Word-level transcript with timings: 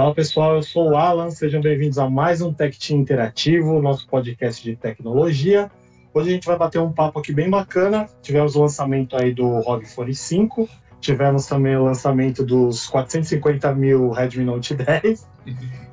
Fala 0.00 0.14
pessoal, 0.14 0.54
eu 0.54 0.62
sou 0.62 0.92
o 0.92 0.96
Alan, 0.96 1.30
sejam 1.30 1.60
bem-vindos 1.60 1.98
a 1.98 2.08
mais 2.08 2.40
um 2.40 2.54
Tech 2.54 2.78
Team 2.78 3.00
Interativo, 3.00 3.82
nosso 3.82 4.08
podcast 4.08 4.64
de 4.64 4.74
tecnologia. 4.74 5.70
Hoje 6.14 6.30
a 6.30 6.32
gente 6.32 6.46
vai 6.46 6.56
bater 6.56 6.80
um 6.80 6.90
papo 6.90 7.18
aqui 7.18 7.34
bem 7.34 7.50
bacana. 7.50 8.08
Tivemos 8.22 8.56
o 8.56 8.62
lançamento 8.62 9.14
aí 9.14 9.34
do 9.34 9.60
ROG 9.60 9.84
Phone 9.84 10.14
5, 10.14 10.66
tivemos 11.02 11.44
também 11.44 11.76
o 11.76 11.84
lançamento 11.84 12.42
dos 12.42 12.86
450 12.86 13.74
mil 13.74 14.10
Redmi 14.10 14.42
Note 14.42 14.74
10 14.74 15.28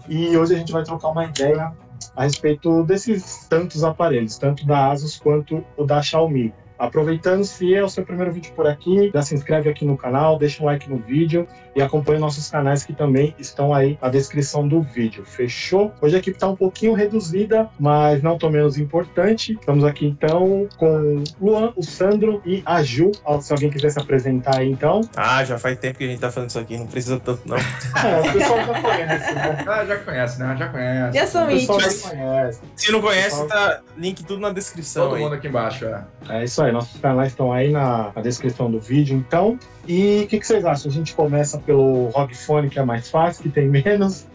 e 0.07 0.37
hoje 0.37 0.55
a 0.55 0.57
gente 0.57 0.71
vai 0.71 0.85
trocar 0.85 1.09
uma 1.09 1.25
ideia 1.25 1.73
a 2.15 2.23
respeito 2.23 2.83
desses 2.83 3.45
tantos 3.49 3.83
aparelhos, 3.83 4.37
tanto 4.37 4.65
da 4.65 4.89
Asus 4.89 5.19
quanto 5.19 5.61
o 5.75 5.83
da 5.83 6.01
Xiaomi. 6.01 6.53
Aproveitando, 6.77 7.43
se 7.43 7.73
é 7.73 7.83
o 7.83 7.89
seu 7.89 8.03
primeiro 8.05 8.31
vídeo 8.31 8.51
por 8.55 8.67
aqui, 8.67 9.09
já 9.13 9.21
se 9.21 9.33
inscreve 9.35 9.69
aqui 9.69 9.83
no 9.85 9.97
canal, 9.97 10.37
deixa 10.37 10.61
um 10.61 10.65
like 10.65 10.89
no 10.89 10.97
vídeo 10.97 11.47
e 11.75 11.81
acompanhe 11.81 12.19
nossos 12.19 12.49
canais 12.49 12.83
que 12.83 12.93
também 12.93 13.35
estão 13.39 13.73
aí 13.73 13.97
na 14.01 14.09
descrição 14.09 14.67
do 14.67 14.81
vídeo. 14.81 15.23
Fechou? 15.25 15.91
Hoje 16.01 16.15
a 16.15 16.19
equipe 16.19 16.35
está 16.37 16.47
um 16.47 16.55
pouquinho 16.55 16.93
reduzida, 16.93 17.69
mas 17.79 18.21
não 18.23 18.37
tão 18.37 18.49
menos 18.49 18.77
importante. 18.77 19.53
Estamos 19.53 19.83
aqui 19.83 20.05
então 20.07 20.67
com 20.77 21.17
o 21.17 21.23
Luan, 21.41 21.73
o 21.75 21.83
Sandro 21.83 22.41
e 22.45 22.61
a 22.65 22.81
Ju. 22.83 23.11
Se 23.41 23.51
alguém 23.53 23.69
quiser 23.69 23.89
se 23.91 23.99
apresentar 23.99 24.57
aí 24.59 24.71
então. 24.71 25.01
Ah, 25.15 25.43
já 25.43 25.57
faz 25.57 25.77
tempo 25.79 25.97
que 25.97 26.03
a 26.03 26.07
gente 26.07 26.19
tá 26.19 26.31
fazendo 26.31 26.49
isso 26.49 26.59
aqui, 26.59 26.77
não 26.77 26.87
precisa 26.87 27.19
tanto 27.19 27.41
não. 27.47 27.57
é, 28.03 28.19
o 28.19 28.33
pessoal 28.33 28.59
já 28.65 28.81
conhece, 28.81 29.33
né? 29.35 29.65
Ah, 29.67 29.85
já 29.85 29.97
conhece, 29.97 30.39
né? 30.39 30.55
Já 30.57 30.67
conhece. 30.69 31.17
Já 31.17 31.27
são 31.27 31.43
O 31.43 31.47
pessoal 31.47 31.79
íntimos. 31.79 32.01
já 32.03 32.09
conhece. 32.09 32.61
Se 32.75 32.91
não 32.91 33.01
conhece, 33.01 33.29
Pessoal- 33.41 33.47
tá 33.47 33.81
link 33.97 34.23
tudo 34.25 34.39
na 34.41 34.49
descrição 34.51 35.03
Todo 35.05 35.15
aí. 35.15 35.21
mundo 35.23 35.35
aqui 35.35 35.47
embaixo, 35.47 35.85
é. 35.85 36.03
É 36.29 36.43
isso 36.43 36.61
aí, 36.63 36.66
nossos 36.71 36.99
canais 36.99 37.29
estão 37.29 37.51
aí 37.51 37.71
na, 37.71 38.11
na 38.15 38.21
descrição 38.21 38.69
do 38.69 38.79
vídeo, 38.79 39.15
então. 39.17 39.57
E 39.87 40.23
o 40.25 40.27
que, 40.27 40.39
que 40.39 40.45
vocês 40.47 40.65
acham? 40.65 40.91
A 40.91 40.93
gente 40.93 41.15
começa 41.15 41.57
pelo 41.59 42.07
ROG 42.09 42.33
Phone, 42.35 42.69
que 42.69 42.77
é 42.77 42.83
mais 42.83 43.09
fácil, 43.09 43.43
que 43.43 43.49
tem 43.49 43.67
menos. 43.69 44.27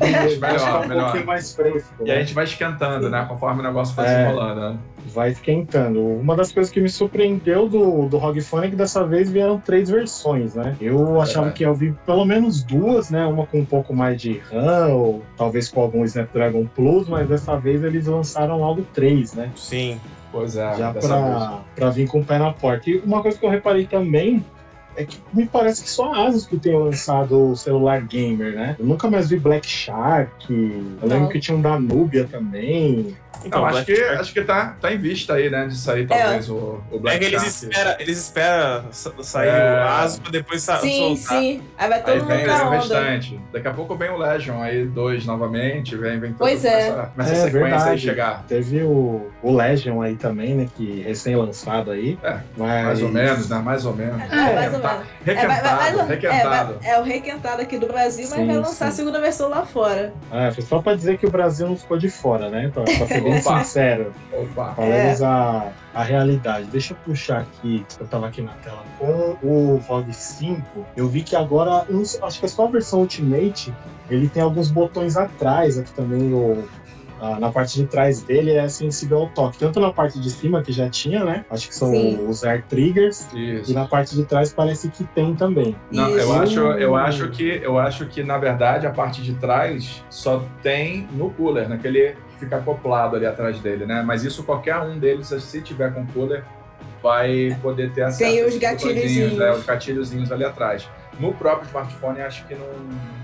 E 0.00 0.36
melhor, 0.38 0.82
é 0.82 0.84
um 0.84 0.88
melhor. 0.88 1.04
pouquinho 1.04 1.26
mais 1.26 1.54
fresco. 1.54 1.88
E 2.04 2.10
a 2.10 2.14
né? 2.14 2.20
gente 2.20 2.34
vai 2.34 2.44
esquentando, 2.44 3.08
né? 3.08 3.24
Conforme 3.28 3.60
o 3.60 3.62
negócio 3.62 3.94
vai 3.94 4.06
É. 4.06 4.08
se 4.08 4.22
enrolando, 4.30 4.60
né? 4.60 4.78
Vai 5.14 5.30
esquentando. 5.30 6.00
Uma 6.04 6.36
das 6.36 6.52
coisas 6.52 6.72
que 6.72 6.80
me 6.80 6.88
surpreendeu 6.88 7.68
do, 7.68 8.08
do 8.08 8.18
ROG 8.18 8.38
é 8.38 8.68
que 8.68 8.76
dessa 8.76 9.04
vez 9.06 9.30
vieram 9.30 9.58
três 9.58 9.88
versões, 9.88 10.54
né? 10.54 10.76
Eu 10.80 11.20
achava 11.20 11.46
Verdade. 11.46 11.54
que 11.54 11.62
ia 11.64 11.72
vir 11.72 11.94
pelo 12.04 12.24
menos 12.24 12.62
duas, 12.62 13.08
né? 13.10 13.24
Uma 13.24 13.46
com 13.46 13.60
um 13.60 13.64
pouco 13.64 13.94
mais 13.94 14.20
de 14.20 14.38
RAM, 14.50 14.88
ou 14.88 15.22
talvez 15.36 15.68
com 15.68 15.80
algum 15.80 16.04
Snapdragon 16.04 16.66
Plus, 16.74 17.08
mas 17.08 17.28
dessa 17.28 17.56
vez 17.56 17.82
eles 17.84 18.06
lançaram 18.06 18.58
logo 18.58 18.82
três, 18.92 19.32
né? 19.34 19.50
Sim. 19.56 19.98
Pois 20.30 20.56
é, 20.56 20.76
já 20.76 20.92
pra, 20.92 21.60
pra 21.74 21.90
vir 21.90 22.06
com 22.06 22.20
o 22.20 22.24
pé 22.24 22.38
na 22.38 22.52
porta. 22.52 22.90
E 22.90 22.98
uma 22.98 23.22
coisa 23.22 23.38
que 23.38 23.46
eu 23.46 23.50
reparei 23.50 23.86
também 23.86 24.44
é 24.96 25.04
que 25.04 25.18
me 25.32 25.46
parece 25.46 25.82
que 25.84 25.90
só 25.90 26.12
a 26.12 26.26
Asus 26.26 26.46
que 26.46 26.56
tem 26.58 26.76
lançado 26.76 27.50
o 27.52 27.56
celular 27.56 28.00
gamer, 28.02 28.52
né? 28.54 28.76
Eu 28.78 28.86
nunca 28.86 29.08
mais 29.08 29.28
vi 29.28 29.38
Black 29.38 29.66
Shark, 29.68 30.30
eu 30.50 31.08
lembro 31.08 31.24
Não. 31.24 31.28
que 31.28 31.38
tinha 31.40 31.56
um 31.56 31.60
da 31.62 31.78
Nubia 31.78 32.24
também. 32.24 33.16
Então, 33.44 33.60
Não, 33.60 33.66
acho 33.68 33.74
Black 33.84 33.92
que, 33.94 33.96
Shark- 34.04 34.20
acho 34.20 34.32
que 34.34 34.42
tá, 34.42 34.76
tá 34.80 34.92
em 34.92 34.98
vista 34.98 35.34
aí, 35.34 35.48
né? 35.48 35.66
De 35.68 35.76
sair 35.76 36.08
talvez 36.08 36.50
o, 36.50 36.80
o 36.90 36.96
É 36.96 36.98
Black 36.98 37.18
que 37.20 37.24
eles 37.26 37.40
Shark. 37.42 37.54
esperam, 37.66 37.94
eles 38.00 38.18
esperam 38.18 38.84
sa- 38.90 39.12
sair 39.22 39.48
É. 39.48 39.74
o 39.84 39.88
ASUS 39.88 40.18
pra 40.18 40.30
depois 40.32 40.62
sa- 40.62 40.76
Sim, 40.78 41.16
soltar. 41.16 41.38
sim. 41.40 41.62
Aí 41.78 41.88
vai 41.88 42.00
todo 42.00 42.10
Aí 42.14 42.18
mundo 42.18 42.28
vem, 42.28 42.44
vem 42.46 42.54
o 42.66 42.70
restante. 42.70 43.40
Daqui 43.52 43.68
a 43.68 43.72
pouco 43.72 43.94
vem 43.94 44.10
o 44.10 44.16
Legion 44.16 44.60
aí, 44.60 44.84
dois 44.86 45.24
novamente, 45.24 45.96
vem, 45.96 46.18
vem 46.18 46.30
tudo. 46.30 46.38
Pois 46.40 46.64
é. 46.64 46.90
Começa, 46.90 47.10
começa 47.14 47.30
É, 47.30 47.32
a 47.32 47.36
sequência 47.44 47.64
aí 47.66 47.70
verdade. 47.70 48.00
chegar. 48.00 48.44
Teve 48.48 48.82
o, 48.82 49.30
o 49.40 49.54
Legion 49.54 50.02
aí 50.02 50.16
também, 50.16 50.54
né? 50.56 50.68
Que 50.76 51.02
recém-lançado 51.02 51.92
aí. 51.92 52.18
É, 52.24 52.38
mas... 52.56 52.84
Mais 52.86 53.02
ou 53.02 53.08
menos, 53.08 53.48
né? 53.48 53.58
Mais 53.60 53.86
ou 53.86 53.94
menos. 53.94 54.20
É, 54.20 54.26
mais 54.26 54.38
ou 54.38 54.44
Requentado. 54.54 54.72
menos. 54.72 54.87
Requentado, 55.24 55.62
vai- 55.76 55.94
vai- 55.96 56.06
requentado. 56.06 56.78
É, 56.82 56.90
é 56.90 57.00
o 57.00 57.02
requentado 57.02 57.62
aqui 57.62 57.78
do 57.78 57.86
Brasil, 57.86 58.26
mas 58.30 58.38
Sim, 58.38 58.46
vai 58.46 58.56
lançar 58.56 58.72
sim. 58.72 58.84
a 58.84 58.90
segunda 58.92 59.20
versão 59.20 59.48
lá 59.48 59.64
fora. 59.66 60.12
É, 60.32 60.50
foi 60.50 60.62
só 60.64 60.80
pra 60.80 60.94
dizer 60.94 61.18
que 61.18 61.26
o 61.26 61.30
Brasil 61.30 61.68
não 61.68 61.76
ficou 61.76 61.98
de 61.98 62.08
fora, 62.08 62.48
né? 62.50 62.70
Pra, 62.72 62.82
pra 62.84 63.06
ser 63.06 63.20
bem 63.22 63.40
sincero. 63.42 64.12
Opa. 64.32 64.74
Falamos 64.74 65.22
a, 65.22 65.68
a 65.94 66.02
realidade. 66.02 66.66
Deixa 66.66 66.92
eu 66.94 66.96
puxar 67.04 67.40
aqui, 67.40 67.84
eu 68.00 68.06
tava 68.06 68.26
aqui 68.28 68.42
na 68.42 68.52
tela 68.64 68.82
com 68.98 69.36
o 69.42 69.82
ROG 69.88 70.12
5. 70.12 70.62
Eu 70.96 71.08
vi 71.08 71.22
que 71.22 71.34
agora, 71.36 71.84
acho 72.22 72.38
que 72.40 72.46
é 72.46 72.48
só 72.48 72.64
a 72.66 72.70
versão 72.70 73.00
Ultimate, 73.00 73.74
ele 74.10 74.28
tem 74.28 74.42
alguns 74.42 74.70
botões 74.70 75.16
atrás, 75.16 75.78
aqui 75.78 75.90
também 75.92 76.32
o, 76.32 76.64
ah, 77.20 77.38
na 77.40 77.50
parte 77.50 77.74
de 77.80 77.86
trás 77.86 78.22
dele 78.22 78.52
é 78.52 78.68
sensível 78.68 79.18
ao 79.18 79.28
toque. 79.28 79.58
Tanto 79.58 79.80
na 79.80 79.92
parte 79.92 80.18
de 80.20 80.30
cima, 80.30 80.62
que 80.62 80.72
já 80.72 80.88
tinha, 80.88 81.24
né? 81.24 81.44
Acho 81.50 81.68
que 81.68 81.74
são 81.74 81.90
Sim. 81.90 82.26
os 82.28 82.44
air 82.44 82.64
triggers. 82.68 83.26
Isso. 83.34 83.70
E 83.70 83.74
na 83.74 83.86
parte 83.86 84.14
de 84.14 84.24
trás 84.24 84.52
parece 84.52 84.88
que 84.88 85.04
tem 85.04 85.34
também. 85.34 85.74
Não, 85.90 86.10
eu 86.10 86.32
acho, 86.34 86.60
eu 86.60 86.94
acho 86.96 87.28
que 87.30 87.60
eu 87.62 87.78
acho 87.78 88.06
que 88.06 88.22
na 88.22 88.38
verdade 88.38 88.86
a 88.86 88.90
parte 88.90 89.22
de 89.22 89.34
trás 89.34 90.02
só 90.08 90.42
tem 90.62 91.08
no 91.12 91.30
cooler, 91.30 91.68
naquele 91.68 92.12
que 92.32 92.38
fica 92.40 92.56
acoplado 92.56 93.16
ali 93.16 93.26
atrás 93.26 93.58
dele, 93.60 93.84
né? 93.84 94.02
Mas 94.06 94.22
isso 94.24 94.42
qualquer 94.44 94.78
um 94.80 94.98
deles, 94.98 95.26
se 95.26 95.60
tiver 95.60 95.92
com 95.92 96.06
cooler, 96.08 96.44
vai 97.02 97.56
poder 97.62 97.92
ter 97.92 98.02
acesso. 98.02 98.18
Tem 98.30 98.42
a 98.42 98.46
os 98.46 98.56
gatilhozinhos. 98.56 99.32
botõezinhos, 99.32 99.40
É, 99.40 99.50
os 99.58 99.66
gatilhozinhos 99.66 100.32
ali 100.32 100.44
atrás. 100.44 100.88
No 101.18 101.32
próprio 101.34 101.66
smartphone 101.66 102.20
acho 102.20 102.46
que 102.46 102.54
não 102.54 102.66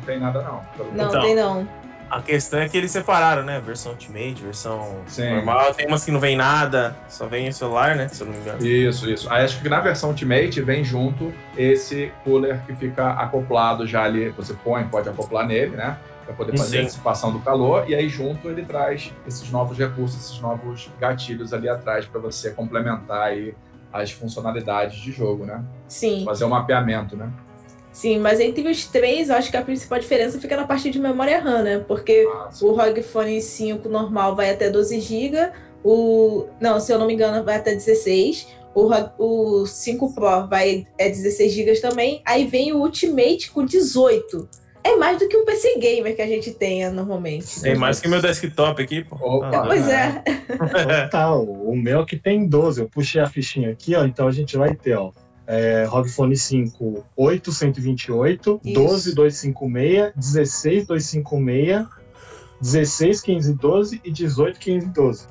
tem 0.04 0.18
nada 0.18 0.42
não. 0.42 0.60
Não, 0.92 1.08
Então. 1.08 1.22
tem 1.22 1.34
não. 1.36 1.83
A 2.14 2.22
questão 2.22 2.60
é 2.60 2.68
que 2.68 2.76
eles 2.76 2.92
separaram, 2.92 3.42
né? 3.42 3.60
Versão 3.60 3.90
Ultimate, 3.90 4.40
versão 4.40 5.00
Sim. 5.08 5.34
normal. 5.34 5.74
Tem 5.74 5.84
umas 5.88 6.04
que 6.04 6.12
não 6.12 6.20
vem 6.20 6.36
nada, 6.36 6.96
só 7.08 7.26
vem 7.26 7.48
o 7.48 7.52
celular, 7.52 7.96
né? 7.96 8.06
Se 8.06 8.22
eu 8.22 8.28
não 8.28 8.34
me 8.34 8.38
engano. 8.38 8.64
Isso, 8.64 9.10
isso. 9.10 9.28
Aí 9.32 9.44
acho 9.44 9.60
que 9.60 9.68
na 9.68 9.80
versão 9.80 10.10
Ultimate 10.10 10.62
vem 10.62 10.84
junto 10.84 11.34
esse 11.56 12.12
cooler 12.22 12.60
que 12.66 12.76
fica 12.76 13.14
acoplado 13.14 13.84
já 13.84 14.04
ali. 14.04 14.28
Você 14.28 14.54
põe, 14.54 14.84
pode 14.84 15.08
acoplar 15.08 15.44
nele, 15.44 15.76
né? 15.76 15.98
Para 16.24 16.34
poder 16.36 16.56
fazer 16.56 16.76
Sim. 16.76 16.82
a 16.82 16.86
dissipação 16.86 17.32
do 17.32 17.40
calor. 17.40 17.90
E 17.90 17.96
aí 17.96 18.08
junto 18.08 18.48
ele 18.48 18.64
traz 18.64 19.12
esses 19.26 19.50
novos 19.50 19.76
recursos, 19.76 20.24
esses 20.24 20.38
novos 20.38 20.88
gatilhos 21.00 21.52
ali 21.52 21.68
atrás 21.68 22.06
para 22.06 22.20
você 22.20 22.52
complementar 22.52 23.22
aí 23.22 23.56
as 23.92 24.12
funcionalidades 24.12 24.98
de 24.98 25.10
jogo, 25.10 25.44
né? 25.44 25.64
Sim, 25.88 26.24
Fazer 26.24 26.44
o 26.44 26.48
mapeamento, 26.48 27.16
né? 27.16 27.28
Sim. 27.94 28.18
Mas 28.18 28.40
entre 28.40 28.68
os 28.68 28.84
três, 28.86 29.30
eu 29.30 29.36
acho 29.36 29.50
que 29.50 29.56
a 29.56 29.62
principal 29.62 29.98
diferença 29.98 30.38
fica 30.38 30.54
na 30.56 30.66
parte 30.66 30.90
de 30.90 30.98
memória 30.98 31.40
RAM, 31.40 31.62
né? 31.62 31.78
Porque 31.88 32.26
o 32.60 32.72
ROG 32.72 33.00
Phone 33.02 33.40
5 33.40 33.88
normal 33.88 34.36
vai 34.36 34.50
até 34.50 34.68
12 34.68 35.00
GB, 35.00 35.50
o 35.82 36.46
não, 36.60 36.78
se 36.78 36.92
eu 36.92 36.98
não 36.98 37.06
me 37.06 37.14
engano, 37.14 37.42
vai 37.42 37.56
até 37.56 37.74
16. 37.74 38.46
O, 38.74 38.88
ROG 38.88 39.10
o 39.18 39.66
5 39.66 40.14
Pro 40.14 40.48
vai 40.48 40.86
é 40.98 41.08
16 41.08 41.52
GB 41.52 41.80
também. 41.80 42.20
Aí 42.26 42.44
vem 42.46 42.72
o 42.72 42.78
Ultimate 42.78 43.50
com 43.52 43.64
18. 43.64 44.48
É 44.86 44.96
mais 44.96 45.18
do 45.18 45.26
que 45.26 45.34
um 45.36 45.46
PC 45.46 45.78
gamer 45.78 46.14
que 46.14 46.20
a 46.20 46.26
gente 46.26 46.50
tenha 46.50 46.90
normalmente. 46.90 47.62
Tem 47.62 47.74
mais 47.74 48.00
que 48.00 48.08
meu 48.08 48.20
desktop 48.20 48.82
aqui, 48.82 49.02
pô. 49.02 49.16
Opa. 49.16 49.62
Ah, 49.62 49.66
Pois 49.66 49.88
é. 49.88 50.22
Total. 51.04 51.42
o 51.42 51.74
meu 51.74 52.00
aqui 52.00 52.16
tem 52.18 52.46
12. 52.46 52.82
Eu 52.82 52.88
puxei 52.90 53.22
a 53.22 53.26
fichinha 53.26 53.70
aqui, 53.70 53.94
ó. 53.94 54.04
Então 54.04 54.28
a 54.28 54.30
gente 54.30 54.58
vai 54.58 54.74
ter, 54.74 54.94
ó. 54.96 55.10
É, 55.46 55.84
ROG 55.84 56.08
Phone 56.08 56.36
5, 56.36 57.04
8, 57.16 57.52
128, 57.52 58.60
Isso. 58.64 58.74
12, 58.74 59.14
256, 59.14 60.12
16, 60.16 60.86
256, 60.86 61.86
16, 62.60 63.20
512 63.20 64.00
e 64.04 64.10
18, 64.10 64.58
512. 64.58 65.28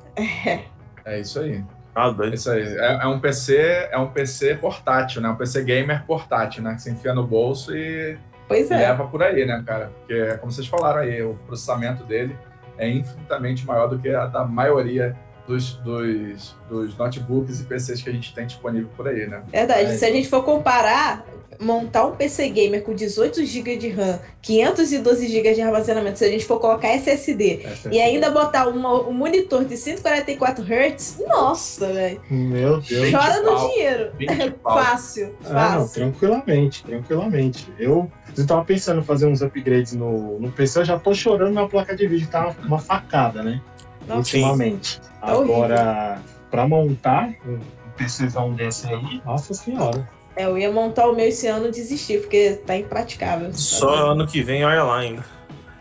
É 1.04 1.20
isso 1.20 1.40
aí. 1.40 1.62
Ah, 1.94 2.08
É 2.08 2.12
doido. 2.12 2.34
isso 2.34 2.50
aí. 2.50 2.62
É, 2.62 3.00
é 3.02 3.06
um 3.06 3.20
PC, 3.20 3.56
é 3.90 3.98
um 3.98 4.08
PC 4.08 4.56
portátil, 4.56 5.20
né? 5.20 5.28
Um 5.28 5.36
PC 5.36 5.62
gamer 5.62 6.04
portátil, 6.06 6.62
né? 6.62 6.74
Que 6.74 6.82
você 6.82 6.90
enfia 6.90 7.14
no 7.14 7.26
bolso 7.26 7.74
e 7.76 8.16
Pois 8.48 8.70
é. 8.70 8.76
leva 8.76 9.06
por 9.06 9.22
aí, 9.22 9.44
né, 9.46 9.62
cara? 9.66 9.90
Porque, 9.98 10.36
como 10.38 10.52
vocês 10.52 10.66
falaram 10.66 11.00
aí, 11.00 11.22
o 11.22 11.34
processamento 11.46 12.04
dele 12.04 12.36
é 12.78 12.88
infinitamente 12.88 13.66
maior 13.66 13.86
do 13.88 13.98
que 13.98 14.08
a 14.08 14.26
da 14.26 14.44
maioria 14.44 15.16
dos, 15.46 15.74
dos, 15.74 16.54
dos 16.68 16.96
notebooks 16.96 17.60
e 17.60 17.64
PCs 17.64 18.02
que 18.02 18.08
a 18.10 18.12
gente 18.12 18.34
tem 18.34 18.46
disponível 18.46 18.88
por 18.96 19.06
aí, 19.08 19.26
né? 19.26 19.42
Verdade. 19.50 19.96
Se 19.96 20.04
a 20.04 20.10
gente 20.10 20.28
for 20.28 20.42
comparar, 20.42 21.24
montar 21.60 22.06
um 22.06 22.16
PC 22.16 22.48
gamer 22.48 22.82
com 22.82 22.94
18 22.94 23.44
GB 23.44 23.76
de 23.76 23.88
RAM, 23.90 24.18
512 24.42 25.28
GB 25.28 25.54
de 25.54 25.60
armazenamento, 25.62 26.18
se 26.18 26.24
a 26.24 26.28
gente 26.28 26.44
for 26.44 26.58
colocar 26.58 26.88
SSD 26.88 27.60
Essa 27.64 27.88
e 27.94 28.00
ainda 28.00 28.30
botar 28.30 28.66
uma- 28.68 29.06
um 29.06 29.12
monitor 29.12 29.64
de 29.64 29.76
144 29.76 30.64
Hz, 30.64 31.18
nossa, 31.28 31.86
velho. 31.92 32.20
Meu 32.30 32.80
Deus. 32.80 33.10
Chora 33.10 33.40
no 33.42 33.52
pau. 33.52 33.68
dinheiro. 33.68 34.10
20 34.18 34.50
pau. 34.64 34.78
Fácil, 34.82 35.34
Ah, 35.44 35.48
não, 35.76 35.80
fácil. 35.82 35.94
tranquilamente, 36.02 36.82
tranquilamente. 36.84 37.68
Eu, 37.78 38.10
eu 38.36 38.46
tava 38.46 38.64
pensando 38.64 39.00
em 39.00 39.04
fazer 39.04 39.26
uns 39.26 39.42
upgrades 39.42 39.92
no, 39.92 40.40
no 40.40 40.50
PC, 40.50 40.80
eu 40.80 40.84
já 40.84 40.98
tô 40.98 41.14
chorando 41.14 41.52
na 41.54 41.68
placa 41.68 41.94
de 41.94 42.06
vídeo, 42.08 42.26
tá 42.28 42.52
uma 42.64 42.78
facada, 42.78 43.42
né? 43.42 43.60
Nossa, 44.06 44.18
ultimamente. 44.18 45.00
Tá 45.26 45.36
horrível. 45.36 45.56
Agora, 45.64 46.18
pra 46.50 46.68
montar 46.68 47.30
um 47.46 47.58
PCzão 47.96 48.52
desse 48.52 48.86
aí, 48.86 49.22
nossa 49.24 49.54
senhora. 49.54 50.08
É, 50.36 50.44
eu 50.46 50.58
ia 50.58 50.70
montar 50.72 51.06
o 51.08 51.14
meu 51.14 51.26
esse 51.28 51.46
ano 51.46 51.68
e 51.68 51.70
desistir, 51.70 52.20
porque 52.20 52.60
tá 52.66 52.76
impraticável. 52.76 53.52
Só 53.52 54.10
ano 54.12 54.26
que 54.26 54.42
vem, 54.42 54.64
olha 54.64 54.82
lá 54.82 54.98
ainda. 54.98 55.24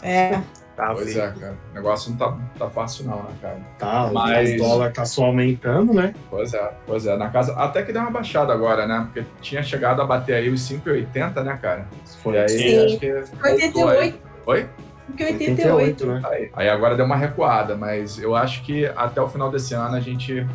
É. 0.01 0.39
Tá, 0.75 0.91
Pois 0.91 1.09
filho. 1.09 1.21
é, 1.21 1.31
cara. 1.31 1.57
O 1.71 1.75
negócio 1.75 2.09
não 2.11 2.17
tá, 2.17 2.37
tá 2.57 2.69
fácil 2.69 3.05
não, 3.05 3.17
né, 3.17 3.29
cara? 3.39 3.57
Tá, 3.77 4.09
Mas- 4.11 4.53
o 4.53 4.57
dólar 4.57 4.91
tá 4.91 5.05
só 5.05 5.25
aumentando, 5.25 5.93
né? 5.93 6.15
Pois 6.31 6.51
é, 6.53 6.71
pois 6.87 7.05
é. 7.05 7.15
Na 7.15 7.29
casa, 7.29 7.53
até 7.53 7.83
que 7.83 7.93
deu 7.93 8.01
uma 8.01 8.09
baixada 8.09 8.51
agora, 8.53 8.87
né? 8.87 9.01
Porque 9.05 9.27
tinha 9.39 9.61
chegado 9.61 10.01
a 10.01 10.05
bater 10.05 10.33
aí 10.35 10.49
os 10.49 10.61
5,80, 10.61 11.43
né, 11.43 11.59
cara? 11.61 11.85
E 11.91 11.97
aí, 11.97 12.07
Foi 12.23 12.47
Sim. 12.49 12.85
acho 12.85 12.97
que 12.99 13.11
voltou 13.13 13.39
aí. 13.43 13.53
88, 13.53 14.19
Oi? 14.47 14.69
Porque 15.07 15.23
88. 15.23 15.73
88 15.73 16.05
né? 16.05 16.21
Aí, 16.25 16.49
aí 16.53 16.69
agora 16.69 16.95
deu 16.95 17.05
uma 17.05 17.15
recuada, 17.15 17.75
mas 17.75 18.17
eu 18.19 18.35
acho 18.35 18.63
que 18.63 18.85
até 18.95 19.21
o 19.21 19.27
final 19.27 19.51
desse 19.51 19.73
ano 19.73 19.95
a 19.95 19.99
gente 19.99 20.45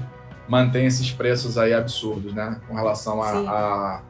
mantém 0.48 0.86
esses 0.86 1.10
preços 1.12 1.58
aí 1.58 1.74
absurdos, 1.74 2.32
né? 2.32 2.58
Com 2.66 2.74
relação 2.74 3.22
a, 3.22 3.30
a 3.30 4.00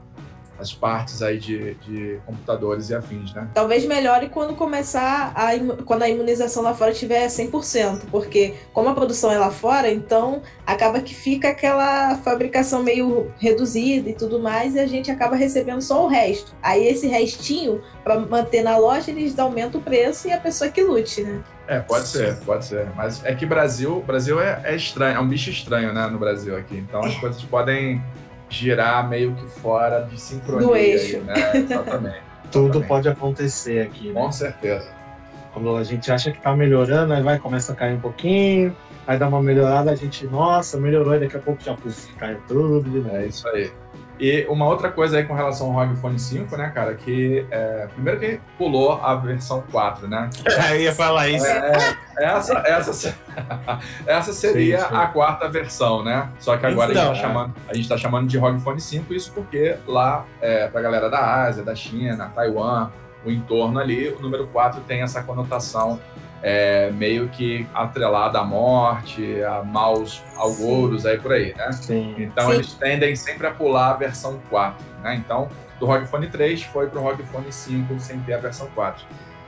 as 0.58 0.72
partes 0.72 1.22
aí 1.22 1.38
de, 1.38 1.74
de 1.74 2.18
computadores 2.26 2.90
e 2.90 2.94
afins, 2.94 3.32
né? 3.32 3.48
Talvez 3.54 3.84
melhore 3.84 4.28
quando 4.28 4.54
começar 4.54 5.32
a 5.34 5.50
quando 5.84 6.02
a 6.02 6.08
imunização 6.08 6.62
lá 6.62 6.74
fora 6.74 6.92
tiver 6.92 7.26
100%, 7.26 8.02
porque 8.10 8.54
como 8.72 8.88
a 8.88 8.94
produção 8.94 9.30
é 9.30 9.38
lá 9.38 9.50
fora, 9.50 9.90
então 9.90 10.42
acaba 10.66 11.00
que 11.00 11.14
fica 11.14 11.48
aquela 11.48 12.16
fabricação 12.16 12.82
meio 12.82 13.32
reduzida 13.38 14.10
e 14.10 14.14
tudo 14.14 14.38
mais 14.38 14.74
e 14.74 14.80
a 14.80 14.86
gente 14.86 15.10
acaba 15.10 15.36
recebendo 15.36 15.80
só 15.80 16.04
o 16.04 16.08
resto. 16.08 16.52
Aí 16.62 16.86
esse 16.86 17.06
restinho 17.06 17.80
para 18.02 18.18
manter 18.18 18.62
na 18.62 18.76
loja 18.76 19.10
eles 19.10 19.38
aumentam 19.38 19.80
o 19.80 19.84
preço 19.84 20.28
e 20.28 20.32
a 20.32 20.38
pessoa 20.38 20.70
que 20.70 20.82
lute, 20.82 21.22
né? 21.22 21.42
É, 21.68 21.80
pode 21.80 22.08
ser, 22.08 22.34
pode 22.46 22.64
ser. 22.64 22.88
Mas 22.96 23.22
é 23.24 23.34
que 23.34 23.44
Brasil, 23.44 24.02
Brasil 24.06 24.40
é, 24.40 24.62
é 24.64 24.74
estranho, 24.74 25.18
é 25.18 25.20
um 25.20 25.28
bicho 25.28 25.50
estranho, 25.50 25.92
né, 25.92 26.06
no 26.06 26.18
Brasil 26.18 26.56
aqui. 26.56 26.78
Então 26.78 27.04
as 27.04 27.14
coisas 27.16 27.42
podem 27.42 28.02
girar 28.48 29.08
meio 29.08 29.34
que 29.34 29.46
fora 29.46 30.02
de 30.02 30.20
sincronia. 30.20 30.66
Do 30.66 30.76
eixo. 30.76 31.16
Aí, 31.16 31.22
né? 31.22 31.56
Exatamente. 31.56 32.22
Tudo 32.50 32.82
pode 32.82 33.08
acontecer 33.08 33.86
aqui. 33.86 34.08
Né? 34.08 34.20
Com 34.20 34.32
certeza. 34.32 34.88
Quando 35.52 35.76
a 35.76 35.84
gente 35.84 36.10
acha 36.10 36.30
que 36.30 36.40
tá 36.40 36.54
melhorando, 36.54 37.12
aí 37.12 37.22
vai, 37.22 37.38
começa 37.38 37.72
a 37.72 37.76
cair 37.76 37.94
um 37.94 38.00
pouquinho, 38.00 38.74
aí 39.06 39.18
dá 39.18 39.28
uma 39.28 39.42
melhorada, 39.42 39.90
a 39.90 39.94
gente, 39.94 40.26
nossa, 40.26 40.78
melhorou, 40.78 41.14
e 41.14 41.20
daqui 41.20 41.36
a 41.36 41.40
pouco 41.40 41.62
já 41.62 41.74
puf, 41.74 42.14
cai 42.14 42.36
tudo 42.46 42.80
novo. 42.80 43.16
É 43.16 43.26
isso 43.26 43.48
aí. 43.48 43.70
E 44.18 44.46
uma 44.48 44.66
outra 44.66 44.90
coisa 44.90 45.18
aí 45.18 45.24
com 45.24 45.34
relação 45.34 45.68
ao 45.68 45.86
ROG 45.86 45.96
Phone 45.96 46.18
5, 46.18 46.56
né, 46.56 46.70
cara, 46.74 46.94
que 46.94 47.46
é, 47.50 47.86
primeiro 47.94 48.18
que 48.18 48.40
pulou 48.56 49.00
a 49.02 49.14
versão 49.14 49.62
4, 49.70 50.08
né? 50.08 50.28
É, 50.44 50.74
eu 50.76 50.80
ia 50.80 50.94
falar 50.94 51.28
isso. 51.28 51.46
É, 51.46 51.96
essa, 52.18 52.58
essa, 52.66 53.14
essa 54.06 54.32
seria 54.32 54.80
sim, 54.80 54.88
sim. 54.88 54.94
a 54.94 55.06
quarta 55.06 55.48
versão, 55.48 56.02
né? 56.02 56.28
Só 56.38 56.56
que 56.56 56.66
agora 56.66 56.90
então, 56.90 57.12
a, 57.12 57.14
gente 57.14 57.22
tá 57.22 57.28
chamando, 57.28 57.54
a 57.68 57.74
gente 57.74 57.88
tá 57.88 57.96
chamando 57.96 58.28
de 58.28 58.38
ROG 58.38 58.60
Phone 58.60 58.80
5, 58.80 59.14
isso 59.14 59.32
porque 59.32 59.76
lá, 59.86 60.24
é, 60.40 60.66
pra 60.66 60.80
galera 60.80 61.08
da 61.08 61.44
Ásia, 61.44 61.62
da 61.62 61.74
China, 61.74 62.30
Taiwan, 62.34 62.90
o 63.24 63.30
entorno 63.30 63.78
ali, 63.78 64.08
o 64.08 64.20
número 64.20 64.46
4 64.48 64.80
tem 64.82 65.02
essa 65.02 65.22
conotação 65.22 66.00
é, 66.42 66.90
meio 66.90 67.28
que 67.28 67.66
atrelada 67.74 68.38
à 68.38 68.44
morte, 68.44 69.42
a 69.42 69.62
maus 69.62 70.22
augouros, 70.36 71.04
aí 71.04 71.18
por 71.18 71.32
aí, 71.32 71.54
né? 71.54 71.72
Sim. 71.72 72.14
Então 72.18 72.48
Sim. 72.48 72.54
eles 72.54 72.74
tendem 72.74 73.16
sempre 73.16 73.46
a 73.46 73.50
pular 73.50 73.90
a 73.90 73.94
versão 73.94 74.38
4, 74.48 74.84
né? 75.02 75.14
Então, 75.16 75.48
do 75.80 75.86
ROG 75.86 76.06
Phone 76.06 76.28
3 76.28 76.62
foi 76.64 76.86
para 76.88 77.00
o 77.00 77.02
ROG 77.02 77.22
Phone 77.24 77.52
5 77.52 77.98
sem 77.98 78.20
ter 78.20 78.34
a 78.34 78.38
versão 78.38 78.68
4. 78.74 79.04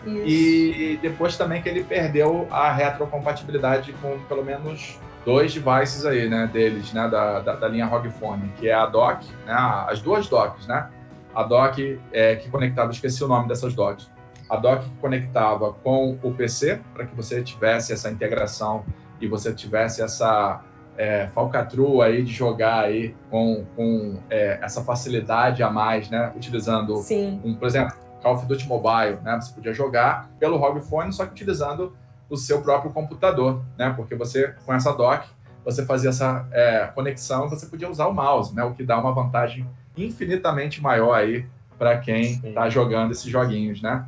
Isso. 0.06 0.26
E 0.26 0.98
depois 1.02 1.36
também 1.36 1.60
que 1.60 1.68
ele 1.68 1.84
perdeu 1.84 2.48
a 2.50 2.72
retrocompatibilidade 2.72 3.92
com 4.00 4.18
pelo 4.20 4.44
menos 4.44 4.98
dois 5.24 5.52
devices 5.52 6.06
aí, 6.06 6.28
né, 6.28 6.48
deles, 6.50 6.92
né, 6.94 7.06
da, 7.06 7.40
da, 7.40 7.54
da 7.54 7.68
linha 7.68 7.84
ROG 7.84 8.08
Phone, 8.10 8.50
que 8.58 8.68
é 8.68 8.72
a 8.72 8.86
dock, 8.86 9.26
né, 9.46 9.54
as 9.86 10.00
duas 10.00 10.26
docks, 10.26 10.66
né? 10.66 10.88
A 11.34 11.42
dock 11.42 12.00
é, 12.12 12.36
que 12.36 12.48
conectava, 12.48 12.90
esqueci 12.90 13.22
o 13.22 13.28
nome 13.28 13.46
dessas 13.46 13.74
docks 13.74 14.10
a 14.50 14.56
dock 14.56 14.84
conectava 15.00 15.72
com 15.72 16.18
o 16.22 16.34
PC 16.34 16.80
para 16.92 17.06
que 17.06 17.14
você 17.14 17.40
tivesse 17.40 17.92
essa 17.92 18.10
integração 18.10 18.84
e 19.20 19.28
você 19.28 19.54
tivesse 19.54 20.02
essa 20.02 20.60
é, 20.96 21.28
falcatrua 21.28 22.06
aí 22.06 22.24
de 22.24 22.32
jogar 22.32 22.84
aí 22.84 23.14
com, 23.30 23.64
com 23.76 24.18
é, 24.28 24.58
essa 24.60 24.82
facilidade 24.82 25.62
a 25.62 25.70
mais, 25.70 26.10
né? 26.10 26.32
Utilizando, 26.34 26.96
Sim. 26.96 27.40
Um, 27.44 27.54
por 27.54 27.68
exemplo, 27.68 27.96
Call 28.20 28.34
of 28.34 28.46
Duty 28.46 28.66
Mobile, 28.66 29.18
né? 29.22 29.38
Você 29.40 29.54
podia 29.54 29.72
jogar 29.72 30.28
pelo 30.40 30.56
ROG 30.56 30.80
Phone, 30.80 31.12
só 31.12 31.24
que 31.24 31.32
utilizando 31.32 31.96
o 32.28 32.36
seu 32.36 32.60
próprio 32.60 32.92
computador, 32.92 33.62
né? 33.78 33.92
Porque 33.96 34.16
você, 34.16 34.54
com 34.66 34.74
essa 34.74 34.92
dock, 34.92 35.28
você 35.64 35.86
fazia 35.86 36.10
essa 36.10 36.46
é, 36.50 36.86
conexão 36.94 37.46
e 37.46 37.50
você 37.50 37.66
podia 37.66 37.88
usar 37.88 38.08
o 38.08 38.12
mouse, 38.12 38.54
né? 38.54 38.64
O 38.64 38.72
que 38.74 38.82
dá 38.82 38.98
uma 38.98 39.12
vantagem 39.12 39.64
infinitamente 39.96 40.82
maior 40.82 41.14
aí 41.14 41.46
para 41.78 41.96
quem 41.98 42.40
está 42.44 42.68
jogando 42.68 43.12
esses 43.12 43.24
joguinhos, 43.30 43.80
né? 43.80 44.04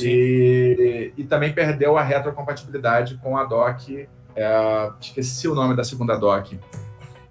E, 0.00 1.12
e, 1.16 1.24
também 1.24 1.52
perdeu 1.52 1.96
a 1.96 2.02
retrocompatibilidade 2.02 3.16
com 3.16 3.36
a 3.36 3.44
dock. 3.44 4.08
É, 4.36 4.90
esqueci 5.00 5.48
o 5.48 5.54
nome 5.54 5.74
da 5.74 5.82
segunda 5.82 6.16
dock. 6.16 6.58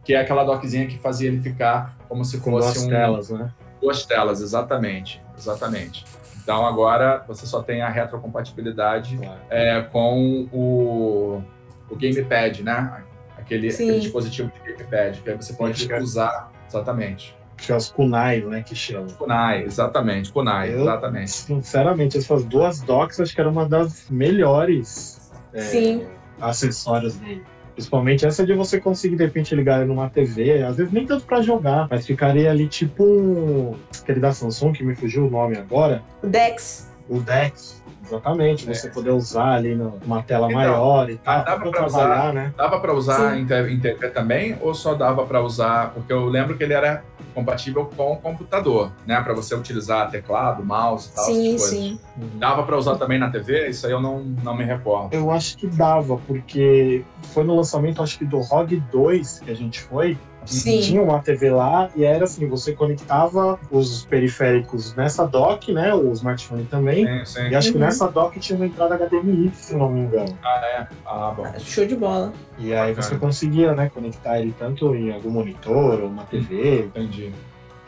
Que 0.04 0.14
é 0.14 0.22
aquela 0.22 0.44
dockzinha 0.44 0.88
que 0.88 0.98
fazia 0.98 1.28
ele 1.28 1.40
ficar 1.40 1.98
como 2.10 2.26
se 2.26 2.40
com 2.40 2.52
fosse 2.52 2.74
duas 2.74 2.86
um, 2.86 2.90
telas, 2.90 3.30
né? 3.30 3.54
Duas 3.82 4.06
telas, 4.06 4.42
exatamente. 4.42 5.22
Exatamente. 5.38 6.06
Então 6.42 6.66
agora 6.66 7.24
você 7.28 7.46
só 7.46 7.62
tem 7.62 7.82
a 7.82 7.90
retrocompatibilidade 7.90 9.18
claro. 9.18 9.40
é, 9.50 9.82
com 9.82 10.48
o, 10.52 11.44
o 11.90 11.96
gamepad, 11.96 12.64
né? 12.64 13.04
Aquele, 13.38 13.70
aquele, 13.70 14.00
dispositivo 14.00 14.52
de 14.52 14.74
gamepad, 14.74 15.22
que 15.22 15.30
aí 15.30 15.36
você 15.36 15.54
pode 15.54 15.94
usar. 15.94 16.52
Exatamente 16.68 17.37
que 17.58 17.72
é 17.72 17.76
os 17.76 17.90
kunai, 17.90 18.42
né, 18.42 18.64
que 18.64 18.76
chama. 18.76 19.08
Kunai, 19.18 19.64
exatamente, 19.64 20.32
kunai, 20.32 20.74
eu, 20.74 20.82
exatamente. 20.82 21.32
Sinceramente, 21.32 22.18
essas 22.18 22.46
duas 22.46 22.82
docks 22.82 23.20
acho 23.20 23.34
que 23.34 23.42
era 23.42 23.50
uma 23.50 23.68
das 23.68 24.10
melhores 24.10 25.32
é, 25.54 26.06
acessórios 26.40 27.16
dele. 27.18 27.44
Principalmente 27.74 28.26
essa 28.26 28.46
de 28.46 28.54
você 28.54 28.80
conseguir, 28.80 29.18
de 29.18 29.26
repente, 29.26 29.54
ligar 29.54 29.86
numa 29.86 30.10
TV, 30.10 30.64
às 30.64 30.78
vezes 30.78 30.92
nem 30.92 31.06
tanto 31.06 31.26
pra 31.26 31.42
jogar, 31.42 31.88
mas 31.90 32.08
ficaria 32.08 32.50
ali 32.50 32.68
tipo 32.68 33.76
aquele 34.02 34.20
da 34.20 34.32
Samsung, 34.32 34.74
que 34.74 34.84
me 34.84 34.96
fugiu 34.96 35.28
o 35.28 35.30
nome 35.30 35.58
agora. 35.58 36.02
O 36.24 36.28
Dex. 36.28 36.92
O 37.08 37.20
Dex. 37.20 37.84
Exatamente, 38.08 38.66
você 38.66 38.90
poder 38.90 39.12
usar 39.12 39.56
ali 39.56 39.76
numa 39.76 40.24
tela 40.24 40.48
então, 40.48 40.58
maior 40.58 41.10
e 41.10 41.18
tal. 41.18 41.44
Dava 41.44 41.70
para 41.70 41.86
usar, 41.86 42.34
né? 42.34 42.54
Dava 42.56 42.80
para 42.80 42.94
usar 42.94 43.38
em 43.38 43.46
TV 43.46 44.10
também 44.10 44.58
ou 44.62 44.74
só 44.74 44.94
dava 44.94 45.26
para 45.26 45.42
usar? 45.42 45.92
Porque 45.94 46.12
eu 46.12 46.26
lembro 46.26 46.58
que 46.58 46.64
ele 46.64 46.74
era 46.74 47.04
compatível 47.34 47.86
com 47.86 48.14
o 48.14 48.18
computador, 48.18 48.92
né? 49.06 49.22
Para 49.22 49.34
você 49.34 49.54
utilizar 49.54 50.10
teclado, 50.10 50.64
mouse 50.64 51.10
e 51.12 51.16
tal. 51.16 51.26
Sim, 51.26 51.58
sim. 51.58 52.00
Dava 52.36 52.64
para 52.64 52.78
usar 52.78 52.96
também 52.96 53.20
na 53.20 53.30
TV? 53.30 53.70
Isso 53.70 53.86
aí 53.86 53.92
eu 53.92 54.02
não, 54.02 54.20
não 54.44 54.56
me 54.56 54.64
recordo. 54.64 55.14
Eu 55.14 55.30
acho 55.30 55.58
que 55.58 55.68
dava, 55.68 56.18
porque 56.26 57.04
foi 57.34 57.44
no 57.44 57.56
lançamento, 57.56 58.02
acho 58.02 58.18
que 58.18 58.26
do 58.26 58.40
ROG 58.40 58.82
2 58.92 59.42
que 59.42 59.52
a 59.52 59.56
gente 59.56 59.80
foi. 59.82 60.18
Sim. 60.48 60.80
Tinha 60.82 61.02
uma 61.02 61.20
TV 61.20 61.50
lá 61.52 61.90
e 61.96 62.04
era 62.04 62.24
assim, 62.24 62.48
você 62.48 62.74
conectava 62.74 63.60
os 63.70 64.06
periféricos 64.06 64.96
nessa 64.96 65.26
dock, 65.26 65.72
né? 65.74 65.94
O 65.94 66.12
smartphone 66.14 66.66
também. 66.66 67.06
Sim, 67.06 67.26
sim. 67.26 67.50
E 67.50 67.56
acho 67.56 67.68
uhum. 67.68 67.74
que 67.74 67.80
nessa 67.80 68.08
dock 68.08 68.40
tinha 68.40 68.56
uma 68.56 68.66
entrada 68.66 68.96
HDMI, 68.96 69.52
se 69.54 69.76
não 69.76 69.90
me 69.90 70.02
engano. 70.02 70.38
Ah, 70.44 70.62
é? 70.66 70.88
Ah, 71.06 71.34
bom. 71.36 71.46
Show 71.60 71.86
de 71.86 71.96
bola. 71.96 72.34
E 72.58 72.74
aí 72.74 72.94
você 72.94 73.16
conseguia, 73.18 73.76
né, 73.76 73.92
conectar 73.94 74.40
ele 74.40 74.56
tanto 74.58 74.96
em 74.96 75.12
algum 75.12 75.30
monitor 75.30 76.02
ou 76.02 76.08
uma 76.08 76.24
TV. 76.24 76.86
Entendi. 76.86 77.32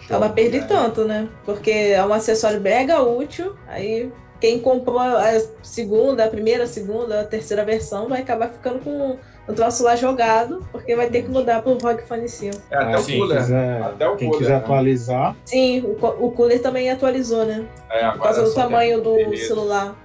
Ela 0.10 0.30
perde 0.30 0.66
tanto, 0.66 1.06
né? 1.06 1.30
Porque 1.46 1.72
é 1.72 2.06
um 2.06 2.14
acessório 2.14 2.60
mega 2.60 3.02
útil, 3.02 3.56
aí 3.68 4.12
quem 4.40 4.60
comprou 4.60 5.00
a 5.00 5.40
segunda, 5.62 6.26
a 6.26 6.28
primeira, 6.30 6.64
a 6.64 6.68
segunda, 6.68 7.22
a 7.22 7.24
terceira 7.24 7.66
versão 7.66 8.08
vai 8.08 8.22
acabar 8.22 8.50
ficando 8.50 8.80
com 8.80 9.18
o 9.50 9.54
troço 9.54 9.84
lá 9.84 9.96
jogado, 9.96 10.64
porque 10.72 10.96
vai 10.96 11.10
ter 11.10 11.24
que 11.24 11.30
mudar 11.30 11.64
pro 11.64 11.74
ROG 11.74 12.02
Phone 12.04 12.30
5. 12.30 12.56
É, 12.70 12.78
até 12.78 12.94
ah, 12.94 13.00
o 13.00 13.04
cooler. 13.04 13.38
Quiser, 13.40 13.82
até 13.82 14.08
o 14.08 14.16
quem 14.16 14.28
cooler, 14.28 14.44
quiser 14.44 14.58
né? 14.58 14.64
atualizar. 14.64 15.36
Sim, 15.44 15.82
o, 15.82 16.06
o 16.26 16.32
cooler 16.32 16.62
também 16.62 16.92
atualizou, 16.92 17.44
né? 17.46 17.66
É, 17.90 18.12
Por 18.12 18.22
causa 18.22 18.44
do 18.44 18.54
tamanho 18.54 19.02
do 19.02 19.16
beleza. 19.16 19.48
celular. 19.48 19.96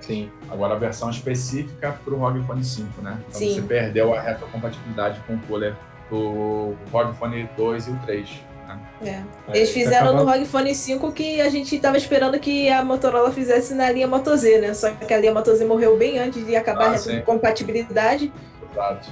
Sim. 0.00 0.28
Agora 0.50 0.74
a 0.74 0.78
versão 0.78 1.08
específica 1.08 1.96
para 2.04 2.12
o 2.12 2.18
ROG 2.18 2.42
Phone 2.44 2.64
5, 2.64 3.00
né? 3.00 3.16
Então 3.28 3.40
Sim. 3.40 3.54
você 3.54 3.62
perdeu 3.62 4.12
a 4.12 4.20
retrocompatibilidade 4.20 5.20
com 5.24 5.34
o 5.34 5.38
cooler 5.42 5.76
do 6.10 6.74
ROG 6.92 7.14
Phone 7.14 7.48
2 7.56 7.86
e 7.86 7.90
o 7.90 7.96
3. 7.98 8.28
Né? 8.66 8.80
É. 9.04 9.56
Eles 9.56 9.70
fizeram 9.70 10.16
no 10.16 10.24
ROG 10.24 10.44
Phone 10.46 10.74
5 10.74 11.12
que 11.12 11.40
a 11.40 11.48
gente 11.48 11.76
estava 11.76 11.96
esperando 11.96 12.40
que 12.40 12.68
a 12.68 12.84
Motorola 12.84 13.30
fizesse 13.30 13.72
na 13.72 13.88
linha 13.92 14.08
Moto 14.08 14.36
Z, 14.36 14.58
né? 14.58 14.74
Só 14.74 14.90
que 14.90 15.14
a 15.14 15.18
linha 15.18 15.32
Moto 15.32 15.54
Z 15.54 15.64
morreu 15.64 15.96
bem 15.96 16.18
antes 16.18 16.44
de 16.44 16.56
acabar 16.56 16.86
ah, 16.86 16.94
a 16.94 16.96
retrocompatibilidade. 16.96 18.32
Exato. 18.72 19.08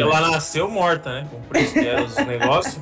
Ela 0.00 0.30
nasceu 0.30 0.68
morta, 0.70 1.12
né? 1.12 1.28
Com 1.30 1.36
o 1.36 1.42
preço 1.42 1.72
que 1.74 1.86
era 1.86 2.02
os 2.02 2.16
negócios. 2.26 2.80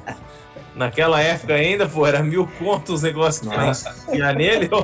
Naquela 0.75 1.20
época 1.20 1.54
ainda, 1.54 1.88
pô, 1.88 2.06
era 2.06 2.23
mil 2.23 2.49
contos 2.59 2.97
os 2.97 3.02
negócios 3.02 3.49
que 3.49 4.16
ia 4.16 4.32
nele. 4.32 4.70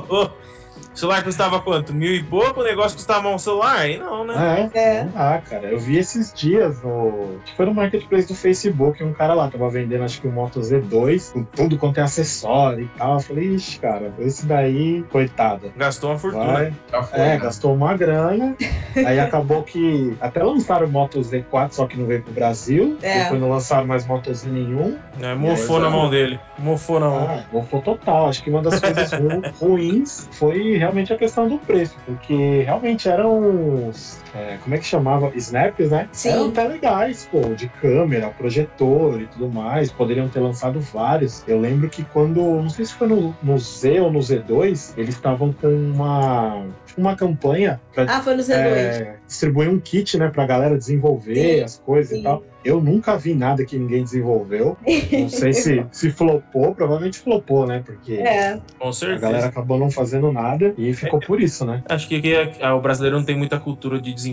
O 0.97 0.99
celular 0.99 1.23
custava 1.23 1.61
quanto? 1.61 1.93
Mil 1.93 2.11
e 2.11 2.23
pouco? 2.23 2.61
O 2.61 2.63
negócio 2.63 2.97
custava 2.97 3.27
um 3.29 3.37
celular? 3.37 3.81
Aí 3.81 3.99
não, 3.99 4.25
né? 4.25 4.67
É, 4.73 4.79
é. 4.79 5.07
Ah, 5.15 5.39
cara, 5.47 5.67
eu 5.67 5.77
vi 5.77 5.95
esses 5.95 6.33
dias 6.33 6.81
no. 6.81 7.37
Acho 7.43 7.51
que 7.51 7.55
foi 7.55 7.67
no 7.67 7.73
marketplace 7.75 8.27
do 8.27 8.33
Facebook, 8.33 9.03
um 9.03 9.13
cara 9.13 9.35
lá 9.35 9.47
tava 9.47 9.69
vendendo, 9.69 10.03
acho 10.03 10.19
que 10.19 10.27
um 10.27 10.31
Moto 10.31 10.59
Z2, 10.59 11.33
com 11.33 11.43
tudo 11.43 11.77
quanto 11.77 11.99
é 11.99 12.01
acessório 12.01 12.85
e 12.85 12.97
tal. 12.97 13.13
Eu 13.13 13.19
falei, 13.19 13.45
ixi, 13.49 13.77
cara, 13.77 14.11
esse 14.17 14.47
daí, 14.47 15.05
coitada. 15.11 15.69
Gastou 15.77 16.09
uma 16.09 16.17
fortuna. 16.17 16.73
Foi, 16.89 17.19
é, 17.19 17.27
né? 17.27 17.37
gastou 17.37 17.75
uma 17.75 17.95
grana. 17.95 18.55
aí 18.95 19.19
acabou 19.19 19.61
que 19.61 20.17
até 20.19 20.41
lançaram 20.41 20.87
o 20.87 20.89
Moto 20.89 21.19
Z4, 21.19 21.73
só 21.73 21.85
que 21.85 21.95
não 21.95 22.07
veio 22.07 22.23
pro 22.23 22.33
Brasil. 22.33 22.97
É. 23.03 23.25
Depois 23.25 23.39
não 23.39 23.51
lançaram 23.51 23.85
mais 23.85 24.07
Moto 24.07 24.33
Z 24.33 24.49
nenhum. 24.49 24.97
É, 25.21 25.35
mofou 25.35 25.79
na 25.79 25.91
mão 25.91 26.09
dele. 26.09 26.39
Mofou 26.57 26.99
na 26.99 27.07
mão. 27.07 27.27
Ah, 27.29 27.43
mofou 27.53 27.83
total. 27.83 28.29
Acho 28.29 28.43
que 28.43 28.49
uma 28.49 28.63
das 28.63 28.79
coisas 28.79 29.11
ruins 29.61 30.27
foi 30.31 30.86
realmente 30.87 31.13
a 31.13 31.17
questão 31.17 31.47
do 31.47 31.57
preço, 31.57 31.97
porque 32.05 32.63
realmente 32.63 33.09
eram 33.09 33.89
os. 33.89 34.21
É, 34.37 34.57
como 34.63 34.75
é 34.75 34.77
que 34.77 34.85
chamava? 34.85 35.31
Snaps, 35.35 35.89
né? 35.89 36.07
Sim. 36.11 36.29
Eram 36.29 36.49
até 36.49 36.67
legais, 36.67 37.27
pô, 37.31 37.41
de 37.55 37.67
câmera, 37.81 38.29
projetor 38.29 39.21
e 39.21 39.25
tudo 39.27 39.49
mais. 39.49 39.91
Poderiam 39.91 40.27
ter 40.27 40.39
lançado 40.39 40.79
vários. 40.79 41.43
Eu 41.47 41.59
lembro 41.59 41.89
que 41.89 42.03
quando. 42.03 42.37
Não 42.41 42.69
sei 42.69 42.85
se 42.85 42.93
foi 42.93 43.07
no, 43.07 43.35
no 43.41 43.57
Z 43.57 43.99
ou 43.99 44.11
no 44.11 44.19
Z2, 44.19 44.93
eles 44.97 45.15
estavam 45.15 45.51
com 45.53 45.67
uma. 45.67 46.63
Uma 46.97 47.15
campanha 47.15 47.79
pra 47.93 48.05
Ah, 48.07 48.21
foi 48.23 48.35
no 48.35 48.41
Z2. 48.41 48.53
é, 48.55 49.15
distribuir 49.27 49.69
um 49.69 49.79
kit, 49.79 50.17
né, 50.17 50.29
pra 50.29 50.47
galera 50.47 50.75
desenvolver 50.75 51.57
Sim, 51.57 51.63
as 51.63 51.77
coisas 51.85 52.09
sim. 52.09 52.21
e 52.21 52.23
tal. 52.23 52.43
Eu 52.65 52.81
nunca 52.81 53.15
vi 53.15 53.35
nada 53.35 53.63
que 53.63 53.77
ninguém 53.77 54.03
desenvolveu. 54.03 54.75
Não 55.11 55.29
sei 55.29 55.53
se, 55.53 55.85
se 55.91 56.09
flopou, 56.11 56.73
provavelmente 56.73 57.19
flopou, 57.19 57.67
né? 57.67 57.83
Porque 57.85 58.13
É, 58.15 58.59
Com 58.79 58.89
a 58.89 58.93
certeza. 58.93 59.21
galera 59.21 59.45
acabou 59.45 59.77
não 59.77 59.91
fazendo 59.91 60.31
nada 60.31 60.73
e 60.77 60.91
ficou 60.93 61.19
por 61.19 61.39
isso, 61.39 61.63
né? 61.65 61.83
Acho 61.87 62.07
que 62.07 62.15
aqui 62.15 62.33
a- 62.61 62.75
o 62.75 62.81
brasileiro 62.81 63.15
não 63.17 63.23
tem 63.23 63.37
muita 63.37 63.59
cultura 63.59 64.01
de 64.01 64.11
desenvolvimento 64.11 64.26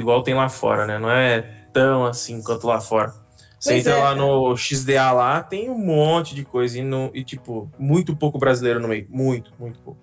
igual 0.00 0.22
tem 0.22 0.34
lá 0.34 0.48
fora, 0.48 0.86
né? 0.86 0.98
Não 0.98 1.10
é 1.10 1.42
tão 1.72 2.04
assim 2.04 2.42
quanto 2.42 2.66
lá 2.66 2.80
fora. 2.80 3.12
Você 3.58 3.70
Pois 3.70 3.86
entra 3.86 3.94
é, 3.98 4.02
lá 4.02 4.14
no 4.14 4.56
XDA 4.56 5.12
lá, 5.12 5.42
tem 5.42 5.70
um 5.70 5.78
monte 5.78 6.34
de 6.34 6.44
coisa 6.44 6.78
e, 6.78 6.82
no- 6.82 7.10
e, 7.14 7.24
tipo, 7.24 7.70
muito 7.78 8.14
pouco 8.14 8.38
brasileiro 8.38 8.78
no 8.80 8.86
meio. 8.88 9.06
Muito, 9.08 9.50
muito 9.58 9.78
pouco. 9.80 9.98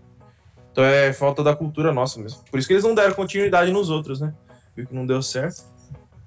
Então 0.72 0.84
é 0.84 1.13
falta 1.13 1.44
da 1.44 1.56
cultura 1.56 1.94
nossa 1.94 2.20
mesmo. 2.20 2.42
Por 2.50 2.58
isso 2.60 2.68
que 2.68 2.74
eles 2.74 2.84
não 2.84 2.96
deram 2.96 3.13
continuidade 3.13 3.72
nos 3.72 3.89
outros, 3.89 4.20
né? 4.20 4.34
Viu 4.75 4.88
que 4.88 4.96
não 4.96 5.06
deu 5.06 5.22
certo. 5.22 5.63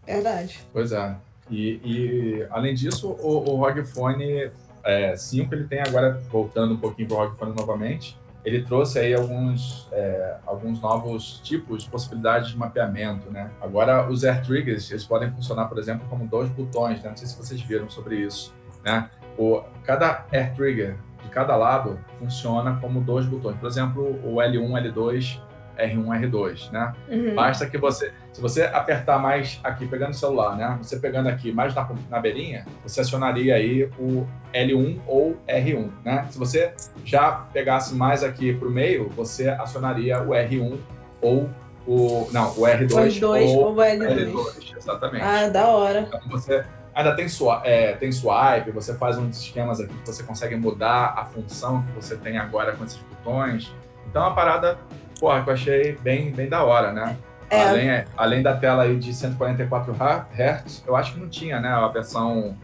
verdade. 0.06 0.60
Pois 0.72 0.92
é. 0.92 1.16
E, 1.50 1.80
e, 1.84 2.46
além 2.50 2.74
disso, 2.74 3.08
o, 3.20 3.50
o 3.50 3.56
ROG 3.56 3.84
Phone 3.84 4.50
é, 4.84 5.16
5 5.16 5.52
ele 5.54 5.64
tem 5.64 5.80
agora, 5.80 6.22
voltando 6.30 6.74
um 6.74 6.76
pouquinho 6.76 7.08
para 7.08 7.16
o 7.16 7.20
ROG 7.26 7.36
Phone 7.36 7.54
novamente, 7.56 8.16
ele 8.46 8.62
trouxe 8.62 9.00
aí 9.00 9.12
alguns, 9.12 9.88
é, 9.90 10.36
alguns 10.46 10.80
novos 10.80 11.40
tipos 11.42 11.82
de 11.82 11.90
possibilidades 11.90 12.50
de 12.50 12.56
mapeamento, 12.56 13.28
né? 13.28 13.50
Agora, 13.60 14.08
os 14.08 14.24
Air 14.24 14.40
Triggers, 14.46 14.88
eles 14.92 15.04
podem 15.04 15.28
funcionar, 15.32 15.66
por 15.66 15.78
exemplo, 15.78 16.06
como 16.08 16.28
dois 16.28 16.48
botões, 16.50 17.02
né? 17.02 17.10
Não 17.10 17.16
sei 17.16 17.26
se 17.26 17.36
vocês 17.36 17.60
viram 17.60 17.90
sobre 17.90 18.20
isso, 18.20 18.54
né? 18.84 19.10
O, 19.36 19.62
cada 19.82 20.24
Air 20.32 20.54
Trigger 20.54 20.96
de 21.24 21.28
cada 21.28 21.56
lado 21.56 21.98
funciona 22.20 22.78
como 22.80 23.00
dois 23.00 23.26
botões. 23.26 23.56
Por 23.56 23.66
exemplo, 23.66 24.04
o 24.22 24.36
L1, 24.36 24.92
L2, 24.92 25.40
R1, 25.76 26.30
R2, 26.30 26.70
né? 26.70 26.92
Uhum. 27.08 27.34
Basta 27.34 27.68
que 27.68 27.76
você, 27.76 28.12
se 28.36 28.42
você 28.42 28.64
apertar 28.64 29.18
mais 29.18 29.58
aqui, 29.64 29.86
pegando 29.86 30.10
o 30.10 30.14
celular, 30.14 30.54
né? 30.58 30.76
Você 30.82 30.98
pegando 30.98 31.26
aqui 31.26 31.50
mais 31.52 31.74
na, 31.74 31.88
na 32.10 32.20
beirinha, 32.20 32.66
você 32.82 33.00
acionaria 33.00 33.54
aí 33.54 33.84
o 33.98 34.26
L1 34.52 34.98
ou 35.06 35.38
R1, 35.48 35.88
né? 36.04 36.26
Se 36.28 36.38
você 36.38 36.74
já 37.02 37.32
pegasse 37.50 37.94
mais 37.94 38.22
aqui 38.22 38.52
para 38.52 38.68
o 38.68 38.70
meio, 38.70 39.08
você 39.08 39.48
acionaria 39.48 40.20
o 40.22 40.32
R1 40.32 40.76
ou 41.22 41.48
o. 41.86 42.28
Não, 42.30 42.50
o 42.50 42.60
R2 42.60 43.06
Os 43.06 43.18
dois 43.20 43.50
ou 43.52 43.56
ou 43.68 43.72
o 43.72 43.76
L2. 43.76 44.30
L2. 44.30 44.76
Exatamente. 44.76 45.24
Ah, 45.24 45.48
da 45.48 45.68
hora. 45.68 46.00
Então 46.00 46.20
você 46.28 46.62
ainda 46.94 47.16
tem, 47.16 47.30
swa- 47.30 47.62
é, 47.64 47.92
tem 47.94 48.12
swipe, 48.12 48.70
você 48.70 48.92
faz 48.98 49.16
uns 49.16 49.40
esquemas 49.40 49.80
aqui 49.80 49.94
que 49.94 50.06
você 50.06 50.22
consegue 50.22 50.56
mudar 50.56 51.14
a 51.16 51.24
função 51.24 51.82
que 51.84 51.92
você 51.92 52.14
tem 52.16 52.36
agora 52.36 52.72
com 52.72 52.84
esses 52.84 52.98
botões. 52.98 53.72
Então 54.06 54.24
é 54.24 54.26
uma 54.26 54.34
parada, 54.34 54.76
porra, 55.18 55.42
que 55.42 55.48
eu 55.48 55.54
achei 55.54 55.92
bem, 56.02 56.32
bem 56.32 56.50
da 56.50 56.62
hora, 56.62 56.92
né? 56.92 57.16
É. 57.50 57.62
Além, 57.62 58.04
além 58.16 58.42
da 58.42 58.56
tela 58.56 58.82
aí 58.82 58.96
de 58.96 59.12
144 59.12 59.94
Hz, 59.94 60.82
eu 60.86 60.96
acho 60.96 61.14
que 61.14 61.20
não 61.20 61.28
tinha, 61.28 61.60
né? 61.60 61.68
A 61.68 61.86
versão, 61.88 62.56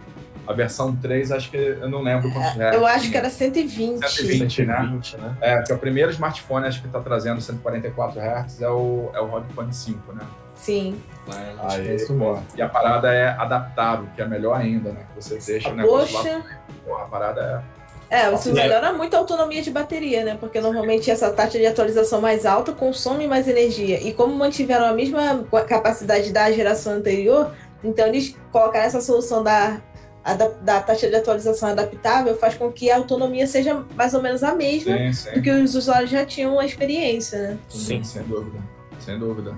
a 0.46 0.52
versão 0.52 0.94
3, 0.96 1.30
acho 1.32 1.50
que 1.50 1.56
eu 1.56 1.88
não 1.88 2.02
lembro 2.02 2.30
quantos 2.32 2.54
hertz. 2.54 2.76
Eu 2.76 2.86
acho 2.86 3.10
que 3.10 3.16
era 3.16 3.30
120. 3.30 4.08
120, 4.08 4.64
né? 4.64 4.76
120, 4.76 5.16
né? 5.18 5.36
É, 5.40 5.62
que 5.62 5.72
é 5.72 5.74
o 5.74 5.78
primeiro 5.78 6.10
smartphone, 6.10 6.66
acho 6.66 6.80
que 6.80 6.86
está 6.86 7.00
trazendo 7.00 7.40
144 7.40 8.20
Hz, 8.20 8.60
é 8.60 8.68
o, 8.68 9.10
é 9.14 9.20
o 9.20 9.26
ROG 9.26 9.44
Phone 9.54 9.72
5, 9.72 10.12
né? 10.12 10.22
Sim. 10.54 11.00
É, 11.28 11.30
que 11.30 11.40
é 11.40 11.90
Aí, 11.92 11.96
isso 11.96 12.14
pô, 12.14 12.38
e 12.56 12.62
a 12.62 12.68
parada 12.68 13.12
é 13.12 13.28
adaptável, 13.28 14.06
que 14.14 14.22
é 14.22 14.26
melhor 14.26 14.54
ainda, 14.54 14.90
né? 14.90 15.06
Que 15.08 15.22
você 15.22 15.38
deixa 15.38 15.70
o 15.70 15.74
negócio 15.74 16.16
lá. 16.16 16.22
Poxa. 16.22 16.44
Porra, 16.84 17.02
a 17.04 17.06
parada 17.06 17.64
É, 18.12 18.30
você 18.30 18.50
É. 18.50 18.52
melhora 18.52 18.92
muito 18.92 19.14
a 19.14 19.18
autonomia 19.18 19.62
de 19.62 19.70
bateria, 19.70 20.22
né? 20.22 20.36
Porque 20.38 20.60
normalmente 20.60 21.10
essa 21.10 21.30
taxa 21.30 21.58
de 21.58 21.64
atualização 21.64 22.20
mais 22.20 22.44
alta 22.44 22.70
consome 22.70 23.26
mais 23.26 23.48
energia. 23.48 23.98
E 24.06 24.12
como 24.12 24.34
mantiveram 24.34 24.84
a 24.84 24.92
mesma 24.92 25.44
capacidade 25.66 26.30
da 26.30 26.52
geração 26.52 26.92
anterior, 26.92 27.50
então 27.82 28.06
eles 28.06 28.36
colocaram 28.52 28.84
essa 28.84 29.00
solução 29.00 29.42
da, 29.42 29.80
ada- 30.22 30.54
da 30.60 30.78
taxa 30.82 31.08
de 31.08 31.16
atualização 31.16 31.70
adaptável, 31.70 32.36
faz 32.36 32.54
com 32.54 32.70
que 32.70 32.90
a 32.90 32.96
autonomia 32.98 33.46
seja 33.46 33.82
mais 33.96 34.12
ou 34.12 34.20
menos 34.20 34.42
a 34.44 34.50
é. 34.50 34.54
mesma 34.56 34.94
Sim, 34.98 35.12
sim. 35.14 35.30
do 35.32 35.40
que 35.40 35.50
os 35.50 35.74
usuários 35.74 36.10
já 36.10 36.24
tinham 36.26 36.58
a 36.60 36.66
experiência, 36.66 37.38
né? 37.38 37.58
Sim. 37.70 38.04
Sem 38.04 38.22
dúvida. 38.24 38.58
Sem 39.00 39.18
dúvida. 39.18 39.56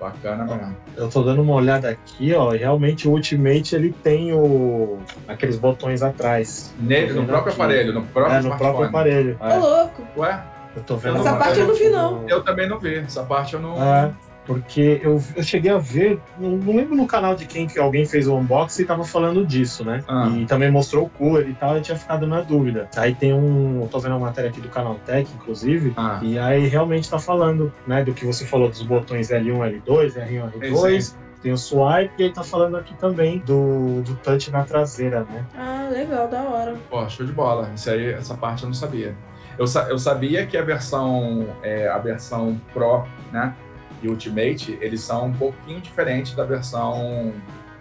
Bacana 0.00 0.44
mesmo. 0.44 0.76
Eu 0.96 1.10
tô 1.10 1.22
dando 1.22 1.42
uma 1.42 1.54
olhada 1.54 1.90
aqui, 1.90 2.32
ó, 2.34 2.54
e 2.54 2.56
realmente 2.56 3.06
o 3.06 3.10
Ultimate 3.10 3.76
ele 3.76 3.92
tem 4.02 4.32
o 4.32 4.98
aqueles 5.28 5.58
botões 5.58 6.02
atrás. 6.02 6.72
Nele, 6.80 7.12
no 7.12 7.26
próprio 7.26 7.52
aqui. 7.52 7.60
aparelho, 7.62 7.92
no 7.92 8.02
próprio 8.06 8.34
É, 8.34 8.40
no 8.40 8.56
próprio 8.56 8.86
aparelho. 8.86 9.36
É, 9.40 9.56
louco! 9.56 10.02
Ué, 10.16 10.42
eu 10.74 10.82
tô 10.84 10.96
vendo 10.96 11.18
Essa 11.18 11.36
parte 11.36 11.60
eu 11.60 11.66
não 11.66 11.74
vi, 11.74 11.88
não. 11.90 12.24
eu 12.28 12.42
também 12.42 12.66
não 12.66 12.78
vi. 12.78 12.94
Essa 12.96 13.22
parte 13.24 13.52
eu 13.54 13.60
não. 13.60 13.76
É, 13.82 14.10
porque 14.46 15.00
eu, 15.02 15.22
eu 15.36 15.42
cheguei 15.42 15.70
a 15.70 15.78
ver, 15.78 16.18
não, 16.38 16.50
não 16.56 16.74
lembro 16.76 16.96
no 16.96 17.06
canal 17.06 17.34
de 17.34 17.46
quem 17.46 17.66
que 17.66 17.78
alguém 17.78 18.04
fez 18.04 18.26
o 18.26 18.34
unboxing 18.36 18.82
e 18.82 18.84
tava 18.86 19.04
falando 19.04 19.46
disso, 19.46 19.84
né? 19.84 20.02
Ah. 20.08 20.28
E 20.34 20.44
também 20.46 20.70
mostrou 20.70 21.04
o 21.04 21.08
cooler 21.10 21.48
e 21.48 21.54
tal, 21.54 21.76
eu 21.76 21.82
tinha 21.82 21.96
ficado 21.96 22.26
na 22.26 22.40
dúvida. 22.40 22.88
Aí 22.96 23.14
tem 23.14 23.32
um, 23.32 23.80
eu 23.82 23.88
tô 23.88 23.98
vendo 24.00 24.12
uma 24.16 24.26
matéria 24.26 24.50
aqui 24.50 24.60
do 24.60 24.68
canal 24.68 24.96
Tech, 25.06 25.30
inclusive, 25.34 25.92
Ah, 25.96 26.18
e 26.22 26.38
aí 26.38 26.66
realmente 26.66 27.08
tá 27.08 27.18
falando, 27.18 27.72
né, 27.86 28.02
do 28.02 28.12
que 28.12 28.24
você 28.24 28.44
falou 28.44 28.68
dos 28.68 28.82
botões 28.82 29.28
L1, 29.30 29.82
L2, 29.84 30.14
R1, 30.16 30.50
R2, 30.58 31.14
tem 31.42 31.52
o 31.52 31.56
swipe, 31.56 32.12
e 32.18 32.24
aí 32.24 32.32
tá 32.32 32.42
falando 32.42 32.76
aqui 32.76 32.94
também 32.96 33.38
do, 33.38 34.02
do 34.02 34.14
touch 34.16 34.50
na 34.50 34.62
traseira, 34.64 35.20
né? 35.30 35.44
Ah, 35.56 35.88
legal, 35.90 36.28
da 36.28 36.42
hora. 36.42 36.74
pô, 36.90 37.08
show 37.08 37.24
de 37.24 37.32
bola. 37.32 37.70
Isso 37.74 37.88
aí, 37.90 38.12
essa 38.12 38.34
parte 38.34 38.62
eu 38.64 38.66
não 38.68 38.74
sabia. 38.74 39.14
Eu, 39.58 39.66
sa- 39.66 39.88
eu 39.88 39.98
sabia 39.98 40.44
que 40.46 40.56
a 40.56 40.62
versão, 40.62 41.46
é, 41.62 41.88
a 41.88 41.98
versão 41.98 42.60
Pro, 42.74 43.04
né, 43.32 43.54
e 44.02 44.08
Ultimate, 44.08 44.78
eles 44.80 45.00
são 45.00 45.26
um 45.26 45.32
pouquinho 45.32 45.80
diferentes 45.80 46.34
da 46.34 46.44
versão 46.44 47.32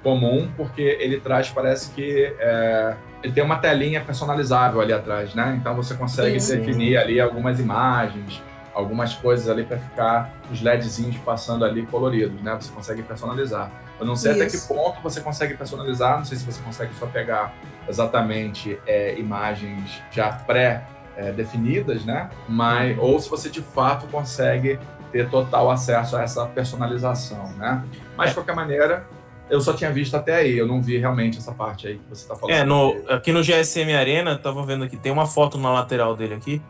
comum, 0.03 0.49
porque 0.55 0.81
ele 0.81 1.19
traz, 1.19 1.49
parece 1.49 1.91
que 1.91 2.33
é, 2.39 2.95
ele 3.21 3.33
tem 3.33 3.43
uma 3.43 3.57
telinha 3.57 4.01
personalizável 4.01 4.79
ali 4.81 4.93
atrás, 4.93 5.35
né? 5.35 5.57
Então 5.59 5.75
você 5.75 5.93
consegue 5.93 6.39
Sim. 6.39 6.57
definir 6.57 6.97
ali 6.97 7.19
algumas 7.19 7.59
imagens, 7.59 8.41
algumas 8.73 9.13
coisas 9.13 9.49
ali 9.49 9.63
para 9.63 9.77
ficar 9.77 10.33
os 10.51 10.61
LEDzinhos 10.61 11.17
passando 11.17 11.65
ali 11.65 11.85
coloridos, 11.85 12.41
né? 12.41 12.57
Você 12.59 12.71
consegue 12.71 13.03
personalizar. 13.03 13.71
Eu 13.99 14.05
não 14.05 14.15
sei 14.15 14.31
até 14.31 14.45
que 14.45 14.55
Isso. 14.55 14.67
ponto 14.67 15.01
você 15.01 15.19
consegue 15.19 15.55
personalizar, 15.55 16.17
não 16.17 16.25
sei 16.25 16.38
se 16.38 16.45
você 16.45 16.61
consegue 16.61 16.93
só 16.95 17.05
pegar 17.05 17.53
exatamente 17.88 18.79
é, 18.88 19.19
imagens 19.19 20.01
já 20.09 20.29
pré-definidas, 20.31 22.05
né? 22.05 22.29
Mas, 22.47 22.97
ou 22.97 23.19
se 23.19 23.29
você 23.29 23.49
de 23.49 23.61
fato 23.61 24.07
consegue 24.07 24.79
ter 25.11 25.29
total 25.29 25.69
acesso 25.71 26.15
a 26.17 26.23
essa 26.23 26.45
personalização, 26.45 27.51
né? 27.57 27.83
Mas 28.17 28.29
de 28.29 28.35
qualquer 28.35 28.55
maneira, 28.55 29.05
eu 29.49 29.59
só 29.61 29.73
tinha 29.73 29.91
visto 29.91 30.15
até 30.15 30.35
aí, 30.35 30.57
eu 30.57 30.67
não 30.67 30.81
vi 30.81 30.97
realmente 30.97 31.37
essa 31.37 31.51
parte 31.51 31.87
aí 31.87 31.95
que 31.95 32.03
você 32.09 32.21
está 32.23 32.35
falando. 32.35 32.55
É, 32.55 32.63
no, 32.63 32.95
aqui 33.09 33.31
no 33.31 33.41
GSM 33.41 33.93
Arena, 33.95 34.31
eu 34.31 34.39
tava 34.39 34.63
vendo 34.65 34.83
aqui, 34.83 34.97
tem 34.97 35.11
uma 35.11 35.25
foto 35.25 35.57
na 35.57 35.71
lateral 35.71 36.15
dele 36.15 36.35
aqui. 36.35 36.61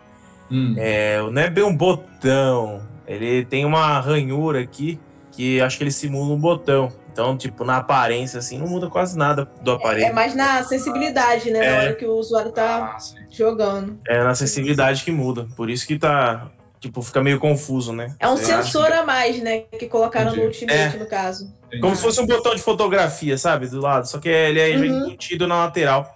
Hum, 0.52 0.74
É, 0.78 1.22
não 1.32 1.42
é 1.42 1.50
bem 1.50 1.64
um 1.64 1.76
botão. 1.76 2.82
Ele 3.08 3.44
tem 3.46 3.66
uma 3.66 4.00
ranhura 4.00 4.60
aqui 4.62 5.00
que 5.32 5.60
acho 5.62 5.78
que 5.78 5.84
ele 5.84 5.92
simula 5.92 6.34
um 6.34 6.40
botão. 6.40 6.92
Então, 7.12 7.36
tipo, 7.36 7.66
na 7.66 7.78
aparência, 7.78 8.40
assim, 8.40 8.58
não 8.58 8.68
muda 8.68 8.88
quase 8.88 9.18
nada 9.18 9.48
do 9.62 9.72
É 9.72 9.76
aparelho. 9.76 10.16
mais 10.16 10.34
na 10.36 10.64
sensibilidade, 10.64 11.52
né? 11.52 11.60
Na 11.60 11.66
É. 11.66 11.80
hora 11.80 11.94
que 11.96 12.06
o 12.06 12.14
usuário 12.14 12.52
tá 12.52 12.96
ah, 12.96 12.98
jogando. 13.30 13.98
É 14.08 14.24
na 14.24 14.34
sensibilidade 14.36 15.04
que 15.04 15.12
muda. 15.12 15.48
Por 15.58 15.70
isso 15.70 15.86
que 15.86 15.98
tá, 16.00 16.48
tipo, 16.80 17.02
fica 17.02 17.22
meio 17.22 17.40
confuso, 17.40 17.92
né? 17.94 18.16
É 18.20 18.28
um 18.28 18.34
acha 18.34 18.44
sensor 18.44 18.92
a 18.92 19.04
mais, 19.04 19.42
né? 19.42 19.60
Que 19.78 19.88
colocaram 19.88 20.32
no 20.32 20.38
Entendi. 20.38 20.48
Ultimate, 20.48 20.96
É. 20.96 21.00
no 21.00 21.06
caso. 21.06 21.54
que- 21.70 21.80
Como 21.80 21.96
se 21.96 22.02
fosse 22.02 22.20
um 22.20 22.26
botão 22.26 22.56
de 22.56 22.62
fotografia, 22.62 23.38
sabe? 23.38 23.68
Do 23.68 23.80
lado. 23.80 24.08
Só 24.08 24.18
que 24.20 24.28
ele 24.30 24.60
é 24.60 24.76
Uhum. 24.76 24.86
embutido 25.08 25.46
na 25.48 25.66
lateral. 25.66 26.10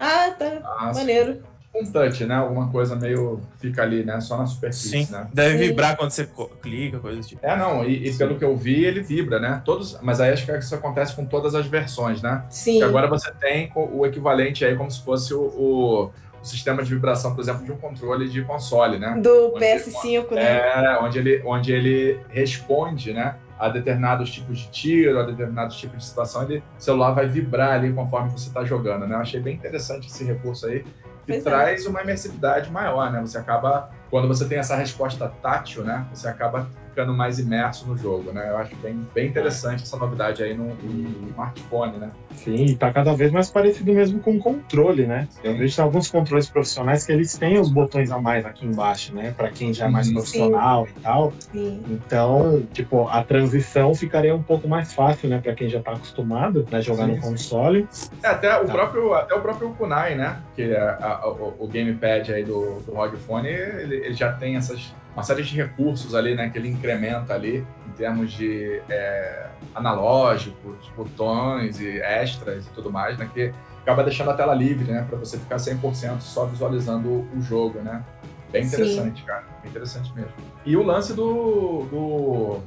Ah, 0.00 0.30
tá. 0.38 0.60
Ah, 0.78 0.92
sim. 0.92 1.00
Maneiro. 1.00 1.42
um 1.78 1.84
touch, 1.92 2.24
né? 2.24 2.34
Alguma 2.36 2.70
coisa 2.70 2.96
meio 2.96 3.38
fica 3.60 3.82
ali, 3.82 4.02
né? 4.02 4.18
Só 4.18 4.38
na 4.38 4.46
superfície, 4.46 5.04
Sim. 5.04 5.12
né? 5.12 5.26
Deve 5.30 5.58
Sim. 5.58 5.64
vibrar 5.66 5.94
quando 5.94 6.10
você 6.10 6.26
clica, 6.62 6.98
coisa 7.00 7.20
do 7.20 7.26
tipo. 7.26 7.44
É, 7.44 7.54
não, 7.54 7.84
e, 7.84 8.08
e 8.08 8.14
pelo 8.16 8.38
que 8.38 8.44
eu 8.46 8.56
vi, 8.56 8.82
ele 8.82 9.02
vibra, 9.02 9.38
né? 9.38 9.60
Todos, 9.62 9.98
mas 10.00 10.18
aí 10.18 10.32
acho 10.32 10.46
que 10.46 10.52
isso 10.56 10.74
acontece 10.74 11.14
com 11.14 11.26
todas 11.26 11.54
as 11.54 11.66
versões, 11.66 12.22
né? 12.22 12.42
Sim. 12.48 12.78
E 12.78 12.82
agora 12.82 13.06
você 13.06 13.30
tem 13.32 13.70
o 13.76 14.06
equivalente 14.06 14.64
aí 14.64 14.74
como 14.74 14.90
se 14.90 15.02
fosse 15.04 15.34
o- 15.34 15.38
o 15.42 16.10
sistema 16.46 16.82
de 16.82 16.90
vibração, 16.94 17.34
por 17.34 17.40
exemplo, 17.40 17.64
de 17.64 17.72
um 17.72 17.76
controle 17.76 18.28
de 18.28 18.42
console, 18.42 18.98
né? 18.98 19.18
Do 19.20 19.52
Onde- 19.54 19.64
PS5, 19.64 20.30
né? 20.34 20.42
É, 20.42 20.98
onde 21.02 21.18
ele, 21.18 21.42
onde 21.44 21.72
ele 21.72 22.20
responde, 22.28 23.12
né? 23.12 23.36
A 23.58 23.68
determinados 23.68 24.30
tipos 24.30 24.58
de 24.58 24.68
tiro, 24.70 25.18
a 25.18 25.22
determinados 25.22 25.76
tipos 25.76 25.98
de 25.98 26.04
situação, 26.04 26.42
ele, 26.42 26.58
o 26.78 26.82
celular 26.82 27.12
vai 27.12 27.26
vibrar 27.26 27.72
ali 27.72 27.92
conforme 27.92 28.30
você 28.30 28.48
está 28.48 28.64
jogando, 28.64 29.06
né? 29.06 29.14
Eu 29.16 29.20
achei 29.20 29.40
bem 29.40 29.54
interessante 29.54 30.08
esse 30.08 30.24
recurso 30.24 30.66
aí. 30.66 30.80
que 30.80 31.32
Pois 31.32 31.46
é. 31.46 31.50
traz 31.50 31.86
uma 31.86 32.02
imersividade 32.02 32.70
maior, 32.70 33.10
né? 33.10 33.20
Você 33.20 33.36
acaba, 33.38 33.90
quando 34.10 34.28
você 34.28 34.44
tem 34.46 34.58
essa 34.58 34.76
resposta 34.76 35.26
tátil, 35.42 35.82
né? 35.82 36.06
Você 36.12 36.28
acaba 36.28 36.68
ficando 36.96 37.12
mais 37.12 37.38
imerso 37.38 37.86
no 37.86 37.94
jogo, 37.94 38.32
né? 38.32 38.48
Eu 38.48 38.56
acho 38.56 38.74
bem, 38.76 39.06
bem 39.14 39.26
interessante 39.28 39.82
essa 39.82 39.98
novidade 39.98 40.42
aí 40.42 40.56
no, 40.56 40.74
no 40.76 41.28
smartphone, 41.28 41.98
né? 41.98 42.10
Sim, 42.36 42.64
e 42.64 42.74
tá 42.74 42.90
cada 42.90 43.12
vez 43.12 43.30
mais 43.30 43.50
parecido 43.50 43.92
mesmo 43.92 44.18
com 44.20 44.36
o 44.36 44.38
controle, 44.38 45.06
né? 45.06 45.28
Eu 45.44 45.54
vejo 45.58 45.82
alguns 45.82 46.10
controles 46.10 46.48
profissionais 46.48 47.04
que 47.04 47.12
eles 47.12 47.36
têm 47.36 47.58
os 47.60 47.68
botões 47.70 48.10
a 48.10 48.18
mais 48.18 48.46
aqui 48.46 48.64
embaixo, 48.64 49.14
né? 49.14 49.34
Pra 49.36 49.50
quem 49.50 49.74
já 49.74 49.84
é 49.86 49.88
mais 49.90 50.06
Sim. 50.06 50.14
profissional 50.14 50.88
e 50.88 51.00
tal. 51.00 51.32
Sim. 51.52 51.82
Então, 51.90 52.62
tipo, 52.72 53.06
a 53.08 53.22
transição 53.22 53.94
ficaria 53.94 54.34
um 54.34 54.42
pouco 54.42 54.66
mais 54.66 54.94
fácil, 54.94 55.28
né? 55.28 55.38
Pra 55.38 55.54
quem 55.54 55.68
já 55.68 55.82
tá 55.82 55.92
acostumado 55.92 56.66
a 56.72 56.80
jogar 56.80 57.04
Sim, 57.04 57.16
no 57.16 57.20
console. 57.20 57.86
É, 58.22 58.28
até 58.28 58.56
o 58.58 58.64
Tá. 58.64 58.72
próprio, 58.72 59.12
até 59.12 59.34
o 59.34 59.40
próprio 59.42 59.68
Kunai, 59.74 60.14
né? 60.14 60.38
Que 60.54 60.62
é 60.62 60.78
a- 60.80 61.20
a- 61.24 61.28
o, 61.28 61.56
o 61.58 61.68
gamepad 61.68 62.32
aí 62.32 62.42
do, 62.44 62.80
do 62.86 62.94
ROG 62.94 63.16
Phone, 63.18 63.48
ele, 63.48 63.96
ele 63.96 64.14
já 64.14 64.32
tem 64.32 64.56
essas 64.56 64.94
uma 65.16 65.22
série 65.22 65.42
de 65.42 65.56
recursos 65.56 66.14
ali, 66.14 66.34
né? 66.34 66.50
Que 66.50 66.58
ele 66.58 66.68
incrementa 66.68 67.32
ali 67.32 67.66
em 67.88 67.92
termos 67.92 68.30
de 68.30 68.82
é, 68.90 69.46
analógicos, 69.74 70.92
botões 70.94 71.80
e 71.80 71.98
extras 72.00 72.66
e 72.66 72.70
tudo 72.70 72.92
mais, 72.92 73.16
né? 73.16 73.28
Que 73.32 73.50
acaba 73.80 74.04
deixando 74.04 74.30
a 74.30 74.34
tela 74.34 74.54
livre, 74.54 74.92
né? 74.92 75.06
Para 75.08 75.18
você 75.18 75.38
ficar 75.38 75.56
100% 75.56 76.20
só 76.20 76.44
visualizando 76.44 77.26
o 77.34 77.40
jogo, 77.40 77.78
né? 77.78 78.04
Bem 78.52 78.64
Sim. 78.64 78.76
interessante, 78.76 79.22
cara. 79.22 79.44
Bem 79.62 79.70
interessante 79.70 80.12
mesmo. 80.14 80.32
E 80.66 80.76
o 80.76 80.82
lance 80.82 81.14
do, 81.14 81.86
do 81.90 82.60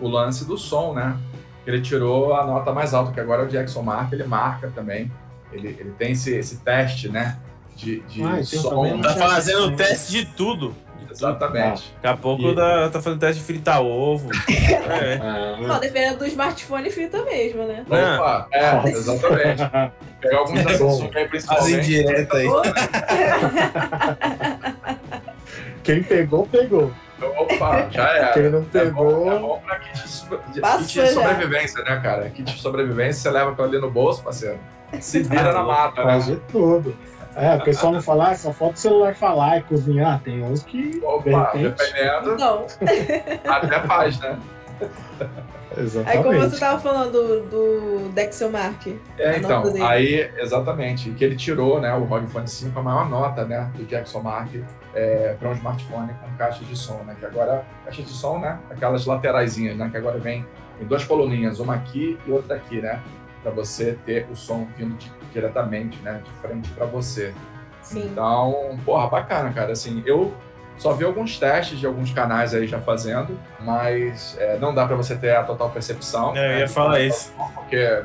o 0.00 0.08
lance 0.08 0.46
do 0.46 0.56
som, 0.56 0.94
né? 0.94 1.18
Ele 1.66 1.82
tirou 1.82 2.34
a 2.34 2.46
nota 2.46 2.72
mais 2.72 2.94
alta, 2.94 3.12
que 3.12 3.20
agora 3.20 3.42
é 3.42 3.44
o 3.44 3.48
Jackson 3.48 3.82
Mark, 3.82 4.10
ele 4.10 4.24
marca 4.24 4.72
também. 4.74 5.12
Ele, 5.52 5.68
ele 5.68 5.90
tem 5.98 6.12
esse, 6.12 6.34
esse 6.34 6.56
teste, 6.60 7.10
né? 7.10 7.38
De, 7.76 8.00
de 8.00 8.22
Ah, 8.22 8.42
som. 8.42 9.00
Tá 9.02 9.14
fazendo 9.14 9.66
o 9.66 9.76
teste 9.76 10.12
de 10.12 10.26
tudo. 10.26 10.74
Exatamente. 11.14 11.94
Daqui 12.02 12.14
a 12.14 12.16
pouco 12.16 12.42
E- 12.42 12.54
dá- 12.54 12.88
tá 12.90 13.00
fazendo 13.00 13.20
teste 13.20 13.40
de 13.40 13.46
fritar 13.46 13.80
ovo. 13.82 14.28
É. 14.84 15.18
Não, 15.66 15.80
dependendo 15.80 16.18
do 16.18 16.26
smartphone, 16.26 16.90
frita 16.90 17.22
mesmo, 17.24 17.64
né? 17.64 17.84
Ah. 17.90 18.16
Opa, 18.16 18.46
é, 18.52 18.82
exatamente. 18.90 19.62
Pegar 20.20 20.38
alguns 20.38 20.60
É. 20.60 20.76
Samsung 20.78 21.10
aí, 21.14 21.24
As 21.24 21.30
principalmente. 21.30 21.74
indiretas 21.76 22.40
aí. 22.40 22.48
Quem 25.82 26.02
pegou, 26.02 26.46
pegou. 26.46 26.90
Opa, 27.38 27.88
já 27.90 28.08
era. 28.08 28.32
Quem 28.32 28.42
não 28.50 28.58
É 28.58 28.60
bom, 28.60 28.68
pegou. 28.70 29.32
é 29.32 29.38
bom 29.38 29.60
pra 29.64 29.76
kit 29.78 30.02
de, 30.52 30.60
kit 30.60 31.00
de 31.02 31.08
sobrevivência, 31.12 31.82
né, 31.84 32.00
cara? 32.02 32.28
Kit 32.30 32.54
de 32.54 32.60
sobrevivência, 32.60 33.22
você 33.22 33.30
leva 33.30 33.50
aquilo 33.52 33.66
ali 33.66 33.78
no 33.78 33.90
bolso, 33.90 34.22
parceiro. 34.22 34.58
Se 35.00 35.22
vira 35.22 35.52
na 35.52 35.62
mata, 35.62 36.02
Faz 36.02 36.26
né? 36.28 36.34
de 36.34 36.40
tudo. 36.52 36.94
É, 37.36 37.56
o 37.56 37.64
pessoal 37.64 37.92
não 37.92 38.02
fala, 38.02 38.30
ah, 38.30 38.34
só 38.36 38.52
falta 38.52 38.74
o 38.74 38.78
celular 38.78 39.14
falar 39.14 39.58
e 39.58 39.62
cozinhar. 39.62 40.20
Tem 40.22 40.42
uns 40.42 40.62
que, 40.62 40.90
de 40.90 41.04
Opa, 41.04 41.52
repente... 41.52 41.74
dependendo, 41.84 42.36
Não. 42.36 42.66
até 43.50 43.80
faz, 43.80 44.18
né? 44.20 44.38
Aí 46.06 46.18
como 46.18 46.34
você 46.34 46.56
Exatamente. 46.56 46.60
tava 46.60 46.78
falando 46.78 47.12
do, 47.12 47.40
do 47.48 48.08
Dexomark. 48.10 48.96
É, 49.18 49.38
então, 49.38 49.64
aí, 49.84 50.30
exatamente, 50.36 51.10
que 51.10 51.24
ele 51.24 51.34
tirou, 51.34 51.80
né, 51.80 51.92
o 51.94 52.04
ROG 52.04 52.26
Phone 52.28 52.46
5, 52.46 52.78
a 52.78 52.82
maior 52.82 53.08
nota, 53.08 53.44
né, 53.44 53.70
do 53.74 53.84
Jackson 53.84 54.20
Mark 54.20 54.50
é, 54.94 55.34
para 55.38 55.48
um 55.48 55.52
smartphone 55.52 56.12
com 56.14 56.36
caixa 56.36 56.64
de 56.64 56.76
som, 56.76 56.98
né, 57.04 57.16
que 57.18 57.26
agora, 57.26 57.64
caixa 57.84 58.02
de 58.02 58.10
som, 58.10 58.38
né, 58.38 58.58
aquelas 58.70 59.04
lateraisinhas, 59.06 59.76
né, 59.76 59.88
que 59.90 59.96
agora 59.96 60.18
vem 60.18 60.46
em 60.80 60.84
duas 60.84 61.04
coluninhas, 61.04 61.58
uma 61.58 61.74
aqui 61.74 62.18
e 62.26 62.30
outra 62.30 62.54
aqui, 62.56 62.80
né, 62.80 63.00
para 63.42 63.50
você 63.50 63.98
ter 64.04 64.28
o 64.30 64.36
som 64.36 64.68
vindo 64.76 64.96
de- 64.96 65.10
diretamente, 65.34 65.98
né, 66.00 66.22
de 66.24 66.30
frente 66.40 66.70
para 66.70 66.86
você. 66.86 67.34
Sim. 67.82 68.06
Então, 68.06 68.78
porra, 68.84 69.08
bacana, 69.08 69.52
cara, 69.52 69.72
assim, 69.72 70.02
eu 70.06 70.32
só 70.78 70.92
vi 70.94 71.04
alguns 71.04 71.38
testes 71.38 71.78
de 71.78 71.86
alguns 71.86 72.12
canais 72.12 72.54
aí 72.54 72.66
já 72.66 72.80
fazendo, 72.80 73.38
mas 73.60 74.36
é, 74.40 74.56
não 74.58 74.74
dá 74.74 74.86
para 74.86 74.96
você 74.96 75.14
ter 75.14 75.36
a 75.36 75.42
total 75.44 75.70
percepção. 75.70 76.34
É, 76.34 76.38
eu 76.38 76.48
né, 76.54 76.60
ia 76.60 76.68
falar 76.68 76.94
como 76.96 77.04
isso. 77.06 77.32
porque 77.54 78.02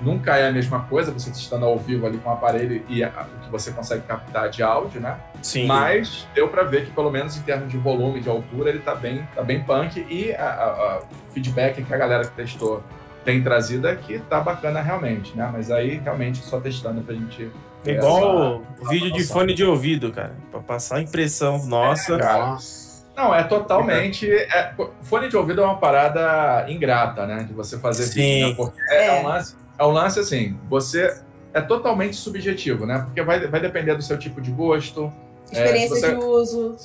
nunca 0.00 0.36
é 0.36 0.48
a 0.48 0.52
mesma 0.52 0.80
coisa 0.88 1.10
você 1.10 1.30
estando 1.30 1.64
ao 1.64 1.76
vivo 1.78 2.06
ali 2.06 2.18
com 2.18 2.30
o 2.30 2.32
aparelho 2.32 2.84
e 2.88 3.02
a- 3.02 3.26
o 3.38 3.44
que 3.44 3.50
você 3.50 3.72
consegue 3.72 4.02
captar 4.02 4.48
de 4.50 4.62
áudio, 4.62 5.00
né? 5.00 5.16
Sim. 5.42 5.66
Mas 5.66 6.28
deu 6.34 6.46
pra 6.48 6.62
ver 6.62 6.84
que 6.84 6.92
pelo 6.92 7.10
menos 7.10 7.36
em 7.36 7.42
termos 7.42 7.68
de 7.68 7.76
volume, 7.78 8.20
de 8.20 8.28
altura, 8.28 8.70
ele 8.70 8.78
tá 8.80 8.94
bem, 8.94 9.26
tá 9.34 9.42
bem 9.42 9.60
punk 9.64 10.06
e 10.08 10.32
a- 10.34 10.44
a- 10.44 10.64
a- 10.64 10.98
o 11.00 11.32
feedback 11.32 11.82
que 11.82 11.92
a 11.92 11.96
galera 11.96 12.22
que 12.24 12.30
testou 12.36 12.84
tem 13.24 13.42
trazido 13.42 13.86
é 13.88 13.94
que 13.96 14.18
tá 14.20 14.40
bacana 14.40 14.80
realmente, 14.80 15.36
né? 15.36 15.48
Mas 15.52 15.70
aí 15.70 15.98
realmente 16.02 16.38
só 16.38 16.58
testando 16.60 17.00
pra 17.02 17.14
gente 17.14 17.50
ver 17.84 17.96
Igual 17.96 18.18
essa- 18.18 18.82
o 18.84 18.88
vídeo 18.88 19.12
de 19.12 19.20
noção. 19.20 19.36
fone 19.36 19.54
de 19.54 19.64
ouvido, 19.64 20.10
cara. 20.12 20.34
Pra 20.50 20.60
passar 20.60 20.96
a 20.96 21.02
impressão 21.02 21.64
nossa. 21.66 22.18
cara. 22.18 22.46
Nossa. 22.46 22.82
Não, 23.16 23.34
é 23.34 23.42
totalmente. 23.44 24.30
é- 24.30 24.74
fone 25.02 25.28
de 25.28 25.36
ouvido 25.36 25.60
é 25.60 25.64
uma 25.64 25.76
parada 25.76 26.64
ingrata, 26.70 27.26
né? 27.26 27.44
De 27.44 27.52
você 27.52 27.78
fazer 27.78 28.04
Sim. 28.04 28.12
vídeo, 28.20 28.48
né? 28.48 28.54
Porque 28.56 28.80
é, 28.90 29.06
É. 29.06 29.20
um 29.20 29.26
lance, 29.28 29.54
é 29.78 29.84
um 29.84 29.90
lance 29.90 30.18
assim, 30.20 30.56
você 30.68 31.20
é 31.52 31.60
totalmente 31.60 32.16
subjetivo, 32.16 32.86
né? 32.86 33.02
Porque 33.04 33.22
vai, 33.22 33.46
vai 33.46 33.60
depender 33.60 33.94
do 33.94 34.02
seu 34.02 34.18
tipo 34.18 34.40
de 34.40 34.50
gosto, 34.50 35.12
Experiência 35.50 35.96
É, 35.96 35.98
se 35.98 36.00
você- 36.00 36.14
de 36.16 36.24
uso. 36.24 36.76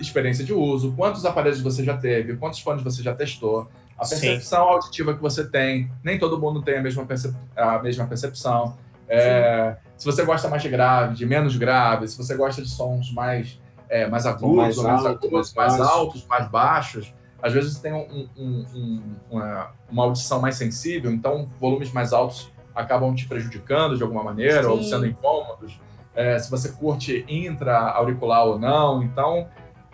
experiência 0.00 0.44
de 0.44 0.52
uso, 0.52 0.92
quantos 0.96 1.24
aparelhos 1.24 1.60
você 1.60 1.84
já 1.84 1.96
teve, 1.96 2.34
quantos 2.36 2.58
fones 2.58 2.82
você 2.82 3.00
já 3.00 3.14
testou, 3.14 3.70
a 3.98 4.04
Sim. 4.04 4.20
percepção 4.20 4.68
auditiva 4.68 5.14
que 5.14 5.20
você 5.20 5.44
tem. 5.44 5.90
Nem 6.04 6.18
todo 6.18 6.38
mundo 6.38 6.62
tem 6.62 6.78
a 6.78 6.82
mesma, 6.82 7.04
percep- 7.04 7.34
a 7.56 7.78
mesma 7.80 8.06
percepção. 8.06 8.76
É, 9.08 9.76
se 9.96 10.04
você 10.04 10.24
gosta 10.24 10.48
mais 10.48 10.62
de 10.62 10.68
grave, 10.68 11.14
de 11.14 11.26
menos 11.26 11.56
grave, 11.56 12.06
se 12.06 12.16
você 12.16 12.36
gosta 12.36 12.62
de 12.62 12.68
sons 12.68 13.10
mais, 13.12 13.58
é, 13.88 14.06
mais 14.06 14.26
agudos, 14.26 14.56
mais 14.56 14.78
ou 14.78 14.84
menos 14.84 15.06
alto, 15.06 15.26
agudos, 15.26 15.54
mais 15.54 15.78
mais, 15.78 15.90
altos, 15.90 16.26
mais 16.26 16.48
baixos. 16.48 17.12
Às 17.42 17.52
vezes 17.52 17.72
você 17.74 17.82
tem 17.82 17.92
um- 17.94 18.28
um- 18.36 18.66
um- 18.74 19.16
uma, 19.30 19.70
uma 19.90 20.04
audição 20.04 20.40
mais 20.40 20.56
sensível, 20.56 21.10
então 21.10 21.48
volumes 21.60 21.90
mais 21.92 22.12
altos 22.12 22.52
acabam 22.74 23.14
te 23.14 23.26
prejudicando 23.26 23.96
de 23.96 24.02
alguma 24.02 24.22
maneira, 24.22 24.68
ou 24.70 24.82
Sim. 24.82 24.90
sendo 24.90 25.06
incômodos. 25.06 25.80
É, 26.14 26.38
se 26.38 26.50
você 26.50 26.70
curte 26.70 27.24
intra-auricular 27.28 28.44
ou 28.44 28.58
não. 28.58 29.02
Então, 29.02 29.48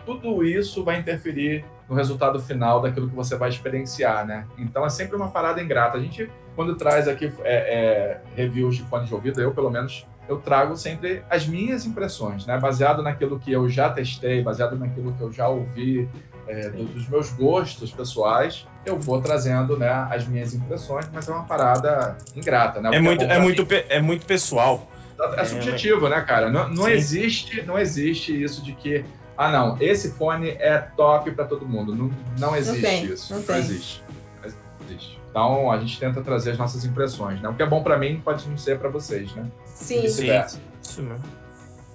tudo 0.05 0.43
isso 0.43 0.83
vai 0.83 0.99
interferir 0.99 1.63
no 1.89 1.95
resultado 1.95 2.39
final 2.41 2.81
daquilo 2.81 3.07
que 3.09 3.15
você 3.15 3.35
vai 3.37 3.49
experienciar, 3.49 4.25
né? 4.25 4.45
Então, 4.57 4.85
é 4.85 4.89
sempre 4.89 5.15
uma 5.15 5.29
parada 5.29 5.61
ingrata. 5.61 5.97
A 5.97 6.01
gente, 6.01 6.29
quando 6.55 6.75
traz 6.75 7.07
aqui 7.07 7.31
é, 7.43 7.55
é, 7.55 8.21
reviews 8.35 8.75
de 8.77 8.83
fones 8.83 9.07
de 9.07 9.13
ouvido, 9.13 9.39
eu, 9.41 9.51
pelo 9.53 9.69
menos, 9.69 10.05
eu 10.27 10.37
trago 10.37 10.75
sempre 10.75 11.23
as 11.29 11.45
minhas 11.47 11.85
impressões, 11.85 12.45
né? 12.47 12.57
Baseado 12.57 13.03
naquilo 13.03 13.39
que 13.39 13.51
eu 13.51 13.69
já 13.69 13.89
testei, 13.89 14.41
baseado 14.41 14.75
naquilo 14.75 15.13
que 15.13 15.21
eu 15.21 15.31
já 15.31 15.47
ouvi, 15.47 16.09
é, 16.47 16.69
do- 16.69 16.85
dos 16.85 17.07
meus 17.07 17.29
gostos 17.31 17.91
pessoais, 17.91 18.67
eu 18.85 18.99
vou 18.99 19.19
trazendo, 19.21 19.77
né, 19.77 19.89
as 20.11 20.27
minhas 20.27 20.53
impressões, 20.53 21.07
mas 21.11 21.27
é 21.27 21.31
uma 21.31 21.43
parada 21.43 22.15
ingrata, 22.35 22.79
né? 22.81 22.89
É 22.95 22.99
muito, 22.99 23.23
é 23.23 23.39
muito, 23.39 23.65
pe- 23.65 23.85
é 23.89 23.99
muito 24.01 24.25
pessoal. 24.25 24.87
é, 25.37 25.45
subjetivo, 25.45 26.09
né, 26.09 26.19
cara? 26.21 26.49
Não, 26.49 26.67
não 26.69 26.83
existe, 26.89 27.61
não 27.63 27.79
existe 27.79 28.43
isso 28.43 28.61
de 28.63 28.73
que, 28.73 29.05
ah, 29.37 29.51
não, 29.51 29.77
esse 29.79 30.11
fone 30.11 30.49
é 30.49 30.77
top 30.95 31.31
para 31.31 31.45
todo 31.45 31.67
mundo. 31.67 31.93
Não, 31.95 32.11
não 32.37 32.55
existe 32.55 32.81
tem, 32.81 33.05
isso. 33.05 33.33
não 33.33 33.41
Não, 33.41 33.55
existe. 33.57 34.03
Não 34.41 34.85
existe. 34.87 35.19
Então 35.29 35.71
a 35.71 35.77
gente 35.79 35.99
tenta 35.99 36.21
trazer 36.21 36.51
as 36.51 36.57
nossas 36.57 36.85
impressões, 36.85 37.41
né? 37.41 37.49
O 37.49 37.53
que 37.53 37.61
é 37.61 37.65
bom 37.65 37.83
para 37.83 37.97
mim 37.97 38.21
pode 38.23 38.47
não 38.47 38.57
ser 38.57 38.79
para 38.79 38.87
vocês, 38.89 39.33
né? 39.35 39.45
Sim. 39.65 40.01
Vice-versa. 40.01 40.59
Isso 40.81 41.01
mesmo. 41.01 41.23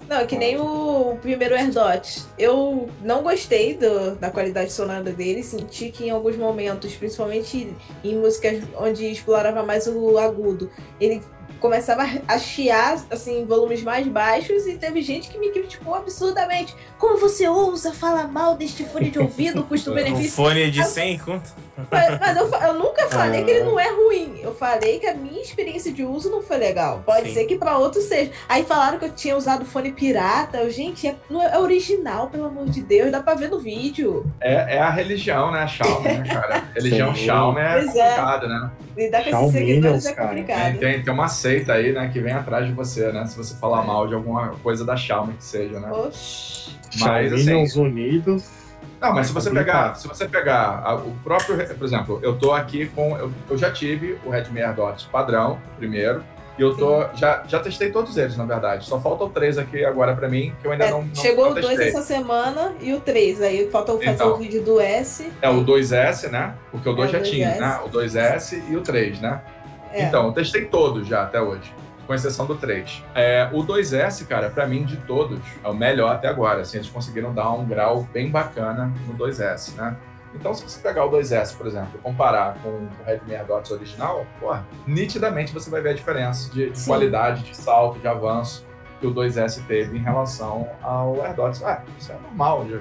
Não, 0.08 0.16
é 0.16 0.26
que 0.26 0.36
nem 0.36 0.58
o 0.60 1.16
primeiro 1.22 1.54
AirDot. 1.54 2.24
Eu 2.36 2.90
não 3.00 3.22
gostei 3.22 3.76
do- 3.76 4.16
da 4.16 4.28
qualidade 4.28 4.72
sonora 4.72 5.04
dele. 5.12 5.42
Senti 5.44 5.88
que 5.90 6.06
em 6.06 6.10
alguns 6.10 6.36
momentos, 6.36 6.94
principalmente 6.96 7.72
em 8.02 8.16
músicas 8.18 8.60
onde 8.76 9.06
explorava 9.06 9.62
mais 9.62 9.86
o 9.86 10.18
agudo, 10.18 10.68
ele 11.00 11.22
começava 11.60 12.06
a 12.26 12.38
chiar, 12.38 12.98
assim, 13.10 13.40
em 13.40 13.44
volumes 13.44 13.82
mais 13.82 14.06
baixos 14.08 14.66
e 14.66 14.76
teve 14.76 15.02
gente 15.02 15.28
que 15.28 15.38
me 15.38 15.50
criticou 15.50 15.94
absurdamente. 15.94 16.74
Como 16.98 17.18
você 17.18 17.46
ousa 17.48 17.92
falar 17.92 18.26
mal 18.28 18.56
deste 18.56 18.84
fone 18.84 19.10
de 19.10 19.18
ouvido, 19.18 19.60
Um 19.62 19.64
custo-benefício? 19.64 20.32
fone 20.32 20.70
de 20.70 20.82
100 20.84 21.18
conto. 21.18 21.50
Mas, 21.90 22.20
mas 22.20 22.36
eu, 22.36 22.46
eu 22.50 22.74
nunca 22.74 23.06
falei 23.08 23.40
Ah. 23.40 23.44
que 23.44 23.50
ele 23.50 23.64
não 23.64 23.78
é 23.80 23.88
ruim. 23.90 24.38
Eu 24.42 24.54
falei 24.54 24.98
que 24.98 25.06
a 25.06 25.14
minha 25.14 25.40
experiência 25.40 25.90
de 25.92 26.02
uso 26.04 26.30
não 26.30 26.42
foi 26.42 26.58
legal. 26.58 27.02
Pode 27.06 27.28
Sim. 27.28 27.34
ser 27.34 27.44
que 27.46 27.56
pra 27.56 27.78
outros 27.78 28.04
seja. 28.04 28.30
Aí 28.48 28.64
falaram 28.64 28.98
que 28.98 29.04
eu 29.06 29.10
tinha 29.12 29.36
usado 29.36 29.64
fone 29.64 29.92
pirata. 29.92 30.58
Eu, 30.58 30.70
gente, 30.70 31.06
é, 31.06 31.14
não 31.30 31.42
é 31.42 31.58
original, 31.58 32.28
pelo 32.28 32.46
amor 32.46 32.66
de 32.68 32.82
Deus. 32.82 33.10
Dá 33.10 33.20
pra 33.20 33.34
ver 33.34 33.48
no 33.48 33.58
vídeo. 33.58 34.26
É, 34.40 34.76
é 34.76 34.78
a 34.78 34.90
religião, 34.90 35.50
né? 35.50 35.60
A 35.60 35.66
Xiaomi, 35.66 36.04
né, 36.18 36.24
cara? 36.28 36.64
Religião. 36.74 37.14
Xiaomi 37.14 37.60
é 37.60 37.72
Pois 37.72 37.96
é. 37.96 38.02
complicada, 38.08 38.46
né? 38.48 38.70
Lidar 39.00 39.24
com 39.24 39.30
esses 39.30 39.52
seguidores 39.52 40.06
é 40.06 40.12
complicado. 40.14 40.78
Tem, 40.78 40.92
tem, 40.94 41.02
tem 41.02 41.12
uma 41.14 41.28
seita 41.28 41.72
aí, 41.72 41.90
né, 41.92 42.10
que 42.12 42.20
vem 42.20 42.34
atrás 42.34 42.66
de 42.66 42.72
você, 42.72 43.10
né? 43.10 43.24
Se 43.26 43.36
você 43.36 43.54
falar 43.56 43.82
mal 43.82 44.06
de 44.06 44.14
alguma 44.14 44.50
coisa 44.62 44.84
da 44.84 44.94
Xiaomi 44.96 45.32
que 45.34 45.44
seja, 45.44 45.80
né? 45.80 45.90
Oxi. 45.90 46.76
Mas, 46.98 47.32
assim, 47.32 47.80
Unidos. 47.80 48.50
Não, 49.00 49.14
mas 49.14 49.28
se 49.28 49.32
você 49.32 49.48
Complicado. 49.48 49.82
pegar, 49.82 49.94
se 49.94 50.06
você 50.08 50.28
pegar 50.28 50.82
a- 50.84 50.94
o 50.96 51.16
próprio, 51.24 51.56
por 51.78 51.86
exemplo, 51.86 52.20
eu 52.22 52.36
tô 52.36 52.52
aqui 52.52 52.86
com, 52.94 53.16
eu, 53.16 53.32
eu 53.48 53.56
já 53.56 53.70
tive 53.70 54.18
o 54.26 54.30
Redmi 54.30 54.60
AirDots 54.60 55.04
padrão, 55.04 55.58
primeiro, 55.78 56.22
E 56.60 56.62
eu 56.62 56.76
tô. 56.76 57.06
Já, 57.14 57.42
já 57.48 57.58
testei 57.58 57.90
todos 57.90 58.18
eles, 58.18 58.36
na 58.36 58.44
verdade. 58.44 58.84
Só 58.84 59.00
faltam 59.00 59.30
três 59.30 59.56
aqui 59.56 59.82
agora 59.82 60.14
pra 60.14 60.28
mim, 60.28 60.52
que 60.60 60.66
eu 60.66 60.72
ainda 60.72 60.84
É, 60.84 60.90
não, 60.90 61.04
não. 61.04 61.14
chegou 61.14 61.46
não 61.46 61.52
o 61.52 61.54
2 61.54 61.66
testei. 61.68 61.88
essa 61.88 62.02
semana 62.02 62.74
e 62.82 62.92
o 62.92 63.00
3. 63.00 63.40
Aí 63.40 63.70
falta 63.70 63.92
fazer 63.94 64.10
Então. 64.10 64.34
o 64.34 64.36
vídeo 64.36 64.62
do 64.62 64.78
S. 64.78 65.32
É 65.40 65.48
o 65.48 65.64
2S, 65.64 66.28
né? 66.28 66.52
Porque 66.70 66.86
o 66.86 66.92
2 66.92 67.08
É, 67.08 67.12
já 67.14 67.18
o 67.18 67.22
tinha, 67.22 67.48
2S. 67.48 67.60
né? 67.60 67.80
O 67.82 67.88
2S 67.88 68.62
e 68.68 68.76
o 68.76 68.82
3, 68.82 69.20
né? 69.22 69.40
É. 69.90 70.02
Então, 70.02 70.26
eu 70.26 70.32
testei 70.32 70.66
todos 70.66 71.08
já 71.08 71.22
até 71.22 71.40
hoje. 71.40 71.72
Com 72.06 72.12
exceção 72.14 72.44
do 72.44 72.56
3. 72.56 73.02
É, 73.14 73.48
o 73.52 73.62
2S, 73.64 74.26
cara, 74.26 74.50
pra 74.50 74.66
mim, 74.66 74.84
de 74.84 74.98
todos, 74.98 75.38
é 75.64 75.68
o 75.68 75.72
melhor 75.74 76.14
até 76.14 76.28
agora. 76.28 76.60
Assim, 76.60 76.76
eles 76.76 76.90
conseguiram 76.90 77.32
dar 77.32 77.50
um 77.52 77.64
grau 77.64 78.06
bem 78.12 78.28
bacana 78.28 78.92
no 79.06 79.14
2S, 79.14 79.74
né? 79.76 79.96
Então, 80.34 80.54
se 80.54 80.62
você 80.62 80.80
pegar 80.80 81.04
o 81.04 81.10
2S, 81.10 81.56
por 81.56 81.66
exemplo, 81.66 81.90
e 81.94 81.98
comparar 81.98 82.54
com 82.62 82.68
o 82.68 82.88
Redmi 83.04 83.34
AirDots 83.34 83.70
original, 83.70 84.24
porra, 84.38 84.64
nitidamente 84.86 85.52
você 85.52 85.68
vai 85.68 85.80
ver 85.80 85.90
a 85.90 85.94
diferença 85.94 86.50
de, 86.50 86.70
de 86.70 86.78
Sim. 86.78 86.90
qualidade, 86.90 87.42
de 87.42 87.56
salto, 87.56 87.98
de 87.98 88.06
avanço 88.06 88.64
que 89.00 89.06
o 89.06 89.14
2S 89.14 89.64
teve 89.66 89.96
em 89.96 90.00
relação 90.00 90.68
ao 90.82 91.20
AirDots. 91.22 91.64
Ah, 91.64 91.82
isso 91.98 92.12
é 92.12 92.16
normal 92.16 92.64
de, 92.64 92.78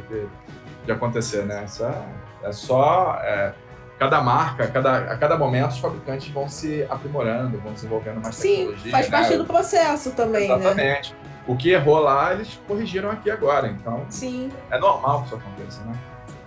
de, 0.85 0.91
acontecer, 0.91 1.43
né? 1.45 1.63
Isso 1.65 1.83
é, 1.83 2.03
é 2.43 2.51
só... 2.51 3.19
é, 3.23 3.53
cada 3.97 4.21
marca, 4.21 4.67
cada, 4.67 4.97
a 4.97 5.17
cada 5.17 5.37
momento, 5.37 5.71
os 5.71 5.79
fabricantes 5.79 6.29
vão 6.29 6.47
se 6.47 6.85
aprimorando, 6.89 7.59
vão 7.59 7.73
desenvolvendo 7.73 8.21
mais 8.21 8.35
Sim, 8.35 8.57
tecnologia. 8.57 8.91
faz 8.91 9.09
né? 9.09 9.17
parte 9.17 9.37
do 9.37 9.45
processo 9.45 10.11
também, 10.11 10.47
né? 10.47 10.55
Exatamente. 10.55 11.15
O 11.45 11.57
que 11.57 11.71
errou 11.71 11.99
lá, 11.99 12.33
eles 12.33 12.61
corrigiram 12.67 13.11
aqui 13.11 13.29
agora. 13.29 13.67
Então, 13.67 14.05
Sim. 14.09 14.51
é 14.71 14.79
normal 14.79 15.21
que 15.21 15.25
isso 15.27 15.35
aconteça, 15.35 15.81
né? 15.83 15.93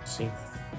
Sim. 0.05 0.31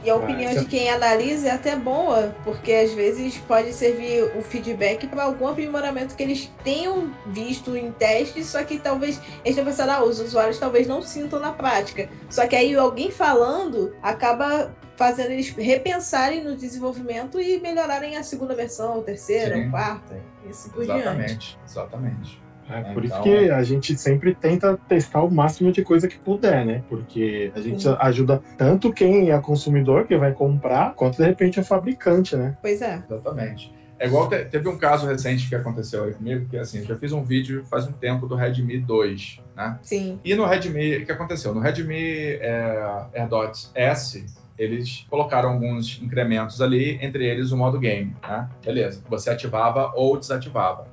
E 0.05 0.11
a 0.11 0.17
opinião 0.17 0.53
de 0.55 0.67
quem 0.67 0.91
analisa 0.91 1.49
é 1.49 1.51
até 1.53 1.75
boa, 1.75 2.35
porque 2.45 2.73
às 2.73 2.93
vezes 2.93 3.39
pode 3.39 3.73
servir 3.73 4.23
o 4.37 4.43
feedback 4.43 5.07
para 5.07 5.25
algum 5.25 5.49
aprimoramento 5.49 6.15
que 6.15 6.23
eles 6.23 6.51
tenham 6.63 7.11
visto 7.27 7.75
em 7.75 7.91
testes, 7.91 8.47
só 8.47 8.63
que 8.63 8.79
talvez 8.79 9.19
eles 9.43 9.55
tenham 9.55 9.65
pensado, 9.65 9.91
ah, 9.91 10.05
os 10.05 10.21
usuários 10.21 10.59
talvez 10.59 10.87
não 10.87 11.01
sintam 11.01 11.41
na 11.41 11.53
prática. 11.53 12.09
Só 12.29 12.47
que 12.47 12.55
aí 12.55 12.75
alguém 12.75 13.11
falando 13.11 13.95
acaba 14.03 14.75
fazendo 14.97 15.31
eles 15.31 15.49
repensarem 15.51 16.45
no 16.45 16.55
desenvolvimento 16.55 17.41
e 17.41 17.59
melhorarem 17.59 18.17
a 18.17 18.23
segunda 18.23 18.55
versão, 18.55 19.01
a 19.01 19.03
terceira, 19.03 19.57
Sim. 19.57 19.69
a 19.69 19.71
quarta, 19.71 20.21
e 20.45 20.51
assim 20.51 20.71
por 20.71 20.85
diante. 20.85 21.59
Exatamente, 21.67 22.44
É, 22.69 22.81
por 22.95 23.05
isso 23.05 23.13
Então- 23.15 23.23
que 23.25 23.51
a 23.51 23.63
gente 23.63 23.97
sempre 23.97 24.35
tenta 24.35 24.77
testar 24.89 25.23
o 25.23 25.31
máximo 25.31 25.71
de 25.71 25.83
coisa 25.83 26.09
que 26.09 26.19
puder, 26.19 26.65
né? 26.65 26.83
Porque 26.89 27.53
a 27.55 27.61
gente 27.61 27.83
Sim. 27.83 27.97
ajuda 27.99 28.43
tanto 28.57 28.93
quem 28.93 29.31
é 29.31 29.39
consumidor, 29.39 30.07
que 30.07 30.17
vai 30.17 30.33
comprar, 30.33 30.95
quanto 30.95 31.17
de 31.19 31.25
repente 31.25 31.61
o 31.61 31.65
fabricante, 31.65 32.35
né? 32.37 32.57
Pois 32.63 32.81
é. 32.81 33.03
Exatamente. 33.11 33.73
É 33.99 34.07
igual 34.07 34.29
te- 34.29 34.45
teve 34.47 34.69
um 34.69 34.77
caso 34.77 35.07
recente 35.07 35.49
que 35.49 35.55
aconteceu 35.55 36.05
aí 36.05 36.13
comigo, 36.15 36.47
que 36.49 36.57
assim, 36.59 36.79
eu 36.79 36.85
já 36.85 36.97
fiz 36.97 37.13
um 37.13 37.23
vídeo 37.23 37.65
faz 37.71 37.87
um 37.87 37.93
tempo 37.93 38.27
do 38.27 38.35
Redmi 38.35 38.79
2, 38.79 39.41
né? 39.57 39.79
Sim. 39.83 40.19
E 40.25 40.35
no 40.35 40.45
Redmi, 40.45 40.97
o 40.97 41.07
que 41.07 41.13
aconteceu? 41.13 41.55
No 41.55 41.61
Redmi 41.61 41.95
é, 42.41 43.05
AirDots 43.15 43.71
S, 43.75 44.25
eles 44.59 45.07
colocaram 45.09 45.51
alguns 45.51 46.01
incrementos 46.03 46.61
ali, 46.61 46.99
entre 47.03 47.25
eles 47.27 47.53
o 47.53 47.57
modo 47.57 47.79
game, 47.79 48.17
né? 48.27 48.49
Beleza, 48.65 49.03
você 49.09 49.31
ativava 49.31 49.93
ou 49.95 50.19
desativava. 50.19 50.87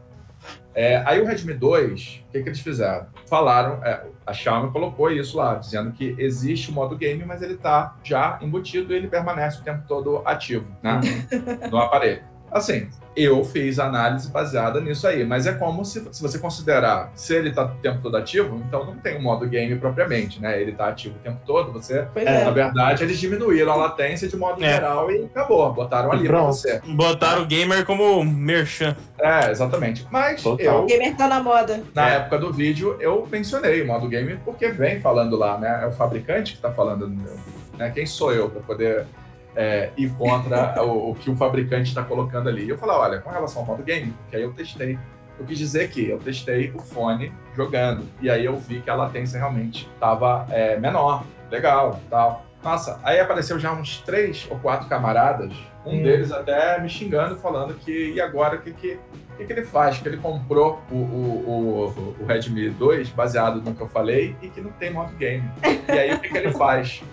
É, 0.74 1.04
aí 1.06 1.22
o 1.22 1.26
Redmi 1.26 1.54
2, 1.54 2.24
o 2.28 2.32
que, 2.32 2.42
que 2.44 2.50
eles 2.50 2.60
fizeram? 2.62 3.08
Falaram, 3.28 3.84
é, 3.84 4.06
a 4.26 4.32
Xiaomi 4.32 4.72
colocou 4.72 5.12
isso 5.12 5.38
lá, 5.38 5.56
dizendo 5.56 5.92
que 5.92 6.16
existe 6.18 6.72
o 6.72 6.74
modo 6.74 6.96
game, 6.96 7.24
mas 7.26 7.42
ele 7.42 7.56
está 7.56 7.98
já 8.04 8.40
embutido 8.42 8.94
e 8.94 8.96
ele 8.96 9.08
permanece 9.08 9.60
o 9.60 9.64
tempo 9.64 9.84
todo 9.88 10.22
ativo, 10.26 10.74
né? 10.82 11.02
no 11.70 11.78
aparelho. 11.78 12.31
Assim, 12.52 12.88
eu 13.16 13.44
fiz 13.46 13.80
análise 13.80 14.30
baseada 14.30 14.80
nisso 14.82 15.08
aí, 15.08 15.26
mas 15.26 15.46
é 15.48 15.54
como 15.54 15.84
se, 15.86 16.06
se 16.12 16.22
você 16.22 16.38
considerar 16.38 17.12
se 17.16 17.34
ele 17.36 17.50
está 17.50 17.64
o 17.66 17.70
tempo 17.76 18.00
todo 18.02 18.16
ativo, 18.18 18.62
então 18.68 18.86
não 18.86 18.96
tem 18.98 19.18
um 19.18 19.22
modo 19.22 19.48
game 19.48 19.76
propriamente, 19.78 20.42
né? 20.42 20.62
Ele 20.62 20.72
está 20.72 20.88
ativo 20.90 21.16
o 21.16 21.20
tempo 21.20 21.40
todo, 21.46 21.72
você. 21.72 22.06
É. 22.16 22.44
Na 22.44 22.52
verdade, 22.52 23.04
eles 23.04 23.20
diminuíram 23.20 23.72
a 23.72 23.76
latência 23.76 24.28
de 24.28 24.36
modo 24.38 24.64
É. 24.64 24.74
geral 24.74 25.10
e 25.12 25.24
acabou, 25.26 25.72
botaram 25.74 26.12
ali 26.12 26.28
pra 26.28 26.38
Pronto. 26.40 26.54
você. 26.54 26.82
Botaram 26.86 27.44
o 27.44 27.46
gamer 27.46 27.86
como 27.86 28.24
merchan. 28.24 28.96
É, 29.20 29.50
exatamente. 29.52 30.06
Mas 30.12 30.42
Total. 30.44 30.80
O 30.80 30.82
eu, 30.82 30.86
gamer 30.88 31.16
tá 31.16 31.28
na 31.28 31.42
moda. 31.42 31.82
na 31.94 32.10
É. 32.10 32.16
época 32.16 32.38
do 32.38 32.52
vídeo, 32.52 32.98
eu 33.00 33.28
mencionei 33.32 33.82
o 33.82 33.88
modo 33.88 34.08
game 34.08 34.38
porque 34.44 34.70
vem 34.70 35.00
falando 35.00 35.38
lá, 35.38 35.58
né? 35.58 35.82
É 35.84 35.88
o 35.88 35.92
fabricante 35.92 36.52
que 36.54 36.58
está 36.58 36.72
falando, 36.72 37.08
né? 37.78 37.92
Quem 37.94 38.06
sou 38.06 38.34
eu 38.34 38.50
para 38.50 38.62
poder 38.62 39.06
é, 39.56 39.92
ir 39.98 40.10
contra 40.12 40.82
o, 40.84 41.12
o 41.12 41.16
que 41.16 41.30
o 41.30 41.36
fabricante 41.36 41.90
está 41.90 42.04
colocando 42.04 42.50
ali? 42.50 42.66
E 42.66 42.70
eu 42.70 42.78
falei, 42.78 42.96
olha, 42.96 43.20
com 43.20 43.30
relação 43.30 43.62
ao 43.62 43.68
modo 43.68 43.84
game, 43.84 44.14
que 44.30 44.36
aí 44.36 44.42
eu 44.42 44.54
testei. 44.54 44.98
Eu 45.40 45.46
quis 45.46 45.58
dizer 45.58 45.90
que 45.90 46.10
eu 46.10 46.20
testei 46.20 46.72
o 46.76 46.80
fone 46.80 47.32
jogando 47.56 48.04
e 48.22 48.30
aí 48.30 48.46
eu 48.46 48.58
vi 48.58 48.80
que 48.80 48.90
a 48.90 48.96
latência 48.96 49.40
realmente 49.40 49.90
estava 49.94 50.46
menor, 50.80 51.24
legal, 51.50 52.00
tal. 52.10 52.46
Nossa, 52.64 53.00
aí 53.04 53.20
apareceu 53.20 53.58
já 53.58 53.74
uns 53.74 54.02
três 54.02 54.46
ou 54.52 54.60
quatro 54.60 54.88
camaradas, 54.88 55.52
um 55.84 55.96
Hum. 55.96 56.04
deles 56.04 56.32
até 56.32 56.80
me 56.80 56.88
xingando, 56.88 57.38
falando 57.38 57.74
que 57.74 58.12
e 58.14 58.22
agora 58.22 58.58
o 58.58 58.62
que, 58.62 58.72
que 58.72 59.00
que, 59.42 59.46
que 59.46 59.54
ele 59.54 59.66
faz? 59.66 59.98
Que 59.98 60.08
ele 60.08 60.18
comprou 60.18 60.82
o, 60.92 60.96
o, 60.96 61.86
o, 61.88 62.16
o 62.22 62.26
Redmi 62.26 62.70
2 62.70 63.10
baseado 63.10 63.62
no 63.62 63.74
que 63.74 63.82
eu 63.82 63.88
falei 63.88 64.36
e 64.42 64.50
que 64.50 64.62
não 64.62 64.72
tem 64.72 64.92
modo 64.92 65.12
game. 65.16 65.50
E 65.88 65.92
aí 65.92 66.14
o 66.14 66.20
que, 66.20 66.30
que 66.30 66.38
ele 66.38 66.52
faz? 66.52 67.04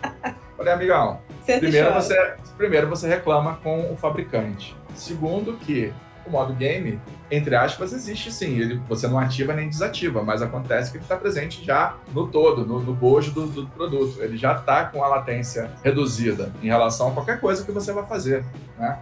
Falei, 0.59 0.73
amigão, 0.73 1.21
Senta 1.47 1.61
primeiro 1.61 1.94
você, 1.94 2.35
primeiro 2.57 2.88
você 2.88 3.09
reclama 3.09 3.61
com 3.62 3.92
o 3.92 3.97
fabricante. 3.97 4.77
Segundo 4.92 5.53
que 5.53 5.94
o 6.27 6.31
modo 6.31 6.53
game, 6.53 7.01
entre 7.31 7.55
aspas, 7.55 7.92
existe 7.92 8.33
sim. 8.33 8.59
Ele, 8.59 8.83
você 8.88 9.07
não 9.07 9.21
ativa 9.21 9.55
nem 9.55 9.68
desativa, 9.68 10.21
mas 10.21 10.42
acontece 10.42 10.90
que 10.90 10.99
ele 10.99 11.05
está 11.05 11.16
presente 11.16 11.64
já 11.64 11.94
no 12.12 12.27
todo, 12.27 12.66
no, 12.66 12.81
no 12.81 12.92
bojo 12.92 13.31
do, 13.31 13.47
do 13.47 13.66
produto. 13.68 14.21
Ele 14.21 14.37
já 14.37 14.57
está 14.57 14.85
com 14.87 15.05
a 15.05 15.07
latência 15.07 15.71
reduzida 15.85 16.53
em 16.61 16.66
relação 16.66 17.11
a 17.11 17.12
qualquer 17.12 17.38
coisa 17.38 17.64
que 17.64 17.71
você 17.71 17.92
vai 17.92 18.05
fazer, 18.05 18.44
né? 18.77 18.99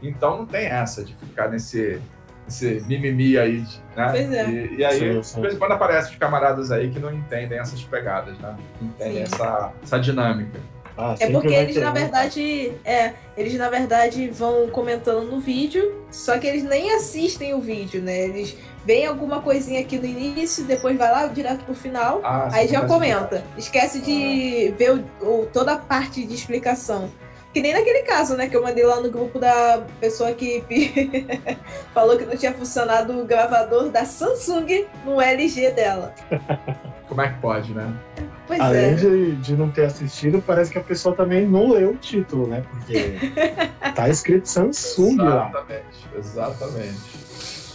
Então 0.00 0.38
não 0.38 0.46
tem 0.46 0.66
essa 0.66 1.02
de 1.02 1.16
ficar 1.16 1.48
nesse, 1.48 2.00
nesse 2.46 2.84
mimimi 2.86 3.36
aí, 3.36 3.64
né? 3.96 4.08
Pois 4.10 4.32
é. 4.32 4.48
E, 4.48 4.76
e 4.76 4.84
aí, 4.84 4.98
Sim, 4.98 5.20
de 5.20 5.26
sim. 5.26 5.40
vez 5.42 5.54
em 5.54 5.58
quando 5.58 5.72
aparecem 5.72 6.12
os 6.12 6.18
camaradas 6.18 6.70
aí 6.70 6.88
que 6.88 7.00
não 7.00 7.12
entendem 7.12 7.58
essas 7.58 7.82
pegadas, 7.82 8.38
né? 8.38 8.56
Não 8.80 8.88
entendem 8.88 9.26
Sim. 9.26 9.34
essa, 9.34 9.72
essa 9.82 9.98
dinâmica. 9.98 10.60
Ah, 10.96 11.14
É 11.18 11.30
porque 11.30 11.48
eles, 11.48 11.74
ter 11.74 11.80
na 11.80 11.90
um. 11.90 11.94
verdade, 11.94 12.72
é, 12.84 13.12
eles 13.36 13.54
na 13.54 13.68
verdade 13.70 14.28
vão 14.28 14.68
comentando 14.68 15.22
no 15.30 15.40
vídeo, 15.40 16.04
só 16.10 16.38
que 16.38 16.46
eles 16.46 16.62
nem 16.62 16.92
assistem 16.94 17.54
o 17.54 17.60
vídeo, 17.60 18.02
né? 18.02 18.18
Eles 18.24 18.56
veem 18.84 19.06
alguma 19.06 19.40
coisinha 19.40 19.80
aqui 19.80 19.98
no 19.98 20.04
início, 20.06 20.64
depois 20.64 20.96
vai 20.98 21.10
lá 21.10 21.26
direto 21.26 21.64
pro 21.64 21.74
final, 21.74 22.20
Ah, 22.24 22.48
aí 22.52 22.66
já 22.68 22.84
comenta. 22.86 23.42
Esquece 23.56 24.00
de 24.00 24.74
ver 24.76 24.92
o- 24.92 25.26
o- 25.26 25.46
toda 25.52 25.72
a 25.72 25.76
parte 25.78 26.24
de 26.24 26.34
explicação. 26.34 27.10
Que 27.52 27.60
nem 27.60 27.72
naquele 27.72 28.02
caso, 28.02 28.36
né, 28.36 28.48
que 28.48 28.56
eu 28.56 28.62
mandei 28.62 28.84
lá 28.84 29.00
no 29.00 29.10
grupo 29.10 29.38
da 29.38 29.82
pessoa 30.00 30.32
que 30.32 30.62
falou 31.92 32.16
que 32.16 32.24
não 32.24 32.36
tinha 32.36 32.52
funcionado 32.52 33.20
o 33.20 33.24
gravador 33.24 33.88
da 33.90 34.04
Samsung 34.04 34.86
no 35.04 35.20
LG 35.20 35.70
dela. 35.72 36.14
Como 37.08 37.20
é 37.22 37.28
que 37.28 37.40
pode, 37.40 37.74
né? 37.74 37.92
Pois 38.50 38.60
Além 38.60 38.84
é. 38.86 38.94
de, 38.94 39.36
de 39.36 39.56
não 39.56 39.70
ter 39.70 39.84
assistido, 39.84 40.42
parece 40.44 40.72
que 40.72 40.78
a 40.78 40.82
pessoa 40.82 41.14
também 41.14 41.46
não 41.46 41.70
leu 41.70 41.90
o 41.90 41.96
título, 41.96 42.48
né? 42.48 42.64
Porque 42.68 43.14
tá 43.94 44.08
escrito 44.08 44.48
Samsung 44.48 45.18
lá. 45.18 45.48
Exatamente, 45.50 46.08
exatamente. 46.18 47.20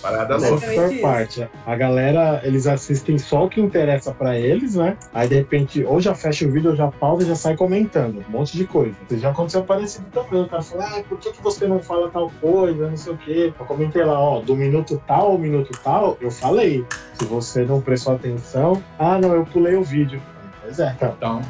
Parada 0.01 0.35
louca. 0.35 0.67
parte. 1.01 1.49
A 1.65 1.75
galera, 1.77 2.41
eles 2.43 2.67
assistem 2.67 3.17
só 3.17 3.45
o 3.45 3.49
que 3.49 3.61
interessa 3.61 4.11
pra 4.11 4.37
eles, 4.37 4.75
né? 4.75 4.97
Aí 5.13 5.29
de 5.29 5.35
repente, 5.35 5.81
ou 5.85 6.01
já 6.01 6.13
fecha 6.13 6.45
o 6.45 6.51
vídeo, 6.51 6.71
ou 6.71 6.75
já 6.75 6.91
pausa 6.91 7.23
e 7.23 7.27
já 7.27 7.35
sai 7.35 7.55
comentando. 7.55 8.25
Um 8.27 8.31
monte 8.31 8.57
de 8.57 8.67
coisa. 8.67 8.97
Isso 9.09 9.21
já 9.21 9.29
aconteceu 9.29 9.63
parecido 9.63 10.05
também. 10.11 10.41
O 10.41 10.49
cara 10.49 10.61
fala, 10.61 10.87
ah, 10.87 11.03
por 11.07 11.17
que, 11.19 11.31
que 11.31 11.41
você 11.41 11.65
não 11.67 11.79
fala 11.79 12.09
tal 12.09 12.29
coisa? 12.41 12.89
Não 12.89 12.97
sei 12.97 13.13
o 13.13 13.17
quê. 13.17 13.53
Eu 13.57 13.65
comentei 13.65 14.03
lá, 14.03 14.19
ó, 14.19 14.41
do 14.41 14.57
minuto 14.57 15.01
tal 15.07 15.31
ao 15.31 15.37
minuto 15.37 15.71
tal, 15.81 16.17
eu 16.19 16.29
falei. 16.29 16.85
Se 17.13 17.23
você 17.23 17.63
não 17.63 17.79
prestou 17.79 18.13
atenção, 18.13 18.83
ah, 18.99 19.17
não, 19.17 19.33
eu 19.33 19.45
pulei 19.45 19.75
o 19.75 19.81
vídeo. 19.83 20.21
Pois 20.65 20.79
é, 20.79 20.91
então. 20.95 21.13
Então, 21.17 21.41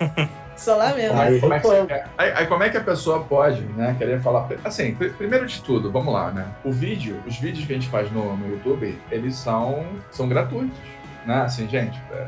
Só 0.56 0.74
lá 0.74 0.92
mesmo. 0.92 1.16
Aí 1.20 1.40
como 1.40 1.54
é 1.54 1.60
que, 1.60 1.66
você- 1.68 2.04
aí, 2.18 2.32
aí 2.32 2.46
como 2.48 2.62
é 2.64 2.68
que 2.68 2.76
a 2.76 2.82
pessoa 2.82 3.20
pode, 3.22 3.62
né, 3.62 3.94
querer 3.96 4.20
falar... 4.20 4.48
Assim, 4.64 4.92
pr- 4.92 5.10
primeiro 5.16 5.46
de 5.46 5.62
tudo, 5.62 5.90
vamos 5.92 6.12
lá, 6.12 6.32
né? 6.32 6.46
O 6.64 6.72
vídeo, 6.72 7.22
os 7.24 7.36
vídeos 7.38 7.64
que 7.64 7.72
a 7.72 7.76
gente 7.76 7.88
faz 7.88 8.10
no, 8.10 8.36
no 8.36 8.48
YouTube, 8.54 9.00
eles 9.10 9.36
são, 9.36 9.86
são 10.10 10.28
gratuitos, 10.28 10.76
né? 11.24 11.42
Assim, 11.42 11.68
gente, 11.68 11.96
é, 12.10 12.26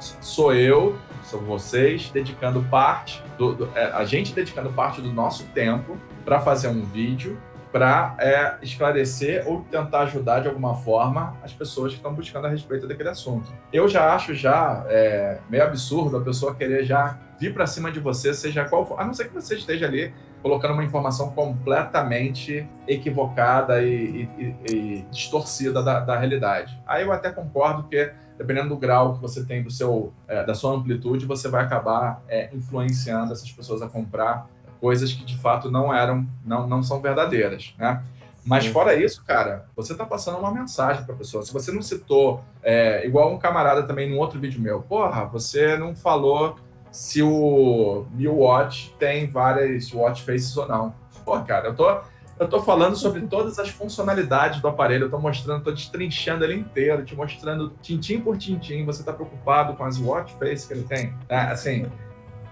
sou 0.00 0.54
eu, 0.54 0.96
são 1.22 1.40
vocês 1.40 2.08
dedicando 2.10 2.62
parte, 2.70 3.22
do, 3.36 3.54
do- 3.54 3.70
é, 3.74 3.90
a 3.92 4.04
gente 4.06 4.32
dedicando 4.32 4.70
parte 4.70 5.02
do 5.02 5.12
nosso 5.12 5.44
tempo 5.48 5.98
para 6.24 6.40
fazer 6.40 6.68
um 6.68 6.82
vídeo 6.82 7.38
para 7.76 8.16
é, 8.18 8.56
esclarecer 8.62 9.46
ou 9.46 9.60
tentar 9.70 10.00
ajudar 10.04 10.40
de 10.40 10.48
alguma 10.48 10.76
forma 10.76 11.36
as 11.42 11.52
pessoas 11.52 11.92
que 11.92 11.98
estão 11.98 12.14
buscando 12.14 12.46
a 12.46 12.48
respeito 12.48 12.88
daquele 12.88 13.10
assunto. 13.10 13.52
Eu 13.70 13.86
já 13.86 14.14
acho 14.14 14.34
já 14.34 14.86
é, 14.88 15.40
meio 15.50 15.62
absurdo 15.62 16.16
a 16.16 16.22
pessoa 16.22 16.54
querer 16.54 16.86
já 16.86 17.18
vir 17.38 17.52
para 17.52 17.66
cima 17.66 17.92
de 17.92 18.00
você, 18.00 18.32
seja 18.32 18.64
qual 18.64 18.86
for, 18.86 18.98
a 18.98 19.04
não 19.04 19.12
ser 19.12 19.28
que 19.28 19.34
você 19.34 19.56
esteja 19.56 19.84
ali 19.84 20.14
colocando 20.40 20.72
uma 20.72 20.84
informação 20.84 21.32
completamente 21.32 22.66
equivocada 22.88 23.82
e, 23.82 24.26
e, 24.38 24.56
e 24.72 25.06
distorcida 25.10 25.82
da, 25.82 26.00
da, 26.00 26.18
realidade. 26.18 26.80
Aí 26.86 27.04
eu 27.04 27.12
até 27.12 27.30
concordo 27.30 27.88
que 27.90 28.10
dependendo 28.38 28.70
do 28.70 28.76
grau 28.78 29.16
que 29.16 29.20
você 29.20 29.44
tem 29.44 29.62
do 29.62 29.70
seu 29.70 30.14
é, 30.26 30.44
da 30.44 30.54
sua 30.54 30.72
amplitude, 30.72 31.26
você 31.26 31.46
vai 31.48 31.62
acabar 31.62 32.22
é, 32.26 32.48
influenciando 32.54 33.34
essas 33.34 33.52
pessoas 33.52 33.82
a 33.82 33.88
comprar 33.88 34.48
coisas 34.80 35.12
que 35.12 35.24
de 35.24 35.38
fato 35.38 35.70
não 35.70 35.92
eram, 35.92 36.26
não, 36.44 36.66
não 36.66 36.82
são 36.82 37.00
verdadeiras, 37.00 37.74
né? 37.78 38.02
Mas 38.46 38.64
fora 38.66 38.94
isso, 38.94 39.24
cara, 39.24 39.66
você 39.74 39.90
está 39.90 40.06
passando 40.06 40.38
uma 40.38 40.52
mensagem 40.52 41.04
para 41.04 41.14
a 41.16 41.18
pessoa. 41.18 41.42
Se 41.42 41.52
você 41.52 41.72
não 41.72 41.82
citou, 41.82 42.44
é, 42.62 43.04
igual 43.04 43.34
um 43.34 43.38
camarada 43.38 43.82
também 43.82 44.08
num 44.08 44.18
outro 44.18 44.38
vídeo 44.38 44.60
meu, 44.60 44.80
porra, 44.82 45.24
você 45.24 45.76
não 45.76 45.96
falou 45.96 46.54
se 46.92 47.20
o 47.22 48.06
New 48.14 48.36
Watch 48.36 48.94
tem 49.00 49.26
várias 49.26 49.92
watch 49.92 50.22
faces 50.22 50.56
ou 50.56 50.68
não. 50.68 50.94
Pô, 51.24 51.40
cara, 51.40 51.68
eu 51.68 51.74
tô, 51.74 51.90
eu 52.38 52.46
tô 52.46 52.62
falando 52.62 52.94
sobre 52.94 53.20
todas 53.26 53.58
as 53.58 53.68
funcionalidades 53.68 54.60
do 54.60 54.68
aparelho, 54.68 55.06
eu 55.06 55.10
tô 55.10 55.18
mostrando, 55.18 55.64
tô 55.64 55.72
destrinchando 55.72 56.44
ele 56.44 56.54
inteiro, 56.54 57.04
te 57.04 57.16
mostrando 57.16 57.72
tintim 57.82 58.20
por 58.20 58.38
tintim. 58.38 58.84
Você 58.84 59.02
tá 59.02 59.12
preocupado 59.12 59.74
com 59.74 59.82
as 59.82 59.98
watch 59.98 60.32
faces 60.38 60.66
que 60.66 60.72
ele 60.72 60.84
tem? 60.84 61.12
É, 61.28 61.36
assim, 61.36 61.90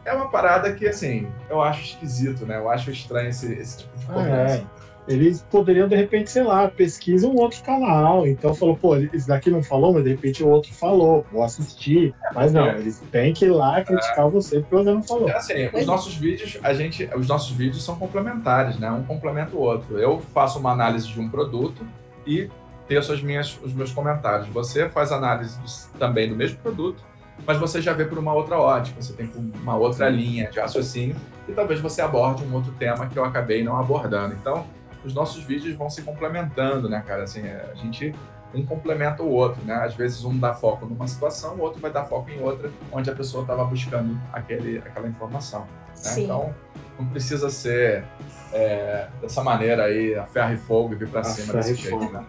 é 0.04 0.12
uma 0.12 0.28
parada 0.28 0.72
que, 0.72 0.86
assim, 0.86 1.26
eu 1.48 1.62
acho 1.62 1.82
esquisito, 1.82 2.44
né? 2.46 2.58
Eu 2.58 2.68
acho 2.68 2.90
estranho 2.90 3.28
esse, 3.28 3.52
esse 3.52 3.78
tipo 3.78 3.98
de 3.98 4.06
conversa. 4.06 4.66
Ah, 4.66 4.80
é. 4.80 4.84
Eles 5.06 5.42
poderiam, 5.50 5.86
de 5.86 5.96
repente, 5.96 6.30
sei 6.30 6.42
lá, 6.42 6.66
pesquisar 6.66 7.28
um 7.28 7.36
outro 7.36 7.62
canal. 7.62 8.26
Então 8.26 8.54
falou, 8.54 8.76
pô, 8.76 8.96
esse 8.96 9.28
daqui 9.28 9.50
não 9.50 9.62
falou, 9.62 9.92
mas 9.92 10.04
de 10.04 10.10
repente 10.10 10.42
o 10.42 10.48
outro 10.48 10.72
falou, 10.72 11.26
vou 11.30 11.42
assistir. 11.42 12.14
Mas 12.34 12.52
não, 12.52 12.66
é. 12.66 12.78
eles 12.78 13.02
têm 13.12 13.34
que 13.34 13.44
ir 13.44 13.50
lá 13.50 13.82
criticar 13.84 14.26
é. 14.26 14.30
você 14.30 14.60
porque 14.60 14.76
você 14.76 14.90
não 14.90 15.02
falou. 15.02 15.28
É 15.28 15.36
assim, 15.36 15.68
os 15.74 15.84
nossos 15.84 16.14
vídeos, 16.14 16.58
a 16.62 16.72
gente, 16.72 17.08
os 17.14 17.28
nossos 17.28 17.50
vídeos 17.50 17.84
são 17.84 17.96
complementares, 17.96 18.78
né? 18.78 18.90
Um 18.90 19.02
complementa 19.02 19.54
o 19.54 19.60
outro. 19.60 19.98
Eu 19.98 20.20
faço 20.32 20.58
uma 20.58 20.72
análise 20.72 21.06
de 21.06 21.20
um 21.20 21.28
produto 21.28 21.86
e 22.26 22.48
teço 22.88 23.12
as 23.12 23.22
minhas, 23.22 23.58
os 23.62 23.74
meus 23.74 23.92
comentários. 23.92 24.48
Você 24.48 24.88
faz 24.88 25.12
análise 25.12 25.58
também 25.98 26.28
do 26.28 26.34
mesmo 26.34 26.56
produto 26.58 27.04
mas 27.46 27.58
você 27.58 27.82
já 27.82 27.92
vê 27.92 28.04
por 28.04 28.18
uma 28.18 28.32
outra 28.32 28.58
ótica, 28.58 29.00
você 29.00 29.12
tem 29.12 29.30
uma 29.60 29.76
outra 29.76 30.08
linha 30.08 30.50
de 30.50 30.58
raciocínio 30.60 31.16
e 31.48 31.52
talvez 31.52 31.80
você 31.80 32.00
aborde 32.00 32.44
um 32.44 32.54
outro 32.54 32.72
tema 32.72 33.06
que 33.06 33.18
eu 33.18 33.24
acabei 33.24 33.62
não 33.62 33.78
abordando. 33.78 34.34
Então, 34.34 34.66
os 35.04 35.12
nossos 35.12 35.42
vídeos 35.42 35.76
vão 35.76 35.90
se 35.90 36.02
complementando, 36.02 36.88
né, 36.88 37.02
cara? 37.06 37.24
Assim, 37.24 37.40
é, 37.40 37.70
a 37.70 37.74
gente 37.74 38.14
um 38.54 38.64
complementa 38.64 39.22
o 39.22 39.30
outro, 39.30 39.60
né? 39.64 39.74
Às 39.74 39.94
vezes 39.94 40.24
um 40.24 40.38
dá 40.38 40.54
foco 40.54 40.86
numa 40.86 41.08
situação, 41.08 41.56
o 41.56 41.60
outro 41.60 41.80
vai 41.80 41.90
dar 41.90 42.04
foco 42.04 42.30
em 42.30 42.40
outra, 42.40 42.70
onde 42.92 43.10
a 43.10 43.14
pessoa 43.14 43.42
estava 43.42 43.64
buscando 43.64 44.18
aquele, 44.32 44.78
aquela 44.78 45.08
informação. 45.08 45.66
Né? 46.04 46.20
Então, 46.20 46.54
não 46.98 47.06
precisa 47.06 47.50
ser 47.50 48.04
é, 48.52 49.08
dessa 49.20 49.42
maneira 49.42 49.84
aí, 49.84 50.14
a 50.14 50.24
ferro 50.24 50.54
e 50.54 50.56
fogo 50.56 50.94
e 50.94 50.96
vir 50.96 51.08
para 51.08 51.24
cima 51.24 51.52
desse 51.54 51.74
jeito, 51.74 52.12
né? 52.12 52.24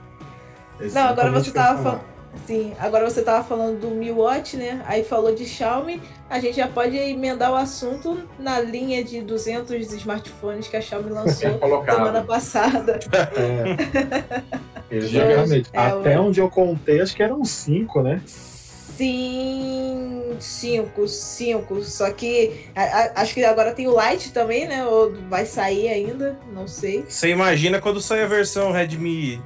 Não, 0.94 1.10
agora 1.10 1.32
você 1.32 1.50
estava 1.50 1.82
falando 1.82 2.15
Sim, 2.46 2.74
agora 2.80 3.10
você 3.10 3.22
estava 3.22 3.44
falando 3.44 3.80
do 3.80 3.90
Mi 3.90 4.12
Watch, 4.12 4.56
né? 4.56 4.84
Aí 4.86 5.04
falou 5.04 5.34
de 5.34 5.46
Xiaomi, 5.46 6.00
a 6.30 6.40
gente 6.40 6.58
já 6.58 6.68
pode 6.68 6.96
emendar 6.96 7.52
o 7.52 7.56
assunto 7.56 8.20
na 8.38 8.60
linha 8.60 9.04
de 9.04 9.22
200 9.22 9.94
smartphones 9.94 10.68
que 10.68 10.78
a 10.78 10.82
Xiaomi 10.82 11.10
lançou 11.10 11.34
semana 11.34 12.24
passada. 12.24 13.00
É. 13.12 14.86
Exatamente. 14.96 15.70
É, 15.74 15.80
Até 15.80 16.20
onde 16.20 16.40
eu 16.40 16.50
contei, 16.50 17.02
acho 17.02 17.16
que 17.16 17.24
eram 17.24 17.44
cinco, 17.44 18.02
né? 18.02 18.22
Sim, 18.26 20.36
cinco, 20.40 21.08
cinco. 21.08 21.82
Só 21.82 22.12
que 22.12 22.68
a, 22.76 22.84
a, 22.84 23.22
acho 23.22 23.34
que 23.34 23.44
agora 23.44 23.74
tem 23.74 23.88
o 23.88 23.96
Lite 24.00 24.32
também, 24.32 24.68
né? 24.68 24.86
Ou 24.86 25.14
vai 25.30 25.46
sair 25.46 25.90
ainda, 25.90 26.38
não 26.54 26.68
sei. 26.68 27.04
Você 27.08 27.30
imagina 27.30 27.82
quando 27.82 28.00
sair 28.00 28.22
a 28.22 28.28
versão 28.28 28.72
Redmi 28.72 29.42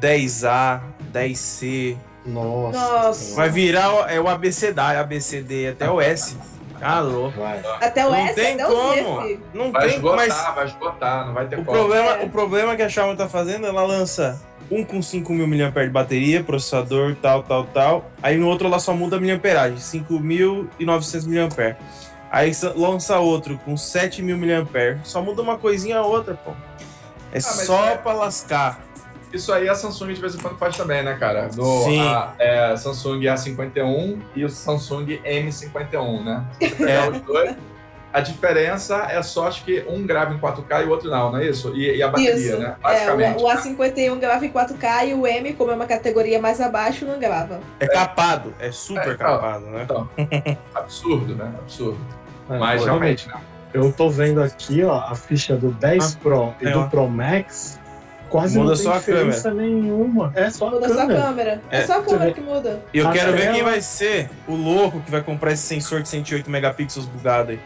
10A, 0.00 0.80
10C, 1.12 1.96
nossa. 2.26 2.78
Nossa. 2.78 3.36
Vai 3.36 3.48
virar 3.50 4.10
é 4.10 4.20
o 4.20 4.28
ABCD, 4.28 4.80
ABCD 4.80 5.68
até 5.68 5.90
o 5.90 6.00
S. 6.00 6.36
Alô. 6.80 7.30
Vai. 7.30 7.60
Até 7.80 8.06
o 8.06 8.10
não 8.10 8.16
S, 8.16 8.34
tem 8.34 8.54
até 8.54 8.64
como. 8.66 9.38
Não 9.54 9.72
vai 9.72 9.86
tem 9.88 9.96
esgotar, 9.96 10.16
mas 10.16 10.54
vai 10.54 10.66
esgotar, 10.66 11.26
não 11.26 11.34
vai 11.34 11.46
ter 11.46 11.58
o 11.58 11.64
como. 11.64 11.76
problema, 11.78 12.10
É. 12.16 12.24
o 12.24 12.28
problema 12.28 12.76
que 12.76 12.82
a 12.82 12.88
Xiaomi 12.88 13.16
tá 13.16 13.28
fazendo, 13.28 13.66
ela 13.66 13.82
lança 13.84 14.40
um 14.70 14.84
com 14.84 14.98
5.000 15.00 15.46
mAh 15.46 15.84
de 15.84 15.90
bateria, 15.90 16.42
processador, 16.42 17.14
tal, 17.22 17.42
tal, 17.44 17.64
tal. 17.64 18.04
Aí 18.22 18.36
no 18.36 18.46
outro 18.48 18.66
ela 18.66 18.78
só 18.78 18.92
muda 18.92 19.16
a 19.16 19.20
miliamperagem, 19.20 19.78
5.900 19.78 21.26
mAh. 21.26 21.76
Aí 22.30 22.52
lança 22.74 23.18
outro 23.20 23.58
com 23.64 23.74
7.000 23.74 24.36
mAh. 24.36 24.98
Só 25.04 25.22
muda 25.22 25.40
uma 25.40 25.56
coisinha 25.56 25.98
a 25.98 26.02
outra, 26.02 26.34
pô. 26.34 26.50
É 27.32 27.34
mas 27.34 27.44
só 27.44 27.86
é- 27.86 27.96
pra 27.96 28.12
lascar. 28.12 28.80
Isso 29.32 29.52
aí 29.52 29.68
a 29.68 29.74
Samsung 29.74 30.12
de 30.14 30.20
vez 30.20 30.34
em 30.34 30.38
quando 30.38 30.56
faz 30.56 30.76
também, 30.76 31.02
né, 31.02 31.14
cara? 31.18 31.50
No, 31.56 31.84
Sim. 31.84 32.00
A, 32.00 32.32
é, 32.38 32.76
Samsung 32.76 33.20
A51 33.20 34.18
e 34.34 34.44
o 34.44 34.48
Samsung 34.48 35.20
M51, 35.24 36.24
né? 36.24 36.44
Pegar 36.58 37.10
os 37.12 37.20
dois, 37.22 37.56
a 38.12 38.20
diferença 38.20 39.08
é 39.10 39.20
só, 39.22 39.46
acho 39.46 39.62
que 39.62 39.84
um 39.88 40.06
grava 40.06 40.32
em 40.32 40.38
4K 40.38 40.82
e 40.82 40.86
o 40.86 40.90
outro 40.90 41.10
não, 41.10 41.32
não 41.32 41.38
é 41.38 41.46
isso? 41.46 41.76
E, 41.76 41.96
e 41.98 42.02
a 42.02 42.08
bateria, 42.08 42.34
Isso. 42.34 42.58
né? 42.58 42.74
É, 42.78 42.82
Basicamente. 42.82 43.42
o, 43.42 43.46
o 43.46 43.50
A51 43.50 44.18
grava 44.18 44.46
em 44.46 44.50
4K 44.50 45.08
e 45.08 45.14
o 45.14 45.26
M, 45.26 45.52
como 45.52 45.70
é 45.70 45.74
uma 45.74 45.84
categoria 45.84 46.40
mais 46.40 46.58
abaixo, 46.58 47.04
não 47.04 47.18
grava. 47.18 47.60
É 47.78 47.86
capado, 47.86 48.54
é 48.58 48.72
super 48.72 49.08
É, 49.10 49.12
ó. 49.12 49.16
capado, 49.16 49.66
né? 49.66 49.86
Absurdo, 50.74 51.34
né? 51.34 51.52
Absurdo. 51.58 51.98
É, 52.48 52.58
Mas 52.58 52.84
realmente, 52.84 53.28
né? 53.28 53.34
Eu 53.74 53.92
tô 53.92 54.08
vendo 54.08 54.42
aqui, 54.42 54.82
ó, 54.82 54.98
a 54.98 55.14
ficha 55.14 55.54
do 55.54 55.70
10 55.72 56.14
Ah, 56.14 56.18
Pro 56.22 56.54
e 56.62 56.68
é, 56.68 56.70
do 56.70 56.80
ó. 56.80 56.86
Pro 56.86 57.06
Max. 57.08 57.78
Quase 58.40 58.58
Muda 58.58 58.68
não 58.70 58.74
tem 58.76 58.84
só 58.84 58.92
a 58.92 58.98
diferença 58.98 59.54
nenhuma. 59.54 60.32
É 60.34 60.50
só 60.50 60.68
a 60.68 60.70
Muda 60.70 60.88
só 60.88 60.94
a 60.94 60.96
câmera. 61.06 61.22
câmera. 61.22 61.62
É, 61.70 61.78
É, 61.78 61.86
só 61.86 61.98
a 61.98 62.02
câmera 62.02 62.32
que 62.32 62.40
muda. 62.40 62.82
E 62.92 62.98
eu 62.98 63.08
A 63.08 63.12
quero 63.12 63.32
ver 63.32 63.38
tela- 63.40 63.54
quem 63.54 63.62
vai 63.62 63.80
ser 63.80 64.30
o 64.46 64.54
louco 64.54 65.00
que 65.00 65.10
vai 65.10 65.22
comprar 65.22 65.52
esse 65.52 65.62
sensor 65.62 66.02
de 66.02 66.08
108 66.08 66.50
megapixels 66.50 67.06
bugado 67.06 67.52
aí. 67.52 67.60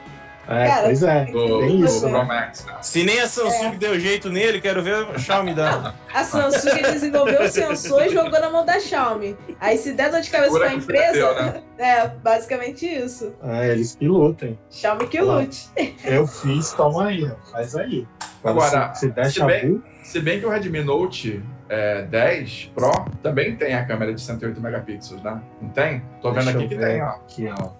É, 0.49 0.67
Cara, 0.67 0.83
pois 0.87 1.03
é. 1.05 1.25
Do, 1.27 1.61
Tem 1.61 1.79
do 1.79 1.85
isso, 1.85 2.01
Pro 2.01 2.11
né? 2.11 2.25
Max, 2.25 2.65
né? 2.65 2.75
Se 2.83 3.05
nem 3.05 3.21
a 3.21 3.29
Samsung 3.29 3.67
É. 3.75 3.77
deu 3.77 4.01
jeito 4.01 4.29
nele, 4.31 4.61
quero 4.61 4.83
ver 4.83 4.97
a 4.97 5.17
Xiaomi 5.17 5.55
dar. 5.55 5.95
A 6.13 6.25
Samsung 6.25 6.83
desenvolveu 6.83 7.43
o 7.43 7.49
sensor 7.49 8.05
e 8.07 8.09
jogou 8.09 8.41
na 8.41 8.51
mão 8.51 8.67
da 8.67 8.81
Xiaomi. 8.81 9.37
Aí 9.61 9.79
se 9.79 9.93
der 9.93 10.11
dor 10.11 10.21
de 10.21 10.29
cabeça 10.29 10.51
Segura 10.51 10.67
pra 10.71 10.75
empresa, 10.77 11.13
deu, 11.13 11.35
né? 11.37 11.63
é 11.79 12.09
basicamente 12.09 12.85
isso. 12.85 13.33
É, 13.45 13.69
eles 13.71 13.95
que 13.95 14.09
lutem. 14.09 14.59
Xiaomi 14.71 15.07
que 15.07 15.21
lute. 15.21 15.69
Eu 16.05 16.27
fiz, 16.27 16.73
toma 16.73 17.07
aí, 17.07 17.25
ó. 17.31 17.53
Faz 17.53 17.77
aí. 17.77 18.05
Agora, 18.43 18.93
se, 18.95 19.01
se 19.01 19.11
der 19.13 19.31
se 19.31 19.45
bem- 19.45 19.61
chabu, 19.61 19.83
Se 20.11 20.19
bem 20.19 20.41
que 20.41 20.47
o 20.47 20.51
Redmi 20.51 20.83
Note 20.83 21.41
é, 21.69 22.03
10 22.03 22.73
Pro 22.75 22.91
também 23.23 23.55
tem 23.55 23.75
a 23.77 23.85
câmera 23.85 24.13
de 24.13 24.21
108 24.21 24.61
megapixels, 24.61 25.23
né? 25.23 25.41
Não 25.63 25.69
tem? 25.69 26.03
Tô 26.21 26.33
vendo 26.33 26.47
Deixa 26.47 26.59
aqui 26.59 26.69
que 26.69 26.75
ver. 26.75 26.85
tem, 26.85 27.01
ó. 27.03 27.07
aqui, 27.11 27.49
ó. 27.57 27.71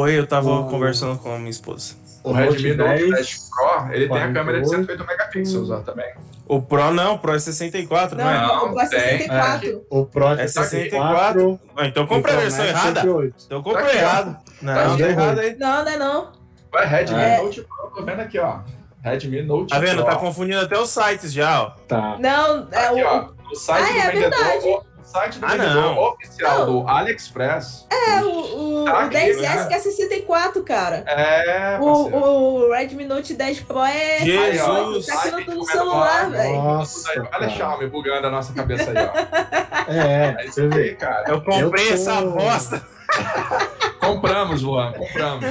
Oi, 0.00 0.18
eu 0.18 0.26
tava 0.26 0.50
O- 0.50 0.68
conversando 0.68 1.18
com 1.18 1.34
a 1.34 1.38
minha 1.38 1.48
esposa. 1.50 1.94
O 2.22 2.32
Redmi 2.32 2.74
Note 2.74 3.10
10 3.10 3.48
Pro, 3.48 3.92
ele 3.94 4.08
tem 4.08 4.18
a 4.18 4.30
48. 4.30 4.34
câmera 4.34 4.60
de 4.60 4.68
108 4.68 5.06
megapixels, 5.06 5.70
ó, 5.70 5.80
também. 5.80 6.12
O 6.46 6.60
Pro 6.60 6.90
não, 6.92 7.14
o 7.14 7.18
Pro 7.18 7.34
é 7.34 7.38
64, 7.38 8.14
não, 8.18 8.24
Não, 8.26 8.30
é? 8.30 8.40
Não, 8.46 8.66
o 8.66 8.68
Pro 8.74 8.80
é 8.80 8.86
tem. 8.88 9.00
64. 9.00 9.86
O 9.88 10.04
Pro 10.04 10.26
É 10.34 10.46
64. 10.46 11.60
Ah, 11.78 11.86
então 11.86 12.06
comprei 12.06 12.34
a 12.34 12.40
versão 12.40 12.66
errada. 12.66 13.00
Então 13.46 13.62
comprei 13.62 13.86
Tá 13.86 13.94
errado. 13.94 14.36
Não, 14.60 14.74
Tá 14.98 15.08
errado 15.08 15.38
aí. 15.38 15.56
Não, 15.58 15.82
não 15.84 15.90
é 15.92 15.96
não. 15.96 16.32
Ué, 16.74 16.84
Redmi 16.84 17.18
É. 17.18 17.42
Note 17.42 17.62
Pro, 17.62 17.90
tô 17.96 18.04
vendo 18.04 18.20
aqui, 18.20 18.38
ó. 18.38 18.58
Redmi 19.02 19.42
Note 19.42 19.70
Tá 19.70 19.78
vendo? 19.78 20.02
Pro. 20.02 20.12
Tá 20.12 20.16
confundindo 20.16 20.60
até 20.60 20.78
os 20.78 20.90
sites 20.90 21.32
já, 21.32 21.62
ó. 21.62 21.70
Tá. 21.88 22.16
Não, 22.18 22.68
é 22.70 22.86
Aqui, 22.86 23.02
o. 23.02 23.06
ó. 23.06 23.28
O 23.50 23.56
site 23.56 23.82
Ah, 23.84 23.92
do 23.92 23.98
é 23.98 24.10
vendedor, 24.12 24.38
verdade. 24.38 24.80
O 25.10 25.12
site 25.12 25.38
do 25.38 25.46
Ah, 25.46 25.48
vendedor 25.50 25.74
não. 25.74 25.98
oficial 25.98 26.66
do 26.66 26.88
AliExpress. 26.88 27.86
É, 27.90 28.22
o, 28.22 28.82
o, 28.82 28.84
Tá 28.84 28.92
o 28.92 28.96
aqui, 28.96 29.16
10S 29.16 29.40
né? 29.40 29.66
que 29.66 29.74
é 29.74 29.78
64, 29.78 30.62
cara. 30.62 31.02
É, 31.06 31.78
parceiro. 31.78 31.84
O, 32.16 32.68
o 32.68 32.72
Redmi 32.72 33.04
Note 33.04 33.34
10 33.34 33.60
Pro 33.60 33.80
é. 33.84 34.20
Jesus. 34.20 35.06
Tá 35.06 35.22
aqui 35.36 35.50
no, 35.54 35.64
que 35.66 35.72
celular, 35.72 36.30
velho. 36.30 36.54
Nossa, 36.54 37.10
Olha 37.10 37.22
a 37.22 37.26
cara. 37.26 37.48
Xiaomi 37.50 37.86
bugando 37.88 38.26
a 38.26 38.30
nossa 38.30 38.52
cabeça 38.52 38.90
aí, 38.90 38.96
ó. 38.96 39.50
É, 39.92 40.36
É 40.38 40.46
isso 40.46 40.60
aí, 40.72 40.94
cara. 40.94 41.24
Eu 41.28 41.40
comprei 41.42 41.86
Eu 41.86 41.88
tô- 41.88 41.94
essa 41.94 42.20
bosta. 42.22 42.82
Compramos, 43.98 44.62
Luan, 44.62 44.92
compramos. 44.92 45.44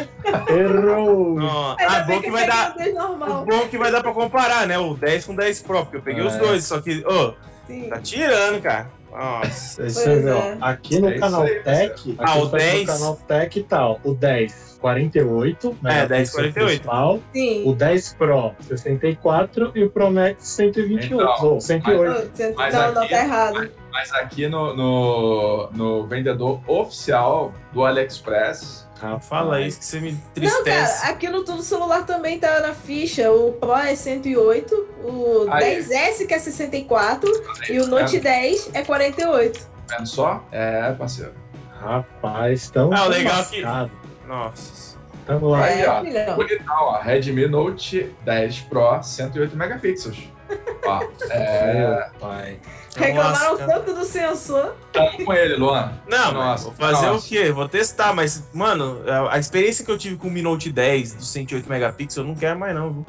Errou. 0.49 1.35
Não, 1.35 1.75
ah, 1.79 1.99
bom 2.07 2.15
que 2.15 2.21
que 2.23 2.31
vai 2.31 2.47
dar. 2.47 2.71
o 2.73 2.77
10 2.77 2.91
O 2.95 2.97
normal. 2.97 3.45
bom 3.45 3.67
que 3.67 3.77
vai 3.77 3.91
dar 3.91 4.01
pra 4.01 4.13
comparar, 4.13 4.65
né? 4.65 4.77
O 4.79 4.95
10 4.95 5.25
com 5.25 5.35
10 5.35 5.61
Pro, 5.61 5.81
porque 5.83 5.97
eu 5.97 6.01
peguei 6.01 6.23
os 6.25 6.35
É. 6.35 6.39
dois, 6.39 6.63
só 6.65 6.79
que, 6.81 7.03
ô, 7.05 7.33
Sim. 7.67 7.89
tá 7.89 7.99
tirando, 7.99 8.61
cara. 8.61 8.89
Nossa. 9.11 9.85
Isso 9.85 10.03
Pois 10.03 10.25
é. 10.25 10.57
aqui 10.61 10.99
no 10.99 11.09
É 11.09 11.17
canal 11.19 11.41
aí, 11.43 11.59
Tech, 11.61 12.15
Ah, 12.19 12.35
o 12.37 12.45
no 12.45 12.49
10. 12.51 12.87
canal 12.87 13.15
Tech 13.27 13.63
tá, 13.63 13.87
ó, 13.87 13.97
o 14.03 14.13
10, 14.13 14.77
48, 14.81 15.67
É, 15.85 16.05
10, 16.05 16.09
megapixel 16.09 16.33
48. 16.35 16.65
principal, 16.67 17.19
Sim. 17.33 17.63
o 17.69 17.73
10 17.73 18.13
Pro, 18.13 18.51
64 18.61 19.71
e 19.75 19.83
o 19.83 19.89
Pro 19.89 20.11
Max 20.11 20.35
128, 20.47 21.13
Então, 21.15 21.45
ou 21.53 21.59
108. 21.61 22.11
Oh, 22.31 22.35
você- 22.35 22.53
Mas 22.55 22.73
não, 22.73 22.91
não, 22.93 23.01
aqui- 23.03 23.11
tá 23.11 23.23
errado. 23.23 23.71
Mas 23.91 24.13
aqui 24.13 24.47
no, 24.47 24.75
no, 24.75 25.69
no 25.73 26.07
vendedor 26.07 26.61
oficial 26.67 27.53
do 27.73 27.83
AliExpress, 27.83 28.87
Não 29.01 29.19
fala 29.19 29.61
isso 29.61 29.79
que 29.79 29.85
você 29.85 29.99
me 29.99 30.11
Não, 30.11 30.19
tristece. 30.33 31.01
cara, 31.01 31.11
aqui 31.13 31.29
no 31.29 31.43
tudo 31.43 31.61
celular 31.63 32.05
também 32.05 32.37
tá 32.39 32.59
na 32.59 32.73
ficha. 32.73 33.31
O 33.31 33.53
Pro 33.53 33.73
é 33.75 33.95
108, 33.95 34.75
o 35.03 35.47
Aí. 35.49 35.79
10S 35.81 36.25
que 36.27 36.33
é 36.33 36.39
64 36.39 37.29
e 37.69 37.79
o 37.79 37.87
Note 37.87 38.19
10 38.19 38.71
é 38.73 38.83
48. 38.83 39.59
tá 39.87 39.95
vendo 39.97 40.07
só? 40.07 40.43
É, 40.51 40.91
parceiro. 40.93 41.33
Rapaz, 41.79 42.61
estamos 42.63 42.99
Ah, 42.99 43.05
legal 43.05 43.41
é 43.41 43.43
que-. 43.45 43.63
Nossa. 44.27 44.97
Tamo 45.25 45.47
lá. 45.49 45.63
Aí, 45.63 45.81
é, 45.81 45.89
ó. 45.89 46.01
filhão. 46.03 46.35
Bonitão, 46.35 46.75
ó. 46.77 46.99
Redmi 46.99 47.47
Note 47.47 48.13
10 48.25 48.61
Pro, 48.61 49.01
108 49.01 49.55
megapixels. 49.55 50.17
Ó, 50.85 51.03
é, 51.31 52.09
pai. 52.19 52.59
Reclamaram 52.95 53.51
Nossa, 53.51 53.65
tanto 53.67 53.93
do 53.93 54.03
sensor. 54.03 54.75
tamo 54.91 55.23
com 55.23 55.33
ele, 55.33 55.55
Luan. 55.55 55.93
Não, 56.07 56.33
Nossa, 56.33 56.65
vou 56.65 56.73
fazer 56.73 57.05
nossa. 57.05 57.25
o 57.25 57.29
quê? 57.29 57.51
Vou 57.51 57.69
testar, 57.69 58.13
mas, 58.13 58.43
mano, 58.53 59.01
a, 59.29 59.37
experiência 59.37 59.85
que 59.85 59.91
eu 59.91 59.97
tive 59.97 60.17
com 60.17 60.27
o 60.27 60.31
Mi 60.31 60.41
Note 60.41 60.71
10 60.71 61.13
do 61.13 61.23
108 61.23 61.69
megapixels, 61.69 62.17
eu 62.17 62.23
não 62.25 62.35
quero 62.35 62.59
mais 62.59 62.73
não, 62.75 62.91
viu? 62.91 63.05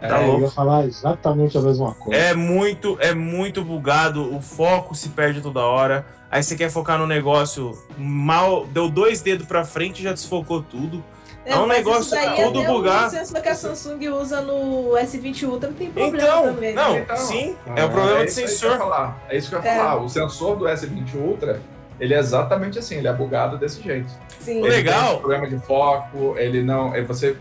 Tá 0.00 0.18
É, 0.18 0.22
Eu 0.22 0.26
louco. 0.28 0.42
ia 0.44 0.50
falar 0.50 0.84
exatamente 0.86 1.58
a 1.58 1.60
mesma 1.60 1.92
coisa. 1.94 2.18
É 2.18 2.32
muito, 2.34 2.96
é 3.00 3.12
muito 3.12 3.62
bugado, 3.64 4.34
o 4.34 4.40
foco 4.40 4.94
se 4.94 5.10
perde 5.10 5.40
toda 5.42 5.60
hora. 5.60 6.06
Aí 6.30 6.42
você 6.42 6.56
quer 6.56 6.70
focar 6.70 6.96
no 6.96 7.06
negócio, 7.06 7.76
mal, 7.98 8.64
deu 8.66 8.88
dois 8.88 9.20
dedos 9.20 9.46
pra 9.46 9.64
frente 9.64 9.98
e 10.00 10.04
já 10.04 10.12
desfocou 10.12 10.62
tudo. 10.62 11.04
É 11.50 11.58
um 11.58 11.66
mas 11.66 11.78
negócio 11.78 12.00
isso 12.02 12.10
daí 12.10 12.42
todo 12.42 12.62
bugado. 12.64 13.06
O 13.06 13.10
sensor 13.10 13.40
que 13.42 13.48
a 13.48 13.54
Samsung 13.54 14.08
usa 14.10 14.40
no 14.40 14.90
S20 14.96 15.42
Ultra 15.48 15.72
tem 15.72 15.90
problema 15.90 16.16
Então, 16.18 16.42
também. 16.54 16.74
né? 16.74 16.82
não, 16.82 16.98
Então. 16.98 17.16
sim, 17.16 17.56
Ah, 17.66 17.72
é 17.76 17.84
o 17.84 17.90
problema 17.90 18.18
é 18.20 18.24
do 18.24 18.28
isso 18.28 18.40
aí 18.40 18.44
que 18.46 18.50
eu 18.50 18.54
sensor. 18.56 18.70
ia 18.72 18.78
falar. 18.78 19.18
É 19.28 19.36
isso 19.36 19.48
que 19.50 19.54
eu 19.56 19.62
ia 19.62 19.68
É. 19.70 19.76
falar. 19.76 19.96
O 20.02 20.08
sensor 20.08 20.56
do 20.56 20.64
S20 20.66 21.14
Ultra, 21.14 21.60
ele 21.98 22.14
é 22.14 22.18
exatamente 22.18 22.78
assim, 22.78 22.96
ele 22.96 23.08
é 23.08 23.12
bugado 23.12 23.58
desse 23.58 23.82
jeito. 23.82 24.10
Sim. 24.40 24.58
Ele 24.58 24.68
legal- 24.68 25.18
problema 25.18 25.46
de 25.48 25.58
foco, 25.58 26.34
ele 26.38 26.62
não. 26.62 26.94
Ele, 26.96 27.04
você, 27.06 27.36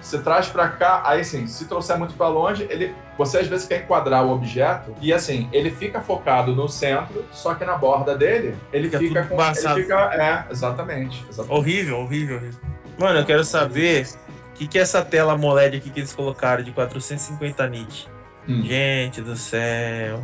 você 0.00 0.18
traz 0.18 0.46
pra 0.48 0.68
cá, 0.68 1.02
aí 1.04 1.24
sim, 1.24 1.46
se 1.46 1.64
trouxer 1.66 1.96
muito 1.96 2.14
pra 2.14 2.28
longe, 2.28 2.66
ele, 2.68 2.94
você 3.16 3.38
às 3.38 3.46
vezes 3.46 3.66
quer 3.66 3.82
enquadrar 3.82 4.24
o 4.26 4.30
objeto 4.32 4.94
e 5.00 5.12
assim, 5.12 5.48
ele 5.52 5.70
fica 5.70 6.00
focado 6.00 6.54
no 6.54 6.68
centro, 6.68 7.24
só 7.32 7.54
que 7.54 7.64
na 7.64 7.76
borda 7.76 8.14
dele, 8.16 8.54
ele 8.72 8.88
Fica 8.88 8.98
fica 8.98 9.22
tudo 9.22 9.36
com. 9.36 9.42
Ele 9.42 9.82
fica, 9.82 10.10
é, 10.14 10.52
exatamente. 10.52 11.24
exatamente. 11.30 11.54
Horrível, 11.58 11.98
horrível, 12.00 12.36
horrível. 12.36 12.60
Mano, 12.98 13.18
eu 13.20 13.24
quero 13.24 13.44
saber 13.44 14.06
o 14.50 14.54
que, 14.54 14.66
que 14.68 14.78
é 14.78 14.82
essa 14.82 15.02
tela 15.02 15.32
AMOLED 15.34 15.76
aqui 15.78 15.90
que 15.90 16.00
eles 16.00 16.12
colocaram 16.12 16.62
de 16.62 16.70
450 16.72 17.66
nits. 17.68 18.08
Hum. 18.48 18.62
Gente 18.62 19.20
do 19.20 19.36
céu. 19.36 20.22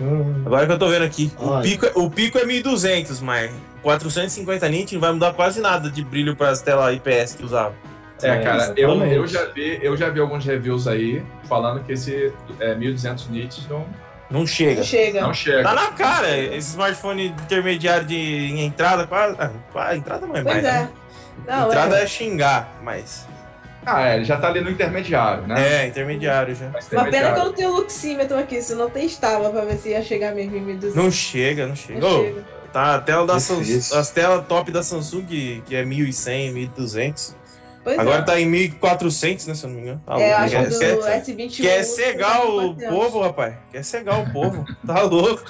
Hum, 0.00 0.42
Agora 0.44 0.66
que 0.66 0.72
eu 0.72 0.78
tô 0.78 0.88
vendo 0.88 1.04
aqui, 1.04 1.32
o 1.38 1.60
pico, 1.62 1.86
é- 1.86 1.92
o 1.94 2.10
pico 2.10 2.38
é 2.38 2.44
1200, 2.44 3.20
mas 3.20 3.50
450 3.82 4.68
nits 4.68 4.92
não 4.92 5.00
vai 5.00 5.12
mudar 5.12 5.32
quase 5.32 5.60
nada 5.60 5.90
de 5.90 6.04
brilho 6.04 6.36
para 6.36 6.50
as 6.50 6.60
telas 6.60 6.94
IPS 6.94 7.34
que 7.34 7.44
usava. 7.44 7.74
É, 8.22 8.28
É, 8.30 8.38
cara, 8.42 8.72
eu, 8.76 8.90
eu, 9.04 9.26
já 9.26 9.44
vi, 9.46 9.78
eu 9.82 9.96
já 9.96 10.08
vi 10.10 10.20
alguns 10.20 10.44
reviews 10.44 10.86
aí 10.86 11.22
falando 11.48 11.82
que 11.84 11.92
esse 11.92 12.32
é, 12.60 12.74
1200 12.74 13.28
nits 13.28 13.66
não, 13.68 13.86
Não 14.30 14.46
chega. 14.46 14.76
Não 14.76 14.84
chega. 14.84 15.20
não 15.20 15.34
chega. 15.34 15.62
Tá 15.62 15.74
na 15.74 15.90
cara, 15.92 16.36
esse 16.38 16.70
smartphone 16.70 17.26
intermediário 17.28 18.06
de 18.06 18.16
em 18.16 18.64
entrada, 18.64 19.06
quase. 19.06 19.36
Ah, 19.38 19.50
a 19.74 19.96
entrada 19.96 20.26
não 20.26 20.34
é 20.36 20.42
Pois 20.42 20.54
mais. 20.62 20.64
é. 20.64 20.72
né? 20.72 20.90
Não, 21.46 21.66
entrada 21.66 21.98
é. 21.98 22.02
é. 22.04 22.06
xingar, 22.06 22.72
mas. 22.82 23.26
Ah, 23.84 24.08
é, 24.08 24.16
ele 24.16 24.24
já 24.24 24.36
tá 24.36 24.48
ali 24.48 24.60
no 24.60 24.68
intermediário, 24.68 25.46
né? 25.46 25.84
É, 25.84 25.86
intermediário 25.86 26.54
já. 26.56 26.68
Mas 26.70 26.90
Uma 26.90 27.04
pena 27.04 27.32
que 27.32 27.40
eu 27.40 27.44
não 27.44 27.52
tenho 27.52 27.72
luxímetro 27.72 28.36
aqui, 28.36 28.60
senão 28.60 28.90
testava 28.90 29.48
pra 29.50 29.64
ver 29.64 29.76
se 29.76 29.90
ia 29.90 30.02
chegar 30.02 30.34
mesmo 30.34 30.56
em 30.56 30.60
1200. 30.60 30.96
Não 30.96 31.10
chega, 31.10 31.66
não 31.68 31.76
chega. 31.76 32.00
Não 32.00 32.20
Ô, 32.20 32.24
chega. 32.24 32.44
tá, 32.72 32.96
a 32.96 33.00
tela 33.00 33.24
da 33.24 33.38
Samsung, 33.38 33.98
as 33.98 34.10
telas 34.10 34.44
top 34.46 34.72
da 34.72 34.82
Samsung, 34.82 35.24
que, 35.24 35.62
que 35.66 35.76
é 35.76 35.84
1100, 35.84 36.52
1200. 36.52 37.36
Pois 37.86 38.00
Agora 38.00 38.18
é. 38.18 38.22
tá 38.22 38.40
em 38.40 38.46
1400, 38.46 39.46
né, 39.46 39.54
se 39.54 39.64
eu 39.64 39.70
não 39.70 39.76
me 39.76 39.82
engano. 39.82 40.02
Tá 40.04 40.20
É, 40.20 40.26
louco. 40.26 40.42
acho 40.42 40.50
que 40.50 40.78
quer, 40.80 40.96
do 40.96 41.04
quer, 41.04 41.22
S21. 41.22 41.62
quer 41.62 41.82
cegar 41.84 42.44
o 42.44 42.74
400. 42.74 42.88
povo, 42.88 43.20
rapaz. 43.22 43.54
Quer 43.70 43.84
cegar 43.84 44.20
o 44.20 44.32
povo. 44.32 44.64
Tá 44.84 45.02
louco. 45.02 45.44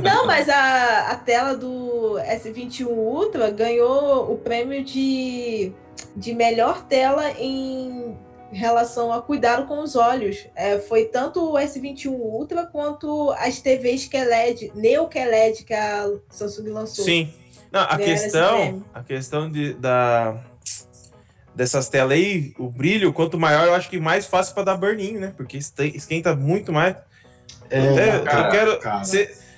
Não, 0.00 0.24
mas 0.24 0.48
a, 0.48 1.08
a 1.10 1.16
tela 1.16 1.56
do 1.56 2.14
S21 2.20 2.86
Ultra 2.86 3.50
ganhou 3.50 4.32
o 4.32 4.38
prêmio 4.38 4.84
de, 4.84 5.72
de 6.14 6.32
melhor 6.32 6.84
tela 6.84 7.28
em 7.32 8.16
relação 8.52 9.12
a 9.12 9.20
cuidado 9.20 9.66
com 9.66 9.80
os 9.80 9.96
olhos. 9.96 10.46
É, 10.54 10.78
foi 10.78 11.06
tanto 11.06 11.40
o 11.44 11.54
S21 11.54 12.12
Ultra 12.12 12.66
quanto 12.66 13.32
as 13.32 13.60
TVs 13.60 14.06
QLED, 14.06 14.70
Neo 14.76 15.08
QLED 15.08 15.64
que 15.64 15.74
a 15.74 16.08
Samsung 16.30 16.68
lançou. 16.68 17.04
Sim. 17.04 17.34
Não, 17.72 17.80
a 17.80 17.96
Ganharam 17.96 18.04
questão, 18.04 18.84
a 18.94 19.02
questão 19.02 19.50
de, 19.50 19.74
da, 19.74 20.36
dessas 21.54 21.88
telas 21.88 22.12
aí, 22.12 22.52
o 22.58 22.68
brilho, 22.70 23.12
quanto 23.12 23.38
maior, 23.38 23.66
eu 23.66 23.74
acho 23.74 23.88
que 23.88 23.98
mais 24.00 24.26
fácil 24.26 24.54
pra 24.54 24.64
dar 24.64 24.76
burn-in, 24.76 25.12
né? 25.18 25.32
Porque 25.36 25.56
este- 25.56 25.96
esquenta 25.96 26.34
muito 26.34 26.72
mais. 26.72 26.96
É, 27.70 28.18
cara, 28.20 28.46
eu 28.48 28.78
quero. 28.78 29.04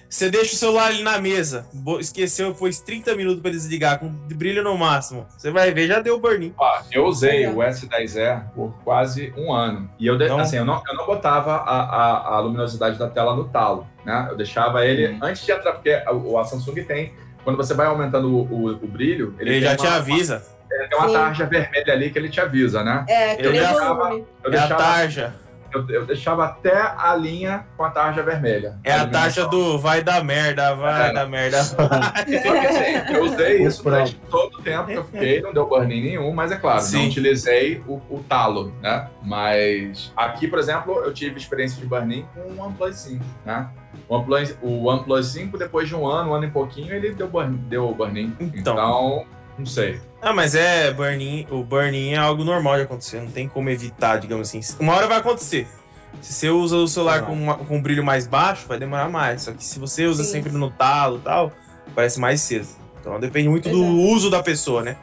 Você 0.09 0.31
deixa 0.31 0.55
o 0.55 0.57
celular 0.57 0.87
ali 0.87 1.03
na 1.03 1.19
mesa, 1.19 1.67
esqueceu, 1.99 2.55
pôs 2.55 2.79
30 2.79 3.15
minutos 3.17 3.41
pra 3.41 3.51
ele 3.51 3.59
desligar, 3.59 3.99
com 3.99 4.09
brilho 4.09 4.63
no 4.63 4.79
máximo. 4.79 5.27
Você 5.37 5.51
vai 5.51 5.73
ver, 5.75 5.89
já 5.89 5.99
deu 5.99 6.19
burn-in. 6.21 6.55
Eu 6.93 7.07
usei 7.07 7.43
É. 7.43 7.51
o 7.51 7.57
S10e 7.57 8.41
por 8.55 8.73
quase 8.85 9.35
um 9.37 9.53
ano. 9.53 9.91
E 9.99 10.07
eu, 10.07 10.17
de- 10.17 10.29
Não. 10.29 10.39
assim, 10.39 10.59
eu, 10.59 10.65
não, 10.65 10.81
eu 10.89 10.95
não 10.95 11.05
botava 11.07 11.57
a, 11.57 11.81
a, 11.83 12.37
a 12.37 12.41
luminosidade 12.41 12.97
da 12.97 13.09
tela 13.11 13.35
no 13.35 13.49
talo, 13.49 13.85
né? 14.05 14.29
Eu 14.31 14.37
deixava 14.37 14.87
ele 14.87 15.09
Uhum. 15.09 15.19
antes 15.23 15.45
de 15.45 15.51
entrar, 15.51 15.73
porque 15.73 15.91
a, 15.91 16.13
o- 16.13 16.39
a 16.39 16.45
Samsung 16.45 16.85
tem, 16.85 17.13
quando 17.43 17.57
você 17.57 17.75
vai 17.75 17.87
aumentando 17.89 18.29
o, 18.33 18.43
o, 18.45 18.67
o 18.75 18.87
brilho, 18.87 19.35
ele, 19.41 19.57
Ele, 19.57 19.61
já 19.61 19.71
uma, 19.73 19.77
te 19.77 19.87
avisa. 19.89 20.43
Ele 20.71 20.89
tem 20.89 20.99
uma 20.99 21.09
Sim. 21.09 21.15
tarja 21.15 21.47
vermelha 21.47 21.93
ali 21.93 22.11
que 22.11 22.19
ele 22.19 22.29
te 22.29 22.41
avisa, 22.41 22.83
né? 22.83 23.05
É, 23.09 23.33
aquele 23.33 23.59
já 23.59 23.73
volume. 23.73 24.25
Eu 24.45 24.53
é 24.53 24.57
a 24.57 24.61
deixava, 24.61 24.83
tarja. 24.83 25.35
eu, 25.75 25.91
eu 25.91 26.07
deixava 26.07 26.45
até 26.45 26.77
a 26.77 27.15
linha 27.17 27.67
com 27.77 27.85
a 27.85 27.91
tarja 27.91 28.23
vermelha. 28.23 28.77
É 28.85 28.93
a 28.93 29.07
tarja 29.07 29.47
do 29.47 29.79
vai 29.79 30.03
dar 30.03 30.23
merda, 30.25 30.75
vai 30.75 31.11
É. 31.11 31.13
dar 31.13 31.27
merda. 31.29 31.61
Assim, 32.15 33.15
eu 33.15 33.25
usei 33.25 33.63
isso 33.67 33.83
durante 33.83 34.17
todo 34.31 34.59
o 34.59 34.63
tempo 34.63 34.87
que 34.87 34.95
eu 34.95 35.05
fiquei, 35.05 35.41
não 35.41 35.53
deu 35.53 35.67
burn-in 35.67 36.03
nenhum, 36.03 36.33
mas 36.33 36.51
é 36.53 36.57
claro, 36.57 36.81
Sim. 36.81 36.99
não 36.99 37.07
utilizei 37.09 37.83
o, 37.87 37.95
o 38.11 38.25
talo, 38.29 38.73
né? 38.83 39.09
Mas 39.23 40.13
aqui, 40.17 40.49
por 40.49 40.59
exemplo, 40.59 41.01
eu 41.05 41.13
tive 41.13 41.39
experiência 41.39 41.81
de 41.81 41.87
burn-in 41.87 42.27
com 42.35 42.41
o 42.41 42.61
OnePlus 42.67 42.97
5, 42.97 43.25
né? 43.45 43.69
O 44.09 44.15
OnePlus, 44.17 44.57
o 44.63 44.85
OnePlus 44.87 45.27
5, 45.33 45.57
depois 45.59 45.89
de 45.89 45.95
um 45.95 46.07
ano, 46.07 46.31
um 46.31 46.35
ano 46.35 46.45
e 46.45 46.51
pouquinho, 46.51 46.93
ele 46.95 47.11
deu 47.13 47.29
burn- 47.29 47.57
deu 47.69 47.93
burn-in. 47.95 48.35
Então. 48.41 48.75
Então, 48.75 49.27
não 49.59 49.67
sei. 49.67 50.01
Ah, 50.21 50.33
mas 50.33 50.55
é 50.55 50.93
burn-in, 50.93 51.47
o 51.51 51.63
burn-in 51.63 52.13
é 52.13 52.17
algo 52.17 52.43
normal 52.45 52.77
de 52.77 52.83
acontecer, 52.83 53.21
não 53.21 53.31
tem 53.31 53.49
como 53.49 53.71
evitar, 53.71 54.19
digamos 54.19 54.49
assim. 54.49 54.61
Uma 54.81 54.95
hora 54.95 55.07
vai 55.07 55.19
acontecer. 55.19 55.67
Se 56.21 56.33
você 56.33 56.49
usa 56.51 56.77
o 56.77 56.89
celular 56.89 57.23
com, 57.23 57.33
uma- 57.33 57.57
com 57.57 57.77
um 57.77 57.83
brilho 57.83 58.03
mais 58.05 58.27
baixo, 58.27 58.67
vai 58.67 58.79
demorar 58.79 59.09
mais. 59.09 59.43
Só 59.43 59.53
que 59.53 59.63
se 59.63 59.79
você 59.79 60.07
usa 60.07 60.25
Sim. 60.25 60.33
sempre 60.33 60.53
no 60.53 60.71
talo 60.71 61.19
e 61.19 61.21
tal, 61.21 61.53
parece 61.95 62.19
mais 62.19 62.41
cedo. 62.41 62.67
Então 63.01 63.21
depende 63.21 63.49
muito 63.49 63.69
do 63.69 63.77
Exato. 63.79 63.97
uso 64.01 64.31
da 64.31 64.43
pessoa, 64.43 64.83
né? 64.83 64.97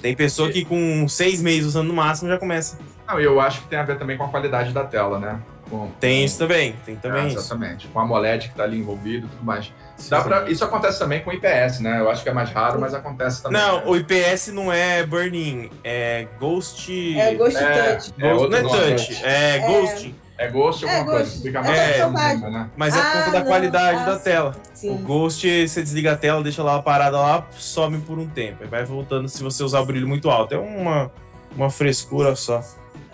Tem 0.00 0.14
pessoa 0.16 0.50
que 0.50 0.64
com 0.64 1.06
seis 1.08 1.42
meses 1.42 1.66
usando 1.66 1.88
no 1.88 1.94
máximo 1.94 2.30
já 2.30 2.38
começa. 2.38 2.78
Não, 3.06 3.20
e 3.20 3.24
eu 3.24 3.38
acho 3.40 3.60
que 3.62 3.68
tem 3.68 3.78
a 3.78 3.82
ver 3.82 3.98
também 3.98 4.16
com 4.16 4.24
a 4.24 4.28
qualidade 4.28 4.72
da 4.72 4.84
tela, 4.84 5.18
né? 5.18 5.38
Com- 5.68 5.90
Tem 6.00 6.24
isso 6.24 6.38
também, 6.38 6.74
tem 6.86 6.96
também 6.96 7.24
É, 7.24 7.28
isso. 7.28 7.38
exatamente. 7.38 7.88
Com 7.88 7.98
a 7.98 8.02
AMOLED 8.04 8.48
que 8.48 8.54
tá 8.54 8.62
ali 8.62 8.78
envolvido 8.78 9.26
e 9.26 9.30
tudo 9.30 9.44
mais. 9.44 9.70
Dá 10.10 10.20
pra, 10.22 10.50
isso 10.50 10.64
acontece 10.64 10.98
também 10.98 11.20
com 11.22 11.32
IPS, 11.32 11.80
né? 11.80 12.00
Eu 12.00 12.10
acho 12.10 12.22
que 12.22 12.28
é 12.28 12.32
mais 12.32 12.50
raro, 12.50 12.80
mas 12.80 12.94
acontece 12.94 13.42
também. 13.42 13.60
Não, 13.60 13.76
né? 13.78 13.82
o 13.86 13.96
IPS 13.96 14.48
não 14.52 14.72
é 14.72 15.04
burn-in, 15.04 15.70
é 15.84 16.26
ghost... 16.38 17.18
É 17.18 17.34
Ghost 17.34 17.56
É, 17.58 17.92
Touch. 17.94 18.14
é 18.18 18.32
Ghost- 18.34 18.50
não 18.50 18.58
é 18.58 18.62
touch, 18.62 19.24
é, 19.24 19.58
ghosting. 19.58 20.14
É 20.38 20.48
Ghost 20.48 20.84
É, 20.86 20.96
alguma 20.98 21.12
coisa. 21.12 21.24
Ghost. 21.30 21.42
Fica 21.42 21.58
É, 21.60 22.06
mais 22.08 22.42
é, 22.42 22.50
né? 22.50 22.70
Mas 22.76 22.96
é 22.96 23.00
por 23.00 23.06
Ah, 23.06 23.12
conta 23.12 23.30
da 23.30 23.38
não. 23.40 23.46
qualidade 23.46 23.98
Ah, 24.00 24.04
da 24.06 24.16
sim. 24.18 24.24
tela. 24.24 24.56
O 24.72 24.76
Sim. 24.76 24.96
Ghost, 25.02 25.68
você 25.68 25.82
desliga 25.82 26.12
a 26.12 26.16
tela, 26.16 26.42
deixa 26.42 26.62
lá 26.64 26.82
parada 26.82 27.16
lá, 27.18 27.46
some 27.52 27.98
por 27.98 28.18
um 28.18 28.26
tempo. 28.26 28.58
Aí 28.62 28.68
vai 28.68 28.84
voltando 28.84 29.28
se 29.28 29.40
você 29.42 29.62
usar 29.62 29.80
o 29.80 29.86
brilho 29.86 30.08
muito 30.08 30.28
alto. 30.30 30.54
É 30.54 30.58
uma, 30.58 31.12
uma 31.54 31.70
frescura 31.70 32.34
só. 32.34 32.60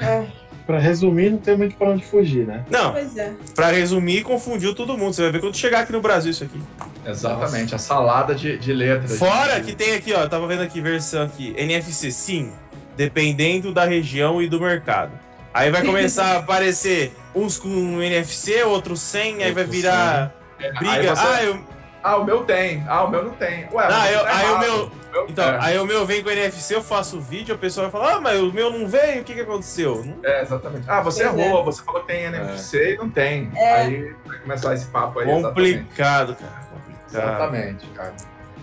É, 0.00 0.24
Pra 0.66 0.78
resumir, 0.78 1.30
não 1.30 1.38
tem 1.38 1.56
muito 1.56 1.76
pra 1.76 1.88
onde 1.88 2.04
fugir, 2.04 2.46
né? 2.46 2.62
Não, 2.70 2.92
pois 2.92 3.16
é. 3.16 3.32
pra 3.54 3.68
resumir, 3.70 4.22
confundiu 4.22 4.74
todo 4.74 4.98
mundo. 4.98 5.14
Você 5.14 5.22
vai 5.22 5.32
ver 5.32 5.40
quando 5.40 5.56
chegar 5.56 5.80
aqui 5.80 5.92
no 5.92 6.00
Brasil 6.02 6.30
isso 6.30 6.44
aqui. 6.44 6.60
Exatamente, 7.06 7.74
a 7.74 7.78
salada 7.78 8.34
de, 8.34 8.58
de 8.58 8.72
letras. 8.72 9.18
Fora 9.18 9.60
que 9.60 9.74
tem 9.74 9.94
aqui, 9.94 10.12
ó, 10.12 10.22
eu 10.22 10.28
tava 10.28 10.46
vendo 10.46 10.62
aqui, 10.62 10.80
versão 10.80 11.22
aqui, 11.24 11.54
NFC 11.56 12.10
sim, 12.10 12.52
dependendo 12.96 13.72
da 13.72 13.84
região 13.84 14.42
e 14.42 14.48
do 14.48 14.60
mercado. 14.60 15.12
Aí 15.54 15.70
vai 15.70 15.82
começar 15.84 16.34
a 16.34 16.38
aparecer 16.38 17.16
uns 17.34 17.58
com 17.58 18.00
NFC, 18.02 18.62
outros 18.64 19.00
sem, 19.00 19.42
aí 19.42 19.52
vai 19.52 19.64
virar 19.64 20.34
Aí 20.60 20.72
briga. 20.72 21.14
você- 21.14 21.26
Ah, 21.26 21.44
eu, 21.44 21.58
Ah, 22.02 22.16
o 22.16 22.24
meu 22.24 22.44
tem. 22.44 22.84
Ah, 22.88 23.04
o 23.04 23.10
meu 23.10 23.24
não 23.24 23.30
tem. 23.32 23.66
Ué, 23.72 23.88
Ah, 23.90 24.10
eu- 24.12 24.24
tá 24.24 24.36
aí 24.36 24.44
o 24.44 24.48
errado. 24.50 24.60
meu- 24.60 24.92
meu 25.12 25.26
Então, 25.28 25.44
é. 25.48 25.58
aí 25.60 25.78
o 25.78 25.84
meu 25.84 26.06
vem 26.06 26.22
com 26.22 26.30
NFC, 26.30 26.74
eu 26.74 26.82
faço 26.82 27.16
o 27.16 27.20
vídeo, 27.20 27.54
a 27.54 27.58
pessoa 27.58 27.88
vai 27.88 28.00
falar, 28.00 28.16
ah, 28.16 28.20
mas 28.20 28.38
o 28.40 28.52
meu 28.52 28.70
não 28.70 28.86
veio, 28.86 29.22
o 29.22 29.24
que 29.24 29.34
que 29.34 29.40
aconteceu? 29.40 30.04
É, 30.22 30.42
exatamente. 30.42 30.84
Ah, 30.86 31.00
você 31.00 31.24
Pois 31.24 31.38
errou, 31.38 31.64
você 31.64 31.82
falou 31.82 32.00
que 32.02 32.06
tem 32.08 32.24
NFC 32.24 32.94
e 32.94 32.96
não 32.98 33.08
tem. 33.10 33.50
É. 33.56 33.74
Aí 33.74 34.14
vai 34.24 34.38
começar 34.38 34.74
esse 34.74 34.86
papo 34.86 35.18
aí. 35.18 35.28
Exatamente. 35.30 35.78
Complicado, 35.78 36.36
cara, 36.36 36.52
complicado. 36.70 36.87
Exatamente, 37.08 37.86
cara. 37.88 38.14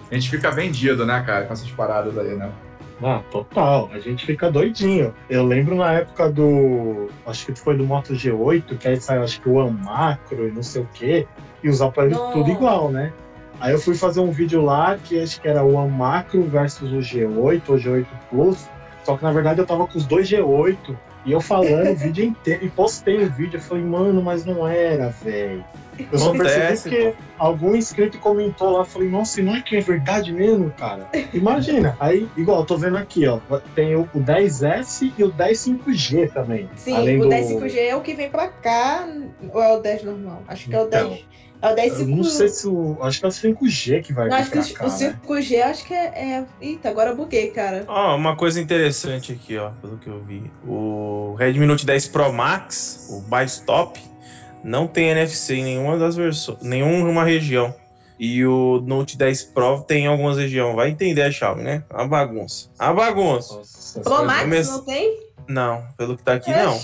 A 0.10 0.14
gente 0.14 0.30
fica 0.30 0.52
vendido, 0.52 1.06
né, 1.06 1.24
cara, 1.26 1.46
com 1.46 1.54
essas 1.54 1.70
paradas 1.72 2.18
aí, 2.18 2.36
né? 2.36 2.52
Ah, 3.04 3.22
total. 3.30 3.90
A 3.94 4.00
gente 4.00 4.26
fica 4.26 4.50
doidinho. 4.50 5.14
Eu 5.30 5.44
lembro 5.46 5.76
na 5.76 5.94
época 5.94 6.32
do. 6.32 7.10
Acho 7.28 7.48
que 7.48 7.56
foi 7.60 7.76
do 7.76 7.84
Moto 7.84 8.14
G8, 8.14 8.78
que 8.78 8.88
aí 8.88 9.02
saiu 9.02 9.24
acho 9.24 9.42
que 9.42 9.50
o 9.50 9.56
One 9.56 9.78
Macro 9.84 10.48
e 10.48 10.52
não 10.52 10.64
sei 10.64 10.84
o 10.84 10.90
quê. 10.94 11.28
E 11.62 11.68
os 11.70 11.82
aparelhos 11.82 12.18
Não. 12.18 12.32
tudo 12.32 12.52
igual, 12.52 12.90
né? 12.92 13.12
Aí 13.60 13.74
eu 13.74 13.80
fui 13.80 13.96
fazer 13.96 14.22
um 14.22 14.32
vídeo 14.32 14.62
lá 14.62 14.98
que 15.04 15.20
acho 15.22 15.42
que 15.42 15.48
era 15.48 15.64
o 15.64 15.74
One 15.76 15.92
Macro 15.92 16.44
versus 16.44 16.92
o 16.92 16.98
G8 16.98 17.62
ou 17.68 17.76
G8 17.76 18.06
Plus. 18.30 18.70
Só 19.04 19.18
que 19.18 19.24
na 19.24 19.32
verdade 19.32 19.60
eu 19.60 19.66
tava 19.66 19.86
com 19.88 19.98
os 19.98 20.06
dois 20.06 20.30
G8 20.30 20.96
e 21.26 21.32
eu 21.32 21.42
falando 21.42 21.90
o 21.92 21.96
vídeo 21.96 22.24
inteiro. 22.26 22.64
E 22.66 22.70
postei 22.70 23.26
o 23.26 23.30
vídeo. 23.30 23.58
Eu 23.58 23.62
falei, 23.62 23.84
mano, 23.84 24.22
mas 24.24 24.46
não 24.46 24.66
era, 24.66 25.10
velho. 25.10 25.66
Eu 26.12 26.18
só 26.20 26.32
percebi 26.32 26.62
Acontece, 26.62 26.90
porque 26.90 27.14
algum 27.38 27.76
inscrito 27.76 28.18
comentou 28.20 28.72
lá, 28.72 28.86
falei, 28.86 29.10
nossa, 29.10 29.40
e 29.40 29.44
não 29.44 29.56
é 29.56 29.62
que 29.62 29.76
é 29.76 29.82
verdade 29.82 30.32
mesmo, 30.34 30.72
cara? 30.72 31.08
Imagina. 31.34 31.96
Aí, 32.00 32.28
igual, 32.38 32.60
eu 32.60 32.66
tô 32.66 32.78
vendo 32.78 32.98
aqui, 32.98 33.28
ó, 33.28 33.40
tem 33.76 33.96
o, 33.96 34.02
o 34.14 34.20
10S 34.20 35.12
e 35.18 35.24
o 35.24 35.32
10 35.32 35.58
5G 35.60 36.32
também. 36.32 36.70
Sim, 36.76 36.96
Além 36.96 37.20
o 37.20 37.24
do- 37.24 37.30
10 37.30 37.48
5G 37.52 37.78
é 37.78 37.96
o 37.96 38.02
que 38.02 38.14
vem 38.14 38.30
pra 38.30 38.48
cá, 38.48 39.08
ou 39.54 39.62
é 39.62 39.74
o 39.76 39.80
10 39.82 40.04
normal? 40.04 40.44
Acho 40.48 40.70
que 40.70 40.76
é 40.76 40.80
o 40.82 40.86
Então, 40.88 41.10
10. 41.10 41.26
É 41.62 41.72
o 41.72 41.76
10 41.76 41.94
Eu 42.00 42.06
5G. 42.06 42.16
não 42.18 42.24
sei 42.24 42.50
se 42.50 42.68
o. 42.68 42.98
Acho 43.02 43.20
que 43.20 43.26
é 43.26 43.30
o 43.30 43.32
5G 43.32 44.02
que 44.04 44.14
vai 44.14 44.28
Não, 44.28 44.36
vir 44.38 44.42
acho 44.42 44.52
que 44.52 44.58
pra 44.58 44.88
o, 44.88 44.90
cá, 44.90 44.96
o 44.96 45.00
né? 45.00 45.20
5G 45.26 45.62
acho 45.64 45.86
que 45.86 45.94
é, 45.94 46.06
é. 46.06 46.46
Eita, 46.62 46.90
agora 46.90 47.12
eu 47.12 47.16
buguei, 47.16 47.50
cara. 47.52 47.86
Ó, 47.88 48.16
uma 48.16 48.36
coisa 48.36 48.60
interessante 48.62 49.32
aqui, 49.32 49.58
ó, 49.58 49.70
pelo 49.82 49.98
que 49.98 50.08
eu 50.08 50.22
vi. 50.22 50.52
O 50.68 51.34
Redmi 51.40 51.66
Note 51.66 51.86
10 51.86 52.10
Pro 52.10 52.32
Max, 52.34 53.08
o 53.10 53.22
mais 53.30 53.58
top, 53.60 54.00
não 54.66 54.88
tem 54.88 55.10
NFC 55.10 55.56
em 55.56 55.64
nenhuma 55.64 55.98
das 55.98 56.16
versões, 56.16 56.60
nenhuma 56.62 57.24
região. 57.24 57.74
E 58.20 58.46
o 58.46 58.82
Note 58.86 59.18
10 59.18 59.44
Pro 59.44 59.82
tem 59.82 60.06
em 60.06 60.08
algumas 60.08 60.38
regiões. 60.38 60.76
Vai 60.76 60.90
entender 60.90 61.22
a 61.22 61.32
Xiaomi, 61.32 61.64
né? 61.64 61.84
Uma 61.92 62.08
bagunça. 62.08 62.70
Uma 62.80 62.94
bagunça. 62.94 63.56
Nossa, 63.56 64.00
Pro 64.02 64.26
Max 64.26 64.44
come- 64.44 64.62
não 64.64 64.84
tem? 64.86 65.20
Não, 65.48 65.84
pelo 65.98 66.18
que 66.18 66.24
tá 66.24 66.34
aqui, 66.34 66.50
É, 66.52 66.64
não. 66.64 66.80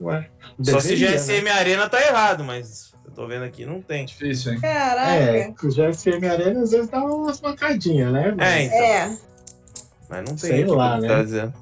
Ué, 0.00 0.28
Só 0.62 0.80
se 0.80 0.94
GSM 0.96 1.48
Arena 1.50 1.88
tá 1.88 2.00
errado, 2.00 2.44
mas 2.44 2.92
eu 3.04 3.10
tô 3.10 3.26
vendo 3.26 3.44
aqui, 3.44 3.66
não 3.66 3.82
tem. 3.82 4.04
Difícil, 4.06 4.52
hein? 4.54 4.60
Caraca. 4.60 5.10
Né? 5.10 5.38
É. 5.38 5.40
É, 5.42 5.54
o 5.62 5.68
GSM 5.68 6.24
Arena 6.26 6.62
às 6.62 6.70
vezes 6.70 6.88
dá 6.88 7.04
umas 7.04 7.40
mancadinhas, 7.40 8.12
né? 8.12 8.34
É, 8.38 8.62
então. 8.62 9.18
Mas 10.08 10.18
não 10.20 10.36
tem 10.36 10.36
Sei 10.36 10.64
lá, 10.64 10.98
né? 11.00 11.08
tá 11.08 11.22
dizendo. 11.22 11.52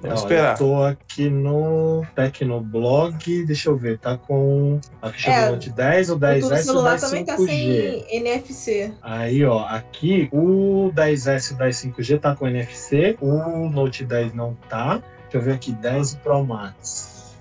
Vamos 0.00 0.20
esperar. 0.20 0.52
Eu 0.52 0.58
tô 0.58 0.82
aqui 0.84 1.30
no 1.30 2.04
Tecnoblog, 2.14 3.44
deixa 3.44 3.70
eu 3.70 3.76
ver, 3.76 3.98
tá 3.98 4.16
com 4.18 4.78
a 5.00 5.10
ficha 5.10 5.30
É, 5.30 5.50
Note 5.50 5.70
10, 5.70 6.10
o 6.10 6.14
O 6.14 6.18
10S 6.18 6.40
do 6.40 6.54
e 6.54 6.58
o 6.60 6.62
celular 6.62 6.90
10 6.90 7.00
também 7.02 7.24
tá 7.24 7.36
5G. 7.36 7.46
sem 7.46 8.16
NFC. 8.16 8.92
Aí, 9.02 9.44
ó, 9.44 9.60
aqui 9.66 10.28
o 10.32 10.92
10S 10.94 11.50
e 11.50 11.54
o 11.54 11.56
10 11.58 11.76
5G 11.76 12.20
tá 12.20 12.36
com 12.36 12.46
NFC, 12.46 13.16
o 13.20 13.68
Note 13.70 14.04
10 14.04 14.34
não 14.34 14.54
tá. 14.68 15.02
Deixa 15.22 15.38
eu 15.38 15.40
ver 15.42 15.54
aqui, 15.54 15.72
10 15.72 16.12
e 16.12 16.16
Pro 16.18 16.44
Max. 16.44 17.34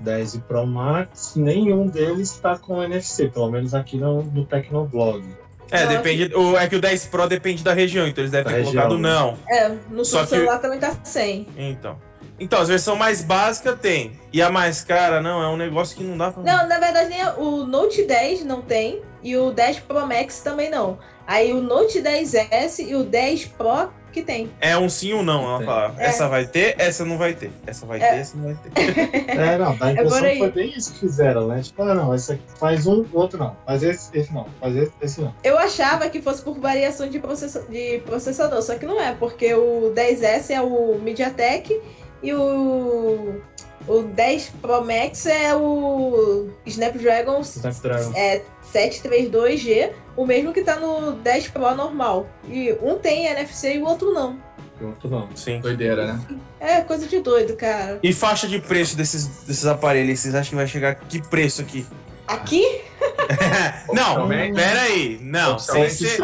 10 0.00 0.34
e 0.34 0.38
Pro 0.40 0.66
Max, 0.66 1.34
nenhum 1.36 1.86
deles 1.86 2.38
tá 2.38 2.58
com 2.58 2.82
NFC, 2.82 3.28
pelo 3.28 3.50
menos 3.50 3.74
aqui 3.74 3.96
no, 3.98 4.22
no 4.22 4.44
Tecnoblog. 4.44 5.24
É, 5.70 5.84
Eu 5.84 5.88
depende. 5.88 6.34
O, 6.34 6.56
é 6.56 6.66
que 6.68 6.76
o 6.76 6.80
10 6.80 7.06
Pro 7.06 7.26
depende 7.28 7.62
da 7.62 7.72
região, 7.74 8.06
então 8.06 8.22
eles 8.22 8.30
devem 8.32 8.44
Da 8.44 8.50
ter 8.58 8.64
região, 8.64 8.88
colocado 8.88 8.98
né? 8.98 9.08
não. 9.10 9.38
É, 9.48 9.72
no 9.90 10.04
Só 10.04 10.18
seu 10.18 10.24
que- 10.26 10.30
celular 10.36 10.58
também 10.58 10.78
tá 10.78 10.92
sem. 11.04 11.46
Então. 11.56 11.98
Então, 12.40 12.60
as 12.60 12.68
versões 12.68 12.96
mais 12.98 13.22
básicas 13.22 13.78
tem. 13.80 14.12
E 14.32 14.40
a 14.40 14.48
mais 14.48 14.84
cara, 14.84 15.20
não, 15.20 15.42
é 15.42 15.48
um 15.48 15.56
negócio 15.56 15.96
que 15.96 16.04
não 16.04 16.16
dá 16.16 16.30
pra. 16.30 16.42
Não, 16.42 16.68
na 16.68 16.78
verdade, 16.78 17.08
nem 17.10 17.24
o 17.36 17.64
Note 17.66 18.04
10 18.04 18.44
não 18.44 18.62
tem 18.62 19.02
e 19.22 19.36
o 19.36 19.50
10 19.50 19.80
Pro 19.80 20.06
Max 20.06 20.40
também 20.40 20.70
não. 20.70 20.98
Aí 21.26 21.52
o 21.52 21.60
Note 21.60 22.00
10S 22.00 22.78
e 22.88 22.94
o 22.94 23.02
10 23.02 23.46
Pro 23.46 23.90
que 24.12 24.22
tem. 24.22 24.50
É 24.60 24.76
um 24.76 24.88
sim 24.88 25.12
ou 25.12 25.22
não. 25.22 25.44
Ela 25.56 25.64
fala, 25.64 25.94
É. 25.98 26.06
essa 26.06 26.28
vai 26.28 26.46
ter, 26.46 26.74
essa 26.78 27.04
não 27.04 27.18
vai 27.18 27.34
ter. 27.34 27.50
Essa 27.66 27.86
vai 27.86 28.00
É. 28.00 28.10
ter, 28.10 28.16
essa 28.18 28.36
não 28.36 28.44
vai 28.44 28.54
ter. 28.54 28.70
É, 29.38 29.58
não, 29.58 29.76
dá 29.76 29.86
a 29.86 29.92
impressão 29.92 30.16
Agora 30.18 30.32
que 30.32 30.38
foi 30.38 30.50
bem 30.50 30.72
isso 30.76 30.92
que 30.94 31.00
fizeram, 31.00 31.46
né? 31.48 31.60
Tipo, 31.62 31.82
ah, 31.82 31.94
não, 31.94 32.14
esse 32.14 32.32
aqui 32.32 32.42
faz 32.58 32.86
um, 32.86 33.04
o 33.12 33.18
outro 33.18 33.38
não. 33.38 33.56
Faz 33.66 33.82
esse, 33.82 34.16
esse 34.18 34.32
não. 34.32 34.46
Faz 34.60 34.74
esse, 34.76 34.92
esse 35.02 35.20
não. 35.20 35.34
Eu 35.44 35.58
achava 35.58 36.08
que 36.08 36.20
fosse 36.22 36.42
por 36.42 36.58
variação 36.58 37.08
de, 37.08 37.18
processa- 37.18 37.62
de 37.68 37.98
processador, 38.04 38.60
só 38.62 38.74
que 38.76 38.86
não 38.86 39.00
é, 39.00 39.14
porque 39.14 39.52
o 39.54 39.92
10S 39.94 40.50
é 40.54 40.60
o 40.60 40.98
MediaTek 40.98 41.80
e 42.22 42.32
o, 42.34 43.40
o 43.88 44.02
10 44.02 44.52
Pro 44.60 44.84
Max 44.84 45.26
é 45.26 45.54
o 45.56 46.48
Snapdragon 46.66 47.40
Snapdragon. 47.40 48.12
é, 48.14 48.42
732G, 48.72 49.92
o 50.16 50.26
mesmo 50.26 50.52
que 50.52 50.62
tá 50.62 50.76
no 50.76 51.12
10 51.12 51.48
Pro 51.48 51.74
normal. 51.74 52.28
E 52.46 52.76
um 52.82 52.96
tem 52.96 53.26
NFC 53.26 53.76
e 53.76 53.82
o 53.82 53.86
outro 53.86 54.12
não. 54.12 54.38
E 54.80 54.84
o 54.84 54.88
outro 54.88 55.08
não. 55.08 55.28
Sim. 55.34 55.60
Doideira, 55.60 56.12
né? 56.12 56.20
É 56.60 56.80
coisa 56.82 57.06
de 57.06 57.20
doido, 57.20 57.56
cara. 57.56 57.98
E 58.02 58.12
faixa 58.12 58.46
de 58.46 58.58
preço 58.60 58.96
desses, 58.96 59.26
desses 59.44 59.66
aparelhos, 59.66 60.20
vocês 60.20 60.34
acham 60.34 60.50
que 60.50 60.56
vai 60.56 60.66
chegar 60.66 60.94
que 60.94 61.20
preço 61.28 61.62
aqui? 61.62 61.86
Aqui, 62.26 62.82
não, 63.92 64.28
pera 64.28 64.80
aí. 64.82 65.18
Não, 65.22 65.58
sem 65.58 65.88
ser. 65.90 66.18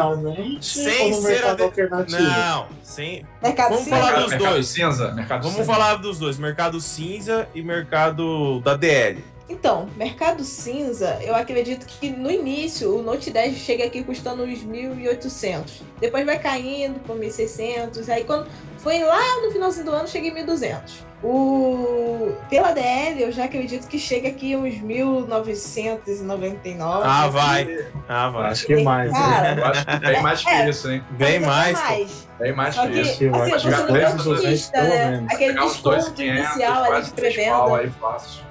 Sem 0.61 1.01
ou 1.03 1.09
no 1.09 1.21
ser 1.21 1.27
mercado 1.27 1.51
ade- 1.53 1.63
alternativo? 1.63 2.21
Não, 2.21 2.67
sem. 2.83 3.25
Mercado 3.41 3.69
Vamos 3.69 3.83
Cinza. 3.85 3.95
falar 3.97 4.19
dos 4.21 4.29
mercado 4.31 4.51
dois. 4.53 4.67
cinza. 4.67 5.11
Mercado 5.13 5.41
Vamos 5.43 5.57
cinza. 5.57 5.71
falar 5.73 5.95
dos 5.95 6.19
dois: 6.19 6.37
mercado 6.37 6.81
cinza 6.81 7.47
e 7.53 7.61
mercado 7.61 8.59
da 8.61 8.75
DL. 8.75 9.23
Então, 9.47 9.87
mercado 9.95 10.43
cinza, 10.43 11.19
eu 11.21 11.35
acredito 11.35 11.85
que 11.85 12.09
no 12.09 12.31
início 12.31 12.97
o 12.97 13.03
Note 13.03 13.29
10 13.29 13.55
chega 13.59 13.85
aqui 13.85 14.03
custando 14.03 14.41
uns 14.43 14.63
1.800. 14.65 15.81
Depois 15.99 16.25
vai 16.25 16.39
caindo 16.39 16.99
para 17.01 17.13
1.600. 17.13 18.09
Aí 18.09 18.23
quando 18.23 18.47
foi 18.79 19.03
lá 19.03 19.41
no 19.43 19.51
finalzinho 19.51 19.85
do 19.85 19.91
ano, 19.91 20.07
chega 20.07 20.27
em 20.27 20.33
1.200. 20.45 20.79
O 21.27 22.35
pela 22.49 22.71
DL, 22.71 23.23
eu 23.23 23.31
já 23.31 23.45
acredito 23.45 23.87
que 23.87 23.97
chega 23.97 24.27
aqui 24.27 24.55
uns 24.55 24.75
1.999. 24.75 27.01
Ah, 27.03 27.27
vai. 27.27 27.87
Ah, 28.07 28.29
vai. 28.29 28.51
Acho 28.51 28.67
que 28.67 28.83
mais. 28.83 29.11
Cara, 29.11 29.55
Eu 29.59 29.65
acho 29.65 29.85
que 29.87 29.97
bem 29.99 30.21
mais 30.21 30.43
que 30.43 30.49
É. 30.51 30.69
isso, 30.69 30.91
hein? 30.91 31.03
Bem 31.11 31.39
Mas 31.39 31.81
mais. 31.81 32.27
Bem 32.39 32.53
mais 32.53 32.77
que 32.77 32.87
que, 32.89 33.01
isso. 33.01 33.09
Acho 33.09 33.17
que 33.17 33.25
assim, 33.25 33.27
eu 33.27 33.31
tô 33.49 33.59
sendo 33.59 33.71
perto 33.87 33.93
bem 33.93 34.15
dos 34.15 34.23
200 34.23 34.39
otimista, 34.39 34.83
né? 34.83 35.25
Aquele 35.31 35.53
desconto 35.53 36.11
500, 36.13 36.19
inicial 36.19 36.93
ali 36.93 37.05
de 37.05 37.11
pré-venda. 37.11 37.91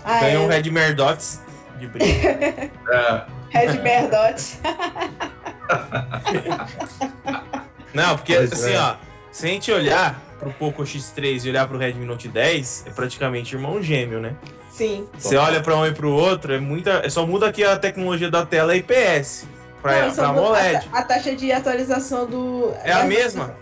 Ah, 0.04 0.20
Ganhou 0.20 0.46
um 0.46 0.50
é. 0.50 0.54
Redmi 0.56 0.92
Dots 0.94 1.40
de 1.78 1.86
brinde. 1.86 2.26
É, 2.90 3.22
Red 3.50 3.76
Bear 3.78 4.08
Dot. 4.10 4.58
Não, 7.94 8.16
porque 8.16 8.34
Pois 8.34 8.52
assim, 8.52 8.74
é. 8.74 8.80
ó, 8.80 8.96
se 9.30 9.46
a 9.46 9.48
gente 9.48 9.70
olhar 9.70 10.20
pro 10.38 10.50
Poco 10.52 10.82
X3 10.82 11.44
e 11.44 11.50
olhar 11.50 11.66
pro 11.66 11.78
Redmi 11.78 12.04
Note 12.04 12.28
10, 12.28 12.84
é 12.86 12.90
praticamente 12.90 13.54
irmão 13.54 13.82
gêmeo, 13.82 14.20
né? 14.20 14.34
Sim. 14.70 15.06
Você 15.18 15.36
olha 15.36 15.60
pra 15.60 15.76
um 15.76 15.86
e 15.86 15.92
pro 15.92 16.10
outro, 16.10 16.52
é 16.52 16.58
muita. 16.58 17.02
É 17.04 17.08
só 17.08 17.24
muda 17.26 17.48
aqui 17.48 17.62
a 17.62 17.76
tecnologia 17.76 18.28
da 18.30 18.44
tela 18.44 18.74
IPS 18.76 19.46
pra, 19.80 20.06
Não, 20.06 20.14
pra 20.14 20.26
AMOLED. 20.28 20.88
A, 20.92 20.98
a 20.98 21.02
taxa 21.02 21.34
de 21.34 21.52
atualização 21.52 22.26
do. 22.26 22.72
É 22.82 22.92
a 22.92 23.04
mesma. 23.04 23.54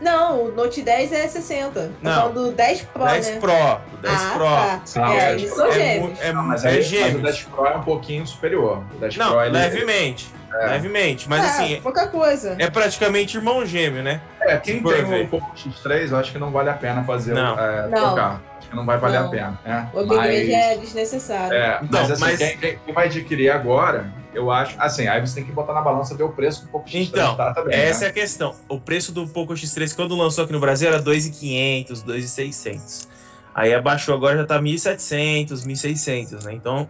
Não, 0.00 0.44
o 0.44 0.52
Note 0.52 0.80
10 0.80 1.12
é 1.12 1.26
60. 1.26 1.80
Tô 1.80 1.90
Não. 2.00 2.32
do 2.32 2.52
10 2.52 2.82
Pro, 2.82 3.04
10 3.04 3.30
né? 3.30 3.36
Pro. 3.40 3.52
o 3.52 3.96
10 4.00 4.14
ah, 4.14 4.30
Pro. 4.34 4.44
Tá. 4.44 4.80
Sim, 4.84 5.00
Ah, 5.02 5.14
é, 5.14 5.28
o 5.30 5.30
eles 5.30 5.42
10 5.42 5.54
são 5.54 5.66
É, 5.66 5.72
gêmeos. 5.72 6.20
é, 6.20 6.32
Não, 6.32 6.42
mas, 6.44 6.64
é 6.64 6.68
aí, 6.68 6.76
mas 6.76 6.86
o 6.86 6.88
gêmeos. 6.88 7.22
10 7.22 7.42
Pro 7.44 7.66
é 7.66 7.76
um 7.76 7.82
pouquinho 7.82 8.26
superior. 8.26 8.84
O 8.94 8.98
10 8.98 9.16
Não, 9.16 9.30
Pro, 9.32 9.40
levemente. 9.50 10.28
Levemente. 10.50 11.28
Mas 11.28 11.44
é, 11.44 11.48
assim, 11.48 11.80
pouca 11.82 12.06
coisa. 12.06 12.54
é 12.58 12.70
praticamente 12.70 13.36
irmão 13.36 13.66
gêmeo, 13.66 14.02
né? 14.02 14.20
É, 14.48 14.56
quem 14.58 14.80
for 14.82 14.94
tem 14.94 15.22
o 15.24 15.28
Poco 15.28 15.52
X3, 15.56 16.10
eu 16.10 16.16
acho 16.16 16.32
que 16.32 16.38
não 16.38 16.50
vale 16.50 16.70
a 16.70 16.74
pena 16.74 17.04
fazer 17.04 17.34
Não. 17.34 17.58
é, 17.58 17.88
Não. 17.88 17.90
trocar. 17.90 18.42
Acho 18.58 18.68
que 18.70 18.76
não 18.76 18.84
vai 18.86 18.98
valer 18.98 19.20
Não. 19.20 19.26
a 19.26 19.30
pena. 19.30 19.60
né? 19.64 19.90
O 19.94 20.00
upgrade 20.00 20.28
Mas- 20.28 20.48
é 20.50 20.76
desnecessário. 20.76 21.52
É, 21.56 21.80
mas 21.90 22.10
assim, 22.10 22.20
mas- 22.20 22.38
Quem, 22.38 22.58
quem- 22.58 22.94
vai 22.94 23.06
adquirir 23.06 23.50
agora, 23.50 24.12
eu 24.34 24.50
acho. 24.50 24.74
Assim, 24.78 25.06
aí 25.06 25.20
você 25.20 25.36
tem 25.36 25.44
que 25.44 25.52
botar 25.52 25.72
na 25.72 25.80
balança 25.80 26.14
ver 26.14 26.24
o 26.24 26.30
preço 26.30 26.62
do 26.64 26.68
Poco 26.70 26.88
X3 26.88 27.08
Então, 27.08 27.36
tá 27.36 27.54
também. 27.54 27.74
Essa 27.78 28.00
né? 28.00 28.06
é 28.06 28.10
a 28.10 28.12
questão. 28.12 28.54
O 28.68 28.78
preço 28.80 29.12
do 29.12 29.26
Poco 29.28 29.54
X3 29.54 29.94
quando 29.94 30.16
lançou 30.16 30.44
aqui 30.44 30.52
no 30.52 30.60
Brasil 30.60 30.88
era 30.88 31.00
2.500, 31.00 32.02
2.600. 32.02 33.08
Aí 33.54 33.72
abaixou 33.74 34.14
agora 34.14 34.36
já 34.36 34.44
tá 34.44 34.58
1.700, 34.60 35.64
1.600, 35.66 36.44
né? 36.44 36.52
Então, 36.52 36.88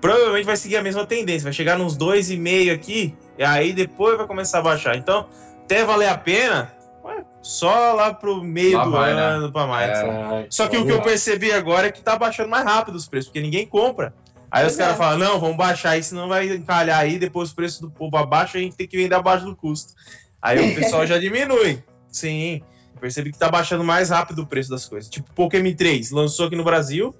provavelmente 0.00 0.44
vai 0.44 0.56
seguir 0.56 0.76
a 0.76 0.82
mesma 0.82 1.06
tendência, 1.06 1.44
vai 1.44 1.52
chegar 1.52 1.78
nos 1.78 1.96
2,5 1.96 2.70
aqui 2.74 3.14
e 3.38 3.44
aí 3.44 3.72
depois 3.72 4.16
vai 4.18 4.26
começar 4.26 4.58
a 4.58 4.62
baixar. 4.62 4.96
Então, 4.96 5.26
até 5.64 5.84
valer 5.84 6.08
a 6.08 6.18
pena, 6.18 6.70
só 7.42 7.92
lá 7.92 8.14
pro 8.14 8.42
meio 8.42 8.78
Lá 8.78 8.84
do 8.84 8.90
vai, 8.92 9.14
né? 9.14 9.20
ano 9.20 9.52
pra 9.52 9.66
mais. 9.66 9.90
É. 9.90 10.46
Só 10.48 10.68
que 10.68 10.76
o 10.76 10.86
que 10.86 10.92
eu 10.92 11.02
percebi 11.02 11.52
agora 11.52 11.88
é 11.88 11.92
que 11.92 12.00
tá 12.00 12.16
baixando 12.16 12.48
mais 12.48 12.64
rápido 12.64 12.94
os 12.94 13.08
preços, 13.08 13.28
porque 13.28 13.40
ninguém 13.40 13.66
compra. 13.66 14.14
Aí 14.50 14.66
os 14.66 14.76
caras 14.76 14.94
é. 14.94 14.98
falam, 14.98 15.18
não, 15.18 15.40
vamos 15.40 15.56
baixar 15.56 15.90
aí, 15.90 16.02
senão 16.02 16.28
vai 16.28 16.48
encalhar 16.48 17.00
aí, 17.00 17.18
depois 17.18 17.50
o 17.50 17.54
preço 17.54 17.80
do 17.80 17.90
povo 17.90 18.16
abaixa, 18.16 18.58
a 18.58 18.60
gente 18.60 18.76
tem 18.76 18.86
que 18.86 18.96
vender 18.96 19.14
abaixo 19.14 19.44
do 19.44 19.56
custo. 19.56 19.94
Aí 20.40 20.72
o 20.72 20.74
pessoal 20.74 21.06
já 21.06 21.18
diminui. 21.18 21.82
Sim, 22.08 22.62
percebi 23.00 23.32
que 23.32 23.38
tá 23.38 23.50
baixando 23.50 23.82
mais 23.82 24.10
rápido 24.10 24.42
o 24.42 24.46
preço 24.46 24.70
das 24.70 24.86
coisas. 24.86 25.10
Tipo, 25.10 25.28
o 25.30 25.34
Poco 25.34 25.56
M3 25.56 26.12
lançou 26.12 26.46
aqui 26.46 26.54
no 26.54 26.62
Brasil, 26.62 27.14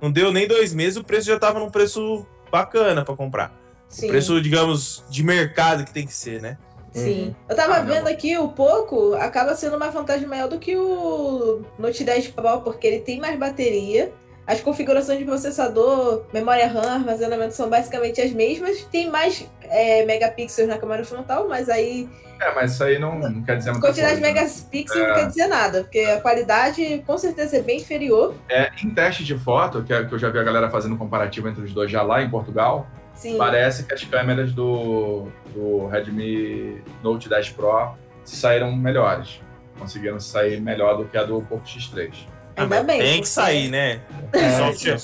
não 0.00 0.10
deu 0.10 0.32
nem 0.32 0.46
dois 0.48 0.72
meses, 0.72 0.96
o 0.96 1.04
preço 1.04 1.26
já 1.26 1.38
tava 1.38 1.58
num 1.58 1.70
preço 1.70 2.24
bacana 2.50 3.04
pra 3.04 3.14
comprar. 3.14 3.52
Sim. 3.88 4.08
Preço, 4.08 4.40
digamos, 4.40 5.04
de 5.10 5.22
mercado 5.22 5.84
que 5.84 5.92
tem 5.92 6.06
que 6.06 6.14
ser, 6.14 6.40
né? 6.40 6.56
Sim. 6.98 7.36
Eu 7.48 7.54
tava 7.56 7.74
Caramba. 7.74 7.92
vendo 7.94 8.08
aqui, 8.08 8.36
o 8.38 8.48
Poco 8.48 9.14
acaba 9.14 9.54
sendo 9.54 9.76
uma 9.76 9.88
vantagem 9.90 10.26
maior 10.26 10.48
do 10.48 10.58
que 10.58 10.76
o 10.76 11.62
Note 11.78 12.04
10 12.04 12.28
Pro, 12.28 12.60
porque 12.62 12.86
ele 12.86 13.00
tem 13.00 13.20
mais 13.20 13.38
bateria. 13.38 14.12
As 14.46 14.60
configurações 14.60 15.18
de 15.18 15.24
processador, 15.24 16.22
memória 16.32 16.68
RAM, 16.68 16.80
armazenamento 16.94 17.52
são 17.54 17.68
basicamente 17.68 18.20
as 18.20 18.30
mesmas. 18.30 18.84
Tem 18.84 19.10
mais 19.10 19.44
é, 19.62 20.04
megapixels 20.04 20.68
na 20.68 20.78
câmera 20.78 21.04
frontal, 21.04 21.48
mas 21.48 21.68
aí 21.68 22.08
É, 22.40 22.54
mas 22.54 22.72
isso 22.74 22.84
aí 22.84 22.96
não, 22.96 23.18
não 23.18 23.42
quer 23.42 23.56
dizer 23.56 23.72
muita 23.72 23.88
quantidade 23.88 24.14
de 24.16 24.20
coisa. 24.20 24.34
né? 24.34 24.40
megapixels 24.44 25.00
É. 25.02 25.08
não 25.08 25.14
quer 25.16 25.26
dizer 25.26 25.46
nada, 25.48 25.80
porque 25.82 25.98
a 25.98 26.20
qualidade 26.20 27.02
com 27.04 27.18
certeza 27.18 27.56
é 27.56 27.60
bem 27.60 27.78
inferior. 27.80 28.36
É, 28.48 28.70
em 28.84 28.90
teste 28.90 29.24
de 29.24 29.36
foto, 29.36 29.82
que, 29.82 29.92
é- 29.92 30.04
que 30.04 30.12
eu 30.14 30.18
já 30.18 30.30
vi 30.30 30.38
a 30.38 30.44
galera 30.44 30.70
fazendo 30.70 30.96
comparativo 30.96 31.48
entre 31.48 31.64
os 31.64 31.72
dois 31.72 31.90
já 31.90 32.02
lá 32.02 32.22
em 32.22 32.30
Portugal, 32.30 32.86
Sim. 33.16 33.36
parece 33.36 33.82
que 33.84 33.92
as 33.94 34.04
câmeras 34.04 34.52
do, 34.52 35.26
do 35.54 35.86
Redmi 35.88 36.80
Note 37.02 37.28
10 37.28 37.50
Pro 37.50 37.94
se 38.24 38.36
saíram 38.36 38.74
melhores. 38.76 39.40
Conseguiram 39.78 40.20
sair 40.20 40.60
melhor 40.60 40.96
do 40.96 41.04
que 41.06 41.18
a 41.18 41.24
do 41.24 41.40
Poco 41.42 41.64
X3. 41.66 42.12
Ainda 42.56 42.82
bem. 42.82 43.00
Tem 43.00 43.20
que 43.20 43.28
sair, 43.28 43.68
né? 43.68 44.00
É, 44.32 44.50
software, 44.56 44.98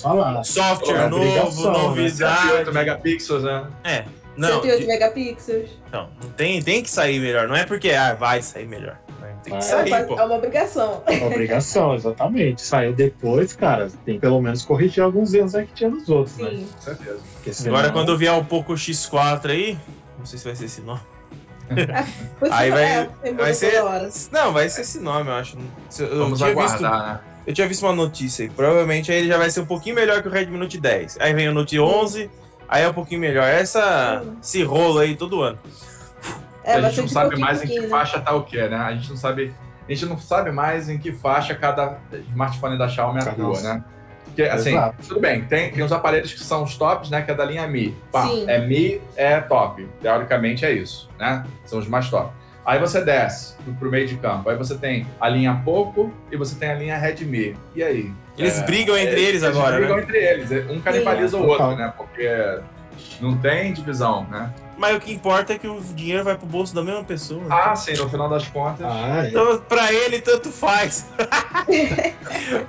software 0.44 0.96
É 1.04 1.08
novo, 1.08 1.24
né? 1.24 1.50
108 1.50 1.78
novidade. 1.78 2.72
megapixels, 2.72 3.42
né? 3.42 3.66
É, 3.84 4.04
não, 4.36 4.48
108 4.62 4.80
de- 4.80 4.86
megapixels. 4.86 5.70
não, 5.92 6.08
tem, 6.36 6.62
tem 6.62 6.82
que 6.82 6.88
sair 6.90 7.18
melhor. 7.20 7.46
Não 7.48 7.54
é 7.56 7.64
porque 7.66 7.90
ah, 7.90 8.14
vai 8.14 8.40
sair 8.40 8.66
melhor. 8.66 8.96
Né? 9.50 9.58
Tem 9.58 9.58
que 9.58 9.64
Vai. 9.64 9.88
sair, 9.88 9.92
é, 9.92 10.02
pô. 10.04 10.14
uma, 10.14 10.22
é 10.22 10.26
uma 10.26 10.34
obrigação. 10.36 11.02
Obrigação, 11.26 11.94
exatamente. 11.96 12.62
Saiu 12.62 12.92
depois, 12.92 13.52
cara, 13.54 13.88
tem 14.04 14.18
pelo 14.18 14.40
menos 14.40 14.64
corrigir 14.64 15.02
alguns 15.02 15.34
erros 15.34 15.54
aí 15.54 15.66
que 15.66 15.74
tinha 15.74 15.90
nos 15.90 16.08
outros, 16.08 16.36
né? 16.38 16.50
Sim. 16.50 16.68
Com 16.74 16.80
certeza. 16.82 17.18
Senão- 17.52 17.76
Agora, 17.76 17.92
quando 17.92 18.16
vier 18.16 18.32
o 18.34 18.44
Poco 18.44 18.72
X4 18.74 19.50
aí, 19.50 19.78
não 20.18 20.24
sei 20.26 20.38
se 20.38 20.44
vai 20.44 20.54
ser 20.54 20.64
esse 20.66 20.80
nome. 20.80 21.00
Aí 22.50 22.68
é, 22.68 22.72
vai- 22.72 23.10
é, 23.22 23.32
vai 23.32 23.54
ser-. 23.54 23.82
Não, 24.30 24.52
vai 24.52 24.68
ser 24.68 24.82
esse 24.82 25.00
nome, 25.00 25.30
eu 25.30 25.34
acho. 25.34 25.56
Eu, 25.98 26.06
eu 26.06 26.18
Vamos 26.18 26.38
tinha 26.38 26.54
visto, 26.54 26.84
aguardar, 26.84 27.14
né? 27.14 27.20
eu 27.46 27.54
tinha 27.54 27.66
visto 27.66 27.82
uma 27.86 27.94
notícia 27.94 28.44
aí. 28.44 28.50
Provavelmente 28.50 29.10
aí 29.10 29.18
ele 29.18 29.28
já 29.28 29.38
vai 29.38 29.48
ser 29.48 29.60
um 29.60 29.66
pouquinho 29.66 29.94
melhor 29.94 30.20
que 30.20 30.28
o 30.28 30.30
Redmi 30.30 30.58
Note 30.58 30.78
10. 30.78 31.16
Aí 31.20 31.32
vem 31.32 31.48
o 31.48 31.54
Note 31.54 31.78
11, 31.80 32.28
aí 32.68 32.82
é 32.82 32.88
um 32.88 32.92
pouquinho 32.92 33.20
melhor. 33.20 33.44
Essa, 33.48 34.22
esse 34.42 34.62
rolo 34.62 34.98
aí 34.98 35.16
todo 35.16 35.40
ano. 35.40 35.58
É, 36.64 36.74
a 36.74 36.80
gente 36.82 37.00
não 37.02 37.08
sabe 37.08 37.36
mais 37.38 37.62
em 37.62 37.66
que 37.66 37.80
né? 37.80 37.88
faixa 37.88 38.20
tá 38.20 38.34
o 38.34 38.44
que, 38.44 38.56
né? 38.68 38.76
A 38.76 38.92
gente 38.92 39.10
não 39.10 39.16
sabe. 39.16 39.52
A 39.88 39.92
gente 39.92 40.06
não 40.06 40.18
sabe 40.18 40.52
mais 40.52 40.88
em 40.88 40.98
que 40.98 41.12
faixa 41.12 41.54
cada 41.54 41.98
smartphone 42.30 42.78
da 42.78 42.88
Xiaomi 42.88 43.20
atua, 43.20 43.58
um. 43.58 43.62
né? 43.62 43.84
Porque, 44.24 44.42
assim, 44.44 44.70
Exato. 44.70 44.96
tudo 45.08 45.20
bem, 45.20 45.42
tem, 45.44 45.70
tem 45.72 45.84
os 45.84 45.92
aparelhos 45.92 46.32
que 46.32 46.40
são 46.40 46.62
os 46.62 46.76
tops, 46.76 47.10
né? 47.10 47.20
Que 47.20 47.32
é 47.32 47.34
da 47.34 47.44
linha 47.44 47.66
Mi. 47.66 47.94
Pá, 48.10 48.26
Sim. 48.26 48.44
é 48.48 48.60
Mi, 48.60 49.00
é 49.16 49.40
top. 49.40 49.86
Teoricamente 50.00 50.64
é 50.64 50.72
isso, 50.72 51.10
né? 51.18 51.44
São 51.66 51.78
os 51.78 51.86
mais 51.86 52.08
top. 52.08 52.32
Aí 52.64 52.78
você 52.78 53.04
desce 53.04 53.54
pro, 53.78 53.90
meio 53.90 54.06
de 54.06 54.16
campo. 54.16 54.48
Aí 54.48 54.56
você 54.56 54.76
tem 54.76 55.06
a 55.20 55.28
linha 55.28 55.60
Poco 55.64 56.12
e 56.30 56.36
você 56.36 56.54
tem 56.54 56.70
a 56.70 56.74
linha 56.74 56.96
Redmi. 56.96 57.56
E 57.74 57.82
aí? 57.82 58.12
Eles 58.38 58.60
É, 58.60 58.64
brigam 58.64 58.96
entre 58.96 59.20
eles 59.20 59.42
agora, 59.42 59.76
brigam 59.76 59.96
né? 59.96 60.02
entre 60.04 60.16
eles. 60.16 60.70
Um 60.70 60.80
canibaliza 60.80 61.36
o 61.36 61.44
Total. 61.44 61.70
outro, 61.70 61.84
né? 61.84 61.92
Porque 61.96 62.60
não 63.20 63.36
tem 63.36 63.72
divisão, 63.72 64.26
né? 64.30 64.50
Mas 64.76 64.96
o 64.96 65.00
que 65.00 65.12
importa 65.12 65.52
é 65.52 65.58
que 65.58 65.68
o 65.68 65.78
dinheiro 65.80 66.24
vai 66.24 66.36
pro 66.36 66.46
bolso 66.46 66.74
da 66.74 66.82
mesma 66.82 67.04
pessoa. 67.04 67.40
né? 67.42 67.46
Ah, 67.50 67.76
sim, 67.76 67.92
no 67.94 68.08
final 68.08 68.28
das 68.28 68.48
contas. 68.48 68.84
Ah, 68.88 69.24
é. 69.24 69.28
Então, 69.28 69.58
pra 69.68 69.92
ele, 69.92 70.20
tanto 70.20 70.50
faz. 70.50 71.06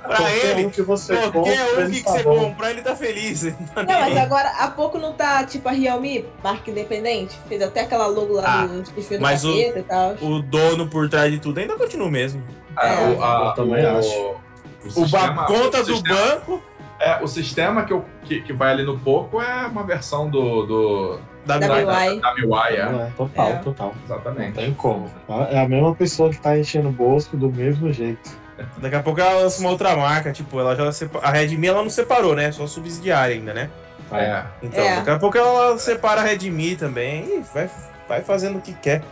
pra 0.02 0.16
Qualquer 0.16 0.58
ele, 0.58 0.66
um 0.66 0.70
que 0.70 0.82
você 0.82 1.14
compra, 1.16 1.32
qualquer 1.32 1.62
um 1.76 1.80
ele 1.80 1.90
que, 1.96 2.02
tá 2.04 2.10
você 2.12 2.22
comprar, 2.22 2.70
ele 2.70 2.82
tá 2.82 2.94
feliz. 2.94 3.42
Tá 3.74 3.82
Não, 3.82 4.00
mas 4.00 4.16
agora, 4.16 4.48
há 4.58 4.68
pouco 4.68 4.98
não 4.98 5.12
tá 5.12 5.44
tipo 5.44 5.68
a 5.68 5.72
Realme, 5.72 6.24
marca 6.42 6.70
independente? 6.70 7.36
Fez 7.48 7.62
até 7.62 7.80
aquela 7.80 8.06
logo 8.06 8.34
lá 8.34 8.44
Ah, 8.46 8.66
do 8.66 8.82
do 8.82 9.20
mas 9.20 9.44
o- 9.44 9.52
e 9.58 9.82
tal. 9.82 10.14
O 10.20 10.40
dono 10.42 10.86
por 10.88 11.08
trás 11.08 11.32
de 11.32 11.38
tudo 11.38 11.58
ainda 11.58 11.76
continua 11.76 12.06
o 12.06 12.10
mesmo. 12.10 12.42
É, 12.78 12.88
É, 12.88 13.08
o, 13.08 13.22
a- 13.24 13.46
eu 13.48 13.54
também 13.64 13.84
o- 13.84 13.98
acho. 13.98 14.10
o 14.18 14.36
O 14.86 14.90
sistema- 14.90 15.46
conta 15.46 15.80
o 15.80 15.84
do 15.84 15.94
sistema- 15.96 16.16
banco 16.36 16.62
É, 17.00 17.22
o 17.22 17.26
sistema 17.26 17.84
que, 17.84 17.92
eu, 17.92 18.04
que, 18.24 18.40
que 18.42 18.52
vai 18.52 18.70
ali 18.72 18.84
no 18.84 18.98
Poco 18.98 19.40
é 19.40 19.66
uma 19.66 19.82
versão 19.84 20.28
do, 20.30 20.64
do 20.64 21.18
da, 21.46 21.58
Da 21.58 21.68
da, 21.68 21.76
MIUI, 21.76 22.76
é. 22.76 23.10
Total, 23.16 23.48
É. 23.48 23.52
total. 23.56 23.94
Não 23.96 24.16
Exatamente. 24.16 24.52
tem 24.54 24.72
como. 24.74 25.10
É 25.50 25.60
a 25.60 25.68
mesma 25.68 25.94
pessoa 25.94 26.30
que 26.30 26.38
tá 26.38 26.58
enchendo 26.58 26.88
o 26.88 26.92
bolso 26.92 27.36
do 27.36 27.50
mesmo 27.50 27.92
jeito. 27.92 28.30
Daqui 28.78 28.94
a 28.96 29.02
pouco 29.02 29.20
ela 29.20 29.40
lança 29.40 29.60
uma 29.60 29.70
outra 29.70 29.96
marca, 29.96 30.32
tipo, 30.32 30.58
ela 30.60 30.76
já 30.76 30.84
a 31.22 31.30
Redmi 31.30 31.66
ela 31.66 31.82
não 31.82 31.90
separou, 31.90 32.34
né? 32.36 32.52
Só 32.52 32.66
subsidiária 32.66 33.34
ainda, 33.34 33.52
né? 33.52 33.68
É. 34.12 34.42
Então, 34.62 34.84
É. 34.84 34.96
daqui 34.96 35.10
a 35.10 35.18
pouco 35.18 35.36
ela 35.36 35.76
separa 35.78 36.20
a 36.20 36.24
Redmi 36.24 36.76
também 36.76 37.24
e 37.38 37.44
vai, 37.52 37.68
vai 38.08 38.20
fazendo 38.22 38.58
o 38.58 38.60
que 38.60 38.72
quer. 38.74 39.02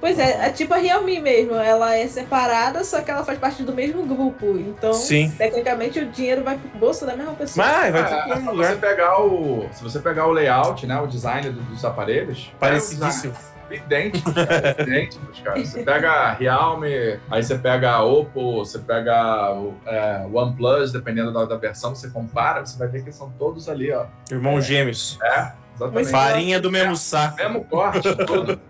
Pois 0.00 0.18
é, 0.18 0.46
é 0.46 0.50
tipo 0.50 0.72
a 0.72 0.76
Realme 0.76 1.20
mesmo. 1.20 1.54
Ela 1.56 1.96
é 1.96 2.06
separada, 2.06 2.84
só 2.84 3.00
que 3.00 3.10
ela 3.10 3.24
faz 3.24 3.38
parte 3.38 3.62
do 3.64 3.72
mesmo 3.74 4.04
grupo. 4.06 4.56
Então, 4.58 4.92
Sim. 4.92 5.30
tecnicamente, 5.36 5.98
o 5.98 6.06
dinheiro 6.06 6.44
vai 6.44 6.56
pro 6.56 6.78
bolso 6.78 7.04
da 7.04 7.16
mesma 7.16 7.32
pessoa. 7.32 7.66
Mas 7.66 7.92
vai 7.92 8.02
É, 8.02 8.04
tudo 8.04 8.22
pro 8.22 8.32
é 8.32 8.52
lugar. 8.52 8.70
você 8.70 8.76
pegar 8.76 9.20
o, 9.20 9.68
se 9.72 9.82
você 9.82 9.98
pegar 9.98 10.26
o 10.26 10.32
layout, 10.32 10.86
né, 10.86 11.00
o 11.00 11.06
design 11.06 11.50
do- 11.50 11.60
dos 11.62 11.84
aparelhos, 11.84 12.50
Parecidíssimo. 12.60 13.34
é 13.70 13.74
idêntico, 13.76 14.32
cara, 14.32 14.76
idênticos, 14.82 15.40
cara. 15.40 15.58
Você 15.64 15.82
pega 15.82 16.10
a 16.12 16.32
Realme, 16.32 17.18
aí 17.30 17.42
você 17.42 17.58
pega 17.58 17.90
a 17.90 18.04
Oppo, 18.04 18.58
você 18.64 18.78
pega 18.78 19.52
o 19.54 19.74
é, 19.84 20.24
OnePlus, 20.32 20.92
dependendo 20.92 21.32
da, 21.32 21.44
da 21.44 21.56
versão, 21.56 21.94
você 21.94 22.08
compara, 22.08 22.64
você 22.64 22.78
vai 22.78 22.86
ver 22.88 23.02
que 23.02 23.10
são 23.10 23.30
todos 23.38 23.68
ali, 23.68 23.92
ó. 23.92 24.06
Irmãos 24.30 24.64
gêmeos. 24.64 25.18
É, 25.22 25.52
exatamente. 25.74 26.08
Farinha 26.10 26.60
do 26.60 26.70
mesmo 26.70 26.94
saco. 26.96 27.36
Mesmo 27.36 27.64
corte, 27.64 28.14
tudo. 28.24 28.60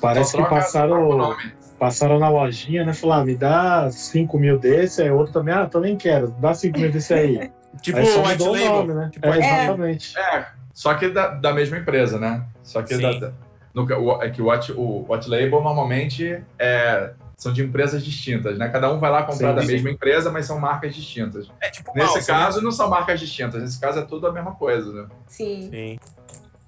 Parece 0.00 0.36
que 0.36 0.42
passaram, 0.44 1.36
passaram 1.78 2.18
na 2.18 2.28
lojinha, 2.28 2.84
né? 2.84 2.92
Falaram, 2.92 3.22
ah, 3.22 3.26
me 3.26 3.34
dá 3.36 3.90
5 3.90 4.38
mil 4.38 4.58
desse, 4.58 5.02
aí 5.02 5.10
outro 5.10 5.32
também, 5.32 5.54
ah, 5.54 5.66
também 5.66 5.96
quero, 5.96 6.28
dá 6.38 6.52
5 6.54 6.78
mil 6.78 6.90
desse 6.92 7.14
aí. 7.14 7.50
Tipo 7.82 7.98
aí 7.98 8.06
só 8.06 8.22
White 8.22 8.38
mudou 8.38 8.48
o 8.48 8.52
Label. 8.52 8.72
nome, 8.74 8.94
né? 8.94 9.10
Tipo 9.12 9.26
é, 9.26 9.30
White 9.30 9.46
exatamente. 9.46 10.18
É, 10.18 10.46
só 10.72 10.94
que 10.94 11.08
da, 11.10 11.28
da 11.28 11.52
mesma 11.52 11.76
empresa, 11.76 12.18
né? 12.18 12.42
Só 12.62 12.80
que 12.82 12.96
da, 12.96 13.12
da- 13.18 13.32
no, 13.74 13.84
o, 13.84 14.22
é 14.22 14.30
que 14.30 14.40
o 14.40 14.46
Watch, 14.46 14.72
o 14.72 15.04
Watch 15.06 15.28
Label 15.28 15.62
normalmente 15.62 16.42
é, 16.58 17.10
são 17.36 17.52
de 17.52 17.62
empresas 17.62 18.02
distintas, 18.02 18.56
né? 18.56 18.70
Cada 18.70 18.90
um 18.90 18.98
vai 18.98 19.10
lá 19.10 19.24
comprar 19.24 19.50
Sim, 19.50 19.54
da 19.56 19.60
sim. 19.62 19.72
mesma 19.72 19.90
empresa, 19.90 20.32
mas 20.32 20.46
são 20.46 20.58
marcas 20.58 20.94
distintas. 20.94 21.50
É 21.60 21.68
tipo 21.68 21.92
Nesse 21.94 22.14
mouse, 22.14 22.32
né? 22.32 22.38
caso, 22.38 22.62
não 22.62 22.72
são 22.72 22.88
marcas 22.88 23.20
distintas. 23.20 23.60
Nesse 23.62 23.78
caso, 23.78 23.98
é 23.98 24.02
tudo 24.02 24.26
a 24.26 24.32
mesma 24.32 24.54
coisa, 24.54 24.90
né? 24.90 25.06
Sim. 25.26 25.68
Sim. 25.70 25.98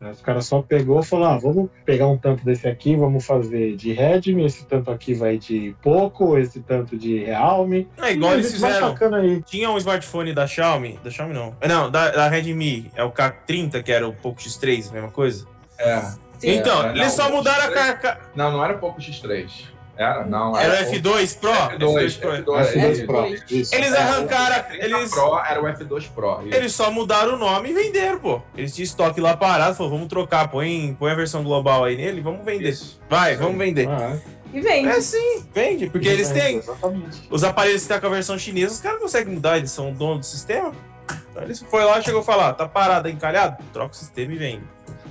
Os 0.01 0.21
caras 0.21 0.47
só 0.47 0.63
pegou 0.63 1.01
e 1.01 1.05
falou, 1.05 1.27
ah, 1.27 1.39
vamos 1.39 1.69
pegar 1.85 2.07
um 2.07 2.17
tanto 2.17 2.45
desse 2.45 2.69
aqui, 2.69 2.95
vamos 2.95 3.27
fazer 3.27 3.75
de 3.75 3.93
Redmi, 3.93 4.45
esse 4.45 4.65
tanto 4.65 4.91
aqui 4.93 5.13
vai 5.13 5.39
de 5.39 5.75
Poco, 5.83 6.39
esse 6.39 6.61
tanto 6.61 6.97
de 6.97 7.25
Realme. 7.25 7.89
É 8.01 8.13
igual 8.13 8.35
eles 8.35 8.53
fizeram. 8.53 8.95
Tinha 9.45 9.71
um 9.71 9.77
smartphone 9.77 10.33
da 10.33 10.47
Xiaomi. 10.47 11.01
Da 11.03 11.11
Xiaomi 11.11 11.35
não. 11.35 11.57
Não, 11.67 11.91
da, 11.91 12.11
da 12.11 12.29
Redmi. 12.29 12.91
É 12.95 13.03
o 13.03 13.11
K30, 13.11 13.83
que 13.83 13.91
era 13.91 14.07
o 14.07 14.13
Poco 14.13 14.41
X3, 14.41 14.91
a 14.91 14.93
mesma 14.93 15.11
coisa. 15.11 15.47
É. 15.77 16.01
Sim. 16.39 16.51
então, 16.51 16.87
é, 16.87 16.91
eles 16.91 17.17
não, 17.17 17.25
só 17.25 17.31
mudaram 17.33 17.65
a 17.65 17.69
X3 17.69 17.75
carca. 17.75 18.21
Não, 18.37 18.53
não 18.53 18.65
era 18.65 18.75
pouco 18.75 19.01
X3. 19.01 19.78
Era? 19.99 20.25
Não, 20.25 20.57
Era 20.57 20.73
o 20.73 20.77
era 20.77 20.91
F2 20.91 21.39
Pro? 21.39 21.51
F2, 21.51 22.19
Pro. 22.21 22.31
F2, 22.31 22.73
F2 22.73 22.91
isso. 22.93 23.07
Pro. 23.07 23.27
Isso. 23.51 23.75
Eles 23.75 23.93
É, 23.93 23.99
arrancaram. 23.99 24.57
o 24.57 24.59
F30 24.73 24.85
Eles, 24.85 25.11
Pro 25.11 25.39
era 25.41 25.61
o 25.61 25.65
F2 25.65 26.09
Pro. 26.15 26.43
isso. 26.47 26.57
eles 26.57 26.73
só 26.73 26.91
mudaram 26.93 27.35
o 27.35 27.37
nome 27.37 27.71
e 27.71 27.73
venderam, 27.75 28.21
pô. 28.21 28.41
Eles 28.57 28.73
tinham 28.75 28.85
estoque 28.85 29.21
lá 29.21 29.37
parado. 29.37 29.75
Falou, 29.75 29.91
vamos 29.93 30.07
trocar. 30.09 30.47
Põe, 30.49 30.95
põe 30.97 31.11
a 31.11 31.15
versão 31.17 31.43
global 31.43 31.85
aí 31.85 31.97
nele 31.97 32.21
vamos 32.21 32.45
vender. 32.45 32.69
Isso. 32.71 33.01
Vai, 33.11 33.33
Isso 33.35 33.43
vamos 33.43 33.59
vender. 33.59 33.89
Ah, 33.89 34.17
E 34.55 34.61
vende. 34.61 34.89
É 34.89 35.01
sim, 35.01 35.45
vende. 35.53 35.91
Porque 35.91 36.07
eles 36.07 36.31
é, 36.31 36.35
têm. 36.35 36.57
Exatamente. 36.59 37.27
Os 37.29 37.43
aparelhos 37.43 37.83
que 37.83 37.89
tá 37.89 37.99
com 38.01 38.07
a 38.07 38.11
versão 38.11 38.39
chinesa, 38.39 38.73
os 38.75 38.81
caras 38.81 38.99
não 38.99 39.03
conseguem 39.05 39.35
mudar, 39.35 39.57
eles 39.59 39.73
são 39.73 39.93
dono 39.93 40.21
do 40.21 40.25
sistema. 40.27 40.73
Então 41.33 41.43
eles 41.43 41.61
foi 41.69 41.85
lá, 41.85 42.01
chegou 42.01 42.21
a 42.21 42.25
falar, 42.25 42.53
tá 42.53 42.69
parado, 42.69 43.09
encalhado? 43.09 43.57
Troca 43.73 43.93
o 43.93 43.97
sistema 43.97 44.33
e 44.33 44.37
vende. 44.37 44.63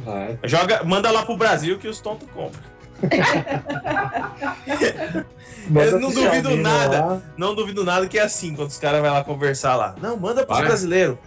Vai. 0.05 0.39
Joga, 0.45 0.81
manda 0.85 1.11
lá 1.11 1.25
pro 1.25 1.35
Brasil 1.35 1.77
que 1.77 1.87
os 1.89 1.99
tontos 1.99 2.27
compram. 2.33 2.76
Manda 5.69 5.85
Eu 5.87 5.99
não 5.99 6.11
duvido 6.11 6.55
nada. 6.57 7.05
lá. 7.05 7.21
Não 7.37 7.55
duvido 7.55 7.83
nada 7.83 8.07
que 8.07 8.17
é 8.17 8.21
assim, 8.23 8.55
quando 8.55 8.69
os 8.69 8.77
caras 8.77 9.01
vão 9.01 9.13
lá 9.13 9.23
conversar 9.23 9.75
lá. 9.75 9.95
Não, 10.01 10.17
manda 10.17 10.45
pros 10.45 10.57
Vai. 10.59 10.67
brasileiros. 10.67 11.17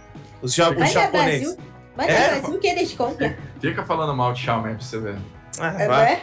Os, 0.41 0.55
ja 0.55 0.69
os 0.71 0.91
japoneses. 0.91 1.55
Brasil. 1.55 1.71
Vai 1.95 2.09
É, 2.09 2.39
Brasil 2.39 2.59
que 2.59 2.67
eles 2.67 2.93
compram. 2.93 3.33
Fica 3.59 3.83
falando 3.83 4.15
mal 4.15 4.33
de 4.33 4.41
Xiaomi 4.41 4.73
pra 4.75 4.81
você 4.83 4.99
ver. 4.99 5.15
Ah, 5.59 5.73
É, 5.77 5.87
vai. 5.87 6.05
né? 6.05 6.21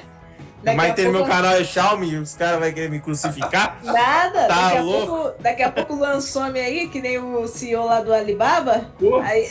Daqui 0.61 0.77
Mas 0.77 0.91
a 0.91 0.95
tem 0.95 1.05
no 1.05 1.13
meu 1.13 1.21
pouco- 1.21 1.37
canal 1.37 1.53
é 1.55 1.63
Xiaomi, 1.63 2.17
os 2.17 2.35
caras 2.35 2.59
vão 2.59 2.73
querer 2.73 2.91
me 2.91 2.99
crucificar. 2.99 3.79
Nada. 3.85 4.49
Tá 4.49 4.63
daqui, 4.65 4.77
a 4.79 4.83
louco? 4.83 5.07
pouco, 5.07 5.43
daqui 5.43 5.63
a 5.63 5.71
pouco 5.71 5.95
lançou-me 5.95 6.59
aí, 6.59 6.89
que 6.89 7.01
nem 7.01 7.17
o 7.19 7.47
CEO 7.47 7.85
lá 7.85 8.01
do 8.01 8.13
Alibaba. 8.13 8.87
Aí, 9.23 9.49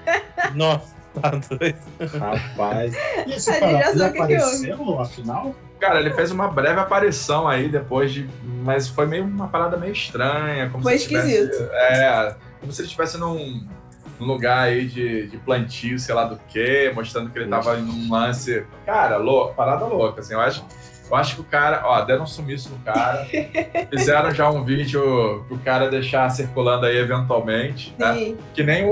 Nossa, 0.56 0.95
tá 1.20 1.30
doido. 1.30 1.78
Rapaz. 2.18 2.94
E 3.26 3.32
esse 3.32 3.50
A 3.50 3.52
gente 3.54 3.60
cara, 3.60 3.72
já 3.72 3.90
ele 3.90 3.98
sabe 3.98 4.08
o 4.08 4.12
que 4.22 4.26
que 4.28 4.34
apareceu, 4.34 5.00
afinal? 5.00 5.54
Cara, 5.80 6.00
ele 6.00 6.10
fez 6.14 6.30
uma 6.30 6.48
breve 6.48 6.80
aparição 6.80 7.46
aí 7.46 7.68
depois 7.68 8.12
de. 8.12 8.28
Mas 8.64 8.88
foi 8.88 9.06
meio 9.06 9.24
uma 9.24 9.48
parada 9.48 9.76
meio 9.76 9.92
estranha. 9.92 10.70
Como 10.70 10.82
Foi 10.82 10.96
se 10.98 11.04
ele 11.14 11.22
tivesse- 11.22 11.42
esquisito. 11.44 11.70
é, 11.72 12.34
como 12.60 12.72
se 12.72 12.80
ele 12.80 12.86
estivesse 12.86 13.18
num, 13.18 13.66
num 14.18 14.26
lugar 14.26 14.60
aí 14.68 14.86
de, 14.86 15.26
de 15.28 15.36
plantio, 15.36 15.98
sei 15.98 16.14
lá 16.14 16.24
do 16.24 16.36
que, 16.48 16.90
mostrando 16.94 17.30
que 17.30 17.38
ele 17.38 17.48
tava 17.50 17.78
em 17.78 17.82
um 17.82 18.10
lance. 18.10 18.64
Cara, 18.86 19.18
lou- 19.18 19.52
parada 19.52 19.84
louca, 19.84 20.20
assim. 20.20 20.32
Eu 20.32 20.40
acho, 20.40 20.64
eu 21.10 21.16
acho 21.16 21.34
que 21.36 21.40
o 21.40 21.44
cara. 21.44 21.82
Ó, 21.84 22.00
deram 22.02 22.24
um 22.24 22.26
sumiço 22.26 22.70
no 22.70 22.78
cara. 22.78 23.24
fizeram 23.90 24.30
já 24.32 24.50
um 24.50 24.64
vídeo 24.64 25.44
pro 25.48 25.58
cara 25.58 25.88
deixar 25.88 26.28
circulando 26.30 26.86
aí 26.86 26.96
eventualmente. 26.98 27.94
Né? 27.98 28.14
Sim. 28.14 28.38
Que 28.54 28.62
nem 28.62 28.84
o, 28.84 28.90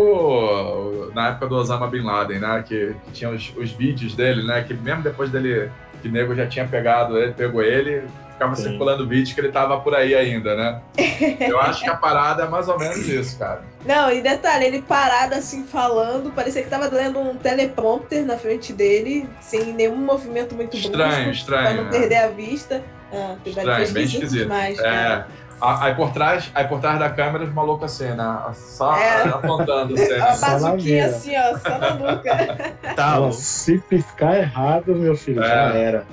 o- 1.08 1.12
na 1.14 1.28
época 1.28 1.46
do 1.46 1.56
Osama 1.56 1.86
Bin 1.86 2.02
Laden, 2.02 2.38
né? 2.40 2.64
Que, 2.66 2.94
que 3.06 3.12
tinha 3.12 3.30
os, 3.30 3.52
os 3.56 3.70
vídeos 3.72 4.14
dele, 4.14 4.42
né? 4.46 4.62
Que 4.62 4.74
mesmo 4.74 5.02
depois 5.02 5.30
dele, 5.30 5.70
que 6.02 6.08
o 6.08 6.12
nego 6.12 6.34
já 6.34 6.46
tinha 6.46 6.66
pegado 6.66 7.18
ele, 7.18 7.32
pegou 7.32 7.62
ele, 7.62 8.02
ficava 8.32 8.54
Sim. 8.56 8.64
circulando 8.64 9.06
vídeo 9.06 9.34
que 9.34 9.40
ele 9.40 9.50
tava 9.52 9.78
por 9.80 9.94
aí 9.94 10.14
ainda, 10.14 10.54
né? 10.56 10.80
Eu 11.40 11.60
acho 11.60 11.82
que 11.82 11.90
a 11.90 11.96
parada 11.96 12.44
é 12.44 12.48
mais 12.48 12.68
ou 12.68 12.78
menos 12.78 13.06
isso, 13.08 13.38
cara. 13.38 13.62
Não, 13.84 14.10
e 14.10 14.22
detalhe, 14.22 14.64
ele 14.66 14.82
parado 14.82 15.34
assim 15.34 15.64
falando, 15.64 16.30
parecia 16.32 16.62
que 16.62 16.70
tava 16.70 16.86
lendo 16.88 17.18
um 17.20 17.34
teleprompter 17.36 18.24
na 18.24 18.36
frente 18.38 18.72
dele, 18.72 19.28
sem 19.40 19.72
nenhum 19.72 19.96
movimento 19.96 20.54
muito 20.54 20.76
Estranho, 20.76 21.10
brusco, 21.24 21.30
estranho, 21.32 21.64
Pra 21.66 21.74
não 21.74 21.84
né? 21.84 21.90
perder 21.98 22.16
a 22.16 22.28
vista. 22.28 22.82
Ah, 23.12 23.34
Estranho, 23.44 23.92
bem 23.92 24.04
esquisito. 24.04 24.42
demais, 24.42 24.78
É. 24.78 25.24
Aí 25.60 25.94
por 25.94 26.10
trás, 26.12 26.50
aí 26.54 26.66
por 26.66 26.80
trás 26.80 26.98
da 26.98 27.08
câmera, 27.08 27.44
os 27.44 27.52
malucos 27.54 27.84
assim, 27.92 28.12
né? 28.12 28.38
Só 28.54 28.94
É. 28.96 29.22
apontando 29.28 29.94
assim. 29.94 30.12
Uma 30.18 30.36
bazuquinha 30.36 31.06
assim, 31.06 31.32
ó, 31.38 31.56
só 31.58 31.78
na 31.78 31.94
nuca. 31.94 32.56
Tá 32.96 33.32
se 33.32 33.78
piscar 33.78 34.36
errado, 34.36 34.94
meu 34.94 35.16
filho, 35.16 35.42
É. 35.42 35.48
já 35.48 35.74
era. 35.74 36.06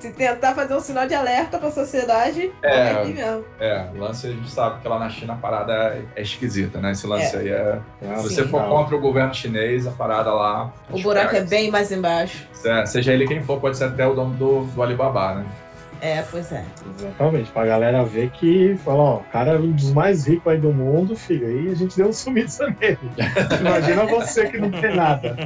Se 0.00 0.10
tentar 0.12 0.54
fazer 0.54 0.74
um 0.74 0.80
sinal 0.80 1.06
de 1.06 1.14
alerta 1.14 1.58
pra 1.58 1.70
sociedade, 1.70 2.50
É. 2.62 2.78
é 2.78 2.90
aqui 2.92 3.12
mesmo. 3.12 3.44
É, 3.60 3.84
o 3.94 3.98
lance 3.98 4.26
a 4.26 4.30
gente 4.30 4.50
sabe 4.50 4.80
que 4.80 4.88
lá 4.88 4.98
na 4.98 5.10
China 5.10 5.34
a 5.34 5.36
parada 5.36 5.72
é, 5.72 6.02
é 6.16 6.22
esquisita, 6.22 6.78
né? 6.80 6.92
Esse 6.92 7.06
lance 7.06 7.36
aí 7.36 7.48
é. 7.50 7.78
Ah, 8.10 8.16
Se 8.16 8.30
você 8.34 8.48
for 8.48 8.62
não. 8.62 8.68
contra 8.70 8.96
o 8.96 9.00
governo 9.00 9.34
chinês, 9.34 9.86
a 9.86 9.90
parada 9.90 10.32
lá. 10.32 10.72
O 10.90 10.98
buraco 11.00 11.36
é 11.36 11.42
bem 11.42 11.70
mais 11.70 11.92
embaixo. 11.92 12.48
É, 12.64 12.86
seja 12.86 13.12
ele 13.12 13.26
quem 13.26 13.42
for, 13.42 13.60
pode 13.60 13.76
ser 13.76 13.84
até 13.84 14.06
o 14.06 14.14
dono 14.14 14.34
do, 14.34 14.64
do 14.64 14.82
Alibaba, 14.82 15.34
né? 15.34 15.44
É, 16.02 16.22
pois 16.30 16.50
é. 16.52 16.64
Exatamente, 16.98 17.50
pra 17.50 17.66
galera 17.66 18.02
ver 18.04 18.30
que, 18.30 18.74
fala, 18.84 19.02
ó, 19.02 19.16
o 19.18 19.24
cara 19.24 19.52
é 19.52 19.58
um 19.58 19.72
dos 19.72 19.92
mais 19.92 20.26
ricos 20.26 20.50
aí 20.52 20.58
do 20.58 20.72
mundo, 20.72 21.14
filho, 21.14 21.46
aí 21.46 21.70
a 21.70 21.74
gente 21.74 21.96
deu 21.96 22.08
um 22.08 22.12
sumiço 22.12 22.62
nele. 22.80 22.98
Imagina 23.60 24.06
você 24.06 24.48
que 24.48 24.58
não 24.58 24.70
tem 24.70 24.94
nada. 24.96 25.36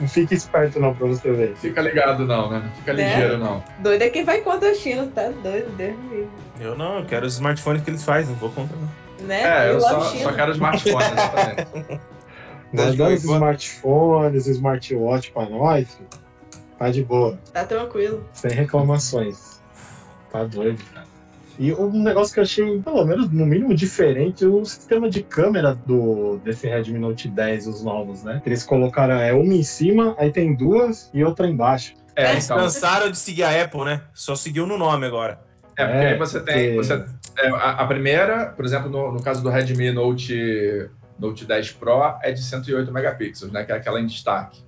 Não 0.00 0.08
fique 0.08 0.34
esperto 0.34 0.80
não 0.80 0.94
pra 0.94 1.06
você 1.06 1.30
ver. 1.32 1.54
Fica 1.56 1.80
ligado 1.82 2.26
não, 2.26 2.50
né? 2.50 2.62
Não 2.64 2.72
fica 2.72 2.92
Né? 2.94 3.08
ligeiro 3.14 3.38
não. 3.38 3.62
Doido 3.80 4.02
é 4.02 4.08
quem 4.10 4.24
vai 4.24 4.40
contra 4.40 4.70
a 4.70 4.74
China, 4.74 5.06
tá 5.14 5.28
doido, 5.42 5.70
Deus 5.76 5.96
me 5.98 6.08
livre. 6.16 6.30
Eu 6.60 6.76
não, 6.76 6.98
eu 7.00 7.04
quero 7.04 7.26
os 7.26 7.34
smartphones 7.34 7.82
que 7.82 7.90
eles 7.90 8.04
fazem, 8.04 8.30
não 8.30 8.36
vou 8.40 8.50
contra 8.50 8.76
não. 8.76 9.26
Né? 9.26 9.42
É, 9.42 9.70
eu 9.72 9.80
só, 9.80 9.96
amo 10.00 10.04
China. 10.10 10.22
só 10.22 10.32
quero 10.32 10.52
smartphone, 10.52 11.04
exatamente. 11.04 12.00
Mandando 12.72 13.04
os 13.14 13.24
smartphones, 13.24 14.46
smartwatch 14.46 15.30
pra 15.32 15.44
nós, 15.48 15.94
filho, 15.94 16.08
tá 16.78 16.90
de 16.90 17.04
boa, 17.04 17.38
Tá 17.52 17.64
tranquilo. 17.64 18.24
sem 18.32 18.50
reclamações. 18.52 19.51
Tá 20.32 20.44
doido, 20.44 20.82
cara. 20.92 21.06
E 21.58 21.72
um 21.74 22.02
negócio 22.02 22.32
que 22.32 22.40
eu 22.40 22.44
achei, 22.44 22.80
pelo 22.80 23.04
menos, 23.04 23.30
no 23.30 23.44
mínimo 23.44 23.74
diferente, 23.74 24.44
o 24.46 24.64
sistema 24.64 25.10
de 25.10 25.22
câmera 25.22 25.74
do, 25.74 26.38
desse 26.38 26.66
Redmi 26.66 26.98
Note 26.98 27.28
10, 27.28 27.66
os 27.66 27.84
novos, 27.84 28.24
né? 28.24 28.40
Eles 28.44 28.64
colocaram 28.64 29.14
é, 29.14 29.32
uma 29.34 29.52
em 29.52 29.62
cima, 29.62 30.16
aí 30.18 30.32
tem 30.32 30.56
duas 30.56 31.10
e 31.12 31.22
outra 31.22 31.46
embaixo. 31.46 31.94
É, 32.16 32.32
Eles 32.32 32.46
então, 32.46 32.56
cansaram 32.56 33.10
de 33.10 33.18
seguir 33.18 33.42
a 33.42 33.62
Apple, 33.62 33.84
né? 33.84 34.00
Só 34.14 34.34
seguiu 34.34 34.66
no 34.66 34.78
nome 34.78 35.06
agora. 35.06 35.40
é 35.76 35.84
porque 35.84 35.98
É, 35.98 36.08
aí 36.08 36.18
você 36.18 36.40
tem. 36.40 36.76
Você, 36.76 37.04
é, 37.38 37.48
a, 37.48 37.70
a 37.70 37.86
primeira, 37.86 38.46
por 38.46 38.64
exemplo, 38.64 38.90
no, 38.90 39.12
no 39.12 39.22
caso 39.22 39.42
do 39.42 39.50
Redmi 39.50 39.92
Note, 39.92 40.88
Note 41.18 41.44
10 41.44 41.72
Pro, 41.72 42.16
é 42.22 42.32
de 42.32 42.42
108 42.42 42.90
megapixels, 42.90 43.52
né? 43.52 43.62
Que 43.64 43.72
é 43.72 43.76
aquela 43.76 44.00
em 44.00 44.06
destaque. 44.06 44.64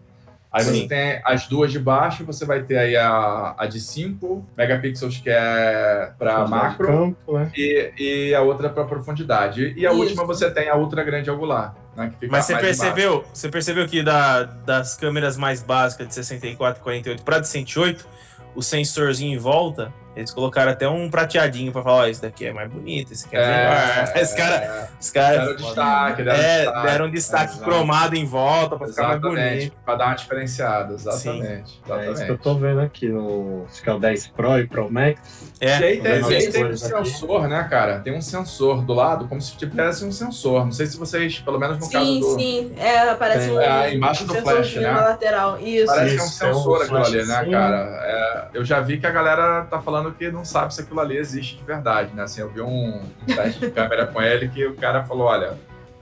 Aí 0.55 0.63
você 0.63 0.73
Sim. 0.73 0.87
tem 0.87 1.21
as 1.25 1.49
duas 1.49 1.73
de 1.73 1.81
baixo, 1.81 2.25
você 2.25 2.45
vai 2.47 2.63
ter 2.63 2.79
aí 2.79 2.97
a, 2.97 3.57
a 3.59 3.67
de 3.67 3.81
5 3.81 4.47
megapixels, 4.57 5.19
que 5.19 5.29
é 5.29 6.13
para 6.17 6.47
macro. 6.47 6.87
Campo, 6.87 7.39
né? 7.39 7.51
e, 7.57 7.93
e 7.99 8.35
a 8.37 8.41
outra 8.41 8.71
para 8.71 8.85
profundidade. 8.85 9.75
E 9.77 9.85
a 9.85 9.91
Isso. 9.91 10.01
última 10.01 10.25
você 10.25 10.49
tem 10.49 10.69
a 10.69 10.77
ultra 10.77 11.03
grande 11.03 11.29
angular, 11.29 11.75
né? 11.97 12.09
Que 12.11 12.21
fica 12.21 12.31
Mas 12.31 12.45
você 12.45 12.57
percebeu, 12.57 13.25
você 13.33 13.49
percebeu 13.49 13.89
que 13.89 14.01
da- 14.01 14.45
das 14.45 14.97
câmeras 14.97 15.37
mais 15.37 15.61
básicas 15.61 16.07
de 16.07 16.15
64 16.15 16.81
e 16.81 16.85
48 16.85 17.25
para 17.25 17.41
de 17.41 17.49
108, 17.49 18.07
o 18.55 18.63
sensorzinho 18.63 19.35
em 19.35 19.39
volta, 19.39 19.93
eles 20.17 20.31
colocaram 20.31 20.73
até 20.73 20.89
um 20.89 21.11
prateadinho 21.11 21.73
pra 21.73 21.83
falar, 21.83 21.97
ó, 21.97 22.07
esse 22.07 22.23
daqui 22.23 22.47
é 22.47 22.53
mais 22.53 22.71
bonito, 22.71 23.13
esse 23.13 23.27
aqui 23.27 23.37
é, 23.37 23.41
melhor. 23.41 24.13
Esse 24.17 24.37
cara, 24.37 24.55
é, 24.57 24.89
os 25.01 25.11
caras 25.11 25.39
deram 25.41 25.57
destaque, 25.57 26.23
deram 26.23 26.39
é, 26.39 26.57
destaque. 26.65 26.87
deram 26.87 27.07
um 27.07 27.11
destaque 27.11 27.53
Exato. 27.53 27.65
cromado 27.65 28.17
em 28.17 28.25
volta 28.25 28.77
pra 28.77 28.87
ficar 28.89 29.03
mais 29.03 29.19
Exatamente, 29.19 29.57
bonito. 29.57 29.77
para 29.85 29.95
dar 29.97 30.07
uma 30.07 30.15
diferenciada, 30.15 30.95
exatamente. 30.95 31.45
É 31.45 31.63
isso 31.63 31.81
exatamente. 31.85 32.25
que 32.25 32.31
eu 32.31 32.39
tô 32.39 32.55
vendo 32.55 32.81
aqui 32.81 33.09
no. 33.09 33.67
Acho 33.71 33.83
que 33.83 33.91
é 33.91 33.93
o 33.93 33.99
10 33.99 34.27
Pro 34.29 34.59
e 34.59 34.67
Pro 34.67 34.91
Max. 34.91 35.53
E 35.61 35.67
aí 35.67 36.01
tem, 36.01 36.13
as 36.13 36.27
tem 36.27 36.49
um 36.49 36.53
cores 36.53 36.85
aqui. 36.85 37.05
sensor, 37.09 37.49
né, 37.49 37.67
cara? 37.69 38.01
Tem 38.01 38.15
um 38.15 38.21
sensor 38.21 38.83
do 38.83 38.93
lado, 38.93 39.27
como 39.29 39.41
se 39.41 39.57
tivesse 39.57 40.05
um 40.05 40.13
sensor. 40.13 40.65
Não 40.65 40.73
sei 40.73 40.87
se 40.87 40.97
vocês, 40.97 41.39
pelo 41.41 41.59
menos 41.59 41.79
no 41.79 41.91
caso 41.91 42.05
Sim, 42.05 42.21
do. 42.21 42.35
sim. 42.35 42.73
É, 42.77 43.11
aparece 43.11 43.47
Tem. 43.47 43.57
um. 43.57 43.61
É, 43.61 43.95
embaixo 43.95 44.25
do 44.25 44.33
um 44.33 44.37
flash, 44.37 44.45
sensorzinho 44.45 44.83
né? 44.83 44.93
na 44.93 45.01
lateral. 45.09 45.59
Isso. 45.61 45.87
Parece 45.87 46.15
que 46.15 46.21
é 46.21 46.23
um 46.23 46.27
Isso, 46.27 46.45
é 46.45 46.53
sensor 46.53 46.83
aquilo 46.83 46.99
ali, 46.99 47.27
né, 47.27 47.45
cara? 47.51 48.01
É, 48.03 48.49
eu 48.55 48.65
já 48.65 48.81
vi 48.81 48.99
que 48.99 49.07
a 49.07 49.11
galera 49.11 49.63
tá 49.71 49.81
falando 49.81 50.04
que 50.13 50.31
não 50.31 50.45
sabe 50.45 50.75
se 50.75 50.81
aquilo 50.81 51.01
ali 51.01 51.17
existe 51.17 51.57
de 51.57 51.63
verdade, 51.65 52.13
né? 52.15 52.23
Assim, 52.25 52.41
eu 52.41 52.49
vi 52.51 52.61
um, 52.61 53.01
um 53.03 53.27
teste 53.27 53.61
de 53.61 53.71
câmera 53.71 54.07
com 54.07 54.21
ele 54.21 54.49
que 54.49 54.67
o 54.67 54.75
cara 54.75 55.03
falou, 55.05 55.27
olha, 55.27 55.55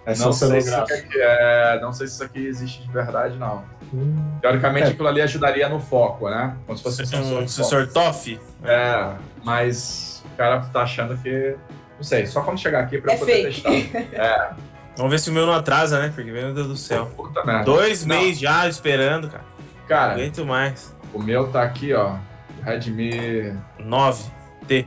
É 0.04 0.14
não 0.16 0.32
sei, 0.32 0.60
se 0.60 0.74
aqui 0.74 1.18
é, 1.20 1.78
não 1.80 1.92
sei 1.92 2.06
se 2.06 2.14
isso 2.14 2.24
aqui 2.24 2.44
existe 2.46 2.82
de 2.82 2.90
verdade, 2.92 3.36
não. 3.36 3.64
Hum, 3.94 4.38
Teoricamente, 4.40 4.86
É. 4.88 4.90
aquilo 4.90 5.06
ali 5.08 5.20
ajudaria 5.22 5.68
no 5.68 5.78
foco, 5.78 6.28
né? 6.30 6.56
Como 6.66 6.76
se 6.78 6.82
fosse 6.82 7.02
um 7.02 7.06
sensor. 7.06 7.42
Um 7.42 7.48
sensor 7.48 7.86
TOF. 7.88 8.40
É, 8.64 9.12
mas 9.44 10.22
o 10.32 10.36
cara 10.36 10.60
tá 10.72 10.80
achando 10.82 11.16
que. 11.18 11.54
Não 11.96 12.02
sei, 12.02 12.26
só 12.26 12.40
quando 12.42 12.58
chegar 12.58 12.80
aqui 12.80 12.98
pra 12.98 13.12
É 13.12 13.14
eu 13.16 13.18
poder 13.20 13.52
fake. 13.52 13.88
testar. 13.92 14.56
Vamos 14.96 15.12
ver 15.12 15.18
se 15.20 15.30
o 15.30 15.32
meu 15.32 15.46
não 15.46 15.52
atrasa, 15.54 16.00
né? 16.00 16.12
Porque, 16.14 16.30
meu 16.30 16.52
Deus 16.52 16.66
do 16.66 16.76
céu. 16.76 17.06
Puta 17.16 17.44
merda. 17.44 17.64
Dois 17.64 18.04
Não. 18.04 18.16
meses 18.16 18.40
já 18.40 18.66
esperando, 18.68 19.28
cara. 19.28 19.44
Não 19.80 19.86
Cara, 19.88 20.12
aguento 20.14 20.44
mais. 20.44 20.92
o 21.14 21.22
meu 21.22 21.48
tá 21.48 21.62
aqui, 21.62 21.92
ó. 21.94 22.16
Redmi 22.64 23.54
Nove. 23.84 24.30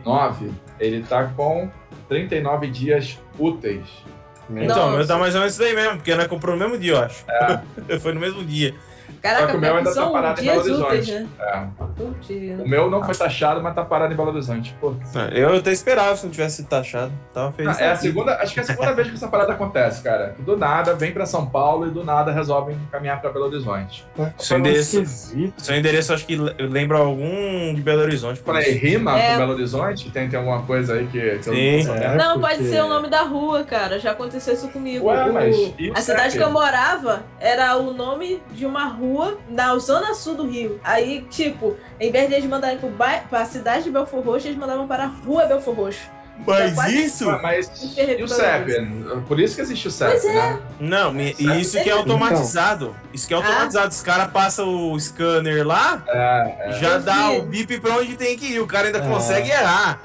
9, 0.03 0.51
ele 0.79 1.03
tá 1.03 1.25
com 1.25 1.69
39 2.07 2.67
dias 2.67 3.19
úteis. 3.37 3.85
Então, 4.49 4.87
o 4.87 4.89
meu 4.89 4.97
Nossa. 4.99 5.07
tá 5.07 5.17
mais 5.17 5.33
ou 5.33 5.41
menos 5.41 5.53
isso 5.53 5.61
daí 5.63 5.73
mesmo, 5.73 5.97
porque 5.97 6.15
nós 6.15 6.27
comprou 6.27 6.55
no 6.55 6.61
mesmo 6.61 6.77
dia, 6.77 6.93
eu 6.93 6.99
acho. 6.99 7.25
Foi 7.99 8.13
no 8.13 8.19
mesmo 8.19 8.43
dia. 8.43 8.73
Só 9.25 9.33
Caraca, 9.33 9.51
que 9.51 9.57
o 9.57 9.59
meu 9.61 9.75
ainda 9.77 9.93
tá 9.93 10.05
parado 10.07 10.41
em 10.41 10.45
Belo 10.45 10.59
úteis, 10.61 10.79
Horizonte. 10.81 11.11
né? 11.13 11.27
É. 11.39 12.63
O 12.63 12.67
meu 12.67 12.89
não 12.89 13.03
foi 13.03 13.15
taxado, 13.15 13.61
mas 13.61 13.73
tá 13.73 13.83
parado 13.83 14.13
em 14.13 14.15
Belo 14.17 14.29
Horizonte. 14.29 14.75
Pô. 14.79 14.93
Eu 15.31 15.55
até 15.55 15.71
esperava 15.71 16.15
se 16.15 16.25
não 16.25 16.31
tivesse 16.31 16.57
sido 16.57 16.67
taxado. 16.67 17.11
Tava 17.33 17.51
feliz. 17.53 17.79
É 17.79 17.91
a 17.91 17.95
segunda, 17.95 18.35
acho 18.35 18.53
que 18.53 18.59
é 18.59 18.63
a 18.63 18.65
segunda 18.65 18.93
vez 18.93 19.07
que 19.07 19.15
essa 19.15 19.27
parada 19.27 19.53
acontece, 19.53 20.03
cara. 20.03 20.35
Do 20.39 20.55
nada 20.57 20.93
vem 20.93 21.11
pra 21.11 21.25
São 21.25 21.45
Paulo 21.45 21.87
e 21.87 21.91
do 21.91 22.03
nada 22.03 22.31
resolvem 22.31 22.77
caminhar 22.91 23.19
pra 23.21 23.31
Belo 23.31 23.45
Horizonte. 23.45 24.05
Seu 24.37 24.59
endereço, 24.59 25.01
esquisito. 25.01 25.53
seu 25.61 25.75
endereço 25.75 26.13
acho 26.13 26.25
que 26.25 26.35
le- 26.35 26.53
lembra 26.59 26.97
algum 26.99 27.73
de 27.73 27.81
Belo 27.81 28.01
Horizonte. 28.01 28.39
por 28.39 28.53
Falei, 28.53 28.73
rima 28.73 29.17
É. 29.19 29.31
com 29.31 29.37
Belo 29.39 29.53
Horizonte? 29.53 30.09
Tem, 30.11 30.29
tem 30.29 30.37
alguma 30.39 30.61
coisa 30.63 30.93
aí 30.95 31.07
que, 31.07 31.19
que 31.39 31.49
eu 31.49 31.53
Sim. 31.53 31.77
não 31.77 31.79
tô 31.79 31.85
sabendo? 31.93 32.03
É, 32.05 32.17
Não, 32.17 32.39
pode 32.39 32.55
porque- 32.57 32.69
ser 32.69 32.81
o 32.83 32.89
nome 32.89 33.07
da 33.09 33.21
rua, 33.23 33.63
cara. 33.63 33.99
Já 33.99 34.11
aconteceu 34.11 34.53
isso 34.53 34.67
comigo. 34.69 35.07
Ué, 35.07 35.31
mas 35.31 35.55
o 35.57 35.73
a 35.95 36.01
cidade 36.01 36.31
CEP? 36.33 36.37
que 36.37 36.43
eu 36.43 36.51
morava 36.51 37.23
era 37.39 37.75
o 37.77 37.93
nome 37.93 38.41
de 38.53 38.65
uma 38.65 38.85
rua 38.85 39.14
na 39.49 39.77
zona 39.77 40.13
sul 40.13 40.35
do 40.35 40.47
Rio. 40.47 40.79
Aí, 40.83 41.25
tipo, 41.29 41.75
em 41.99 42.11
vez 42.11 42.27
de 42.27 42.35
eles 42.35 42.49
mandarem 42.49 42.77
pro 42.77 42.89
bairro, 42.89 43.25
pra 43.29 43.45
cidade 43.45 43.83
de 43.85 43.91
Belfor 43.91 44.21
Roxo, 44.23 44.47
eles 44.47 44.57
mandavam 44.57 44.87
para 44.87 45.03
a 45.03 45.07
rua 45.07 45.45
Belfor 45.45 45.73
Roxo. 45.75 46.15
Mas 46.45 46.73
quase- 46.75 47.05
isso? 47.05 47.29
Ué, 47.29 47.39
mas 47.41 47.67
e 48.19 48.21
o 48.21 48.27
CEP? 48.27 48.71
Por 49.25 49.39
isso 49.39 49.55
que 49.55 49.61
existe 49.61 49.87
o 49.87 49.91
CEP, 49.91 50.11
Pois 50.11 50.25
é. 50.25 50.33
né? 50.33 50.59
Não, 50.81 51.13
me- 51.13 51.33
e 51.39 51.61
isso 51.61 51.81
que 51.81 51.89
é 51.89 51.93
automatizado. 51.93 52.93
Isso 53.13 53.25
que 53.25 53.33
é 53.33 53.37
automatizado. 53.37 53.87
Os 53.87 54.01
caras 54.01 54.27
passam 54.31 54.91
o 54.91 54.99
scanner 54.99 55.65
lá, 55.65 56.03
É, 56.07 56.77
já 56.81 56.89
Eu 56.95 57.01
dá 57.01 57.29
vi. 57.29 57.37
o 57.37 57.41
bip 57.43 57.79
pra 57.79 57.95
onde 57.95 58.17
tem 58.17 58.37
que 58.37 58.47
ir. 58.47 58.59
O 58.59 58.67
cara 58.67 58.87
ainda 58.87 58.99
É. 58.99 59.07
consegue 59.07 59.49
errar. 59.49 60.01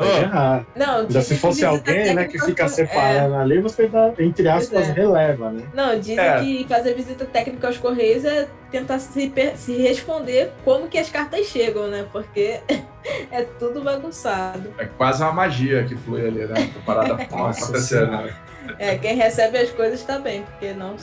Errar. 0.00 0.64
Não, 0.76 0.98
Ainda 1.00 1.20
se 1.22 1.36
fosse 1.36 1.64
alguém, 1.64 2.14
né, 2.14 2.24
que 2.24 2.38
fica 2.38 2.64
é. 2.64 2.68
separando 2.68 3.34
ali, 3.36 3.60
você 3.60 3.86
dá, 3.88 4.12
entre 4.18 4.48
aspas, 4.48 4.88
é. 4.88 4.92
releva, 4.92 5.50
né? 5.50 5.62
Não, 5.74 5.98
dizem 5.98 6.18
É. 6.18 6.40
que 6.40 6.66
fazer 6.68 6.94
visita 6.94 7.24
técnica 7.24 7.66
aos 7.66 7.78
Correios 7.78 8.24
é 8.24 8.48
tentar 8.70 8.98
se, 8.98 9.32
se 9.56 9.76
responder 9.82 10.52
como 10.64 10.88
que 10.88 10.98
as 10.98 11.08
cartas 11.10 11.46
chegam, 11.46 11.86
né? 11.88 12.06
Porque 12.12 12.60
é 13.32 13.42
tudo 13.58 13.82
bagunçado. 13.82 14.72
é 14.78 14.84
quase 14.86 15.22
uma 15.22 15.32
magia 15.32 15.84
que 15.84 15.96
flui 15.96 16.26
ali, 16.26 16.44
né? 16.46 16.70
Parada 16.84 17.14
acontecer, 17.22 17.80
Senhora. 17.80 18.22
né? 18.24 18.34
É, 18.78 18.96
quem 18.98 19.16
recebe 19.16 19.58
as 19.58 19.70
coisas 19.70 20.02
tá 20.04 20.18
bem, 20.18 20.42
porque 20.42 20.72
não. 20.72 20.94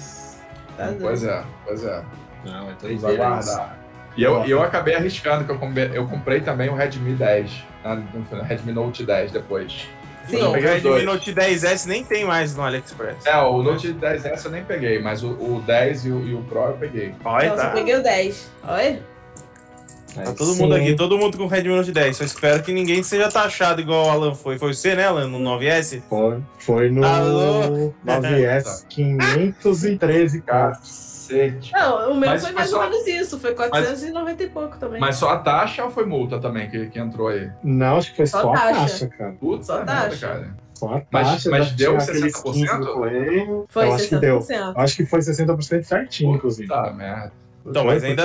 Tá 0.78 0.94
Pois 1.02 1.22
doido. 1.22 1.34
é, 1.34 1.44
pois 1.66 1.84
é. 1.84 2.02
Não, 2.46 2.70
é 2.70 2.74
doideira. 2.80 3.40
E 4.16 4.24
eu, 4.24 4.44
eu 4.46 4.64
acabei 4.64 4.96
arriscando, 4.96 5.44
que 5.44 5.52
eu 5.52 5.60
comprei, 5.60 5.92
eu 5.94 6.08
comprei 6.08 6.40
também 6.42 6.70
o 6.70 6.76
Redmi 6.76 7.14
10, 7.14 7.52
né, 7.52 7.60
no 7.96 8.42
Redmi 8.44 8.72
Note 8.72 9.06
10 9.06 9.32
depois. 9.32 9.88
Sim. 10.28 10.42
O 10.42 10.52
Redmi. 10.52 11.04
Note 11.04 11.34
10S 11.34 11.86
nem 11.86 12.04
tem 12.04 12.26
mais 12.26 12.56
no 12.56 12.64
AliExpress. 12.64 13.26
É, 13.26 13.38
o 13.38 13.64
Note 13.64 13.94
10S 13.94 14.46
eu 14.46 14.52
nem 14.52 14.64
peguei, 14.64 15.00
mas 15.00 15.24
o, 15.24 15.30
o 15.30 15.64
10 15.66 16.06
e 16.06 16.12
o, 16.12 16.28
e 16.28 16.34
o 16.34 16.42
Pro 16.44 16.66
eu 16.66 16.74
peguei. 16.74 17.16
Olha, 17.24 17.50
Nossa, 17.50 17.62
tá. 17.62 17.70
eu 17.70 17.74
peguei 17.74 17.96
o 17.96 18.04
10. 18.04 18.52
Olha. 18.64 19.18
Tá 20.14 20.34
todo 20.34 20.54
sim, 20.54 20.62
mundo 20.64 20.74
aqui, 20.74 20.96
todo 20.96 21.18
mundo 21.18 21.38
com 21.38 21.44
o 21.44 21.48
Redmi 21.48 21.76
Note 21.76 21.92
10. 21.92 22.18
Só 22.18 22.24
espero 22.24 22.64
que 22.64 22.74
ninguém 22.74 23.04
seja 23.04 23.32
taxado 23.32 23.80
igual 23.80 24.08
o 24.08 24.10
Alan 24.10 24.36
foi. 24.36 24.58
Foi 24.58 24.74
você, 24.74 24.96
né, 24.96 25.06
Alan, 25.06 25.28
no 25.28 25.40
9S? 25.40 26.02
Foi, 26.10 26.40
foi 26.58 26.90
no 26.90 27.06
Alô? 27.06 27.94
9S 28.06 28.86
513, 28.90 30.42
cara. 30.42 30.80
Cacete. 31.28 31.72
Não, 31.74 32.12
o 32.12 32.16
meu 32.16 32.30
Mas- 32.30 32.42
foi 32.44 32.52
mas 32.52 32.72
mais 32.72 32.74
ou 32.74 32.80
menos 32.82 33.08
isso. 33.08 33.40
Foi 33.40 33.54
490 33.54 34.44
e 34.44 34.48
pouco 34.50 34.78
também. 34.78 35.00
Mas 35.00 35.16
só 35.18 35.30
a 35.30 35.38
taxa 35.40 35.84
ou 35.84 35.92
foi 35.92 36.06
multa 36.06 36.40
também 36.40 36.70
que, 36.70 36.88
que 36.88 37.00
entrou 37.00 37.28
aí? 37.28 37.50
Não, 37.64 37.98
acho 37.98 38.12
que 38.12 38.18
foi 38.18 38.28
Só 38.28 38.42
só, 38.42 38.54
a 38.54 38.58
taxa. 38.58 38.80
taxa, 38.82 39.08
cara. 39.08 39.32
Puta 39.34 39.64
Só 39.64 39.76
merda, 39.78 39.92
taxa. 39.94 40.28
cara. 40.28 40.56
Só 40.74 40.86
a 40.94 41.02
Mas- 41.12 41.28
taxa. 41.32 41.50
mas 41.50 41.68
já 41.68 41.76
deu 41.76 41.98
tinha 41.98 42.04
aqueles 42.04 42.34
60%? 42.34 42.54
15 42.54 42.78
no 42.80 42.94
coelho. 42.94 43.66
Foi 43.68 43.86
eu 43.88 43.94
acho 43.94 44.10
que 44.10 44.16
deu. 44.18 44.40
60%. 44.42 44.74
Acho 44.78 44.96
que 44.96 45.06
foi 45.06 45.20
60% 45.22 45.84
certinho, 45.84 46.36
inclusive. 46.36 46.68
Puta 46.68 46.92
merda. 46.94 47.32
Então, 47.66 47.84
mas 47.84 48.02
ainda- 48.04 48.24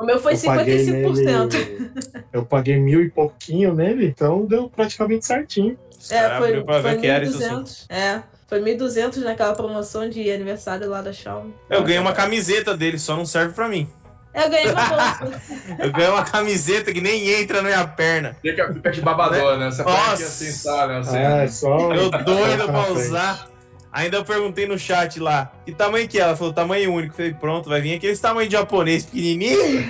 O 0.00 0.04
meu 0.04 0.18
foi 0.18 0.34
eu 0.34 0.40
paguei 0.44 0.78
55%. 0.78 1.52
nele- 1.56 1.90
eu 2.32 2.44
paguei 2.44 2.80
mil 2.80 3.00
e 3.00 3.08
pouquinho 3.10 3.72
nele, 3.74 4.06
então 4.06 4.44
deu 4.44 4.68
praticamente 4.68 5.24
certinho. 5.24 5.78
É, 6.10 6.36
foi, 6.36 6.48
abriu 6.48 6.64
pra 6.64 6.80
foi 6.82 6.90
ver 6.90 7.00
que 7.00 7.06
era 7.06 7.24
isso 7.24 7.38
sim. 7.38 7.44
1.200. 7.48 7.86
É, 7.88 8.22
foi 8.52 8.60
1.200 8.60 9.22
naquela 9.22 9.54
promoção 9.54 10.10
de 10.10 10.30
aniversário 10.30 10.86
lá 10.90 11.00
da 11.00 11.10
Xiaomi. 11.10 11.54
Eu 11.70 11.82
ganhei 11.82 11.98
uma 11.98 12.12
camiseta 12.12 12.76
dele, 12.76 12.98
só 12.98 13.16
não 13.16 13.24
serve 13.24 13.54
pra 13.54 13.66
mim. 13.66 13.88
Eu 14.34 14.50
ganhei 14.50 14.70
uma 14.70 14.84
bolsa. 14.84 15.40
Eu 15.80 15.90
ganhei 15.90 16.10
uma 16.10 16.22
camiseta 16.22 16.92
que 16.92 17.00
nem 17.00 17.30
entra 17.30 17.62
na 17.62 17.68
minha 17.68 17.86
perna. 17.86 18.36
Fica, 18.42 18.70
de 18.90 19.00
babador, 19.00 19.56
né? 19.56 19.70
Você 19.70 19.82
põe 19.82 19.94
aqui 19.94 20.10
Nossa. 20.10 20.24
assim, 20.24 20.50
sabe? 20.50 20.94
Assim, 20.96 21.16
É, 21.16 21.48
só. 21.48 21.94
Eu 21.94 22.10
doido 22.10 22.66
pra 22.66 22.92
usar. 22.92 23.48
Ainda 23.90 24.18
eu 24.18 24.24
perguntei 24.24 24.66
no 24.66 24.78
chat 24.78 25.18
lá, 25.18 25.50
que 25.64 25.72
tamanho 25.72 26.06
que 26.06 26.18
é? 26.18 26.22
Ela 26.22 26.36
falou, 26.36 26.52
tamanho 26.52 26.92
único. 26.92 27.14
Falei, 27.14 27.32
pronto, 27.32 27.70
vai 27.70 27.80
vir 27.80 27.94
aqueles 27.94 28.20
tamanho 28.20 28.50
de 28.50 28.54
japonês 28.54 29.06
pequenininho. 29.06 29.60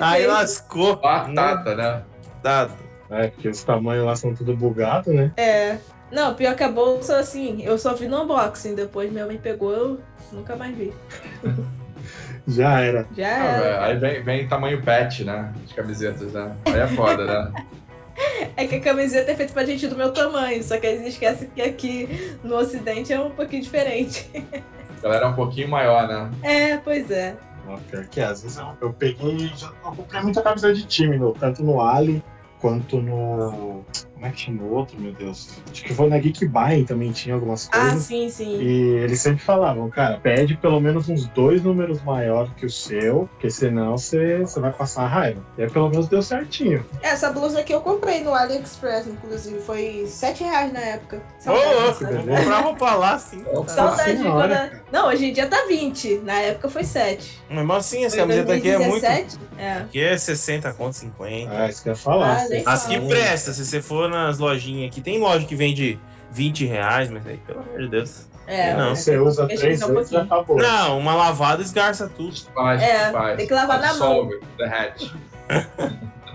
Aí 0.00 0.26
lascou. 0.26 0.96
Batata, 0.96 1.74
né? 1.74 2.02
Tá. 2.42 2.70
É, 3.10 3.28
porque 3.28 3.50
os 3.50 3.62
tamanhos 3.62 4.06
lá 4.06 4.16
são 4.16 4.34
tudo 4.34 4.56
bugado, 4.56 5.12
né? 5.12 5.30
É. 5.36 5.76
Não, 6.12 6.34
pior 6.34 6.54
que 6.54 6.62
a 6.62 6.68
bolsa, 6.68 7.16
assim, 7.16 7.62
eu 7.62 7.78
só 7.78 7.94
vi 7.94 8.06
no 8.06 8.22
unboxing. 8.22 8.74
Depois 8.74 9.10
minha 9.10 9.26
mãe 9.26 9.38
pegou, 9.38 9.72
eu 9.72 10.00
nunca 10.30 10.54
mais 10.54 10.76
vi. 10.76 10.92
Já 12.46 12.80
era. 12.80 13.06
Já 13.16 13.28
Ah, 13.28 13.46
era. 13.46 13.84
aí 13.86 13.96
vem, 13.98 14.22
vem 14.22 14.48
tamanho 14.48 14.82
pet, 14.82 15.24
né? 15.24 15.52
De 15.66 15.74
camisetas, 15.74 16.32
né? 16.32 16.56
Aí 16.66 16.80
é 16.80 16.86
foda, 16.88 17.24
né? 17.24 17.52
É 18.56 18.66
que 18.66 18.76
a 18.76 18.80
camiseta 18.80 19.30
é 19.32 19.34
feita 19.34 19.52
pra 19.54 19.64
gente 19.64 19.86
do 19.88 19.96
meu 19.96 20.12
tamanho, 20.12 20.62
só 20.62 20.76
que 20.78 20.86
eles 20.86 21.06
esquecem 21.06 21.48
que 21.48 21.62
aqui 21.62 22.36
no 22.44 22.56
ocidente 22.56 23.10
é 23.12 23.18
um 23.18 23.30
pouquinho 23.30 23.62
diferente. 23.62 24.28
A 24.98 25.02
galera 25.02 25.24
é 25.24 25.28
um 25.28 25.34
pouquinho 25.34 25.68
maior, 25.68 26.06
né? 26.06 26.30
É, 26.42 26.76
pois 26.76 27.10
é. 27.10 27.34
Pior 27.90 28.04
que 28.06 28.20
é, 28.20 28.24
às 28.24 28.42
vezes 28.42 28.58
eu, 28.58 28.66
eu 28.82 28.92
peguei. 28.92 29.50
Já, 29.56 29.68
eu 29.68 29.92
comprei 29.92 30.20
muita 30.20 30.42
camisa 30.42 30.72
de 30.74 30.84
time, 30.84 31.16
no, 31.18 31.32
tanto 31.32 31.64
no 31.64 31.80
Ali 31.80 32.22
quanto 32.60 33.00
no. 33.00 33.82
Como 34.22 34.30
é 34.30 34.36
que 34.36 34.40
chama 34.42 34.62
o 34.62 34.72
outro, 34.74 35.00
meu 35.00 35.12
Deus? 35.12 35.48
Acho 35.68 35.82
que 35.82 35.92
foi 35.92 36.08
na 36.08 36.16
Geek 36.16 36.46
Buying 36.46 36.84
também 36.84 37.10
tinha 37.10 37.34
algumas 37.34 37.68
Ah, 37.72 37.80
coisas. 37.80 38.04
sim, 38.04 38.28
sim. 38.28 38.56
E 38.62 38.90
eles 39.02 39.20
sempre 39.20 39.42
falavam, 39.42 39.90
cara, 39.90 40.20
pede 40.22 40.56
pelo 40.56 40.78
menos 40.80 41.08
uns 41.08 41.26
dois 41.26 41.60
números 41.60 42.00
maiores 42.04 42.52
que 42.56 42.64
o 42.64 42.70
seu, 42.70 43.28
porque 43.32 43.50
senão 43.50 43.98
você, 43.98 44.38
você 44.38 44.60
vai 44.60 44.72
passar 44.72 45.08
raiva. 45.08 45.44
E 45.58 45.62
aí 45.64 45.68
pelo 45.68 45.88
menos 45.90 46.06
deu 46.06 46.22
certinho. 46.22 46.86
Essa 47.02 47.32
blusa 47.32 47.58
aqui 47.58 47.74
eu 47.74 47.80
comprei 47.80 48.22
no 48.22 48.32
AliExpress, 48.32 49.08
inclusive. 49.08 49.58
Foi 49.58 50.04
7 50.06 50.44
reais 50.44 50.72
na 50.72 50.78
época. 50.78 51.16
Ô, 51.16 51.42
Saudade, 51.42 51.74
louco, 51.74 52.04
vou 52.04 52.36
comprar 52.36 52.60
roupa 52.60 52.94
lá, 52.94 53.18
sim. 53.18 53.42
Nossa 53.52 53.74
Saudade 53.74 54.12
de 54.12 54.18
senhora, 54.18 54.38
quando. 54.48 54.50
cara. 54.70 54.82
Não, 54.92 55.08
hoje 55.08 55.26
em 55.30 55.32
dia 55.32 55.48
tá 55.48 55.64
20. 55.66 56.18
Na 56.18 56.34
época 56.34 56.68
foi 56.68 56.84
7. 56.84 57.40
Mesmo 57.50 57.72
assim, 57.72 58.04
essa 58.04 58.18
camiseta 58.18 58.54
aqui 58.54 58.68
é 58.70 58.78
muito. 58.78 59.00
2017? 59.00 59.38
É. 59.58 59.72
Aqui 59.78 60.00
é 60.00 60.16
60 60.16 60.72
conto, 60.74 60.92
50. 60.94 61.50
Ah, 61.52 61.68
isso 61.68 61.82
que 61.82 61.88
eu 61.88 61.92
ia 61.92 61.96
falar. 61.96 62.46
Ah, 62.66 62.72
As 62.72 62.86
que 62.86 63.00
presta, 63.00 63.52
se 63.52 63.64
você 63.64 63.82
for 63.82 64.11
nas 64.12 64.38
lojinhas 64.38 64.90
aqui, 64.90 65.00
tem 65.00 65.18
loja 65.18 65.46
que 65.46 65.54
vende 65.56 65.98
20 66.30 66.64
reais, 66.66 67.10
mas 67.10 67.26
aí, 67.26 67.36
pelo 67.38 67.60
amor 67.60 67.78
de 67.78 67.88
Deus. 67.88 68.26
É, 68.46 68.74
Não, 68.74 68.90
é, 68.90 68.94
Você 68.94 69.16
usa 69.18 69.46
três 69.46 69.82
um 69.82 69.94
vezes 69.94 70.12
e. 70.12 70.16
Não, 70.56 70.98
uma 70.98 71.14
lavada 71.14 71.62
esgarça 71.62 72.10
tudo. 72.14 72.34
Faz, 72.54 72.82
É, 72.82 73.10
faz. 73.12 73.36
tem 73.36 73.46
que 73.46 73.54
lavar 73.54 73.80
na 73.80 73.94
mão. 73.94 74.28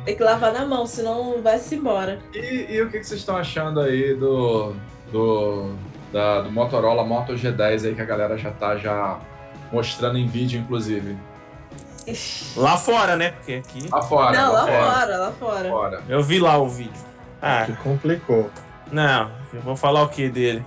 Tem 0.06 0.16
que 0.16 0.24
lavar 0.24 0.54
na 0.54 0.66
mão, 0.66 0.88
senão 0.88 1.42
vai-se 1.42 1.76
embora. 1.76 2.20
E, 2.34 2.68
e 2.76 2.82
o 2.82 2.90
que, 2.90 3.00
que 3.00 3.04
vocês 3.06 3.20
estão 3.20 3.36
achando 3.36 3.82
aí 3.82 4.14
do, 4.16 4.74
do, 5.12 5.74
da- 6.14 6.44
do 6.44 6.50
Motorola 6.52 7.04
Moto 7.04 7.34
G10 7.34 7.88
aí 7.88 7.94
que 7.94 8.02
a 8.02 8.06
galera 8.06 8.38
já 8.38 8.52
tá 8.52 8.78
já 8.78 9.20
mostrando 9.70 10.18
em 10.18 10.26
vídeo, 10.26 10.62
inclusive? 10.62 11.18
Lá 12.56 12.78
fora, 12.78 13.18
né? 13.18 13.32
Porque 13.32 13.56
aqui. 13.56 13.90
Lá 13.92 14.02
fora. 14.02 14.32
não, 14.42 14.54
lá 14.54 14.66
fora. 14.66 14.92
fora, 14.94 15.18
lá 15.18 15.32
fora. 15.34 15.70
fora. 15.70 16.04
Eu 16.08 16.24
vi 16.24 16.40
lá 16.40 16.58
o 16.58 16.70
vídeo. 16.70 17.02
Ah, 17.42 17.64
Que 17.66 17.74
complicou. 17.78 18.50
não. 18.92 19.32
Eu 19.54 19.62
vou 19.62 19.76
falar 19.76 20.04
o 20.04 20.10
que 20.10 20.30
dele? 20.30 20.64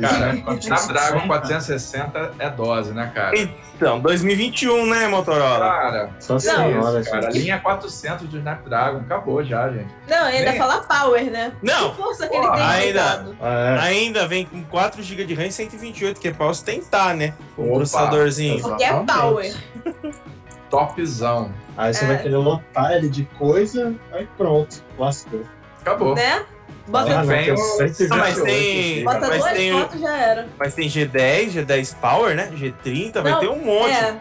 Cara, 0.00 0.32
Snapdragon 0.60 1.26
460 1.26 2.32
é 2.38 2.48
dose, 2.50 2.92
né, 2.92 3.10
cara? 3.12 3.36
Então, 3.36 3.98
2021, 3.98 4.86
né, 4.86 5.08
Motorola? 5.08 5.58
Cara, 5.58 6.10
Só 6.20 6.38
senhora, 6.38 7.00
isso, 7.00 7.10
cara. 7.10 7.26
A 7.26 7.30
gente. 7.32 7.42
linha 7.42 7.58
400 7.58 8.28
do 8.28 8.38
Snapdragon 8.38 8.98
acabou 8.98 9.42
já, 9.42 9.68
gente. 9.70 9.92
Não, 10.08 10.24
ainda 10.26 10.50
Nem- 10.50 10.58
fala 10.60 10.82
power, 10.82 11.24
né? 11.30 11.50
Não, 11.60 11.90
Que 11.90 11.96
força 11.96 12.28
que 12.28 12.36
ele 12.36 12.48
tem 12.48 12.60
ainda. 12.62 13.00
coitado. 13.02 13.36
É, 13.42 13.78
ainda 13.80 14.28
vem 14.28 14.44
com 14.46 14.62
4 14.62 15.02
GB 15.02 15.24
de 15.24 15.34
RAM 15.34 15.46
e 15.46 15.52
128, 15.52 16.20
que 16.20 16.28
é 16.28 16.32
pra 16.32 16.46
ostentar, 16.46 17.16
né? 17.16 17.34
Com 17.56 17.64
um 17.72 17.74
processadorzinho. 17.74 18.60
Porque 18.62 18.84
é 18.84 18.92
power. 19.02 19.52
Topzão. 20.70 21.50
Aí 21.76 21.92
você 21.94 22.04
É. 22.04 22.08
vai 22.08 22.18
querer 22.22 22.36
lotar 22.36 22.92
ele 22.92 23.08
de 23.08 23.24
coisa, 23.38 23.94
aí 24.12 24.28
pronto, 24.36 24.82
lascou. 24.98 25.42
Acabou. 25.88 26.14
Né? 26.14 26.44
Bota, 26.86 27.18
Ah, 27.18 27.22
vem 27.22 27.44
tem 27.44 27.52
o- 27.52 27.56
128 27.56 28.16
mas 28.16 28.40
tem- 28.42 29.04
bota 29.04 29.20
mas 29.28 29.38
duas 29.42 29.52
tem 29.52 29.72
fotos 29.72 30.00
já 30.00 30.16
era. 30.16 30.46
Mas 30.58 30.74
tem 30.74 30.88
G10, 30.88 31.52
G10 31.52 31.94
Power, 32.00 32.34
né? 32.34 32.50
G30, 32.54 33.20
vai 33.22 33.32
Não, 33.32 33.40
ter 33.40 33.48
um 33.48 33.62
monte. 33.64 33.92
É, 33.92 34.14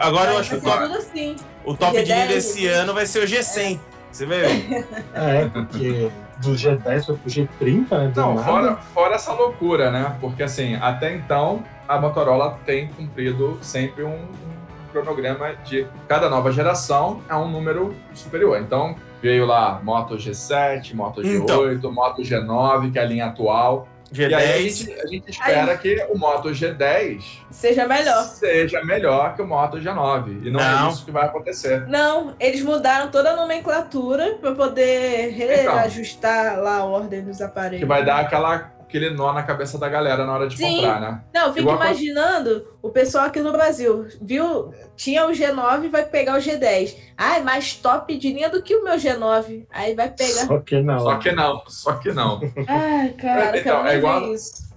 Agora 0.00 0.30
eu 0.30 0.32
vai 0.34 0.40
acho 0.40 0.58
que 0.58 0.68
assim. 0.96 1.36
o 1.64 1.74
top 1.76 1.92
de 1.92 2.02
G10, 2.02 2.06
linha 2.14 2.26
desse 2.26 2.66
ano 2.66 2.94
vai 2.94 3.04
ser 3.06 3.20
o 3.22 3.26
G100. 3.26 3.78
Você 4.10 4.24
vai 4.26 4.38
ver. 4.40 4.86
É, 5.14 5.44
porque 5.52 6.10
do 6.38 6.52
G10 6.54 7.04
foi 7.06 7.16
pro 7.16 7.30
G30, 7.30 7.90
né? 7.90 8.12
Não, 8.16 8.34
nada. 8.34 8.46
fora, 8.46 8.76
fora 8.94 9.14
essa 9.16 9.32
loucura, 9.32 9.90
né? 9.90 10.16
Porque 10.20 10.42
assim, 10.42 10.76
até 10.76 11.14
então 11.14 11.62
a 11.86 11.98
Motorola 12.00 12.58
tem 12.64 12.88
cumprido 12.88 13.58
sempre 13.60 14.02
um, 14.02 14.14
um 14.14 14.54
cronograma 14.92 15.54
de 15.64 15.86
cada 16.08 16.30
nova 16.30 16.50
geração 16.50 17.20
é 17.28 17.34
um 17.34 17.48
número 17.50 17.94
superior. 18.14 18.58
Então 18.60 18.96
veio 19.28 19.46
lá 19.46 19.80
Moto 19.82 20.16
G7, 20.16 20.94
Moto 20.94 21.22
G8, 21.22 21.82
Moto 21.90 22.22
G9, 22.22 22.92
que 22.92 22.98
é 22.98 23.02
a 23.02 23.06
linha 23.06 23.26
atual. 23.26 23.88
E 24.16 24.22
aí 24.22 24.34
a 24.34 24.38
G10. 24.38 24.58
gente, 24.86 24.92
a 25.00 25.06
gente 25.08 25.30
espera 25.30 25.76
que 25.76 26.06
o 26.10 26.16
Moto 26.16 26.50
G10 26.50 27.20
Seja 27.50 27.88
melhor. 27.88 28.22
seja 28.24 28.84
melhor 28.84 29.34
que 29.34 29.42
o 29.42 29.46
Moto 29.46 29.78
G9. 29.78 30.46
E 30.46 30.50
não, 30.50 30.60
Não. 30.60 30.88
é 30.88 30.92
isso 30.92 31.04
que 31.04 31.10
vai 31.10 31.24
acontecer. 31.24 31.86
Não, 31.88 32.34
eles 32.38 32.62
mudaram 32.62 33.10
toda 33.10 33.30
a 33.32 33.36
nomenclatura 33.36 34.36
pra 34.40 34.52
poder 34.54 35.30
Então. 35.32 35.74
reajustar 35.74 36.60
lá 36.60 36.76
a 36.78 36.84
ordem 36.84 37.24
dos 37.24 37.40
aparelhos. 37.40 37.80
Que 37.80 37.86
vai 37.86 38.04
dar 38.04 38.20
aquela, 38.20 38.70
aquele 38.94 39.10
nó 39.10 39.32
na 39.32 39.42
cabeça 39.42 39.76
da 39.76 39.88
galera 39.88 40.24
na 40.24 40.32
hora 40.32 40.46
de 40.46 40.56
Sim. 40.56 40.76
comprar, 40.76 41.00
né? 41.00 41.20
Não, 41.34 41.48
fica 41.48 41.60
Igual 41.60 41.80
a- 41.80 41.86
imaginando 41.86 42.64
o 42.80 42.90
pessoal 42.90 43.24
aqui 43.24 43.40
no 43.40 43.50
Brasil. 43.50 44.06
Viu? 44.22 44.72
Tinha 44.94 45.26
o 45.26 45.30
G9 45.32 45.88
vai 45.90 46.04
pegar 46.04 46.34
o 46.34 46.40
G10. 46.40 46.96
Ah, 47.16 47.38
é 47.38 47.40
mais 47.42 47.74
top 47.74 48.16
de 48.16 48.32
linha 48.32 48.48
do 48.48 48.62
que 48.62 48.74
o 48.76 48.84
meu 48.84 48.94
G9. 48.94 49.66
Aí 49.72 49.94
vai 49.96 50.08
pegar. 50.10 50.46
Só 50.46 50.58
que 50.60 50.80
não. 50.80 51.00
Só 51.00 51.16
que 51.16 51.32
não, 51.32 51.62
só 51.66 51.92
que 51.94 52.12
não. 52.12 52.40
Ai, 52.68 53.08
cara, 53.20 53.58
Então, 53.58 53.84
é 53.86 53.96
igual-. 53.98 54.22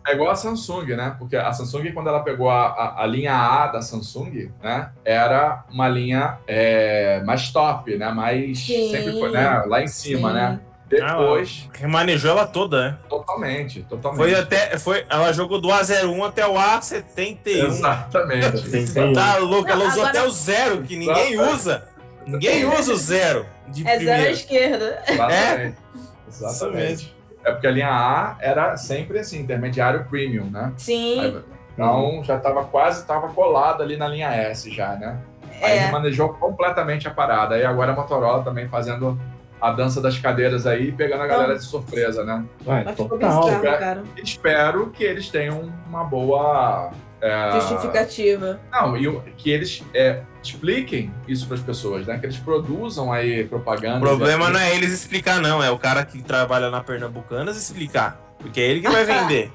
É 0.07 0.13
igual 0.13 0.31
a 0.31 0.35
Samsung, 0.35 0.95
né? 0.95 1.15
Porque 1.19 1.35
a 1.35 1.51
Samsung, 1.51 1.91
quando 1.91 2.07
ela 2.07 2.21
pegou 2.21 2.49
a, 2.49 2.67
a, 2.67 3.03
a 3.03 3.05
linha 3.05 3.33
A 3.35 3.67
da 3.67 3.81
Samsung, 3.81 4.49
né? 4.63 4.89
Era 5.03 5.65
uma 5.69 5.89
linha 5.89 6.37
é, 6.47 7.21
mais 7.25 7.51
top, 7.51 7.95
né? 7.97 8.09
Mais. 8.09 8.57
Sim. 8.59 8.89
Sempre 8.89 9.19
foi, 9.19 9.31
né? 9.31 9.63
Lá 9.67 9.83
em 9.83 9.87
cima, 9.87 10.29
Sim. 10.29 10.35
né? 10.35 10.59
Depois, 10.89 11.69
Remanejou 11.73 12.31
ela 12.31 12.47
toda, 12.47 12.81
né? 12.91 12.97
totalmente, 13.09 13.81
totalmente. 13.83 14.19
Foi 14.21 14.33
até. 14.35 14.77
Foi, 14.77 15.05
ela 15.09 15.33
jogou 15.33 15.59
do 15.59 15.67
A01 15.67 16.25
até 16.27 16.47
o 16.47 16.53
A71. 16.53 17.65
Exatamente. 17.65 19.13
Tá 19.13 19.37
louco, 19.37 19.69
ela 19.69 19.85
usou 19.85 20.03
agora- 20.05 20.09
até 20.19 20.23
o 20.23 20.29
zero, 20.31 20.83
que 20.83 20.95
ninguém 20.95 21.39
usa. 21.39 21.83
Ninguém 22.25 22.65
usa 22.65 22.93
o 22.93 22.97
zero 22.97 23.45
de 23.67 23.87
É 23.87 23.99
zero 23.99 24.23
à 24.23 24.29
esquerda. 24.31 25.03
Exatamente. 25.07 25.77
Isso 26.29 26.45
Exatamente. 26.45 27.15
É 27.43 27.51
porque 27.51 27.67
a 27.67 27.71
linha 27.71 27.89
A 27.89 28.35
era 28.39 28.75
sempre 28.77 29.19
assim, 29.19 29.39
intermediário 29.39 30.05
premium, 30.09 30.49
né? 30.49 30.73
Sim. 30.77 31.41
Então 31.73 32.21
já 32.23 32.37
estava 32.37 32.63
quase 32.65 33.01
estava 33.01 33.29
colado 33.29 33.81
ali 33.83 33.95
na 33.97 34.07
linha 34.07 34.29
S 34.29 34.69
já, 34.71 34.95
né? 34.95 35.17
Aí 35.61 35.77
É. 35.79 35.91
manejou 35.91 36.29
completamente 36.29 37.07
a 37.07 37.11
parada. 37.11 37.55
Aí 37.55 37.63
agora 37.65 37.91
a 37.93 37.95
Motorola 37.95 38.43
também 38.43 38.67
fazendo 38.67 39.17
a 39.59 39.71
dança 39.71 39.99
das 40.01 40.17
cadeiras 40.17 40.67
aí, 40.67 40.91
pegando 40.91 41.23
a 41.23 41.27
galera 41.27 41.55
de 41.55 41.63
surpresa, 41.63 42.23
né? 42.23 42.43
Vai, 42.61 42.83
Mas 42.83 42.95
total. 42.95 43.17
bizarro, 43.17 43.61
cara. 43.61 44.03
Espero 44.23 44.89
que 44.91 45.03
eles 45.03 45.29
tenham 45.29 45.71
uma 45.87 46.03
boa. 46.03 46.91
é, 47.21 47.51
Justificativa. 47.59 48.59
Não, 48.71 48.95
e 48.95 49.19
que 49.35 49.49
eles 49.49 49.83
é, 49.93 50.21
expliquem 50.43 51.11
isso 51.27 51.47
para 51.47 51.55
as 51.55 51.63
pessoas, 51.63 52.05
né? 52.05 52.17
Que 52.19 52.25
eles 52.27 52.37
produzam 52.37 53.11
aí 53.11 53.43
propaganda. 53.45 53.97
O 53.97 54.01
problema 54.01 54.49
não 54.49 54.59
é 54.59 54.75
eles 54.75 54.93
explicar, 54.93 55.41
não. 55.41 55.63
É 55.63 55.71
o 55.71 55.79
cara 55.79 56.05
que 56.05 56.21
trabalha 56.21 56.69
na 56.69 56.81
Pernambucanas 56.81 57.57
explicar. 57.57 58.19
Porque 58.39 58.59
é 58.61 58.63
ele 58.65 58.81
que 58.81 58.89
vai 58.89 59.03
vender. 59.05 59.51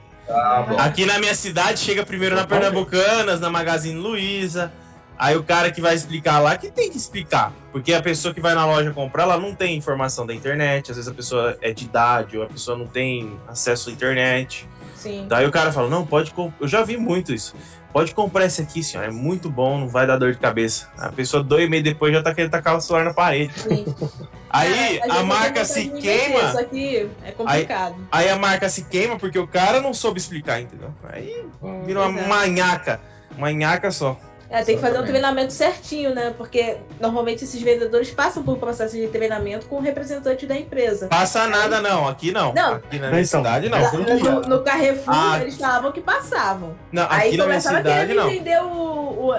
Bom. 0.68 0.78
Aqui 0.78 1.04
na 1.04 1.18
minha 1.18 1.34
cidade 1.34 1.78
chega 1.80 2.04
primeiro 2.06 2.34
na 2.34 2.46
Pernambucanas, 2.46 3.38
na 3.40 3.50
Magazine 3.50 3.98
Luiza. 3.98 4.72
Aí 5.18 5.36
o 5.36 5.42
cara 5.42 5.70
que 5.70 5.80
vai 5.80 5.94
explicar 5.94 6.38
lá 6.40 6.56
que 6.56 6.70
tem 6.70 6.90
que 6.90 6.96
explicar. 6.96 7.52
Porque 7.70 7.92
a 7.92 8.02
pessoa 8.02 8.34
que 8.34 8.40
vai 8.40 8.54
na 8.54 8.66
loja 8.66 8.90
comprar, 8.92 9.22
ela 9.24 9.38
não 9.38 9.54
tem 9.54 9.76
informação 9.76 10.26
da 10.26 10.34
internet. 10.34 10.90
Às 10.90 10.96
vezes 10.96 11.10
a 11.10 11.14
pessoa 11.14 11.56
é 11.60 11.72
de 11.72 11.84
idade 11.84 12.36
ou 12.36 12.44
a 12.44 12.46
pessoa 12.46 12.76
não 12.76 12.86
tem 12.86 13.38
acesso 13.46 13.90
à 13.90 13.92
internet. 13.92 14.68
Sim. 14.96 15.26
Daí 15.28 15.46
o 15.46 15.50
cara 15.50 15.72
fala: 15.72 15.88
Não, 15.88 16.06
pode 16.06 16.30
comprar. 16.32 16.56
Eu 16.60 16.68
já 16.68 16.82
vi 16.82 16.96
muito 16.96 17.32
isso. 17.32 17.54
Pode 17.92 18.14
comprar 18.14 18.46
esse 18.46 18.62
aqui, 18.62 18.82
senhor. 18.82 19.04
É 19.04 19.10
muito 19.10 19.50
bom, 19.50 19.78
não 19.78 19.88
vai 19.88 20.06
dar 20.06 20.16
dor 20.16 20.32
de 20.32 20.38
cabeça. 20.38 20.88
A 20.96 21.12
pessoa 21.12 21.42
dois 21.42 21.68
meses 21.68 21.84
depois 21.84 22.12
já 22.12 22.22
tá 22.22 22.34
querendo 22.34 22.50
tacar 22.50 22.76
o 22.76 22.80
celular 22.80 23.04
na 23.04 23.12
parede. 23.12 23.52
Sim. 23.60 23.84
Aí 24.48 24.98
Cara, 24.98 25.12
a 25.12 25.16
gente 25.16 25.26
marca 25.26 25.64
se 25.64 25.88
queima. 25.88 26.40
Isso 26.40 26.58
aqui 26.58 27.10
é 27.24 27.32
complicado. 27.32 27.96
Aí 28.10 28.28
a 28.28 28.36
marca 28.36 28.68
se 28.68 28.84
queima 28.84 29.18
porque 29.18 29.38
o 29.38 29.46
cara 29.46 29.80
não 29.80 29.92
soube 29.94 30.18
explicar, 30.18 30.60
entendeu? 30.60 30.90
Aí 31.08 31.44
vira 31.86 32.00
uma 32.00 32.12
Pois 32.12 32.24
é. 32.24 32.28
manhaca. 32.28 33.00
Manhaca 33.38 33.90
só. 33.90 34.18
É, 34.52 34.62
tem 34.62 34.76
que 34.76 34.82
fazer 34.82 34.98
um 35.00 35.04
treinamento 35.04 35.52
certinho, 35.52 36.14
né? 36.14 36.34
Porque 36.36 36.76
normalmente 37.00 37.42
esses 37.44 37.60
vendedores 37.62 38.10
passam 38.10 38.42
por 38.42 38.56
um 38.56 38.60
processo 38.60 38.94
de 38.94 39.06
treinamento 39.08 39.66
com 39.66 39.76
o 39.76 39.80
representante 39.80 40.46
da 40.46 40.54
empresa. 40.54 41.08
Passa 41.08 41.46
nada, 41.46 41.80
não. 41.80 42.06
Aqui 42.06 42.30
não. 42.30 42.52
Não. 42.52 42.74
Aqui 42.74 42.98
na 42.98 43.08
minha 43.08 43.22
Então, 43.22 43.40
cidade, 43.40 43.68
não. 43.70 43.92
No, 43.92 44.40
no 44.42 44.62
Carrefour, 44.62 45.14
Ah, 45.14 45.38
eles 45.40 45.56
falavam 45.56 45.90
que 45.90 46.00
passavam. 46.02 46.74
Não, 46.92 47.06
Aí 47.10 47.28
aqui 47.28 47.36
na 47.38 47.46
minha 47.46 47.60
cidade, 47.60 48.14
não. 48.14 48.28
vender 48.28 48.62
o, 48.62 49.28
o- 49.30 49.34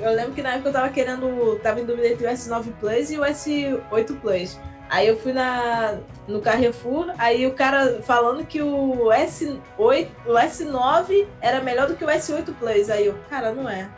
Eu 0.00 0.12
lembro 0.14 0.32
que 0.32 0.42
na 0.42 0.52
época 0.52 0.68
eu 0.68 0.72
tava 0.72 0.88
querendo. 0.90 1.58
Tava 1.62 1.80
em 1.80 1.84
dúvida 1.84 2.06
entre 2.08 2.26
o 2.26 2.30
S9 2.30 2.66
Plus 2.78 3.10
e 3.10 3.18
o 3.18 3.22
S8 3.24 4.20
Plus. 4.20 4.58
Aí 4.90 5.06
eu 5.08 5.18
fui 5.18 5.32
na, 5.34 5.96
no 6.26 6.40
Carrefour, 6.40 7.12
aí 7.18 7.46
o 7.46 7.52
cara 7.52 8.00
falando 8.02 8.42
que 8.46 8.62
o 8.62 9.08
S8, 9.12 10.08
o 10.26 10.32
S9 10.34 11.26
era 11.42 11.60
melhor 11.60 11.88
do 11.88 11.94
que 11.94 12.04
o 12.04 12.08
S8 12.08 12.54
Plus. 12.58 12.88
Aí 12.88 13.06
eu, 13.06 13.14
cara, 13.28 13.52
não 13.52 13.68
é. 13.68 13.88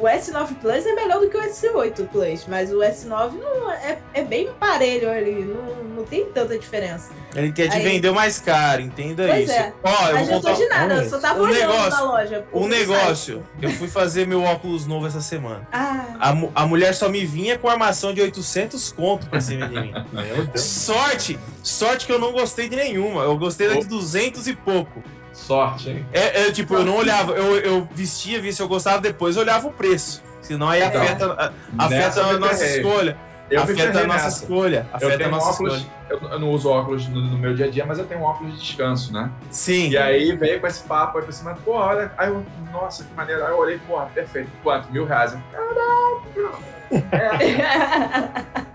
O 0.00 0.04
S9 0.04 0.54
Plus 0.60 0.86
é 0.86 0.94
melhor 0.94 1.20
do 1.20 1.28
que 1.28 1.36
o 1.36 1.40
S8 1.42 2.08
Plus, 2.08 2.46
mas 2.48 2.72
o 2.72 2.78
S9 2.78 3.32
não 3.38 3.70
é, 3.70 3.98
é 4.14 4.24
bem 4.24 4.48
parelho 4.58 5.10
ali, 5.10 5.44
não, 5.44 5.84
não 5.84 6.04
tem 6.04 6.24
tanta 6.26 6.58
diferença. 6.58 7.10
Ele 7.36 7.52
quer 7.52 7.68
te 7.68 7.76
Aí- 7.76 7.82
vender 7.82 8.10
mais 8.10 8.38
caro, 8.40 8.80
entenda 8.80 9.26
Pois 9.28 9.44
isso. 9.44 9.52
é. 9.52 9.72
Ó, 9.82 10.08
eu 10.08 10.14
mas 10.14 10.26
vou 10.28 10.36
eu 10.36 10.40
tô 10.40 10.48
contar 10.48 10.58
de 10.62 10.68
nada, 10.68 10.94
eu 10.94 11.10
só 11.10 11.18
tava 11.18 11.40
um 11.40 11.42
olhando 11.44 11.58
negócio, 11.72 11.90
na 11.90 12.00
loja. 12.02 12.44
um 12.52 12.66
negócio. 12.66 13.34
site. 13.36 13.48
Eu 13.60 13.70
fui 13.72 13.88
fazer 13.88 14.26
meu 14.26 14.42
óculos 14.42 14.86
novo 14.86 15.06
essa 15.06 15.20
semana. 15.20 15.68
Ah, 15.70 16.06
A, 16.18 16.62
a 16.62 16.66
mulher 16.66 16.94
só 16.94 17.08
me 17.10 17.26
vinha 17.26 17.58
com 17.58 17.68
armação 17.68 18.14
de 18.14 18.22
800 18.22 18.90
conto 18.92 19.26
pra 19.28 19.40
cima 19.40 19.68
de 19.68 19.80
mim. 19.80 19.92
Sorte! 20.56 21.38
Sorte 21.62 22.06
que 22.06 22.12
eu 22.12 22.18
não 22.18 22.32
gostei 22.32 22.68
de 22.70 22.76
nenhuma. 22.76 23.22
Eu 23.24 23.36
gostei 23.36 23.68
da 23.68 23.74
de 23.74 23.84
200 23.86 24.46
e 24.46 24.54
pouco. 24.54 25.02
Sorte, 25.46 25.90
hein? 25.90 26.06
É, 26.12 26.42
é, 26.48 26.52
tipo, 26.52 26.74
eu 26.74 26.84
não 26.84 26.96
olhava, 26.96 27.32
eu, 27.32 27.56
eu 27.58 27.88
vestia, 27.94 28.40
via 28.40 28.52
se 28.52 28.60
eu 28.62 28.68
gostava, 28.68 29.00
depois 29.00 29.36
eu 29.36 29.42
olhava 29.42 29.66
o 29.68 29.72
preço. 29.72 30.22
Senão 30.42 30.68
aí 30.68 30.82
Então, 30.82 31.02
afeta, 31.02 31.32
a- 31.78 31.84
afeta 31.84 32.20
eu 32.20 32.26
a 32.30 32.38
nossa 32.38 32.64
escolha. 32.66 33.16
Eu 33.50 33.62
afeta 33.62 34.00
a 34.00 34.06
nossa 34.06 34.24
nessa. 34.24 34.42
escolha. 34.44 34.86
Eu 34.92 34.96
Afeta 34.96 35.14
a 35.14 35.18
tenho 35.18 35.30
nossa 35.32 35.50
óculos, 35.50 35.74
escolha. 35.78 35.92
eu, 36.08 36.28
eu 36.30 36.38
não 36.38 36.50
uso 36.50 36.68
óculos 36.70 37.08
no, 37.08 37.20
no 37.20 37.36
meu 37.36 37.52
dia 37.52 37.66
a 37.66 37.68
dia, 37.70 37.84
mas 37.84 37.98
eu 37.98 38.04
tenho 38.06 38.20
um 38.20 38.22
óculos 38.24 38.52
de 38.54 38.60
descanso, 38.64 39.12
né? 39.12 39.28
Sim. 39.50 39.88
E 39.90 39.98
aí 39.98 40.36
veio 40.36 40.60
com 40.60 40.66
esse 40.68 40.84
papo 40.84 41.18
aí 41.18 41.24
pra 41.24 41.32
cima, 41.32 41.58
pô, 41.64 41.72
olha, 41.72 42.12
aí 42.16 42.28
eu, 42.28 42.46
nossa, 42.72 43.02
que 43.02 43.12
maneiro. 43.12 43.44
Aí 43.44 43.50
eu 43.50 43.58
olhei, 43.58 43.78
porra, 43.88 44.06
perfeito. 44.14 44.50
Quanto? 44.62 44.92
Mil 44.92 45.04
reais. 45.04 45.34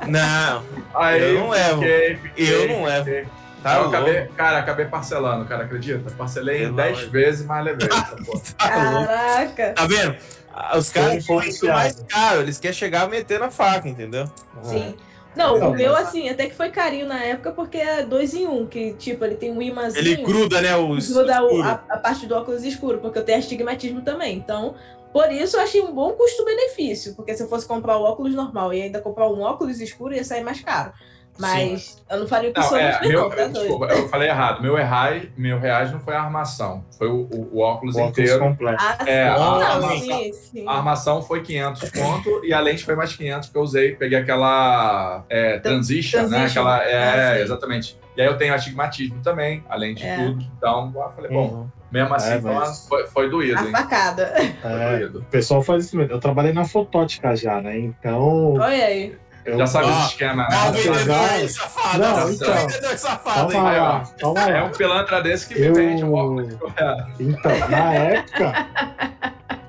Não, 0.07 0.63
Aí 0.93 1.21
Eu 1.21 1.33
não 1.39 1.49
levo. 1.49 1.81
fiquei, 1.81 2.15
fiquei, 2.17 2.53
Eu 2.53 2.67
não 2.67 2.83
levo. 2.83 3.29
Tá 3.71 3.77
eu 3.79 3.87
acabei, 3.87 4.27
cara, 4.37 4.57
acabei 4.59 4.85
parcelando, 4.85 5.45
cara, 5.45 5.63
acredita? 5.65 6.09
Parcelei 6.11 6.59
Pelo 6.59 6.71
em 6.71 6.75
10 6.75 6.89
amor 6.97 7.03
de 7.05 7.09
vezes, 7.11 7.45
mas 7.45 7.65
levei 7.65 7.87
essa 7.87 8.15
porra. 8.25 8.41
Tá. 8.57 8.69
Caraca! 8.69 9.73
Tá 9.73 9.87
vendo? 9.87 10.15
Ah, 10.53 10.77
Os 10.77 10.89
caras 10.89 11.25
Foi 11.25 11.35
querem 11.37 11.51
muito 11.51 11.67
mais 11.67 12.03
caro, 12.07 12.41
eles 12.41 12.59
querem 12.59 12.75
chegar 12.75 13.01
a 13.03 13.07
meter 13.07 13.39
na 13.39 13.49
faca, 13.51 13.87
entendeu? 13.89 14.25
Sim. 14.63 14.95
Não, 15.35 15.59
Não, 15.59 15.71
o 15.71 15.75
meu, 15.75 15.93
assim, 15.93 16.29
até 16.29 16.47
que 16.47 16.55
foi 16.55 16.69
carinho 16.69 17.05
na 17.07 17.21
época, 17.21 17.51
porque 17.51 17.77
é 17.77 18.03
dois 18.03 18.33
em 18.33 18.47
um, 18.47 18.65
que, 18.65 18.93
tipo, 18.93 19.25
ele 19.25 19.35
tem 19.35 19.51
um 19.51 19.61
imãzinho. 19.61 19.99
Ele 20.01 20.15
gruda, 20.23 20.61
né? 20.61 20.73
O 20.77 20.97
es- 20.97 21.11
gruda 21.11 21.43
o- 21.43 21.61
a, 21.61 21.71
a 21.89 21.97
parte 21.97 22.25
do 22.25 22.33
óculos 22.35 22.63
escuro, 22.63 22.99
porque 22.99 23.19
eu 23.19 23.23
tenho 23.25 23.37
astigmatismo 23.39 24.01
também. 24.01 24.37
Então, 24.37 24.75
por 25.11 25.29
isso 25.29 25.57
eu 25.57 25.61
achei 25.61 25.81
um 25.81 25.93
bom 25.93 26.13
custo-benefício, 26.13 27.15
porque 27.15 27.35
se 27.35 27.43
eu 27.43 27.49
fosse 27.49 27.67
comprar 27.67 27.97
o 27.97 28.03
óculos 28.03 28.33
normal 28.33 28.73
e 28.73 28.81
ainda 28.83 29.01
comprar 29.01 29.27
um 29.27 29.41
óculos 29.41 29.81
escuro, 29.81 30.13
ia 30.13 30.23
sair 30.23 30.43
mais 30.43 30.61
caro. 30.61 30.93
Mas 31.39 32.01
eu 32.09 32.19
não 32.19 32.27
faria 32.27 32.49
o 32.49 32.53
que 32.53 32.59
Não, 32.59 32.67
sou 32.67 32.77
é, 32.77 32.99
meu, 33.01 33.21
não, 33.23 33.29
tá 33.29 33.47
desculpa, 33.47 33.85
eu 33.87 34.07
falei 34.09 34.29
errado. 34.29 34.61
Meu 34.61 34.75
reais, 34.75 35.27
meu 35.37 35.59
reais 35.59 35.91
não 35.91 35.99
foi 35.99 36.15
a 36.15 36.21
armação, 36.21 36.83
foi 36.97 37.07
o, 37.07 37.27
o- 37.31 37.49
o 37.53 37.59
óculos 37.59 37.95
O 37.95 37.99
óculos 37.99 38.17
inteiro. 38.19 38.39
completo. 38.39 38.77
Ah, 38.81 38.97
sim. 39.03 39.09
É, 39.09 39.27
a 39.27 39.37
não, 39.37 39.55
armação- 39.61 39.97
sim, 39.99 40.33
sim. 40.33 40.67
A 40.67 40.71
armação 40.71 41.21
foi 41.21 41.41
500 41.41 41.89
ponto 41.89 42.45
e 42.45 42.53
a 42.53 42.59
lente 42.59 42.83
foi 42.85 42.95
mais 42.95 43.15
500 43.15 43.49
que 43.49 43.57
eu 43.57 43.61
usei. 43.61 43.95
Peguei 43.95 44.17
aquela 44.17 45.23
é, 45.29 45.59
transition, 45.59 46.23
né? 46.23 46.27
Transition. 46.29 46.61
Aquela, 46.61 46.77
Ah, 46.77 46.83
é, 46.89 47.35
sim. 47.37 47.41
exatamente. 47.43 47.99
E 48.17 48.21
aí 48.21 48.27
eu 48.27 48.37
tenho 48.37 48.53
astigmatismo 48.53 49.19
também, 49.21 49.61
além 49.67 49.93
de 49.93 50.05
É. 50.05 50.15
tudo. 50.15 50.45
Então, 50.57 50.93
eu 50.95 51.09
falei, 51.09 51.29
bom, 51.31 51.47
Uhum. 51.49 51.67
mesmo 51.91 52.15
assim 52.15 52.31
É, 52.35 52.39
foi, 52.41 52.51
uma- 52.51 52.59
mas- 52.61 52.87
foi, 52.87 53.07
foi 53.07 53.29
doído, 53.29 53.59
A 53.59 53.65
hein? 53.65 53.71
facada. 53.71 54.33
Foi 54.61 54.71
É, 54.71 54.97
doído. 54.99 55.19
o 55.19 55.25
pessoal 55.25 55.61
faz 55.61 55.83
isso 55.85 55.97
mesmo. 55.97 56.13
Eu 56.13 56.19
trabalhei 56.21 56.53
na 56.53 56.63
fotótica 56.63 57.35
já, 57.35 57.59
né? 57.61 57.77
Então. 57.77 58.53
Olha 58.53 58.85
aí. 58.85 59.17
Eu... 59.45 59.57
Já 59.59 59.67
sabe 59.67 59.85
Ah, 59.87 59.91
esse 59.99 60.07
esquema, 60.09 60.43
né? 60.43 60.47
Ah, 60.51 60.69
o 60.69 60.71
vendedor 60.73 61.49
safado. 61.49 61.99
Não, 61.99 62.17
Não, 62.17 62.31
então. 62.31 62.53
vendedor 62.67 62.97
safado 62.97 63.51
Calma 63.51 63.69
aí. 63.71 63.79
lá, 63.79 64.03
calma 64.19 64.41
É 64.41 64.63
um 64.63 64.71
pilantra 64.71 65.21
desse 65.21 65.47
que 65.47 65.59
me 65.59 65.67
Eu- 65.67 65.73
vende 65.75 66.03
um 66.03 66.13
óculos. 66.13 66.53
É. 66.77 67.05
Então, 67.19 67.51
na 67.69 67.93
época. 67.93 68.67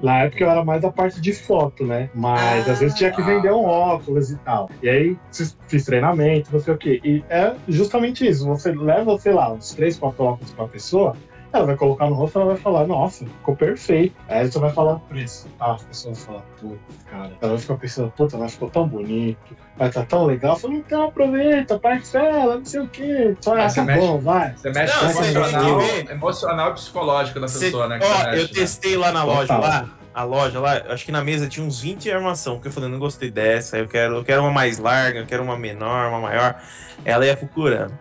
Na 0.02 0.18
época 0.24 0.44
eu 0.44 0.50
era 0.50 0.62
mais 0.64 0.82
da 0.82 0.90
parte 0.92 1.20
de 1.20 1.32
foto, 1.32 1.84
né? 1.84 2.10
Mas 2.14 2.68
Ah. 2.68 2.72
às 2.72 2.78
vezes 2.80 2.96
tinha 2.96 3.10
que 3.10 3.22
vender 3.22 3.50
um 3.50 3.64
óculos 3.64 4.30
e 4.30 4.36
tal. 4.36 4.68
E 4.82 4.88
aí 4.88 5.16
fiz- 5.32 5.56
fiz 5.68 5.84
treinamento, 5.86 6.50
não 6.52 6.60
sei 6.60 6.74
o 6.74 6.76
quê. 6.78 7.00
E 7.02 7.24
é 7.30 7.52
justamente 7.66 8.26
isso. 8.26 8.46
Você 8.46 8.72
leva, 8.72 9.18
sei 9.18 9.32
lá, 9.32 9.50
uns 9.52 9.72
três, 9.74 9.98
quatro 9.98 10.22
óculos 10.24 10.52
pra 10.52 10.66
pessoa, 10.68 11.16
ela 11.56 11.66
vai 11.66 11.76
colocar 11.76 12.06
no 12.08 12.14
rosto 12.14 12.38
e 12.38 12.42
ela 12.42 12.52
vai 12.52 12.62
falar, 12.62 12.86
nossa, 12.86 13.24
ficou 13.24 13.56
perfeito. 13.56 14.14
Aí 14.28 14.50
você 14.50 14.58
vai 14.58 14.70
falar 14.72 14.94
o 14.94 15.00
preço. 15.00 15.48
Ah, 15.58 15.72
as 15.74 15.82
pessoas 15.82 16.18
vão 16.18 16.26
falar, 16.26 16.42
putz, 16.60 17.04
cara. 17.10 17.32
Ela 17.40 17.52
vai 17.52 17.58
ficar 17.58 17.74
pensando, 17.76 18.10
puta, 18.10 18.36
mas 18.36 18.52
ficou 18.52 18.70
tão 18.70 18.86
bonito, 18.88 19.56
vai 19.76 19.88
estar 19.88 20.04
tão 20.06 20.24
legal. 20.24 20.54
Eu 20.54 20.60
falo, 20.60 20.74
então 20.74 21.04
aproveita, 21.04 21.78
parcela, 21.78 22.58
não 22.58 22.64
sei 22.64 22.80
o 22.80 22.88
quê. 22.88 23.36
Só 23.40 23.54
ah, 23.54 23.68
tá 23.68 23.82
mexe- 23.82 24.00
bom, 24.00 24.18
vai. 24.18 24.54
Você 24.56 24.70
mexe 24.70 24.94
Não, 24.94 25.12
com 25.12 25.20
que 25.22 25.28
emocional, 25.28 25.80
emocional 26.10 26.70
e 26.70 26.74
psicológico 26.74 27.40
da 27.40 27.46
pessoa, 27.46 27.88
né? 27.88 27.98
que 27.98 28.04
ó, 28.04 28.08
você 28.08 28.24
mexe, 28.24 28.38
eu 28.38 28.42
né? 28.46 28.50
testei 28.54 28.96
lá 28.96 29.12
na 29.12 29.24
loja 29.24 29.54
Total. 29.54 29.60
lá. 29.60 29.88
A 30.14 30.22
loja 30.22 30.58
lá, 30.60 30.82
acho 30.88 31.04
que 31.04 31.12
na 31.12 31.22
mesa 31.22 31.46
tinha 31.46 31.64
uns 31.66 31.78
20 31.82 32.10
armação, 32.10 32.54
porque 32.54 32.68
eu 32.68 32.72
falei, 32.72 32.88
não 32.88 32.98
gostei 32.98 33.30
dessa, 33.30 33.76
eu 33.76 33.86
quero, 33.86 34.14
eu 34.16 34.24
quero 34.24 34.40
uma 34.40 34.50
mais 34.50 34.78
larga, 34.78 35.18
eu 35.18 35.26
quero 35.26 35.42
uma 35.42 35.58
menor, 35.58 36.08
uma 36.08 36.20
maior. 36.20 36.54
Ela 37.04 37.26
ia 37.26 37.36
procurando. 37.36 37.92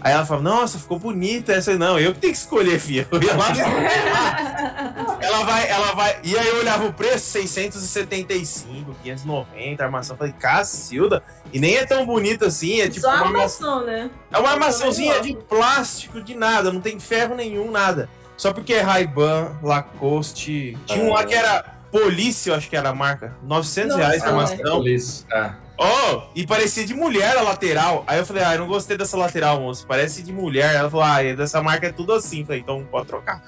Aí 0.00 0.12
ela 0.12 0.24
falava, 0.24 0.48
nossa, 0.48 0.78
ficou 0.78 0.98
bonita 0.98 1.52
essa. 1.52 1.76
Não, 1.76 1.98
eu 1.98 2.14
que 2.14 2.20
tenho 2.20 2.32
que 2.32 2.38
escolher, 2.38 2.78
filha. 2.78 3.06
Eu 3.10 3.22
ia 3.22 3.34
lá 3.34 3.48
no- 3.50 3.58
Ela 5.20 5.44
vai, 5.44 5.68
ela 5.68 5.92
vai. 5.94 6.16
E 6.22 6.38
aí 6.38 6.46
eu 6.48 6.58
olhava 6.60 6.86
o 6.86 6.92
preço, 6.92 7.26
675, 7.30 8.94
590, 9.02 9.82
a 9.82 9.86
armação. 9.86 10.16
Falei, 10.16 10.32
Cacilda. 10.32 11.22
E 11.52 11.58
nem 11.58 11.76
é 11.76 11.84
tão 11.84 12.06
bonita 12.06 12.46
assim, 12.46 12.80
é 12.80 12.88
tipo 12.88 13.00
Só 13.00 13.10
uma 13.10 13.26
armação. 13.26 13.84
né? 13.84 14.10
É 14.30 14.38
uma 14.38 14.50
armaçãozinha 14.50 15.20
de 15.20 15.34
plástico, 15.34 16.20
de 16.20 16.34
nada, 16.34 16.72
não 16.72 16.80
tem 16.80 16.98
ferro 17.00 17.34
nenhum, 17.34 17.70
nada. 17.70 18.08
Só 18.36 18.52
porque 18.52 18.72
é 18.74 18.80
Ray-Ban, 18.80 19.58
Lacoste. 19.62 20.78
Tinha 20.86 21.04
um 21.04 21.12
lá 21.12 21.24
que 21.24 21.34
era 21.34 21.64
Police, 21.90 22.48
eu 22.48 22.54
acho 22.54 22.68
que 22.68 22.76
era 22.76 22.90
a 22.90 22.94
marca. 22.94 23.34
900 23.42 23.90
Nossa, 23.96 24.06
reais 24.06 24.22
a 24.22 24.26
Ah, 24.26 24.28
armação. 24.28 24.84
É. 25.32 25.50
Oh, 25.80 26.22
e 26.34 26.46
parecia 26.46 26.84
de 26.84 26.92
mulher 26.92 27.36
a 27.36 27.42
lateral. 27.42 28.04
Aí 28.06 28.18
eu 28.18 28.26
falei, 28.26 28.42
ah, 28.42 28.54
eu 28.54 28.60
não 28.60 28.66
gostei 28.66 28.96
dessa 28.96 29.16
lateral, 29.16 29.60
moço. 29.60 29.86
Parece 29.86 30.22
de 30.22 30.32
mulher. 30.32 30.74
Ela 30.74 30.90
falou, 30.90 31.04
ah, 31.06 31.22
dessa 31.34 31.62
marca 31.62 31.86
é 31.86 31.92
tudo 31.92 32.12
assim. 32.12 32.40
Eu 32.40 32.46
falei, 32.46 32.60
então 32.60 32.84
pode 32.90 33.06
trocar. 33.06 33.42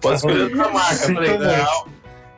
Pode 0.00 0.16
escolher 0.16 0.42
outra 0.42 0.68
marca. 0.68 1.04
Eu 1.06 1.14
falei, 1.14 1.32
também. 1.38 1.56
não. 1.58 1.88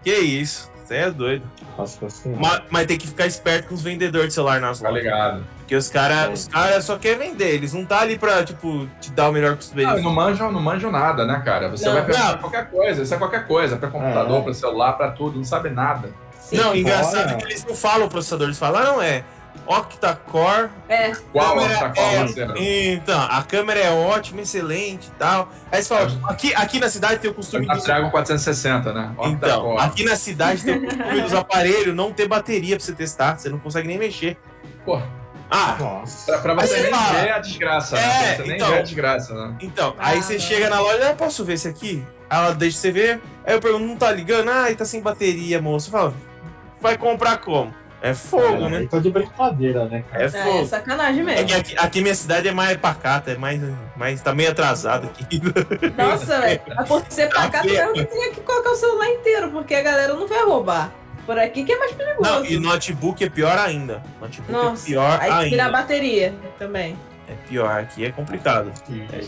Que 0.03 0.15
isso. 0.15 0.71
Você 0.93 0.97
é 0.97 1.11
doido. 1.11 1.51
Nossa 1.79 2.11
senhora. 2.11 2.41
Mas, 2.43 2.63
mas 2.69 2.87
tem 2.87 2.99
que 2.99 3.07
ficar 3.07 3.25
esperto 3.27 3.69
com 3.69 3.75
os 3.75 3.83
vendedores 3.83 4.29
de 4.29 4.35
celular 4.35 4.61
nas 4.61 4.79
Tá 4.81 4.89
lojas. 4.91 5.05
ligado? 5.05 5.45
Porque 5.59 5.75
os 5.75 5.89
caras 5.89 6.29
É. 6.29 6.33
os 6.33 6.49
cara 6.49 6.81
só 6.83 6.99
querem 6.99 7.31
vender. 7.31 7.49
Eles 7.55 7.73
não 7.73 7.85
tá 7.87 8.01
ali 8.01 8.19
pra, 8.19 8.45
tipo, 8.45 8.87
te 9.01 9.11
dar 9.13 9.31
o 9.31 9.33
melhor 9.33 9.51
Não, 9.53 9.57
custo-benefício. 9.57 10.03
não 10.05 10.13
manjam, 10.13 10.53
não 10.53 10.61
manjam 10.61 10.91
nada, 10.93 11.25
né, 11.25 11.41
cara? 11.43 11.71
Você 11.71 11.87
Não. 11.87 11.95
vai 11.95 12.07
Não. 12.19 12.39
qualquer 12.39 12.71
coisa, 12.71 13.03
isso 13.03 13.15
é 13.15 13.17
qualquer 13.17 13.47
coisa, 13.47 13.77
pra 13.77 13.89
computador, 13.89 14.41
É. 14.41 14.43
pra 14.43 14.53
celular, 14.55 14.93
pra 14.93 15.11
tudo, 15.13 15.39
não 15.39 15.45
sabe 15.45 15.71
nada. 15.71 16.11
Sim. 16.39 16.57
Não, 16.59 16.77
engraçado 16.77 17.31
é 17.33 17.35
que 17.37 17.45
eles 17.45 17.65
não 17.65 17.75
falam 17.75 18.07
o 18.07 18.11
processador, 18.11 18.49
eles 18.49 18.59
falam, 18.59 18.83
ah, 18.83 18.85
não 18.85 19.03
é 19.03 19.25
octa-core. 19.67 20.69
É, 20.89 21.13
Qual 21.33 21.55
qual 21.55 21.61
é-? 21.67 22.93
Então, 22.93 23.21
a 23.21 23.43
câmera 23.43 23.81
é 23.81 23.91
ótima, 23.91 24.41
excelente 24.41 25.09
e 25.09 25.11
tal. 25.19 25.49
Aí 25.71 25.83
você 25.83 25.89
fala, 25.95 26.11
aqui, 26.29 26.55
aqui 26.55 26.79
na 26.81 26.89
cidade 26.89 27.21
tem 27.21 27.31
o 27.31 27.35
costume 27.35 27.67
Na 27.67 27.75
dos... 27.75 27.85
Dragon 27.85 28.11
460, 28.11 28.93
né? 28.93 29.13
Então, 29.25 29.79
aqui 29.79 30.05
na 30.05 30.17
cidade 30.17 30.63
tem 30.65 30.77
o 30.79 30.85
costume 30.85 31.21
dos 31.21 31.35
aparelhos 31.35 31.95
não 31.95 32.13
ter 32.13 32.27
bateria 32.29 32.77
pra 32.77 32.85
você 32.85 32.93
testar, 32.93 33.39
você 33.39 33.49
não 33.49 33.59
consegue 33.59 33.87
nem 33.89 33.99
mexer. 33.99 34.37
Pô, 34.85 35.01
Ah, 35.51 35.77
Nossa. 35.79 36.33
pra, 36.33 36.55
pra 36.55 36.55
você 36.67 36.81
nem 36.83 36.91
fala. 36.91 37.21
ver 37.21 37.31
a 37.33 37.39
desgraça, 37.39 37.99
É, 37.99 38.01
né? 38.07 38.37
Você 38.37 38.43
nem 38.45 38.57
então. 38.57 38.75
a 38.75 38.81
desgraça, 38.83 39.35
né? 39.35 39.55
então, 39.61 39.95
Ah, 39.99 40.09
aí 40.09 40.23
você 40.23 40.35
não. 40.35 40.41
chega 40.41 40.71
na 40.71 40.81
loja, 40.81 41.11
ah, 41.11 41.15
posso 41.15 41.45
ver 41.45 41.53
esse 41.55 41.69
aqui? 41.69 42.03
Aí 42.31 42.39
Ela 42.39 42.55
deixa 42.55 42.79
você 42.79 42.91
ver, 42.91 43.21
aí 43.47 43.55
eu 43.55 43.61
pergunto, 43.61 43.85
não 43.85 43.97
tá 43.97 44.11
ligando? 44.11 44.49
Ah, 44.49 44.75
tá 44.77 44.85
sem 44.87 45.01
bateria, 45.03 45.61
moço. 45.61 45.91
Fala, 45.91 46.15
vai 46.81 46.97
comprar 46.97 47.37
como? 47.37 47.73
É 48.03 48.13
fogo, 48.15 48.67
É, 48.67 48.69
né? 48.69 48.87
tá 48.91 48.99
de 48.99 49.11
brincadeira, 49.11 49.85
né, 49.85 50.03
cara? 50.11 50.25
É 50.25 50.27
é, 50.27 50.29
fogo. 50.29 50.67
sacanagem 50.67 51.21
É 51.21 51.25
mesmo. 51.25 51.47
que 51.47 51.55
aqui, 51.55 51.75
aqui 51.79 52.01
minha 52.01 52.15
cidade 52.17 52.49
é 52.49 52.53
mais 52.53 52.77
pacata, 52.77 53.31
é 53.31 53.37
mais, 53.37 53.61
mais 53.97 54.21
tá 54.21 54.35
meio 54.35 54.51
atrasado 54.51 55.07
aqui. 55.07 55.41
Nossa, 55.97 56.41
velho. 56.41 56.61
Por 56.89 57.05
ser 57.09 57.29
tu 57.29 57.41
feio. 57.61 57.93
mesmo 57.93 58.05
tinha 58.11 58.31
que 58.33 58.41
colocar 58.41 58.71
o 58.71 58.75
celular 58.75 59.09
inteiro, 59.09 59.51
porque 59.53 59.75
a 59.77 59.83
galera 59.83 60.15
não 60.15 60.27
vai 60.27 60.43
roubar. 60.45 60.93
Por 61.25 61.39
aqui 61.39 61.63
que 61.63 61.73
é 61.73 61.79
mais 61.79 61.93
perigoso. 61.93 62.29
Não, 62.29 62.45
e 62.45 62.59
notebook 62.59 63.23
é 63.23 63.31
pior 63.31 63.57
ainda. 63.57 64.03
Notebook 64.21 64.51
Nossa, 64.51 64.83
é 64.83 64.87
pior 64.91 65.19
aí 65.21 65.51
tira 65.51 65.63
a 65.63 65.67
ainda. 65.67 65.79
bateria 65.79 66.35
também. 66.59 66.99
É 67.29 67.35
pior, 67.49 67.81
aqui 67.81 68.05
é 68.05 68.11
complicado. 68.11 68.73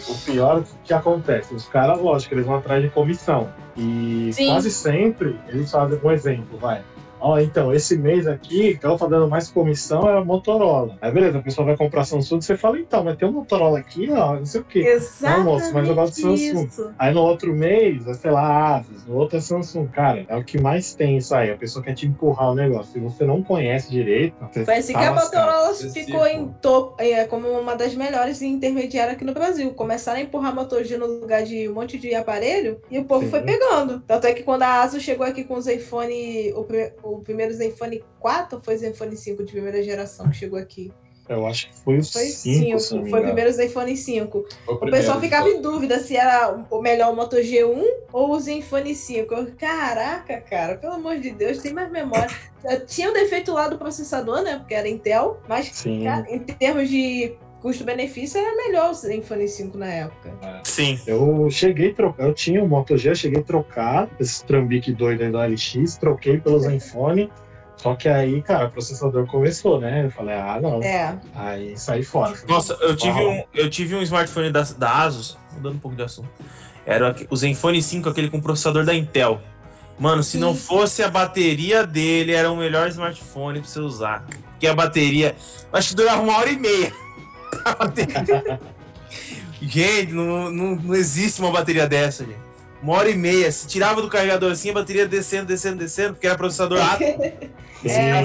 O 0.08 0.18
pior 0.24 0.56
é 0.56 0.60
o 0.60 0.66
que 0.82 0.92
acontece, 0.92 1.54
os 1.54 1.68
caras, 1.68 2.00
lógico, 2.00 2.34
eles 2.34 2.44
vão 2.44 2.56
atrás 2.56 2.82
de 2.82 2.90
comissão. 2.90 3.48
E 3.76 4.30
Sim. 4.32 4.48
quase 4.48 4.72
sempre 4.72 5.38
eles 5.48 5.70
fazem 5.70 5.98
um 6.02 6.10
exemplo, 6.10 6.58
vai. 6.58 6.82
Ó, 7.24 7.38
então, 7.38 7.72
esse 7.72 7.96
mês 7.96 8.26
aqui, 8.26 8.76
que 8.76 8.84
ela 8.84 8.98
tá 8.98 9.06
dando 9.06 9.26
mais 9.28 9.50
comissão 9.50 10.06
é 10.08 10.18
a 10.18 10.24
Motorola. 10.24 10.98
Aí 11.00 11.10
beleza, 11.10 11.38
a 11.38 11.42
pessoa 11.42 11.64
vai 11.66 11.76
comprar 11.76 12.04
Samsung, 12.04 12.42
você 12.42 12.54
fala, 12.56 12.78
então, 12.78 13.02
mas 13.02 13.16
tem 13.16 13.26
um 13.26 13.32
Motorola 13.32 13.78
aqui, 13.78 14.10
ó, 14.10 14.34
não 14.34 14.44
sei 14.44 14.60
o 14.60 14.64
quê. 14.64 14.80
Exatamente 14.80 15.44
moço, 15.44 15.72
mas 15.72 15.88
eu 15.88 15.94
gosto 15.94 16.14
de 16.16 16.20
Samsung. 16.20 16.66
isso. 16.66 16.94
Aí 16.98 17.14
no 17.14 17.20
outro 17.22 17.54
mês, 17.54 18.06
é, 18.06 18.12
sei 18.12 18.30
lá, 18.30 18.76
Asus, 18.76 19.06
no 19.06 19.16
outro 19.16 19.38
é 19.38 19.40
Samsung. 19.40 19.86
Cara, 19.88 20.24
é 20.28 20.36
o 20.36 20.44
que 20.44 20.60
mais 20.60 20.94
tem 20.94 21.16
isso 21.16 21.34
aí. 21.34 21.50
A 21.50 21.56
pessoa 21.56 21.82
quer 21.82 21.94
te 21.94 22.06
empurrar 22.06 22.50
o 22.50 22.54
negócio. 22.54 22.92
Se 22.92 22.98
você 23.00 23.24
não 23.24 23.42
conhece 23.42 23.90
direito, 23.90 24.34
você 24.52 24.64
Foi 24.64 24.74
assim 24.76 24.92
tá 24.92 24.98
que 24.98 25.04
a 25.06 25.10
lascado. 25.12 25.44
Motorola 25.46 25.70
Esse 25.72 25.90
ficou 25.90 26.24
tipo. 26.24 26.36
em 26.38 26.48
topo, 26.60 27.02
é, 27.02 27.24
como 27.24 27.48
uma 27.48 27.74
das 27.74 27.94
melhores 27.94 28.42
intermediárias 28.42 29.16
aqui 29.16 29.24
no 29.24 29.32
Brasil. 29.32 29.70
Começaram 29.72 30.18
a 30.18 30.22
empurrar 30.22 30.52
a 30.52 30.54
Moto 30.54 30.82
G 30.84 30.96
no 30.98 31.06
lugar 31.06 31.42
de 31.42 31.68
um 31.68 31.74
monte 31.74 31.98
de 31.98 32.14
aparelho 32.14 32.80
e 32.90 32.98
o 32.98 33.04
povo 33.04 33.24
Sim. 33.24 33.30
foi 33.30 33.40
pegando. 33.40 34.00
Tanto 34.06 34.26
é 34.26 34.32
que 34.34 34.42
quando 34.42 34.62
a 34.62 34.82
ASUS 34.82 35.02
chegou 35.02 35.26
aqui 35.26 35.42
com 35.44 35.54
o 35.54 35.60
Zenfone, 35.60 36.52
o, 36.54 36.64
prime- 36.64 36.92
o 37.16 37.20
primeiro 37.20 37.52
Zenfone 37.54 38.04
4 38.20 38.60
foi 38.60 38.76
Zenfone 38.76 39.16
5 39.16 39.44
de 39.44 39.52
primeira 39.52 39.82
geração 39.82 40.28
que 40.30 40.36
chegou 40.36 40.58
aqui. 40.58 40.92
Eu 41.26 41.46
acho 41.46 41.68
que 41.68 41.76
foi 41.80 41.98
o 41.98 42.04
Foi 42.04 42.26
5, 42.26 42.78
5, 42.78 43.08
foi 43.08 43.20
o 43.20 43.22
primeiro 43.22 43.50
Zenfone 43.50 43.96
5. 43.96 44.44
Foi 44.66 44.74
O 44.74 44.90
pessoal 44.90 45.18
ficava 45.18 45.48
em 45.48 45.60
dúvida 45.62 45.98
se 45.98 46.16
era 46.16 46.66
o 46.70 46.82
melhor 46.82 47.12
o 47.12 47.16
Moto 47.16 47.36
G1 47.36 47.82
ou 48.12 48.32
o 48.32 48.40
Zenfone 48.40 48.94
5. 48.94 49.32
Eu, 49.32 49.52
Caraca, 49.56 50.40
cara, 50.42 50.76
pelo 50.76 50.92
amor 50.92 51.18
de 51.18 51.30
Deus, 51.30 51.58
tem 51.58 51.72
mais 51.72 51.90
memória. 51.90 52.28
Tinha 52.86 53.10
o 53.10 53.14
defeito 53.14 53.52
lá 53.52 53.68
do 53.68 53.78
processador, 53.78 54.42
né? 54.42 54.58
Porque 54.58 54.74
era 54.74 54.88
Intel, 54.88 55.40
mas 55.48 55.82
cara, 56.02 56.26
em 56.28 56.40
termos 56.40 56.90
de 56.90 57.34
custo-benefício 57.64 58.38
era 58.38 58.54
melhor 58.54 58.90
o 58.90 58.94
Zenfone 58.94 59.48
5 59.48 59.78
na 59.78 59.86
época. 59.86 60.34
Sim. 60.64 61.00
Eu 61.06 61.48
cheguei 61.50 61.92
a 61.92 61.94
trocar, 61.94 62.24
eu 62.24 62.34
tinha 62.34 62.62
o 62.62 62.68
Moto 62.68 62.94
G, 62.98 63.08
eu 63.08 63.14
cheguei 63.14 63.40
a 63.40 63.42
trocar 63.42 64.06
esse 64.20 64.44
trambique 64.44 64.92
doido 64.92 65.22
aí 65.22 65.30
do 65.30 65.38
LX, 65.38 65.96
troquei 65.96 66.38
pelo 66.38 66.60
Zenfone. 66.60 67.32
Só 67.78 67.94
que 67.94 68.06
aí, 68.06 68.42
cara, 68.42 68.66
o 68.66 68.70
processador 68.70 69.26
começou, 69.26 69.80
né? 69.80 70.04
Eu 70.04 70.10
falei, 70.10 70.34
ah, 70.34 70.58
não. 70.60 70.82
É. 70.82 71.18
Aí 71.34 71.74
saí 71.74 72.02
fora. 72.02 72.34
Nossa, 72.46 72.74
eu 72.82 72.94
tive 72.94 73.18
um, 73.18 73.42
eu 73.54 73.70
tive 73.70 73.94
um 73.94 74.02
smartphone 74.02 74.52
da, 74.52 74.60
da 74.76 75.02
Asus, 75.02 75.38
mudando 75.54 75.76
um 75.76 75.78
pouco 75.78 75.96
de 75.96 76.02
assunto. 76.02 76.28
Era 76.84 77.16
o 77.30 77.36
Zenfone 77.36 77.82
5, 77.82 78.10
aquele 78.10 78.28
com 78.28 78.42
processador 78.42 78.84
da 78.84 78.94
Intel. 78.94 79.40
Mano, 79.98 80.22
se 80.22 80.36
não 80.36 80.52
Sim. 80.54 80.60
fosse 80.60 81.02
a 81.02 81.08
bateria 81.08 81.86
dele, 81.86 82.34
era 82.34 82.50
o 82.50 82.56
melhor 82.56 82.88
smartphone 82.88 83.60
pra 83.60 83.68
você 83.68 83.80
usar. 83.80 84.26
Porque 84.50 84.66
a 84.66 84.74
bateria, 84.74 85.34
acho 85.72 85.90
que 85.90 85.94
durava 85.94 86.20
uma 86.20 86.36
hora 86.36 86.50
e 86.50 86.58
meia. 86.58 87.03
Gente, 89.60 90.12
não, 90.12 90.50
não, 90.50 90.76
não 90.76 90.94
existe 90.94 91.40
uma 91.40 91.50
bateria 91.50 91.86
dessa, 91.86 92.24
gente. 92.24 92.38
Uma 92.82 92.94
hora 92.98 93.08
e 93.10 93.16
meia. 93.16 93.50
Se 93.50 93.66
tirava 93.66 94.02
do 94.02 94.08
carregador 94.08 94.52
assim, 94.52 94.70
a 94.70 94.74
bateria 94.74 95.06
descendo, 95.06 95.46
descendo, 95.46 95.78
descendo, 95.78 96.14
porque 96.14 96.26
era 96.26 96.36
processador. 96.36 96.78
Sim, 96.98 97.88
É. 97.90 98.24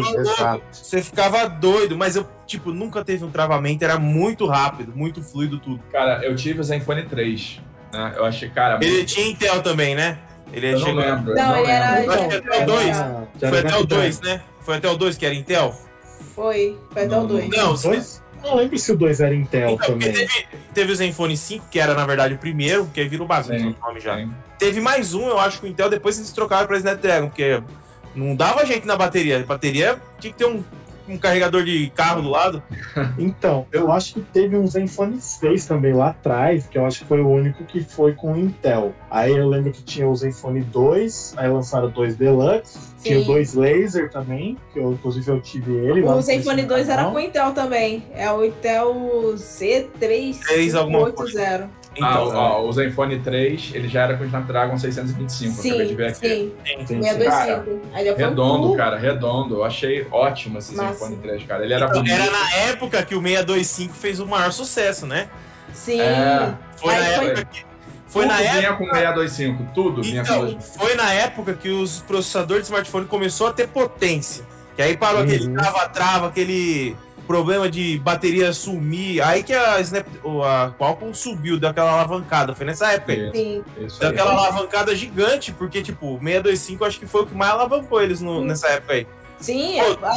Você 0.72 1.02
ficava 1.02 1.48
doido, 1.48 1.98
mas 1.98 2.16
eu, 2.16 2.28
tipo, 2.46 2.72
nunca 2.72 3.04
teve 3.06 3.24
um 3.24 3.32
travamento, 3.32 3.84
era 3.84 3.98
muito 3.98 4.46
rápido, 4.48 4.92
muito 4.96 5.22
fluido 5.22 5.60
tudo. 5.60 5.82
Cara, 5.92 6.24
eu 6.26 6.36
tive 6.36 6.60
o 6.60 6.64
Zenfone 6.64 7.06
3. 7.06 7.60
Né? 7.94 8.14
Eu 8.18 8.26
achei, 8.26 8.50
cara. 8.50 8.80
Ele 8.82 9.04
tinha 9.06 9.28
Intel 9.28 9.62
também, 9.62 9.96
né? 9.96 10.18
Ele 10.52 10.68
eu 10.74 10.80
não 10.80 10.86
chegou. 10.86 11.02
lembro. 11.02 11.32
eu 11.32 11.36
Não, 11.36 11.58
ele 11.58 11.72
era- 11.72 11.96
lembro. 12.00 12.12
Acho 12.14 12.28
que 12.28 12.36
até 12.36 12.64
o 12.64 12.66
2. 12.66 12.88
Já 12.98 13.50
Foi 13.50 13.60
até 13.60 13.68
o 13.68 13.72
capitão. 13.72 13.98
2, 13.98 14.22
né? 14.22 14.42
Foi 14.62 14.76
até 14.78 14.90
o 14.90 14.98
2 14.98 15.18
que 15.18 15.26
era 15.26 15.36
Intel? 15.36 15.76
Foi, 16.36 16.78
foi 16.92 17.04
até 17.06 17.16
o 17.18 17.20
Não, 17.22 17.28
2. 17.28 17.50
Não, 17.50 17.74
O 17.74 17.78
dois? 17.78 18.24
Não 18.44 18.56
lembro 18.56 18.78
se 18.78 18.92
o 18.92 18.98
2 18.98 19.20
era 19.22 19.34
Intel 19.36 19.72
Então, 19.72 19.88
também. 19.88 20.12
teve, 20.14 20.46
teve 20.74 20.92
o 20.92 20.96
Zenfone 20.96 21.36
5, 21.36 21.66
que 21.70 21.80
era 21.80 21.94
na 21.94 22.06
verdade 22.06 22.34
o 22.34 22.38
primeiro, 22.38 22.86
que 22.94 23.00
aí 23.02 23.08
virou 23.08 23.28
bagunça 23.28 23.58
Sim, 23.58 23.76
o 23.82 23.86
nome 23.86 24.00
já. 24.00 24.16
Sim. 24.18 24.32
Teve 24.58 24.80
mais 24.82 25.14
um, 25.14 25.28
eu 25.28 25.40
acho 25.40 25.60
que 25.60 25.66
o 25.66 25.70
Intel, 25.70 25.90
depois 25.90 26.18
eles 26.18 26.32
trocaram 26.32 26.68
pra 26.68 26.78
Snapdragon, 26.78 27.28
porque 27.28 27.62
não 28.16 28.36
dava 28.36 28.66
jeito 28.66 28.86
na 28.88 28.96
bateria. 28.96 29.40
A 29.40 29.44
bateria 29.44 30.02
tinha 30.20 30.32
que 30.34 30.40
ter 30.40 30.46
um, 30.46 30.64
um 31.10 31.18
carregador 31.18 31.64
de 31.64 31.92
carro 31.96 32.22
do 32.22 32.30
lado. 32.30 32.64
Então, 33.18 33.66
eu 33.72 33.92
acho 33.92 34.16
que 34.16 34.22
teve 34.22 34.56
um 34.56 34.66
Zenfone 34.68 35.20
6 35.20 35.66
também 35.66 35.94
lá 35.94 36.10
atrás, 36.10 36.68
que 36.68 36.78
eu 36.78 36.86
acho 36.86 37.00
que 37.00 37.06
foi 37.06 37.22
o 37.22 37.28
único 37.28 37.64
que 37.66 37.84
foi 37.84 38.14
com 38.14 38.36
Intel. 38.36 38.94
Aí 39.10 39.36
eu 39.36 39.48
lembro 39.48 39.72
que 39.72 39.84
tinha 39.84 40.08
o 40.08 40.16
Zenfone 40.16 40.62
2, 40.62 41.34
aí 41.38 41.50
lançaram 41.50 41.90
2 41.90 42.16
Deluxe, 42.16 42.78
tinha 43.02 43.20
Sim. 43.20 43.26
2 43.26 43.54
Laser 43.56 44.10
também, 44.10 44.58
que 44.74 44.80
eu, 44.80 44.94
inclusive 44.94 45.30
eu 45.30 45.42
tive 45.42 45.74
ele. 45.74 46.02
lá 46.02 46.16
O 46.16 46.22
Zenfone 46.22 46.64
2 46.64 46.90
era 46.90 47.06
com 47.06 47.20
Intel 47.20 47.54
também. 47.54 48.06
É 48.14 48.32
o 48.32 48.44
Intel 48.44 48.94
Z3 49.36 50.40
Três 50.40 50.76
alguma 50.76 51.12
580. 52.00 52.06
Ah, 52.06 52.28
Então, 52.30 52.38
ó, 52.38 52.62
o 52.68 52.72
Zenfone 52.74 53.20
3, 53.20 53.72
ele 53.74 53.88
já 53.88 54.04
era 54.04 54.18
com 54.18 54.24
o 54.24 54.26
Snapdragon 54.26 54.78
625. 54.78 55.60
acabei 55.60 55.82
de 55.84 55.90
Sim, 55.90 55.96
ver 55.96 56.08
aqui. 56.08 56.16
sim. 56.18 56.28
sim. 56.28 56.54
Sim, 56.66 56.86
sim. 56.88 57.04
625. 57.04 57.82
Aí 57.94 58.06
já 58.06 58.16
foi 58.16 58.24
um 58.24 58.30
Redondo, 58.30 58.76
cara, 58.76 58.98
redondo. 58.98 59.56
Eu 59.56 59.64
achei 59.64 60.08
ótimo 60.12 60.58
esse 60.60 60.76
Massa. 60.76 60.94
Zenfone 60.94 61.16
3, 61.18 61.44
cara. 61.44 61.64
Ele 61.64 61.74
era 61.74 61.86
Então, 61.86 62.02
bonito. 62.02 62.14
era 62.22 62.32
na 62.32 62.54
época 62.56 63.04
que 63.04 63.16
o 63.16 63.22
625 63.22 63.94
fez 63.94 64.20
o 64.20 64.26
maior 64.26 64.52
sucesso, 64.52 65.06
né? 65.06 65.28
Sim. 65.74 66.00
É. 66.02 66.54
Foi 66.78 66.94
Aí 66.94 67.00
na 67.00 67.16
foi- 67.18 67.26
época 67.28 67.46
que. 67.46 67.70
Foi 68.08 68.24
tudo 68.24 68.32
na 68.34 68.38
vinha 68.40 68.52
época. 68.70 68.76
com 68.78 68.86
625, 68.96 69.68
tudo 69.76 70.02
vinha 70.02 70.24
com 70.24 70.32
Então, 70.34 70.42
625. 70.48 70.80
foi 70.84 70.96
na 70.96 71.14
época 71.14 71.54
que 71.54 71.70
os 71.70 72.02
processadores 72.02 72.64
de 72.64 72.70
smartphone 72.70 73.06
começou 73.06 73.46
a 73.48 73.54
ter 73.54 73.68
potência. 73.68 74.44
Que 74.76 74.82
aí 74.82 74.98
parou 74.98 75.20
Uhum. 75.20 75.26
aquele 75.26 75.50
trava-trava, 75.50 76.28
aquele 76.28 76.96
problema 77.30 77.70
de 77.70 78.00
bateria 78.00 78.52
sumir. 78.52 79.22
Aí 79.22 79.44
que 79.44 79.54
a, 79.54 79.80
Snap, 79.82 80.08
o- 80.24 80.42
a 80.44 80.74
Qualcomm 80.80 81.14
subiu, 81.14 81.60
deu 81.60 81.70
aquela 81.70 81.92
alavancada. 81.92 82.56
Foi 82.56 82.66
nessa 82.66 82.92
época 82.92 83.12
aí. 83.14 83.32
Sim. 83.32 83.64
Deu 84.00 84.10
aquela 84.10 84.32
alavancada 84.32 84.96
gigante, 84.96 85.52
porque, 85.54 85.84
tipo, 85.84 86.08
o 86.16 86.20
625 86.20 86.86
acho 86.86 87.00
que 87.00 87.06
foi 87.06 87.22
o 87.22 87.28
que 87.28 87.36
mais 87.36 87.52
alavancou 87.52 88.02
eles 88.02 88.20
no- 88.20 88.44
nessa 88.44 88.68
época 88.70 88.94
aí. 88.94 89.08
Sim, 89.40 89.78
Pô, 89.80 90.06
a, 90.06 90.10
a, 90.10 90.14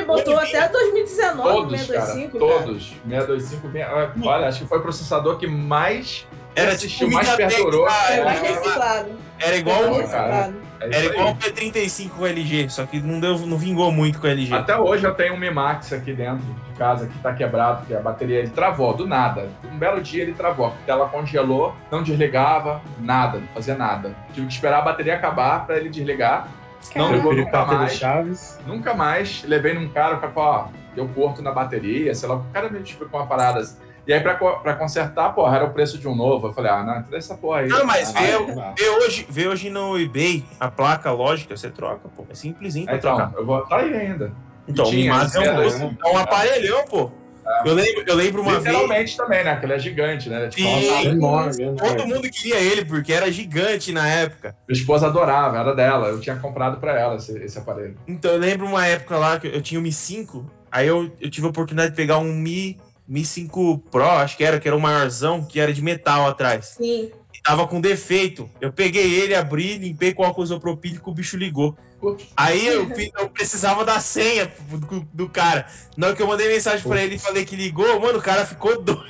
a 0.00 0.04
botou 0.04 0.36
até 0.38 0.68
2019 0.68 1.48
Todos, 1.48 1.82
o 1.82 1.86
cara, 1.92 2.06
625, 2.06 2.38
cara. 2.46 2.62
todos. 2.64 2.82
625 3.08 3.68
vinha. 3.68 3.88
Olha, 4.24 4.48
acho 4.48 4.58
que 4.62 4.66
foi 4.66 4.78
o 4.78 4.82
processador 4.82 5.38
que 5.38 5.46
mais 5.46 6.26
Era 6.54 6.72
assistiu, 6.72 7.06
tipo 7.08 7.16
mais 7.16 7.30
perdurou. 7.36 7.88
era, 7.88 8.24
mais 8.24 8.40
reciclado. 8.42 9.08
era 9.38 9.56
igual, 9.56 9.84
Foi 9.84 10.02
É 10.90 10.96
era 10.96 11.06
igual 11.06 11.30
o 11.30 11.36
P35 11.36 12.10
com 12.10 12.26
LG, 12.26 12.68
só 12.68 12.84
que 12.86 13.00
não, 13.00 13.20
deu, 13.20 13.38
não 13.40 13.56
vingou 13.56 13.90
muito 13.90 14.20
com 14.20 14.26
a 14.26 14.30
LG. 14.30 14.54
Até 14.54 14.76
hoje 14.76 15.04
eu 15.04 15.14
tenho 15.14 15.34
um 15.34 15.38
Mi 15.38 15.50
Max 15.50 15.92
aqui 15.92 16.12
dentro 16.12 16.44
de 16.44 16.78
casa 16.78 17.06
que 17.06 17.18
tá 17.18 17.32
quebrado, 17.32 17.86
que 17.86 17.94
a 17.94 18.00
bateria 18.00 18.38
ele 18.38 18.50
travou, 18.50 18.94
do 18.94 19.06
nada. 19.06 19.48
Um 19.64 19.78
belo 19.78 20.00
dia 20.00 20.22
ele 20.22 20.32
travou, 20.32 20.66
a 20.66 20.72
tela 20.86 21.08
congelou, 21.08 21.74
não 21.90 22.02
desligava, 22.02 22.82
nada, 22.98 23.38
não 23.38 23.48
fazia 23.48 23.76
nada. 23.76 24.14
Tive 24.32 24.46
que 24.46 24.52
esperar 24.52 24.78
a 24.78 24.82
bateria 24.82 25.14
acabar 25.14 25.66
pra 25.66 25.76
ele 25.76 25.88
desligar. 25.88 26.48
Não 26.94 27.12
ligou 27.12 27.34
nunca 27.34 27.64
mais. 27.64 27.94
Chaves. 27.94 28.58
Nunca 28.66 28.94
mais 28.94 29.42
levei 29.44 29.74
num 29.74 29.88
cara, 29.88 30.16
o 30.16 30.20
cara 30.20 30.32
falou, 30.32 30.50
ó, 30.50 30.68
deu 30.94 31.08
corto 31.08 31.40
na 31.40 31.50
bateria, 31.50 32.14
sei 32.14 32.28
lá. 32.28 32.36
O 32.36 32.44
cara 32.52 32.68
me 32.68 32.80
explicou 32.80 33.20
uma 33.20 33.26
parada. 33.26 33.64
E 34.06 34.12
aí, 34.12 34.20
pra, 34.20 34.34
pra 34.34 34.74
consertar, 34.74 35.30
porra, 35.34 35.56
era 35.56 35.64
o 35.64 35.70
preço 35.72 35.98
de 35.98 36.06
um 36.06 36.14
novo. 36.14 36.48
Eu 36.48 36.52
falei, 36.52 36.70
ah, 36.70 36.82
não, 36.82 37.02
tira 37.02 37.16
essa 37.16 37.34
porra 37.36 37.60
aí. 37.60 37.68
Não, 37.68 37.84
mas 37.86 38.14
Ah, 38.14 38.20
vê, 38.20 38.82
vê 38.84 38.88
hoje, 38.90 39.26
vê 39.28 39.48
hoje 39.48 39.70
no 39.70 39.98
eBay 39.98 40.44
a 40.60 40.70
placa 40.70 41.10
lógica, 41.10 41.56
você 41.56 41.70
troca, 41.70 42.08
pô. 42.14 42.26
É 42.28 42.34
simplesinho 42.34 42.86
pra 42.86 42.96
Então, 42.96 43.16
trocar. 43.16 43.32
eu 43.38 43.46
vou. 43.46 43.62
Tá 43.62 43.76
aí 43.78 43.94
ainda. 43.94 44.32
Então, 44.68 44.84
o 44.84 44.90
tinha, 44.90 45.12
Mimax 45.12 45.34
é 45.34 45.40
um, 45.40 45.42
era, 45.42 45.78
né? 45.78 45.96
é 46.04 46.08
um 46.10 46.18
aparelhão, 46.18 46.84
pô. 46.84 47.10
Eu 47.66 47.74
lembro, 47.74 48.04
eu 48.06 48.14
lembro 48.14 48.40
uma 48.42 48.52
vez. 48.58 48.64
Literalmente 48.74 49.16
também, 49.18 49.44
né? 49.44 49.56
Que 49.56 49.66
ele 49.66 49.72
é 49.74 49.78
gigante, 49.78 50.28
né? 50.30 50.48
Tipo, 50.48 50.66
Sim. 50.66 51.06
Enorme, 51.08 51.62
enorme. 51.62 51.76
Todo 51.78 52.06
mundo 52.06 52.30
queria 52.30 52.56
ele, 52.58 52.84
porque 52.86 53.12
era 53.12 53.30
gigante 53.30 53.92
na 53.92 54.08
época. 54.08 54.56
minha 54.66 54.78
esposa 54.80 55.06
adorava, 55.08 55.58
era 55.58 55.74
dela. 55.74 56.08
Eu 56.08 56.20
tinha 56.20 56.36
comprado 56.36 56.78
pra 56.78 56.98
ela 56.98 57.16
esse, 57.16 57.36
esse 57.42 57.58
aparelho. 57.58 57.96
Então 58.08 58.32
eu 58.32 58.38
lembro 58.38 58.66
uma 58.66 58.86
época 58.86 59.18
lá 59.18 59.38
que 59.38 59.46
eu 59.46 59.60
tinha 59.60 59.78
o 59.78 59.82
Mi 59.82 59.92
5, 59.92 60.50
aí 60.72 60.86
eu, 60.86 61.10
eu 61.20 61.30
tive 61.30 61.46
a 61.46 61.50
oportunidade 61.50 61.90
de 61.90 61.96
pegar 61.96 62.16
um 62.16 62.32
Mi, 62.32 62.78
Mi 63.06 63.24
5 63.24 63.78
Pro, 63.90 64.04
acho 64.04 64.36
que 64.36 64.44
era, 64.44 64.58
que 64.58 64.66
era 64.66 64.76
o 64.76 64.80
maiorzão, 64.80 65.44
que 65.44 65.60
era 65.60 65.72
de 65.72 65.82
metal 65.82 66.26
atrás. 66.26 66.74
Sim. 66.78 67.10
E 67.34 67.42
tava 67.42 67.66
com 67.66 67.80
defeito. 67.80 68.48
Eu 68.60 68.72
peguei 68.72 69.20
ele, 69.20 69.34
abri, 69.34 69.76
limpei 69.76 70.14
com 70.14 70.24
álcool 70.24 70.44
isopropílico, 70.44 71.10
o 71.10 71.14
bicho 71.14 71.36
ligou. 71.36 71.76
Aí 72.36 72.66
eu, 72.66 72.86
eu 73.18 73.28
precisava 73.30 73.82
da 73.84 73.98
senha 73.98 74.52
do, 74.68 75.00
do 75.12 75.28
cara. 75.28 75.66
Na 75.96 76.08
hora 76.08 76.16
que 76.16 76.22
eu 76.22 76.26
mandei 76.26 76.48
mensagem 76.48 76.86
pra 76.86 77.02
ele 77.02 77.14
e 77.14 77.18
falei 77.18 77.44
que 77.46 77.56
ligou, 77.56 77.98
mano, 78.00 78.18
o 78.18 78.22
cara 78.22 78.44
ficou 78.44 78.80
doido. 78.82 79.04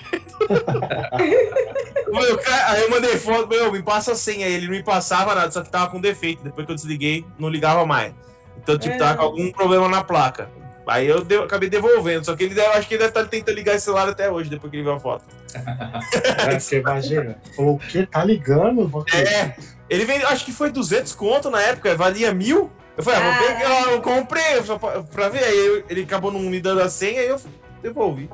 Mano, 2.13 2.39
cara- 2.39 2.71
aí 2.73 2.83
eu 2.83 2.91
mandei 2.91 3.17
foto, 3.19 3.49
meu, 3.49 3.73
me 3.73 3.83
passa 3.83 4.13
a 4.13 4.15
senha. 4.15 4.47
Ele 4.47 4.67
não 4.67 4.73
me 4.73 4.83
passava 4.83 5.35
nada, 5.35 5.51
só 5.51 5.63
que 5.63 5.71
tava 5.71 5.91
com 5.91 6.01
defeito. 6.01 6.43
Depois 6.43 6.65
que 6.67 6.73
eu 6.73 6.77
desliguei, 6.77 7.25
não 7.39 7.49
ligava 7.49 7.85
mais. 7.85 8.13
Então, 8.59 8.79
tipo, 8.79 8.95
É. 8.95 8.99
tava 8.99 9.17
com 9.19 9.23
algum 9.25 9.51
problema 9.53 9.89
na 9.89 10.03
placa. 10.05 10.49
Aí 10.87 11.07
eu 11.07 11.25
de- 11.25 11.37
acabei 11.37 11.69
devolvendo. 11.69 12.25
Só 12.25 12.37
que 12.37 12.45
ele 12.45 12.55
deve, 12.55 12.69
acho 12.69 12.87
que 12.89 12.95
ele 12.95 12.99
deve 13.05 13.11
estar 13.11 13.25
tentando 13.25 13.55
ligar 13.55 13.75
esse 13.75 13.85
celular 13.87 14.09
até 14.09 14.31
hoje, 14.31 14.51
depois 14.51 14.71
que 14.71 14.77
ele 14.77 14.83
viu 14.85 14.93
a 14.93 15.01
foto. 15.01 15.25
É, 16.47 16.57
porque 16.57 16.77
imagina. 16.77 17.37
O 17.57 17.79
que? 17.79 18.07
Tá 18.07 18.25
ligando? 18.25 18.87
Você- 18.89 19.17
É, 19.17 19.57
ele 19.89 20.05
vendeu, 20.05 20.29
acho 20.29 20.45
que 20.45 20.53
foi 20.53 20.71
200 20.71 21.15
conto 21.15 21.49
na 21.51 21.61
época, 21.61 21.95
valia 21.97 22.33
mil. 22.35 22.71
Eu 22.97 23.03
falei, 23.03 23.21
ah, 23.21 23.39
vou 23.39 23.47
pegar, 23.49 23.83
eu 23.93 24.01
comprei 24.03 24.63
só 24.63 24.79
pra, 24.79 25.03
pra 25.03 25.29
ver. 25.29 25.43
Aí 25.45 25.67
eu- 25.67 25.85
ele 25.89 26.03
acabou 26.03 26.31
não 26.31 26.41
me 26.41 26.61
dando 26.61 26.81
a 26.81 26.89
senha 26.89 27.23
e 27.23 27.29
eu 27.29 27.41
devolvi. 27.83 28.29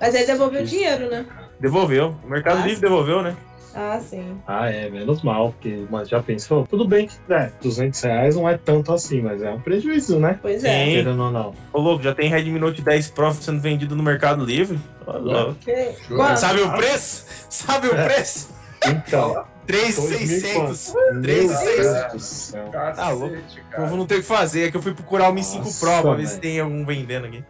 Mas 0.00 0.14
aí 0.14 0.26
devolveu 0.26 0.62
o 0.62 0.64
dinheiro, 0.64 1.08
né? 1.10 1.24
Devolveu. 1.58 2.16
O 2.24 2.28
Mercado 2.28 2.58
Livre 2.66 2.80
devolveu, 2.80 3.22
né? 3.22 3.34
Ah, 3.74 4.00
sim. 4.00 4.36
Ah, 4.46 4.68
é, 4.70 4.88
menos 4.88 5.22
mal, 5.22 5.50
porque 5.52 5.84
mas 5.90 6.08
já 6.08 6.22
pensou? 6.22 6.66
Tudo 6.66 6.86
bem 6.86 7.06
que 7.08 7.32
é, 7.32 7.50
200 7.62 8.00
reais 8.02 8.36
não 8.36 8.48
é 8.48 8.56
tanto 8.56 8.92
assim, 8.92 9.20
mas 9.20 9.42
é 9.42 9.50
um 9.50 9.60
prejuízo, 9.60 10.18
né? 10.20 10.38
Pois 10.40 10.62
é. 10.64 11.02
Sim. 11.02 11.08
Ou 11.08 11.30
não. 11.30 11.54
Ô, 11.72 11.80
louco, 11.80 12.02
já 12.02 12.14
tem 12.14 12.28
Redmi 12.30 12.58
Note 12.58 12.82
10 12.82 13.10
Pro 13.10 13.32
sendo 13.32 13.60
vendido 13.60 13.96
no 13.96 14.02
Mercado 14.02 14.44
Livre. 14.44 14.78
Ô, 15.06 15.12
louco. 15.18 15.54
Que- 15.56 15.92
Show. 16.06 16.16
Quanto? 16.16 16.36
Sabe 16.38 16.60
o 16.60 16.72
preço? 16.72 17.26
Sabe 17.50 17.88
o 17.88 17.94
É. 17.96 18.04
preço? 18.04 18.54
Então, 18.86 19.44
3,600. 19.66 20.94
Meu 20.94 21.22
3,600. 21.22 21.76
Deus 21.84 22.12
do 22.12 22.20
céu. 22.20 22.64
Tá 22.70 23.10
louco. 23.10 23.36
O 23.72 23.76
povo 23.76 23.96
não 23.96 24.06
tem 24.06 24.18
o 24.18 24.20
que 24.20 24.26
fazer. 24.26 24.68
É 24.68 24.70
que 24.70 24.76
eu 24.76 24.82
fui 24.82 24.92
procurar 24.94 25.28
o 25.30 25.32
Mi 25.32 25.42
5 25.42 25.64
Nossa, 25.64 25.80
Pro 25.86 26.02
pra 26.02 26.14
ver 26.14 26.26
se 26.28 26.38
tem 26.40 26.60
algum 26.60 26.84
vendendo 26.84 27.26
aqui. 27.26 27.42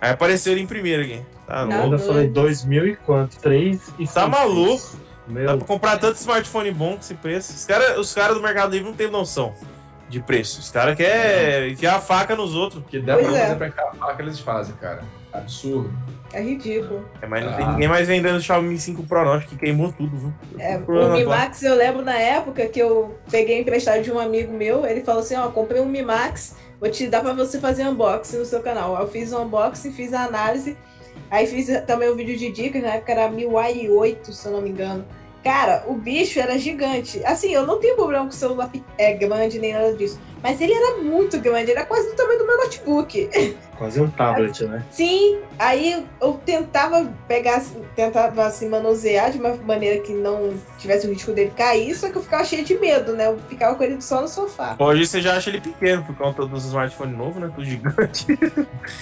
Aí 0.00 0.10
apareceu 0.10 0.52
ele 0.52 0.62
em 0.62 0.66
primeiro 0.66 1.02
aqui. 1.02 1.20
Tá 1.46 1.60
Eu 1.60 1.66
louco. 1.66 1.82
ainda 1.84 1.96
doido. 1.96 2.06
falei 2.08 2.28
2 2.28 2.64
mil 2.64 2.86
e 2.86 2.96
quanto? 2.96 3.36
3 3.38 3.80
e 3.98 4.06
Tá 4.06 4.24
600. 4.30 4.96
Maluco? 5.32 5.46
Dá 5.46 5.52
Meu 5.52 5.58
pra 5.58 5.66
comprar 5.66 5.98
tanto 5.98 6.16
smartphone 6.16 6.70
bom 6.70 6.94
com 6.94 7.00
esse 7.00 7.14
preço. 7.14 7.52
Os 7.52 7.64
caras 7.64 7.98
os 7.98 8.14
cara 8.14 8.34
do 8.34 8.40
Mercado 8.42 8.72
Livre 8.72 8.88
não 8.88 8.96
tem 8.96 9.10
noção 9.10 9.54
de 10.08 10.20
preço. 10.20 10.60
Os 10.60 10.70
caras 10.70 10.96
querem 10.96 11.72
enfiar 11.72 11.96
a 11.96 12.00
faca 12.00 12.36
nos 12.36 12.54
outros. 12.54 12.82
O 12.82 12.86
que 12.86 13.00
der 13.00 13.14
Pois 13.16 13.26
pra 13.28 13.36
é. 13.38 13.42
fazer 13.42 13.56
pra 13.56 13.68
encarar 13.68 14.16
que 14.16 14.22
eles 14.22 14.38
fazem, 14.40 14.74
cara. 14.76 15.02
Absurdo. 15.32 15.90
É 16.34 16.42
ridículo. 16.42 17.06
É, 17.20 17.26
mas 17.26 17.44
não 17.44 17.52
tem 17.54 17.64
Ah. 17.64 17.72
ninguém 17.72 17.88
mais 17.88 18.06
vendendo 18.08 18.40
Xiaomi 18.40 18.78
5 18.78 19.02
Pro, 19.04 19.24
não. 19.24 19.32
Acho 19.32 19.46
que 19.48 19.56
queimou 19.56 19.92
tudo, 19.92 20.16
viu? 20.16 20.32
É, 20.58 20.76
o 20.78 21.12
Mi 21.12 21.22
agora. 21.22 21.38
Max, 21.40 21.62
eu 21.62 21.74
lembro 21.74 22.02
na 22.02 22.18
época 22.18 22.66
que 22.66 22.78
eu 22.80 23.18
peguei 23.30 23.60
emprestado 23.60 24.02
de 24.02 24.10
um 24.10 24.18
amigo 24.18 24.52
meu, 24.52 24.84
ele 24.86 25.02
falou 25.02 25.20
assim, 25.22 25.36
ó, 25.36 25.48
comprei 25.50 25.80
um 25.80 25.86
Mi 25.86 26.02
Max, 26.02 26.56
vou 26.80 26.90
te 26.90 27.06
dar 27.06 27.20
pra 27.20 27.32
você 27.34 27.58
fazer 27.60 27.86
unboxing 27.86 28.38
no 28.38 28.44
seu 28.46 28.60
canal. 28.62 28.98
Eu 28.98 29.08
fiz 29.08 29.32
um 29.32 29.42
unboxing, 29.42 29.92
fiz 29.92 30.12
a 30.14 30.24
análise, 30.24 30.76
aí 31.30 31.46
fiz 31.46 31.66
também 31.86 32.10
um 32.10 32.16
vídeo 32.16 32.36
de 32.38 32.50
dicas, 32.50 32.82
na 32.82 32.94
época 32.94 33.12
era 33.12 33.28
MIUI 33.30 33.90
8, 33.90 34.32
se 34.32 34.46
eu 34.46 34.52
não 34.52 34.60
me 34.62 34.70
engano. 34.70 35.04
Cara, 35.42 35.84
o 35.88 35.94
bicho 35.94 36.38
era 36.38 36.56
gigante. 36.56 37.24
Assim, 37.24 37.52
eu 37.52 37.66
não 37.66 37.80
tenho 37.80 37.96
problema 37.96 38.24
com 38.24 38.30
celular 38.30 38.70
é, 38.96 39.12
grande 39.12 39.58
nem 39.58 39.72
nada 39.72 39.92
disso. 39.94 40.18
Mas 40.42 40.60
ele 40.60 40.72
era 40.74 40.96
muito 40.98 41.38
grande, 41.38 41.70
ele 41.70 41.78
era 41.78 41.86
quase 41.86 42.08
do 42.10 42.16
tamanho 42.16 42.38
do 42.40 42.46
meu 42.46 42.56
notebook. 42.58 43.30
Quase 43.78 44.00
um 44.00 44.10
tablet, 44.10 44.64
né? 44.64 44.84
Sim, 44.90 45.38
aí 45.58 46.04
eu 46.20 46.32
tentava 46.44 47.08
pegar, 47.28 47.56
assim, 47.56 47.82
tentava 47.96 48.44
assim, 48.44 48.68
manusear 48.68 49.30
de 49.30 49.38
uma 49.38 49.54
maneira 49.54 50.00
que 50.02 50.12
não 50.12 50.52
tivesse 50.78 51.06
o 51.06 51.10
risco 51.12 51.32
dele 51.32 51.52
cair, 51.56 51.94
só 51.94 52.08
que 52.10 52.16
eu 52.16 52.22
ficava 52.22 52.44
cheio 52.44 52.64
de 52.64 52.76
medo, 52.78 53.12
né? 53.14 53.26
Eu 53.28 53.38
ficava 53.48 53.74
com 53.76 53.82
ele 53.84 54.00
só 54.00 54.20
no 54.20 54.28
sofá. 54.28 54.76
Hoje 54.78 55.06
você 55.06 55.20
já 55.20 55.36
acha 55.36 55.48
ele 55.50 55.60
pequeno 55.60 56.02
por 56.04 56.16
conta 56.16 56.44
dos 56.46 56.64
smartphones 56.66 57.16
novos, 57.16 57.36
né? 57.40 57.48
Tudo 57.54 57.64
gigante. 57.64 58.26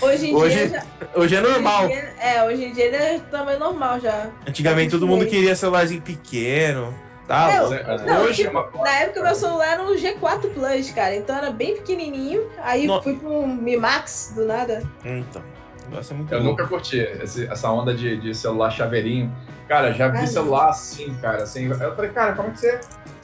Hoje 0.00 0.30
em 0.30 0.34
Hoje- 0.34 0.54
dia. 0.56 0.68
já- 0.68 0.84
Hoje 1.20 1.36
é 1.36 1.40
normal. 1.40 1.84
hoje 1.86 1.94
dia- 1.94 2.14
é, 2.20 2.44
hoje 2.44 2.64
em 2.64 2.72
dia 2.72 2.84
ele 2.86 2.96
é 2.96 3.18
tamanho 3.30 3.58
normal 3.58 3.98
já. 4.00 4.28
Antigamente 4.46 4.90
todo 4.90 5.06
mundo 5.06 5.26
queria 5.26 5.54
celularzinho 5.56 6.02
pequeno. 6.02 6.94
Tá 7.26 7.52
É, 7.52 7.60
louco. 7.60 7.74
Não, 8.06 8.22
Hoje, 8.22 8.42
tipo, 8.44 8.78
na 8.82 8.90
época 9.00 9.22
meu 9.22 9.34
celular 9.34 9.66
era 9.74 9.82
um 9.82 9.94
G4 9.94 10.52
Plus, 10.52 10.90
cara, 10.90 11.14
então 11.14 11.36
era 11.36 11.50
bem 11.50 11.74
pequenininho. 11.76 12.48
Aí 12.62 12.86
No- 12.86 13.00
fui 13.02 13.14
pro 13.16 13.46
Mi 13.46 13.76
Max 13.76 14.32
do 14.34 14.44
nada. 14.46 14.82
Então, 15.04 15.42
negócio 15.88 16.12
é 16.12 16.16
muito 16.16 16.32
Eu 16.34 16.40
louco. 16.42 16.60
nunca 16.62 16.66
curti 16.68 16.98
esse- 16.98 17.46
essa 17.46 17.70
onda 17.70 17.94
de, 17.94 18.16
de 18.20 18.34
celular 18.34 18.70
chaveirinho. 18.70 19.32
Cara, 19.68 19.92
já 19.92 20.08
vi 20.08 20.18
Ah, 20.18 20.26
celular 20.26 20.68
assim, 20.70 21.14
cara. 21.22 21.44
Assim, 21.44 21.66
eu 21.68 21.94
falei, 21.94 22.10
cara, 22.10 22.32
como 22.32 22.48
é 22.48 22.50
que 22.50 22.58
você. 22.58 22.80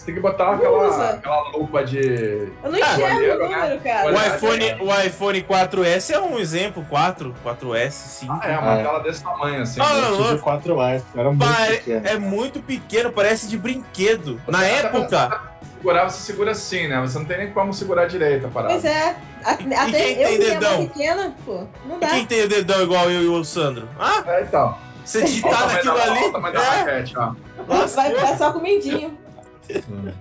Você 0.06 0.12
tem 0.12 0.14
que 0.14 0.20
botar 0.20 0.44
Não 0.44 0.52
aquela, 0.54 0.88
usa. 0.88 1.08
aquela 1.10 1.48
lupa 1.48 1.84
de. 1.84 1.98
Eu 1.98 2.70
não 2.70 2.74
Ah, 2.74 2.78
enxergo 2.78 3.02
o 3.02 3.12
maneiro, 3.12 3.48
né? 3.48 3.56
número, 3.56 3.80
cara. 3.80 4.06
O 4.12 4.36
iPhone, 4.36 4.64
é. 4.68 4.76
o 4.80 5.00
iPhone 5.04 5.42
4S 5.42 6.10
é 6.14 6.20
um 6.20 6.38
exemplo, 6.38 6.86
4, 6.88 7.34
4S, 7.42 7.90
5. 7.90 8.32
Ah, 8.40 8.48
é, 8.48 8.56
uma 8.56 8.74
É. 8.78 8.82
tela 8.84 8.98
desse 9.00 9.24
tamanho, 9.24 9.62
assim. 9.62 9.80
Ah? 9.80 9.98
Eu 10.08 10.16
tive 10.28 10.38
4S, 10.38 11.02
era 11.16 11.28
muito 11.32 11.44
Pare- 11.44 11.76
pequeno. 11.78 12.06
É 12.06 12.18
muito 12.20 12.60
pequeno, 12.62 13.10
parece 13.10 13.48
de 13.48 13.58
brinquedo. 13.58 14.40
Na 14.46 14.58
Você 14.60 14.64
época, 14.66 15.40
Segurar, 15.76 16.08
você 16.08 16.20
segura 16.20 16.50
assim, 16.52 16.86
né? 16.88 17.00
Você 17.00 17.18
não 17.18 17.24
tem 17.26 17.38
nem 17.38 17.50
como 17.52 17.74
segurar 17.74 18.06
direito 18.06 18.46
a 18.46 18.48
parada. 18.48 18.74
Pois 18.74 18.84
é. 18.84 19.16
A- 19.44 19.54
E- 19.54 19.66
e 19.68 19.74
Até 19.74 19.90
quem 19.90 20.22
eu 20.22 20.28
tem 20.28 20.38
minha 20.38 20.50
dedão? 20.54 20.86
pequena, 20.86 21.34
pô, 21.44 21.64
não 21.84 21.98
dá. 21.98 22.08
quem 22.10 22.24
tem 22.26 22.44
o 22.44 22.48
dedão 22.48 22.80
igual 22.82 23.10
eu 23.10 23.22
e 23.22 23.26
o 23.28 23.44
Sandro? 23.44 23.88
Ah, 23.98 24.22
É, 24.24 24.42
então. 24.42 24.76
você 25.04 25.18
o 25.18 25.24
digitar 25.24 25.66
naquilo 25.66 25.94
o 25.94 26.00
ali. 26.00 26.30
tamanho 26.32 26.54
da 26.54 26.62
É, 26.62 26.68
raquete, 26.78 27.18
ó. 27.18 27.32
lascou. 27.68 28.02
Vai 28.04 28.14
ficar 28.14 28.36
só 28.38 28.52
com 28.52 28.58
o 28.60 28.62
mindinho. 28.62 29.18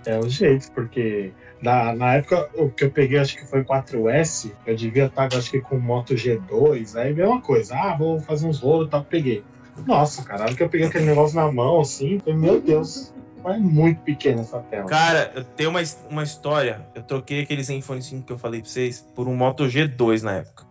É 0.05 0.17
o 0.19 0.29
jeito, 0.29 0.71
porque 0.71 1.31
na, 1.61 1.93
na 1.93 2.15
época 2.15 2.49
o 2.55 2.69
que 2.69 2.85
eu 2.85 2.91
peguei, 2.91 3.19
acho 3.19 3.37
que 3.37 3.45
foi 3.45 3.63
4S, 3.63 4.51
eu 4.65 4.75
devia 4.75 5.05
estar, 5.05 5.33
acho 5.33 5.51
que 5.51 5.61
com 5.61 5.79
Moto 5.79 6.13
G2, 6.13 6.95
aí 6.95 7.13
mesma 7.13 7.41
coisa, 7.41 7.75
ah, 7.75 7.95
vou 7.97 8.19
fazer 8.21 8.47
uns 8.47 8.59
rolos 8.59 8.87
e 8.87 8.91
tal, 8.91 9.03
peguei. 9.03 9.43
Nossa, 9.85 10.23
cara, 10.23 10.53
que 10.53 10.63
eu 10.63 10.69
peguei 10.69 10.87
aquele 10.87 11.05
negócio 11.05 11.35
na 11.35 11.51
mão, 11.51 11.81
assim, 11.81 12.19
falei, 12.19 12.39
meu 12.39 12.61
Deus, 12.61 13.13
é 13.53 13.57
muito 13.57 14.01
pequena 14.01 14.41
essa 14.41 14.59
tela. 14.59 14.85
Cara, 14.85 15.31
eu 15.35 15.43
tenho 15.43 15.69
uma, 15.69 15.81
uma 16.09 16.23
história. 16.23 16.81
Eu 16.95 17.03
troquei 17.03 17.41
aquele 17.41 17.63
Zenfone 17.63 18.01
5 18.01 18.25
que 18.25 18.33
eu 18.33 18.39
falei 18.39 18.61
pra 18.61 18.69
vocês 18.69 19.05
por 19.15 19.27
um 19.27 19.35
Moto 19.35 19.65
G2 19.65 20.21
na 20.23 20.37
época. 20.37 20.65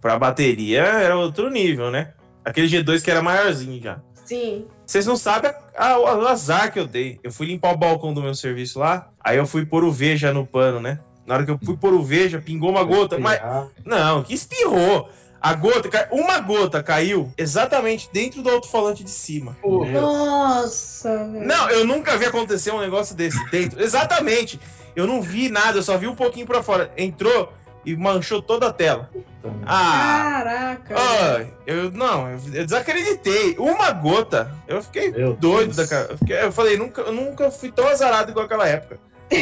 Pra 0.00 0.18
bateria 0.18 0.82
era 0.82 1.16
outro 1.16 1.50
nível, 1.50 1.90
né? 1.90 2.14
Aquele 2.44 2.68
G2 2.68 3.02
que 3.02 3.10
era 3.10 3.20
maiorzinho 3.20 3.82
já. 3.82 4.00
Sim. 4.26 4.66
Vocês 4.84 5.06
não 5.06 5.16
sabem 5.16 5.50
a- 5.76 5.86
a- 5.92 5.98
o 5.98 6.26
azar 6.26 6.72
que 6.72 6.78
eu 6.78 6.86
dei. 6.86 7.18
Eu 7.22 7.32
fui 7.32 7.46
limpar 7.46 7.72
o 7.72 7.76
balcão 7.78 8.12
do 8.12 8.20
meu 8.22 8.34
serviço 8.34 8.78
lá, 8.78 9.08
aí 9.22 9.36
eu 9.38 9.46
fui 9.46 9.64
pôr 9.64 9.84
o 9.84 9.90
Veja 9.92 10.32
no 10.32 10.46
pano, 10.46 10.80
né? 10.80 10.98
Na 11.26 11.34
hora 11.34 11.44
que 11.44 11.50
eu 11.50 11.58
fui 11.64 11.76
pôr 11.76 11.92
o 11.94 12.02
Veja, 12.02 12.40
pingou 12.40 12.70
uma 12.70 12.84
gota. 12.84 13.18
Mas, 13.18 13.40
não, 13.84 14.22
que 14.22 14.34
espirrou. 14.34 15.08
A 15.40 15.54
gota, 15.54 16.08
uma 16.10 16.38
gota 16.40 16.82
caiu 16.82 17.32
exatamente 17.36 18.08
dentro 18.12 18.42
do 18.42 18.48
alto-falante 18.50 19.04
de 19.04 19.10
cima. 19.10 19.56
Nossa, 19.62 21.24
velho. 21.26 21.46
Não, 21.46 21.68
eu 21.70 21.86
nunca 21.86 22.16
vi 22.16 22.24
acontecer 22.26 22.70
um 22.72 22.80
negócio 22.80 23.14
desse 23.14 23.38
dentro. 23.50 23.80
Exatamente. 23.82 24.58
Eu 24.94 25.06
não 25.06 25.20
vi 25.20 25.48
nada, 25.48 25.78
eu 25.78 25.82
só 25.82 25.96
vi 25.98 26.06
um 26.06 26.14
pouquinho 26.14 26.46
pra 26.46 26.62
fora. 26.62 26.90
Entrou 26.96 27.52
e 27.86 27.96
manchou 27.96 28.42
toda 28.42 28.66
a 28.66 28.72
tela. 28.72 29.08
Ah, 29.64 30.42
Caraca. 30.42 30.94
ah, 30.98 31.44
eu 31.66 31.90
não, 31.92 32.28
eu, 32.28 32.38
desacreditei. 32.64 33.54
Uma 33.58 33.92
gota, 33.92 34.50
eu 34.66 34.82
fiquei 34.82 35.10
meu 35.12 35.34
doido 35.34 35.74
Deus. 35.74 35.76
da 35.76 35.86
cara. 35.86 36.08
Eu, 36.12 36.18
fiquei- 36.18 36.42
eu 36.42 36.52
falei, 36.52 36.76
nunca, 36.76 37.00
eu 37.02 37.12
nunca 37.12 37.50
fui 37.50 37.70
tão 37.70 37.86
azarado 37.86 38.30
igual 38.30 38.44
aquela 38.46 38.66
época. 38.68 38.98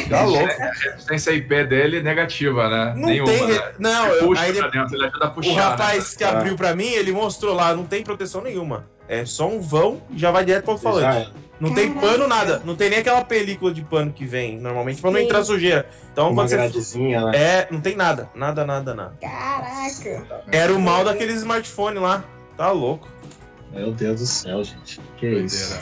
Tá 0.09 0.23
louco. 0.25 0.45
a 0.63 0.71
resistência 0.73 1.31
IP 1.33 1.65
dele 1.65 2.03
negativa, 2.03 2.69
né? 2.69 2.95
Não 2.97 3.09
Nenhuma, 3.09 3.33
tem. 3.33 3.47
né? 3.49 3.73
Não, 3.79 4.07
eu, 4.09 4.27
Puxa 4.29 4.43
aí 4.43 4.53
pra 4.53 4.67
ele- 4.67 4.71
dentro, 4.79 4.95
ele 4.97 5.07
ajuda 5.07 5.25
a 5.25 5.31
puxar, 5.31 5.51
o 5.51 5.55
rapaz 5.55 6.11
né? 6.13 6.17
que 6.19 6.25
abriu 6.25 6.57
pra 6.57 6.75
mim, 6.75 6.89
ele 6.89 7.13
mostrou 7.13 7.55
lá, 7.55 7.75
não 7.75 7.85
tem 7.85 8.03
proteção 8.03 8.43
nenhuma. 8.43 8.87
É 9.09 9.25
só 9.27 9.47
um 9.49 9.61
vão 9.61 10.03
e 10.11 10.19
já 10.19 10.31
vai 10.31 10.45
direto 10.45 10.65
pro 10.65 11.01
Já 11.01 11.27
é. 11.61 11.65
Não 11.65 11.75
tem 11.75 11.93
Caraca. 11.93 12.07
pano, 12.07 12.29
nada. 12.29 12.63
Não 12.65 12.75
tem 12.77 12.91
nem 12.91 12.99
aquela 12.99 13.25
película 13.25 13.73
de 13.73 13.83
pano 13.83 14.13
que 14.13 14.25
vem 14.27 14.59
normalmente 14.59 15.01
pra 15.01 15.11
não 15.11 15.19
Sim. 15.19 15.25
entrar 15.27 15.45
sujeira. 15.45 15.89
Então, 16.13 16.29
Uma 16.31 16.43
quando 16.43 16.49
você 16.49 16.57
gradezinha, 16.57 17.25
né? 17.27 17.33
É, 17.37 17.69
não 17.71 17.81
tem 17.81 17.95
nada. 17.97 18.29
Nada, 18.35 18.65
nada, 18.65 18.95
nada. 18.95 19.15
Caraca. 19.21 20.45
Era 20.51 20.73
o 20.75 20.81
mal 20.81 21.05
daqueles 21.05 21.37
smartphones 21.37 22.01
lá. 22.03 22.25
Tá 22.57 22.71
louco. 22.71 23.09
Meu 23.73 23.93
Deus 23.93 24.21
do 24.21 24.27
céu, 24.27 24.63
gente. 24.63 25.01
Que 25.17 25.27
Doideira. 25.31 25.45
isso. 25.47 25.79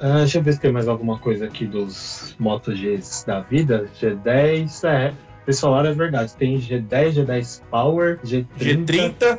Ah, 0.00 0.18
deixa 0.18 0.38
eu 0.38 0.42
ver 0.42 0.52
se 0.52 0.60
tem 0.60 0.72
mais 0.72 0.86
alguma 0.86 1.18
coisa 1.18 1.44
aqui 1.46 1.66
dos 1.66 2.36
Moto 2.38 2.70
Gs 2.72 3.24
da 3.26 3.40
vida. 3.40 3.88
G10, 4.00 4.88
é. 4.88 5.12
Eles 5.46 5.58
falaram 5.60 5.90
é 5.90 5.94
verdade. 5.94 6.34
Tem 6.36 6.56
G10, 6.58 7.14
G10 7.24 7.62
Power, 7.70 8.20
G30. 8.24 8.46
G30. 8.60 9.38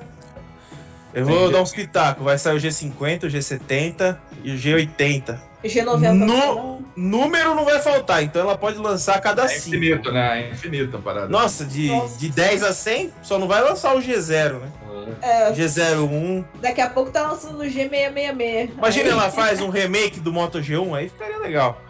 Eu 1.14 1.26
vou 1.26 1.44
Tem 1.44 1.52
dar 1.52 1.62
uns 1.62 1.72
pitacos. 1.72 2.24
Vai 2.24 2.38
sair 2.38 2.58
o 2.58 2.60
G50, 2.60 3.24
o 3.24 3.28
G70 3.28 4.18
e 4.44 4.52
o 4.52 4.56
G80. 4.58 5.40
G90 5.64 6.14
No- 6.14 6.26
não. 6.26 6.80
Número 6.96 7.56
não 7.56 7.64
vai 7.64 7.80
faltar, 7.80 8.22
então 8.24 8.42
ela 8.42 8.58
pode 8.58 8.78
lançar 8.78 9.16
a 9.16 9.20
cada 9.22 9.44
É 9.46 9.48
5. 9.48 9.76
infinito, 9.76 10.12
né? 10.12 10.42
É 10.44 10.50
infinito 10.52 10.98
a 10.98 11.00
parada. 11.00 11.28
Nossa, 11.30 11.64
de, 11.64 11.88
Nossa. 11.88 12.18
de 12.18 12.30
10 12.30 12.64
a 12.64 12.74
100, 12.74 13.14
só 13.24 13.38
não 13.40 13.48
vai 13.48 13.62
lançar 13.62 13.96
o 13.96 14.00
G0, 14.02 14.60
né? 14.60 14.68
É, 15.22 15.52
G01. 15.54 16.44
daqui 16.62 16.82
a 16.82 16.90
pouco 16.90 17.10
tá 17.10 17.22
lançando 17.24 17.60
o 17.60 17.64
G666. 17.66 18.72
Imagina 18.78 19.06
Aí- 19.06 19.12
ela 19.12 19.30
faz 19.32 19.62
um 19.62 19.70
remake 19.70 20.20
do 20.20 20.32
Moto 20.34 20.60
G1, 20.62 20.94
aí 20.96 21.10
ficaria 21.10 21.38
legal. 21.38 21.82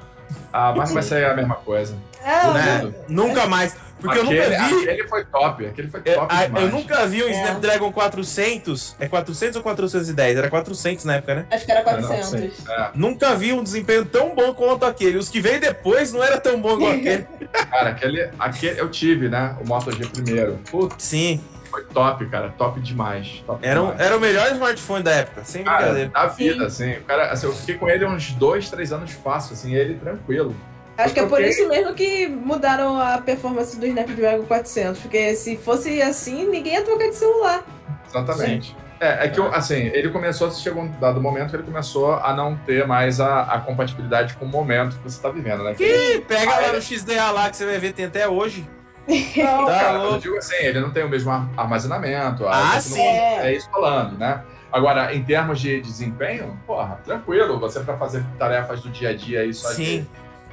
Ah, 0.54 0.74
mas 0.76 0.92
vai 0.92 1.02
sair 1.04 1.26
a 1.26 1.36
mesma 1.36 1.56
coisa. 1.56 1.96
É, 2.24 2.54
né? 2.54 2.94
Nunca 3.08 3.48
mais. 3.48 3.76
Porque 4.00 4.18
eu 4.18 4.24
aquele, 4.24 4.40
nunca 4.48 4.64
vi. 4.66 4.84
Aquele 4.90 5.08
foi 5.10 5.26
top. 5.26 5.66
Aquele 5.66 5.88
foi 5.90 6.02
Eu, 6.06 6.16
top 6.16 6.36
demais. 6.38 6.64
eu 6.66 6.72
nunca 6.72 7.06
vi 7.06 7.24
um 7.24 7.28
É. 7.28 7.32
Snapdragon 7.32 7.92
400. 7.92 8.96
É 8.98 9.08
400 9.10 9.58
ou 9.58 9.62
410? 9.64 10.38
Era 10.38 10.50
400 10.50 11.04
na 11.06 11.16
época, 11.16 11.36
né? 11.36 11.46
Acho 11.52 11.66
que 11.66 11.72
era 11.72 11.84
Não, 11.84 12.08
400. 12.08 12.70
É, 12.70 12.90
Nunca 12.96 13.36
vi 13.36 13.52
um 13.52 13.62
desempenho 13.62 14.06
tão 14.06 14.34
bom 14.34 14.54
quanto 14.54 14.86
aquele. 14.86 15.18
Os 15.18 15.28
que 15.28 15.42
veio 15.42 15.60
depois 15.60 16.14
não 16.14 16.24
era 16.24 16.40
tão 16.40 16.62
bom 16.62 16.78
quanto 16.78 16.98
aquele. 17.00 17.28
cara, 17.70 17.90
aquele, 17.90 18.30
aquele 18.40 18.80
eu 18.80 18.90
tive, 18.90 19.28
né? 19.28 19.56
O 19.62 19.68
Moto 19.68 19.92
G 19.92 20.06
primeiro. 20.06 20.58
Putz, 20.72 21.04
Sim, 21.04 21.42
foi 21.70 21.84
top, 21.84 22.26
cara. 22.28 22.54
Top 22.58 22.80
demais. 22.80 23.44
Top 23.46 23.60
era, 23.68 23.82
demais. 23.82 24.00
era 24.00 24.16
o 24.16 24.20
melhor 24.22 24.50
smartphone 24.54 25.04
da 25.04 25.12
época, 25.12 25.42
sem 25.44 25.64
Cara, 25.66 25.78
brincadeira. 25.80 26.10
da 26.12 26.26
vida, 26.28 26.66
assim. 26.68 26.94
O 26.94 27.04
cara, 27.04 27.32
assim, 27.32 27.48
eu 27.48 27.54
fiquei 27.54 27.76
com 27.76 27.90
ele 27.90 28.06
uns 28.06 28.32
dois, 28.32 28.70
três 28.70 28.94
anos 28.94 29.12
fácil, 29.12 29.54
assim, 29.54 29.76
ele 29.76 29.96
tranquilo. 29.96 30.56
Acho 31.04 31.14
que 31.14 31.20
é 31.20 31.26
por 31.26 31.42
isso 31.42 31.68
mesmo 31.68 31.94
que 31.94 32.28
mudaram 32.28 33.00
a 33.00 33.18
performance 33.20 33.78
do 33.80 33.86
Snapdragon 33.86 34.44
400. 34.46 35.00
Porque 35.02 35.34
se 35.36 35.56
fosse 35.58 36.02
assim, 36.02 36.46
ninguém 36.50 36.74
ia 36.74 36.82
trocar 36.84 37.08
de 37.10 37.16
celular. 37.16 37.64
Exatamente. 38.08 38.76
É, 39.00 39.26
é 39.26 39.30
que, 39.30 39.40
eu, 39.40 39.54
assim, 39.54 39.76
ele 39.76 40.10
começou, 40.10 40.52
chegou 40.52 40.84
um 40.84 40.92
dado 41.00 41.22
momento 41.22 41.52
que 41.52 41.56
ele 41.56 41.64
começou 41.64 42.16
a 42.16 42.34
não 42.34 42.58
ter 42.58 42.86
mais 42.86 43.22
a, 43.22 43.44
a 43.44 43.60
compatibilidade 43.62 44.34
com 44.34 44.44
o 44.44 44.48
momento 44.50 44.98
que 44.98 45.04
você 45.04 45.22
tá 45.22 45.30
vivendo, 45.30 45.64
né? 45.64 45.74
Ih, 45.80 46.20
pega 46.28 46.52
Ah, 46.52 46.60
lá 46.60 46.74
no 46.74 46.82
XDA 46.82 47.32
lá 47.32 47.50
que 47.50 47.56
você 47.56 47.66
vai 47.66 47.78
ver, 47.78 47.94
tem 47.94 48.06
até 48.06 48.28
hoje. 48.28 48.68
Não, 49.08 49.16
Tá 49.66 49.80
cara, 49.80 49.98
eu 50.00 50.04
louco. 50.04 50.20
digo 50.20 50.38
assim, 50.38 50.56
ele 50.58 50.82
não 50.82 50.92
tem 50.92 51.06
o 51.06 51.10
mesmo 51.10 51.32
ar- 51.32 51.50
armazenamento. 51.56 52.46
Ah, 52.46 52.74
aí 52.74 52.82
sim. 52.82 53.00
É 53.02 53.54
isso 53.56 53.70
falando, 53.72 54.18
né? 54.18 54.44
Agora, 54.70 55.16
em 55.16 55.24
termos 55.24 55.62
de 55.62 55.80
desempenho, 55.82 56.60
porra, 56.68 57.00
tranquilo. 57.06 57.58
Você 57.60 57.80
pra 57.80 57.96
fazer 57.98 58.24
tarefas 58.38 58.82
do 58.82 58.90
dia 58.90 59.10
a 59.10 59.16
dia 59.16 59.42
aí 59.42 59.54
só 59.54 59.70
Sim. 59.70 60.02
de... 60.02 60.08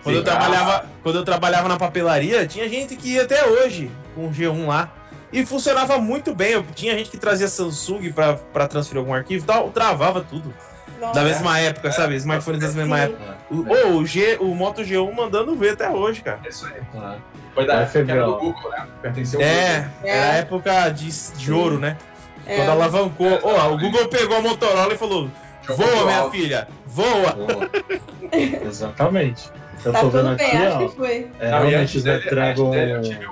Quando 0.07 0.16
eu, 0.16 0.24
trabalhava, 0.24 0.85
quando 1.03 1.16
eu 1.16 1.24
trabalhava 1.24 1.69
na 1.69 1.77
papelaria, 1.77 2.47
tinha 2.47 2.69
gente 2.69 2.95
que 2.95 3.15
ia 3.15 3.23
até 3.24 3.45
hoje 3.45 3.91
com 4.15 4.28
o 4.28 4.31
G1 4.31 4.66
lá. 4.66 4.89
E 5.33 5.45
funcionava 5.45 5.99
muito 5.99 6.33
bem. 6.35 6.53
Eu, 6.53 6.65
tinha 6.74 6.97
gente 6.97 7.11
que 7.11 7.19
trazia 7.19 7.49
Samsung 7.49 8.12
pra, 8.12 8.35
pra 8.35 8.69
transferir 8.69 9.01
algum 9.01 9.12
arquivo 9.12 9.43
e 9.43 9.47
tal, 9.47 9.69
travava 9.70 10.20
tudo. 10.20 10.55
Da 11.12 11.23
mesma 11.23 11.59
época, 11.59 11.91
sabe? 11.91 12.15
Smartphones 12.15 12.61
da 12.61 12.69
mesma 12.69 12.97
Sim. 12.97 13.03
época. 13.03 13.37
O, 13.51 13.57
ô, 13.57 13.97
o, 13.99 14.07
G, 14.07 14.37
o 14.41 14.55
Moto 14.55 14.83
G1 14.83 15.12
mandando 15.12 15.55
ver 15.57 15.70
até 15.70 15.91
hoje, 15.91 16.23
cara. 16.23 16.39
É 16.45 16.49
isso 16.49 16.66
aí. 16.66 16.81
Ah, 16.97 17.16
Foi 17.53 17.66
da 17.66 17.81
época 17.81 17.99
era 18.12 18.24
do 18.24 18.37
Google, 18.39 18.70
né? 18.70 18.87
Pertenceu 19.03 19.41
ao 19.41 19.47
É, 19.47 19.78
Google. 19.81 19.91
É. 20.05 20.09
era 20.16 20.31
a 20.33 20.35
época 20.37 20.89
de, 20.91 21.33
de 21.37 21.53
ouro, 21.53 21.78
né? 21.78 21.97
É. 22.47 22.57
Quando 22.57 22.70
alavancou. 22.70 23.41
Ó, 23.43 23.73
o 23.73 23.78
Google 23.78 24.07
pegou 24.09 24.37
a 24.37 24.41
Motorola 24.41 24.95
e 24.95 24.97
falou: 24.97 25.28
Voa, 25.75 26.05
minha 26.05 26.19
alto. 26.19 26.31
filha, 26.33 26.69
voa! 26.87 27.33
boa. 27.33 27.71
Exatamente. 28.67 29.51
Eu 29.85 29.93
Tá 29.93 30.01
tô 30.01 30.09
vendo 30.11 30.23
tudo 30.31 30.37
bem, 30.39 30.47
aqui, 30.47 30.57
acho 30.57 30.77
ó. 30.77 30.89
que 30.89 30.97
foi. 30.97 31.31
É 31.39 31.51
Não, 31.51 31.59
realmente 31.59 32.01
dele, 32.01 32.41
antes 32.41 32.71
dele 32.71 32.93
eu 32.93 33.03
tive 33.03 33.27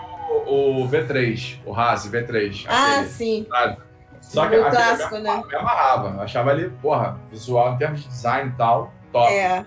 o, 0.46 0.82
o 0.82 0.88
V3, 0.88 1.56
o 1.64 1.72
Razi 1.72 2.10
V3. 2.10 2.64
Ah, 2.68 2.90
aquele, 2.96 3.08
sim. 3.08 3.46
sabe? 3.48 3.76
Só 4.20 4.46
que 4.48 4.56
O 4.56 4.70
clássico, 4.70 5.18
né? 5.18 5.42
me 5.46 5.54
amarrava. 5.56 6.08
Eu 6.16 6.20
achava 6.22 6.52
ele, 6.52 6.70
porra, 6.82 7.18
visual, 7.30 7.74
em 7.74 7.76
termos 7.78 8.02
de 8.02 8.08
design 8.08 8.50
e 8.50 8.52
tal, 8.56 8.92
top. 9.12 9.32
É. 9.32 9.64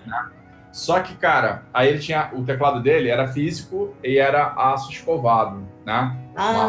Só 0.72 1.00
que, 1.00 1.14
cara, 1.16 1.62
aí 1.74 1.88
ele 1.88 1.98
tinha. 1.98 2.30
O 2.32 2.44
teclado 2.44 2.80
dele 2.80 3.08
era 3.08 3.26
físico 3.28 3.94
e 4.02 4.18
era 4.18 4.52
aço 4.56 4.90
escovado, 4.92 5.66
né? 5.88 6.16
Ah. 6.36 6.68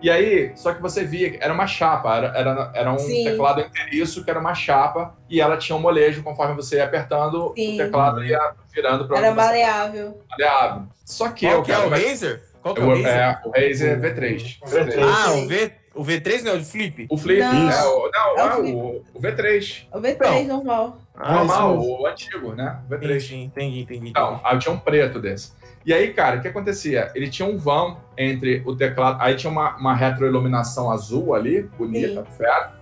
E 0.00 0.08
aí, 0.08 0.52
só 0.54 0.72
que 0.72 0.80
você 0.80 1.04
via, 1.04 1.30
que 1.32 1.42
era 1.42 1.52
uma 1.52 1.66
chapa, 1.66 2.16
era, 2.16 2.28
era, 2.38 2.72
era 2.74 2.92
um 2.92 2.98
Sim. 2.98 3.24
teclado 3.24 3.60
inteiriço 3.60 4.24
que 4.24 4.30
era 4.30 4.38
uma 4.38 4.54
chapa 4.54 5.14
e 5.28 5.40
ela 5.40 5.56
tinha 5.58 5.76
um 5.76 5.80
molejo 5.80 6.22
conforme 6.22 6.54
você 6.54 6.76
ia 6.76 6.84
apertando, 6.84 7.52
Sim. 7.56 7.74
o 7.74 7.76
teclado 7.84 8.24
ia 8.24 8.40
virando 8.72 9.06
para 9.08 9.18
era 9.18 9.34
maleável. 9.34 10.18
maleável. 10.30 10.82
Só 11.04 11.28
que 11.30 11.44
Qual 11.46 11.56
eu, 11.58 11.62
que 11.64 11.72
é 11.72 11.78
o 11.78 11.88
Razer? 11.90 12.42
Qual 12.62 12.74
que 12.74 12.80
é 12.80 12.84
eu- 12.84 12.88
o 12.88 12.90
Razer? 12.94 13.08
é, 13.08 13.40
o 13.44 13.50
Razer 13.50 14.00
V3. 14.00 14.58
V3. 14.64 15.02
Ah, 15.02 15.32
o, 15.32 15.48
v, 15.48 15.72
o 15.96 16.04
V3 16.04 16.42
não 16.44 16.52
é 16.52 16.54
o 16.54 16.58
de 16.60 16.64
flip? 16.64 17.06
O 17.10 17.18
Flip, 17.18 17.40
Não. 17.40 17.70
é, 17.70 17.82
o, 17.84 18.10
não, 18.10 18.38
É 18.38 18.44
o 18.44 18.48
é 18.48 18.56
o, 18.72 19.04
o 19.12 19.20
V3. 19.20 19.86
O 19.92 20.00
V3 20.00 20.46
normal. 20.46 20.96
Ah, 21.20 21.34
Normal, 21.34 21.70
isso 21.76 21.80
mesmo. 21.88 22.02
o 22.02 22.06
antigo, 22.06 22.52
né? 22.54 22.78
O 22.90 22.94
Entendi, 22.94 23.14
V3. 23.14 23.20
sim, 23.20 23.42
entendi, 23.44 23.80
entendi. 23.80 24.08
Então, 24.10 24.40
aí 24.42 24.54
eu 24.56 24.58
tinha 24.58 24.74
um 24.74 24.78
preto 24.78 25.18
desse. 25.20 25.52
E 25.84 25.92
aí, 25.94 26.12
cara, 26.12 26.36
o 26.36 26.42
que 26.42 26.48
acontecia? 26.48 27.10
Ele 27.14 27.28
tinha 27.30 27.48
um 27.48 27.56
vão 27.56 27.98
entre 28.16 28.62
o 28.66 28.74
teclado. 28.76 29.18
Aí 29.20 29.34
tinha 29.34 29.50
uma, 29.50 29.76
uma 29.76 29.94
retroiluminação 29.94 30.90
azul 30.90 31.34
ali, 31.34 31.62
bonita, 31.78 32.24
fera. 32.36 32.72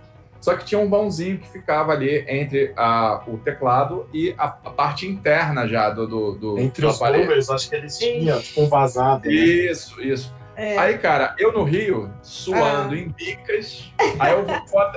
Só 0.41 0.55
que 0.55 0.65
tinha 0.65 0.81
um 0.81 0.89
vãozinho 0.89 1.39
que 1.39 1.49
ficava 1.49 1.93
ali 1.93 2.25
entre 2.29 2.73
a, 2.77 3.23
o 3.27 3.39
teclado 3.39 4.09
e 4.15 4.35
a, 4.39 4.45
a 4.45 4.71
parte 4.71 5.07
interna 5.07 5.67
já 5.67 5.91
do, 5.91 6.07
do, 6.07 6.33
do, 6.37 6.59
Entre 6.61 6.83
do 6.83 6.89
os 6.89 6.97
aparelho. 6.97 7.33
acho 7.53 7.69
que 7.69 7.75
eles 7.75 7.99
tinham 7.99 8.41
tipo 8.41 8.63
um 8.63 8.69
vazado. 8.69 9.27
né? 9.29 9.35
Isso, 9.35 10.01
isso. 10.01 10.33
É. 10.61 10.77
Aí, 10.77 10.99
cara, 10.99 11.37
eu 11.39 11.53
no 11.53 11.63
Rio, 11.63 12.11
suando 12.21 12.93
Ah. 12.93 12.99
em 12.99 13.09
bicas, 13.11 13.93
aí 14.19 14.33
eu 14.33 14.45
vou, 14.45 14.57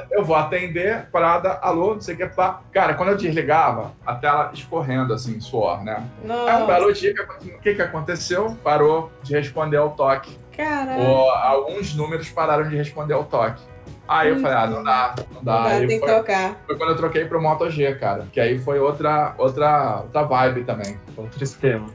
eu 0.10 0.26
vou 0.26 0.36
atender, 0.36 1.06
parada, 1.12 1.60
alô, 1.62 1.94
não 1.94 2.02
sei 2.02 2.16
o 2.16 2.18
que, 2.18 2.26
pá. 2.26 2.62
Cara, 2.74 2.96
quando 2.96 3.10
eu 3.10 3.16
desligava, 3.18 3.92
a 4.04 4.16
tela 4.16 4.50
escorrendo, 4.56 5.14
assim, 5.14 5.40
suor, 5.40 5.84
né? 5.84 5.98
Aí 5.98 6.26
um 6.26 6.28
Nossa, 6.28 6.66
belo 6.66 6.92
dia, 6.92 7.14
o 7.56 7.60
que, 7.60 7.76
que 7.76 7.82
aconteceu? 7.82 8.58
Parou 8.64 9.12
de 9.22 9.34
responder 9.36 9.78
ao 9.78 9.92
toque. 9.92 10.36
caralho. 10.58 11.04
Ou, 11.04 11.30
alguns 11.30 11.94
números 11.94 12.28
pararam 12.30 12.68
de 12.68 12.76
responder 12.76 13.14
ao 13.14 13.24
toque. 13.26 13.62
Aí 14.08 14.30
eu 14.30 14.40
falei, 14.42 14.58
ah, 14.58 14.68
não 14.68 14.84
dá, 14.84 15.14
não 15.32 15.44
dá. 15.44 15.54
Não 15.60 15.64
dá, 15.64 15.70
tem 15.78 15.88
que 15.88 16.00
foi, 16.00 16.10
tocar. 16.10 16.56
foi 16.66 16.76
quando 16.76 16.90
eu 16.90 16.98
troquei 16.98 17.26
pro 17.26 17.40
Moto 17.42 17.70
G, 17.70 17.94
cara. 17.96 18.26
Que 18.34 18.40
aí 18.42 18.58
foi 18.60 18.80
outra, 18.80 19.36
outra, 19.38 20.00
outra 20.02 20.24
vibe 20.24 20.64
também. 20.64 21.00
Outro 21.16 21.42
esquema. 21.44 21.86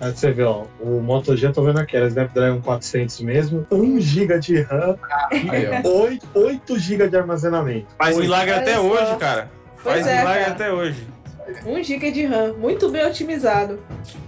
Aí 0.00 0.10
você 0.16 0.30
vê, 0.32 0.42
ó, 0.44 0.64
o 0.80 1.00
Moto 1.00 1.36
G, 1.36 1.46
eu 1.48 1.52
tô 1.52 1.62
vendo 1.62 1.78
aqui, 1.78 1.96
era 1.96 2.06
Snapdragon 2.06 2.60
400 2.62 3.20
mesmo, 3.20 3.66
1 3.70 4.00
GB 4.00 4.38
de 4.38 4.62
RAM 4.62 4.96
Aí, 5.30 5.68
ó. 5.84 5.88
8, 6.04 6.26
8 6.34 6.78
GB 6.78 7.08
de 7.08 7.16
armazenamento. 7.18 7.86
Faz 7.98 8.16
Oito. 8.16 8.22
milagre 8.24 8.52
Olha 8.52 8.62
até 8.62 8.74
só. 8.76 8.80
hoje, 8.82 9.16
cara. 9.16 9.50
Pois 9.82 9.94
Faz 9.96 10.06
é, 10.06 10.18
milagre 10.18 10.40
cara. 10.40 10.52
até 10.54 10.72
hoje. 10.72 11.06
1 11.66 11.82
GB 11.84 12.10
de 12.12 12.24
RAM. 12.26 12.52
Muito 12.54 12.88
bem 12.88 13.04
otimizado. 13.06 13.78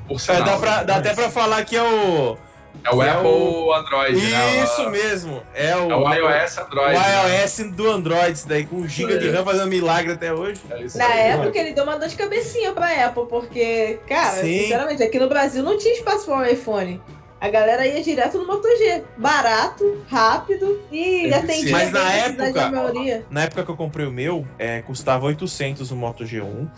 Por 0.07 0.16
É, 0.16 0.19
sinal, 0.19 0.43
dá, 0.44 0.57
pra- 0.59 0.82
dá 0.82 0.97
até 0.97 1.15
pra 1.15 1.31
falar 1.31 1.65
que 1.65 1.77
é 1.77 1.82
o. 1.82 2.36
É 2.84 2.90
o 2.94 3.02
é 3.02 3.10
Apple 3.10 3.28
o- 3.28 3.72
Android, 3.74 4.16
né? 4.20 4.64
Isso 4.64 4.90
mesmo. 4.90 5.42
É 5.54 5.76
o, 5.76 5.90
É 5.90 5.96
o 5.96 6.14
iOS 6.14 6.56
o 6.56 6.60
Android. 6.62 6.98
né? 6.98 7.42
iOS 7.42 7.59
do 7.76 7.90
Android, 7.90 8.32
isso 8.38 8.48
daí, 8.48 8.66
com 8.66 8.76
1 8.76 8.88
GB 8.88 9.18
de 9.18 9.28
É. 9.28 9.30
RAM 9.32 9.44
fazendo 9.44 9.68
milagre 9.68 10.12
até 10.12 10.32
hoje. 10.32 10.60
É 10.70 10.82
isso 10.82 10.98
Na 10.98 11.06
época 11.14 11.59
ele 11.59 11.72
deu 11.72 11.84
uma 11.84 11.98
dor 11.98 12.09
de 12.09 12.16
cabecinha 12.16 12.72
pra 12.72 13.06
Apple, 13.06 13.26
porque, 13.28 13.98
cara, 14.09 14.40
Sim. 14.42 14.62
sinceramente, 14.62 15.02
aqui 15.02 15.18
no 15.18 15.28
Brasil 15.28 15.62
não 15.62 15.78
tinha 15.78 15.94
espaço 15.94 16.26
para 16.26 16.36
um 16.36 16.44
iPhone. 16.44 17.00
A 17.40 17.48
galera 17.48 17.84
ia 17.84 18.00
direto 18.02 18.38
no 18.38 18.46
Moto 18.46 18.68
G. 18.78 19.02
Barato, 19.16 20.04
rápido 20.09 20.80
e 20.92 21.24
Eficiente. 21.26 21.34
atendia 21.34 21.72
Mas 21.72 21.90
na 21.92 22.12
época-. 22.12 23.22
Na 23.30 23.42
época 23.42 23.64
que 23.64 23.70
eu 23.72 23.76
comprei 23.76 24.06
o 24.06 24.12
meu, 24.12 24.46
é, 24.56 24.80
custava 24.82 25.26
800 25.26 25.90
o 25.90 25.96
Moto 25.96 26.22
G1. 26.24 26.68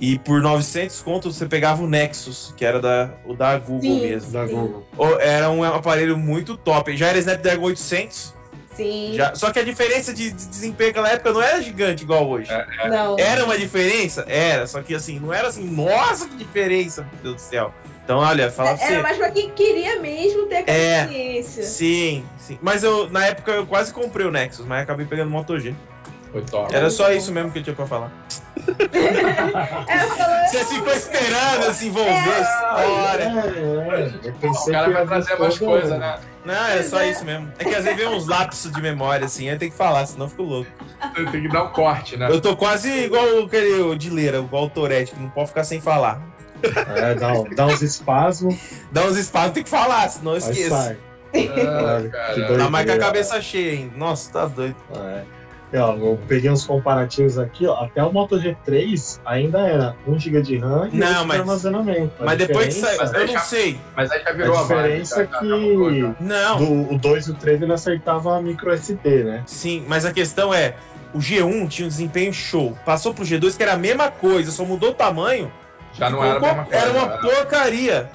E 0.00 0.18
por 0.18 0.40
900 0.40 1.02
contos 1.02 1.36
você 1.36 1.44
pegava 1.44 1.82
o 1.82 1.86
Nexus, 1.86 2.54
que 2.56 2.64
era 2.64 2.80
da, 2.80 3.10
o 3.26 3.34
da 3.34 3.58
Google 3.58 3.82
Sim. 3.82 4.00
mesmo. 4.00 4.32
Da 4.32 4.48
Sim. 4.48 4.54
Google. 4.54 4.86
Era 5.20 5.50
um 5.50 5.62
aparelho 5.62 6.16
muito 6.16 6.56
top. 6.56 6.96
Já 6.96 7.08
era 7.08 7.18
Snapdragon 7.18 7.66
800. 7.66 8.34
Sim. 8.74 9.12
Já, 9.14 9.34
só 9.34 9.52
que 9.52 9.58
a 9.58 9.62
diferença 9.62 10.14
de, 10.14 10.30
de 10.30 10.48
desempenho 10.48 10.88
naquela 10.90 11.10
época 11.10 11.32
não 11.32 11.42
era 11.42 11.60
gigante 11.60 12.02
igual 12.04 12.26
hoje. 12.26 12.50
É. 12.50 12.88
Não. 12.88 13.18
Era 13.18 13.44
uma 13.44 13.58
diferença? 13.58 14.24
Era. 14.26 14.66
Só 14.66 14.80
que 14.80 14.94
assim, 14.94 15.20
não 15.20 15.34
era 15.34 15.48
assim, 15.48 15.68
nossa, 15.68 16.26
que 16.26 16.36
diferença, 16.36 17.02
meu 17.02 17.22
Deus 17.22 17.34
do 17.36 17.40
céu. 17.40 17.74
Então, 18.02 18.18
olha, 18.18 18.50
falar 18.50 18.76
pra 18.76 18.86
Era 18.86 19.02
mais 19.02 19.18
pra 19.18 19.30
quem 19.30 19.50
queria 19.50 20.00
mesmo 20.00 20.46
ter 20.46 20.56
aquela 20.56 20.78
É. 20.78 21.00
experiência. 21.02 21.62
Sim, 21.62 22.24
sim. 22.38 22.58
Mas 22.62 22.82
eu, 22.82 23.08
na 23.10 23.26
época, 23.26 23.52
eu 23.52 23.66
quase 23.66 23.92
comprei 23.92 24.26
o 24.26 24.30
Nexus, 24.32 24.64
mas 24.66 24.82
acabei 24.82 25.04
pegando 25.04 25.28
o 25.28 25.30
Moto 25.30 25.58
G. 25.60 25.74
Foi 26.32 26.42
top. 26.42 26.74
Era 26.74 26.90
só 26.90 27.10
isso 27.12 27.32
mesmo 27.32 27.50
que 27.50 27.58
eu 27.58 27.62
tinha 27.62 27.76
pra 27.76 27.86
falar. 27.86 28.10
É, 29.88 30.46
Você 30.46 30.64
ficou 30.64 30.92
esperando 30.92 31.66
a 31.66 31.70
história. 31.70 33.24
É, 33.24 34.00
é, 34.00 34.12
eu 34.42 34.50
O 34.50 34.70
cara 34.70 34.90
vai 34.90 35.06
trazer 35.06 35.38
mais 35.38 35.58
todo- 35.58 35.68
coisa, 35.68 35.98
né? 35.98 36.18
Não, 36.44 36.66
é 36.68 36.82
só 36.82 37.02
isso 37.04 37.24
mesmo. 37.24 37.50
É 37.58 37.64
que 37.64 37.74
às 37.74 37.84
vezes 37.84 37.98
vem 37.98 38.08
uns 38.08 38.26
lapsos 38.26 38.70
de 38.72 38.80
memória, 38.82 39.26
assim, 39.26 39.48
aí 39.48 39.58
tem 39.58 39.70
que 39.70 39.76
falar, 39.76 40.06
senão 40.06 40.26
eu 40.26 40.30
fico 40.30 40.42
louco. 40.42 40.70
Tem 41.14 41.42
que 41.42 41.48
dar 41.48 41.64
um 41.64 41.68
corte, 41.68 42.16
né? 42.16 42.28
Eu 42.30 42.40
tô 42.40 42.56
quase 42.56 42.90
igual 43.04 43.44
aquele 43.44 43.80
o 43.82 43.94
de 43.96 44.10
Leira, 44.10 44.38
igual 44.38 44.64
o 44.64 44.70
Tourette, 44.70 45.12
que 45.12 45.20
não 45.20 45.30
pode 45.30 45.48
ficar 45.48 45.64
sem 45.64 45.80
falar. 45.80 46.20
É, 46.62 47.14
dá, 47.14 47.32
dá 47.56 47.66
uns 47.66 47.80
espasmos, 47.82 48.54
Dá 48.92 49.04
uns 49.04 49.16
espaços, 49.16 49.52
tem 49.52 49.62
que 49.62 49.70
falar, 49.70 50.08
senão 50.08 50.32
eu 50.32 50.38
esqueço. 50.38 50.74
Ah, 50.74 50.94
Que 51.32 51.48
cara. 52.10 52.34
doido. 52.34 52.58
Tá 52.58 52.68
mais 52.70 52.86
com 52.86 52.92
a 52.92 52.98
cabeça 52.98 53.40
cheia 53.40 53.72
ainda. 53.72 53.96
Nossa, 53.96 54.32
tá 54.32 54.46
doido. 54.46 54.76
É. 54.94 55.22
Ó, 55.72 55.94
eu 55.94 56.18
peguei 56.26 56.50
uns 56.50 56.66
comparativos 56.66 57.38
aqui, 57.38 57.66
ó. 57.66 57.84
Até 57.84 58.02
o 58.02 58.12
Moto 58.12 58.36
G3 58.38 59.20
ainda 59.24 59.60
era 59.60 59.94
1 60.06 60.18
GB 60.18 60.42
de 60.42 60.58
RAM 60.58 60.88
e 60.92 60.96
Não, 60.96 61.06
8 61.08 61.20
de 61.20 61.26
mas- 61.26 61.40
armazenamento. 61.40 62.12
A 62.20 62.24
Mas 62.24 62.38
depois 62.38 62.66
que 62.68 62.74
diferença- 62.80 63.06
saiu, 63.06 63.20
eu 63.20 63.26
não 63.28 63.32
já- 63.34 63.40
sei. 63.40 63.80
Mas 63.96 64.10
aí 64.10 64.22
já 64.22 64.32
virou 64.32 64.56
A 64.56 64.60
a 64.60 64.62
vibe. 64.64 64.82
diferença 64.82 65.14
já- 65.16 65.22
é 65.22 65.26
que 65.26 66.00
já. 66.00 66.14
Não, 66.20 66.58
do, 66.58 66.94
o 66.94 66.98
2 66.98 67.26
e 67.26 67.30
o 67.30 67.34
3 67.34 67.62
ele 67.62 67.72
aceitava 67.72 68.36
a 68.36 68.42
micro 68.42 68.72
SD, 68.72 69.24
né? 69.24 69.42
sim, 69.46 69.84
mas 69.86 70.04
a 70.04 70.12
questão 70.12 70.52
é, 70.52 70.74
o 71.14 71.18
G1 71.18 71.68
tinha 71.68 71.86
um 71.86 71.88
desempenho 71.88 72.32
show. 72.32 72.76
Passou 72.84 73.14
pro 73.14 73.24
G2 73.24 73.56
que 73.56 73.62
era 73.62 73.74
a 73.74 73.76
mesma 73.76 74.10
coisa, 74.10 74.50
só 74.50 74.64
mudou 74.64 74.90
o 74.90 74.94
tamanho. 74.94 75.52
Já 75.92 76.08
não 76.10 76.24
era 76.24 76.36
a 76.36 76.40
mesma 76.40 76.52
uma- 76.54 76.64
coisa. 76.64 76.78
Era 76.80 76.92
uma 76.92 77.06
né? 77.06 77.18
porcaria. 77.20 78.10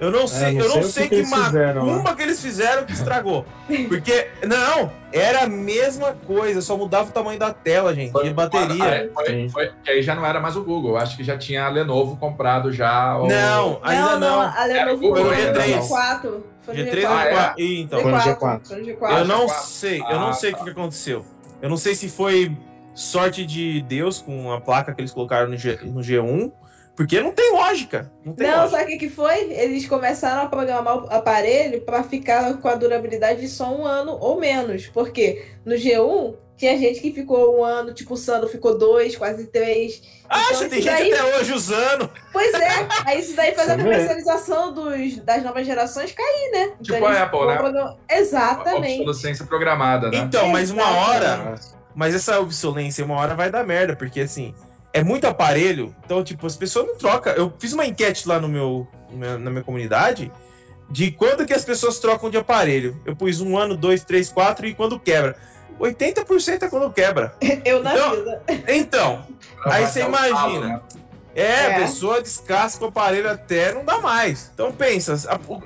Eu 0.00 0.10
não 0.10 0.26
sei, 0.26 0.52
não 0.52 0.60
eu 0.64 0.68
não 0.68 0.74
sei 0.74 0.80
o 0.82 0.84
sei 0.84 1.02
que 1.04 1.08
que, 1.08 1.22
que 1.24 1.34
eles 1.34 1.44
fizeram, 1.46 1.84
né? 1.86 1.92
macumba 1.92 2.14
que 2.16 2.22
eles 2.22 2.42
fizeram 2.42 2.84
que 2.84 2.92
estragou. 2.92 3.44
Porque, 3.88 4.28
não, 4.46 4.90
era 5.12 5.44
a 5.44 5.46
mesma 5.48 6.12
coisa, 6.26 6.60
só 6.60 6.76
mudava 6.76 7.08
o 7.10 7.12
tamanho 7.12 7.38
da 7.38 7.52
tela, 7.52 7.94
gente, 7.94 8.12
Foi- 8.12 8.26
e 8.28 8.32
bateria. 8.32 9.10
Aí, 9.26 9.48
foi, 9.50 9.70
aí 9.86 10.02
já 10.02 10.14
não 10.14 10.24
era 10.24 10.40
mais 10.40 10.56
o 10.56 10.62
Google. 10.62 10.96
Acho 10.96 11.16
que 11.16 11.24
já 11.24 11.36
tinha 11.38 11.64
a 11.64 11.68
Lenovo 11.68 12.16
comprado 12.16 12.72
já. 12.72 13.16
o- 13.18 13.26
Não, 13.28 13.78
ainda 13.82 14.18
não. 14.18 14.40
A 14.40 14.64
Lenovo 14.64 15.00
Foi 15.14 15.22
no 15.24 15.30
G3. 15.30 15.88
G4. 15.88 16.40
Foi 16.62 16.74
no 16.76 16.84
G3 16.84 17.00
G4. 17.02 17.06
Ah, 17.06 17.10
ou 17.12 17.18
é? 17.18 17.32
G4? 17.32 17.54
Ih, 17.58 17.80
Então, 17.82 18.00
Foi 18.02 18.12
no 18.12 18.18
G4. 18.18 18.36
G4. 18.38 18.60
Foi 18.68 18.76
no 18.82 18.88
eu 18.90 18.96
G4. 18.96 19.24
não 19.26 19.46
G4. 19.46 19.48
sei, 19.64 20.00
eu 20.00 20.18
não 20.20 20.28
Ah, 20.28 20.32
sei 20.32 20.50
o 20.50 20.52
tá. 20.52 20.58
que 20.58 20.64
que 20.64 20.70
aconteceu. 20.70 21.24
Eu 21.60 21.68
não 21.68 21.76
sei 21.76 21.94
se 21.94 22.08
foi 22.08 22.56
sorte 22.94 23.44
de 23.46 23.80
Deus 23.82 24.20
com 24.20 24.52
a 24.52 24.60
placa 24.60 24.92
que 24.94 25.00
eles 25.00 25.12
colocaram 25.12 25.48
no, 25.48 25.56
G, 25.56 25.78
no 25.84 26.00
G1, 26.00 26.50
porque 26.98 27.20
não 27.20 27.30
tem 27.30 27.52
lógica. 27.52 28.10
Não 28.24 28.32
tem 28.34 28.48
Não, 28.48 28.56
lógica. 28.62 28.78
sabe 28.80 28.96
o 28.96 28.98
que, 28.98 29.08
foi? 29.08 29.52
Eles 29.52 29.86
começaram 29.86 30.42
a 30.42 30.46
programar 30.48 30.96
o 31.04 31.12
aparelho 31.12 31.80
para 31.82 32.02
ficar 32.02 32.54
com 32.58 32.66
a 32.68 32.74
durabilidade 32.74 33.40
de 33.40 33.46
só 33.48 33.72
um 33.72 33.86
ano 33.86 34.18
ou 34.20 34.38
menos. 34.40 34.88
Porque 34.88 35.46
no 35.64 35.76
G1 35.76 36.34
tinha 36.56 36.76
gente 36.76 36.98
que 37.00 37.12
ficou 37.12 37.56
um 37.60 37.62
ano, 37.64 37.94
tipo 37.94 38.14
o 38.14 38.16
Sandro 38.16 38.48
ficou 38.48 38.76
dois, 38.76 39.14
quase 39.16 39.46
três. 39.46 40.02
Acha, 40.28 40.54
Então, 40.54 40.68
tem 40.70 40.82
gente 40.82 40.92
daí- 40.92 41.12
até 41.12 41.36
hoje 41.38 41.52
usando. 41.52 42.10
Pois 42.32 42.52
é, 42.52 42.68
aí 43.06 43.20
isso 43.20 43.36
daí 43.36 43.54
faz 43.54 43.70
a 43.70 43.76
comercialização 43.76 44.74
dos, 44.74 45.18
das 45.18 45.44
novas 45.44 45.64
gerações 45.64 46.10
cair, 46.10 46.50
né? 46.50 46.72
Tipo 46.82 46.96
eles 46.96 47.16
a 47.16 47.22
Apple, 47.22 47.46
né? 47.46 47.56
programar- 47.58 47.96
Exatamente. 48.10 49.00
Obsolescência 49.02 49.46
programada, 49.46 50.10
né? 50.10 50.18
Então, 50.18 50.48
mas 50.48 50.72
uma 50.72 50.90
hora, 50.96 51.54
mas 51.94 52.12
essa 52.12 52.40
obsolência 52.40 53.04
uma 53.04 53.14
hora 53.14 53.36
vai 53.36 53.50
dar 53.52 53.64
merda, 53.64 53.94
porque 53.94 54.20
assim, 54.20 54.52
é 54.92 55.02
muito 55.02 55.26
aparelho, 55.26 55.94
então, 56.04 56.22
tipo, 56.24 56.46
as 56.46 56.56
pessoas 56.56 56.86
não 56.86 56.96
trocam. 56.96 57.32
Eu 57.34 57.52
fiz 57.58 57.72
uma 57.72 57.84
enquete 57.86 58.26
lá 58.28 58.40
no 58.40 58.48
meu, 58.48 58.86
na 59.12 59.50
minha 59.50 59.62
comunidade 59.62 60.30
de 60.90 61.10
quando 61.10 61.44
que 61.44 61.52
as 61.52 61.64
pessoas 61.64 61.98
trocam 61.98 62.30
de 62.30 62.38
aparelho. 62.38 63.00
Eu 63.04 63.14
pus 63.14 63.40
um 63.40 63.56
ano, 63.58 63.76
dois, 63.76 64.02
três, 64.04 64.30
quatro 64.32 64.66
e 64.66 64.74
quando 64.74 64.98
quebra. 64.98 65.36
80% 65.78 66.62
é 66.62 66.68
quando 66.68 66.90
quebra. 66.92 67.34
Eu 67.64 67.82
na 67.82 67.94
Então, 67.94 68.10
vida. 68.16 68.42
Então, 68.68 69.26
Aí 69.64 69.86
você 69.86 70.02
um 70.02 70.08
imagina. 70.08 70.66
né? 70.66 70.80
é, 71.34 71.42
É. 71.42 71.76
a 71.76 71.78
pessoa 71.80 72.20
descasca 72.22 72.84
o 72.84 72.88
aparelho 72.88 73.30
até 73.30 73.72
não 73.74 73.84
dá 73.84 73.98
mais. 74.00 74.50
Então 74.54 74.72
pensa, 74.72 75.14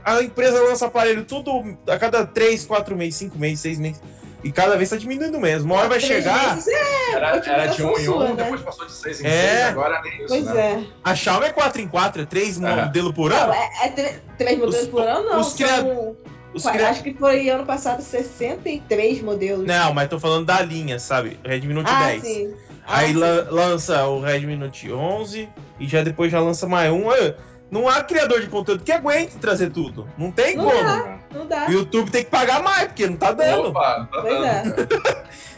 a, 0.04 0.14
a 0.16 0.22
empresa 0.22 0.60
lança 0.62 0.86
aparelho 0.86 1.24
tudo 1.24 1.76
a 1.86 1.98
cada 1.98 2.26
3, 2.26 2.64
4 2.66 2.96
meses, 2.96 3.14
5 3.16 3.38
meses, 3.38 3.60
6 3.60 3.78
meses. 3.78 4.02
E 4.44 4.50
cada 4.50 4.76
vez 4.76 4.90
tá 4.90 4.96
diminuindo 4.96 5.38
mesmo. 5.38 5.72
Uma 5.72 5.80
hora 5.80 5.88
vai 5.88 5.98
Três 6.00 6.12
chegar. 6.24 6.54
meses 6.56 6.66
é 6.68 7.12
Era, 7.14 7.28
era 7.36 7.66
de 7.66 7.82
um 7.84 7.96
em 7.98 8.08
um, 8.08 8.18
né? 8.34 8.34
depois 8.42 8.60
passou 8.62 8.86
de 8.86 8.92
seis 8.92 9.20
em 9.20 9.26
É. 9.26 9.30
seis, 9.30 9.64
agora 9.68 10.00
nem 10.02 10.16
isso, 10.18 10.26
Pois 10.28 10.44
né? 10.46 10.84
é. 10.84 10.84
A 11.04 11.14
Xiaomi 11.14 11.46
é 11.46 11.50
4 11.50 11.80
em 11.80 11.86
4, 11.88 12.22
é 12.22 12.26
3 12.26 12.60
É. 12.60 12.60
modelos 12.84 13.12
por 13.14 13.30
Não, 13.30 13.36
ano. 13.36 13.52
é, 13.52 13.86
é 13.86 13.88
tre- 13.90 14.20
três 14.36 14.58
modelos 14.58 14.82
Os- 14.82 14.88
por 14.88 15.02
ano, 15.02 15.28
não. 15.30 15.40
os 15.40 15.46
são- 15.48 15.56
criado- 15.56 16.16
Os 16.54 16.66
cria- 16.66 16.90
Acho 16.90 17.02
que 17.02 17.14
foi 17.14 17.48
ano 17.48 17.64
passado 17.64 18.02
63 18.02 19.22
modelos. 19.22 19.64
Não, 19.66 19.94
mas 19.94 20.08
tô 20.10 20.20
falando 20.20 20.44
da 20.44 20.60
linha, 20.60 20.98
sabe? 20.98 21.38
Redmi 21.42 21.72
Note 21.72 21.90
ah, 21.90 22.06
10. 22.08 22.22
sim. 22.22 22.54
Ah, 22.86 22.98
Aí 22.98 23.12
sim. 23.14 23.18
lan- 23.18 23.46
lança 23.50 24.04
o 24.06 24.20
Redmi 24.20 24.54
Note 24.56 24.92
11 24.92 25.48
e 25.80 25.88
já 25.88 26.02
depois 26.02 26.30
já 26.30 26.40
lança 26.40 26.66
mais 26.68 26.92
um. 26.92 27.10
Aí, 27.10 27.34
Não 27.72 27.88
há 27.88 28.02
criador 28.04 28.40
de 28.42 28.48
conteúdo 28.48 28.84
que 28.84 28.92
aguente 28.92 29.38
trazer 29.38 29.70
tudo. 29.70 30.06
Não 30.18 30.30
tem 30.30 30.54
Não 30.54 30.64
como. 30.66 30.84
dá. 30.84 31.18
Não 31.34 31.46
dá. 31.46 31.66
O 31.66 31.72
YouTube 31.72 32.10
tem 32.10 32.22
que 32.22 32.30
pagar 32.30 32.62
mais, 32.62 32.84
porque 32.88 33.06
não 33.08 33.16
tá 33.16 33.32
dando. 33.32 33.68
Opa, 33.70 34.06
tá 34.12 34.20
Pois 34.20 34.38
dando. 34.38 34.80
é. 34.80 35.22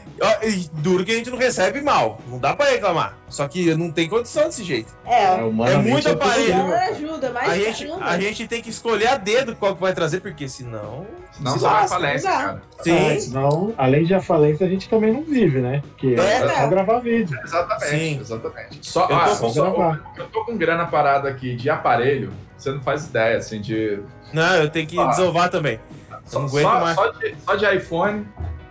Duro 0.72 1.04
que 1.04 1.12
a 1.12 1.14
gente 1.16 1.30
não 1.30 1.38
recebe 1.38 1.80
mal. 1.80 2.20
Não 2.28 2.38
dá 2.38 2.54
pra 2.54 2.66
reclamar. 2.66 3.16
Só 3.28 3.48
que 3.48 3.74
não 3.74 3.90
tem 3.90 4.08
condição 4.08 4.44
desse 4.44 4.62
jeito. 4.62 4.92
É. 5.04 5.34
humanamente, 5.42 5.88
muito 5.90 6.08
tudo 6.08 6.22
aparelho. 6.22 6.56
Não 6.58 6.72
ajuda, 6.72 7.30
mas 7.32 7.48
A 7.50 7.56
gente, 7.58 7.90
a 8.00 8.18
gente 8.20 8.46
tem 8.48 8.62
que 8.62 8.70
escolher 8.70 9.08
a 9.08 9.16
dedo 9.16 9.56
qual 9.56 9.74
que 9.74 9.80
vai 9.80 9.92
trazer, 9.92 10.20
porque 10.20 10.48
senão. 10.48 11.06
Não 11.40 11.54
se 11.54 11.58
só 11.60 11.68
vai 11.70 11.88
falência, 11.88 12.30
cara. 12.30 12.62
Sim. 12.80 12.96
É, 12.96 13.18
senão, 13.18 13.74
além 13.76 14.04
de 14.04 14.14
a 14.14 14.20
falência, 14.20 14.64
a 14.64 14.70
gente 14.70 14.88
também 14.88 15.12
não 15.12 15.22
vive, 15.24 15.58
né? 15.60 15.82
Porque 15.82 16.14
É, 16.16 16.20
é, 16.20 16.48
só 16.48 16.68
gravar 16.68 17.00
vídeo. 17.00 17.36
Exatamente, 17.42 17.90
Sim. 17.90 18.20
exatamente. 18.20 18.78
Só, 18.86 19.02
Eu 19.02 19.08
tô 19.08 19.14
ah, 19.14 19.36
com- 19.36 19.48
só- 19.50 19.96
eu 20.16 20.26
tô 20.28 20.44
com 20.44 20.56
grana 20.56 20.86
parada 20.86 21.28
aqui 21.28 21.56
de 21.56 21.68
aparelho, 21.68 22.32
você 22.56 22.70
não 22.70 22.80
faz 22.80 23.06
ideia, 23.06 23.38
assim, 23.38 23.60
de. 23.60 23.98
Não, 24.32 24.54
eu 24.56 24.70
tenho 24.70 24.86
que 24.86 24.96
Ah. 24.98 25.06
desovar 25.06 25.48
também. 25.50 25.80
Só, 26.24 26.38
não 26.38 26.46
aguento 26.46 26.62
só- 26.62 26.80
mais. 26.80 26.94
só 26.94 27.08
de, 27.08 27.34
só 27.44 27.54
de 27.56 27.76
iPhone, 27.76 28.26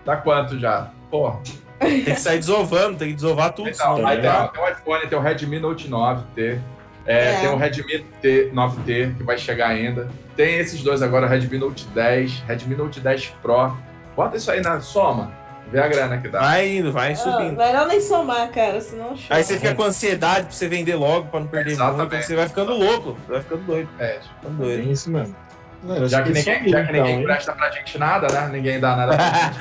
dá 0.05 0.15
quanto 0.15 0.57
já? 0.57 0.89
Porra. 1.13 1.39
Tem 1.79 2.03
que 2.05 2.15
sair 2.15 2.39
desovando, 2.39 2.97
tem 2.97 3.09
que 3.09 3.13
desovar 3.13 3.53
tudo. 3.53 3.69
Então, 3.69 3.95
senão 3.97 4.07
aí 4.09 4.19
não 4.19 4.47
tem, 4.47 4.49
tem 4.51 4.63
o 4.63 4.67
iPhone, 4.69 5.07
tem 5.07 5.17
o 5.19 5.21
Redmi 5.21 5.59
Note 5.59 5.87
9T, 5.87 6.59
é, 7.05 7.33
É. 7.33 7.39
tem 7.41 7.49
o 7.49 7.55
Redmi 7.55 7.99
T, 8.19 8.49
9T, 8.51 9.15
que 9.17 9.23
vai 9.23 9.37
chegar 9.37 9.67
ainda. 9.67 10.09
Tem 10.35 10.55
esses 10.57 10.81
dois 10.81 11.03
agora, 11.03 11.27
Redmi 11.27 11.59
Note 11.59 11.85
10, 11.89 12.31
Redmi 12.47 12.75
Note 12.75 12.99
10 12.99 13.27
Pro. 13.43 13.77
Bota 14.15 14.37
isso 14.37 14.49
aí 14.49 14.59
na 14.61 14.79
soma, 14.81 15.31
vê 15.71 15.79
a 15.81 15.87
grana 15.87 16.17
que 16.19 16.29
dá. 16.29 16.39
Vai 16.39 16.77
indo, 16.77 16.91
vai 16.91 17.11
Ah, 17.11 17.15
subindo. 17.15 17.57
melhor 17.57 17.85
nem 17.87 18.01
somar, 18.01 18.49
cara, 18.49 18.81
senão 18.81 19.09
chora. 19.09 19.19
Aí 19.29 19.43
você 19.43 19.57
fica 19.59 19.75
com 19.75 19.83
ansiedade 19.83 20.47
pra 20.47 20.51
você 20.51 20.67
vender 20.67 20.95
logo, 20.95 21.27
pra 21.27 21.39
não 21.41 21.47
perder 21.47 21.73
Exatamente. 21.73 22.11
muito. 22.11 22.25
Você 22.25 22.35
vai 22.35 22.47
ficando 22.47 22.73
louco, 22.73 23.17
vai 23.27 23.39
ficando 23.41 23.61
doido. 23.65 23.89
É, 23.99 24.19
Ficando 24.39 24.63
É 24.63 24.65
doido. 24.65 24.91
isso 24.91 25.11
mesmo. 25.11 25.35
Não, 25.83 26.07
já 26.07 26.21
que, 26.23 26.29
ninguém, 26.31 26.69
já 26.69 26.81
que 26.85 26.91
ninguém 26.93 27.01
então, 27.01 27.07
hein? 27.19 27.23
presta 27.23 27.51
pra 27.53 27.69
gente 27.71 27.97
nada, 27.97 28.27
né? 28.29 28.49
Ninguém 28.51 28.79
dá 28.79 28.95
nada 28.95 29.15
pra 29.17 29.25
gente. 29.51 29.59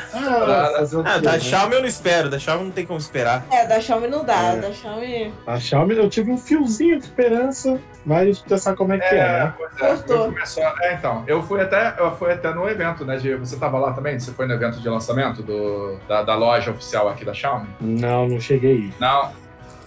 Ah, 1.05 1.15
Ah, 1.15 1.19
da? 1.19 1.39
Xiaomi 1.39 1.75
eu 1.75 1.81
não 1.81 1.89
espero, 1.89 2.31
da 2.31 2.39
Xiaomi 2.39 2.65
não 2.65 2.71
tem 2.71 2.87
como 2.87 2.99
esperar. 2.99 3.45
É, 3.51 3.67
da 3.67 3.81
Xiaomi 3.81 4.07
não 4.09 4.25
dá. 4.25 4.39
É. 4.55 4.57
Da 4.57 4.73
Xiaomi. 4.73 5.35
A 5.47 5.59
Xiaomi, 5.59 5.97
eu 5.97 6.09
tive 6.09 6.31
um 6.31 6.39
fiozinho 6.39 6.99
de 6.99 7.05
esperança, 7.07 7.79
mas 8.07 8.43
sabe 8.57 8.77
como 8.77 8.93
é 8.93 8.99
que 8.99 9.05
é, 9.05 9.19
É, 9.19 9.45
né? 9.45 9.55
pois 9.57 10.01
é. 10.11 10.17
Começou, 10.17 10.63
é, 10.81 10.95
então, 10.95 11.25
eu 11.27 11.43
fui 11.43 11.61
até, 11.61 11.95
eu 11.99 12.15
fui 12.17 12.33
até 12.33 12.55
no 12.55 12.69
evento, 12.69 13.05
né? 13.05 13.17
De, 13.17 13.35
você 13.35 13.57
tava 13.57 13.79
lá 13.79 13.93
também? 13.93 14.19
Você 14.19 14.31
foi 14.33 14.47
no 14.47 14.55
evento 14.55 14.81
de 14.81 14.89
lançamento 14.89 15.43
do, 15.43 15.99
da, 16.09 16.23
da 16.23 16.35
loja 16.37 16.71
oficial 16.71 17.09
aqui 17.09 17.25
da 17.25 17.35
Xiaomi? 17.35 17.67
Não, 17.81 18.29
não 18.29 18.41
cheguei 18.41 18.73
aí. 18.73 18.95
Não, 19.01 19.31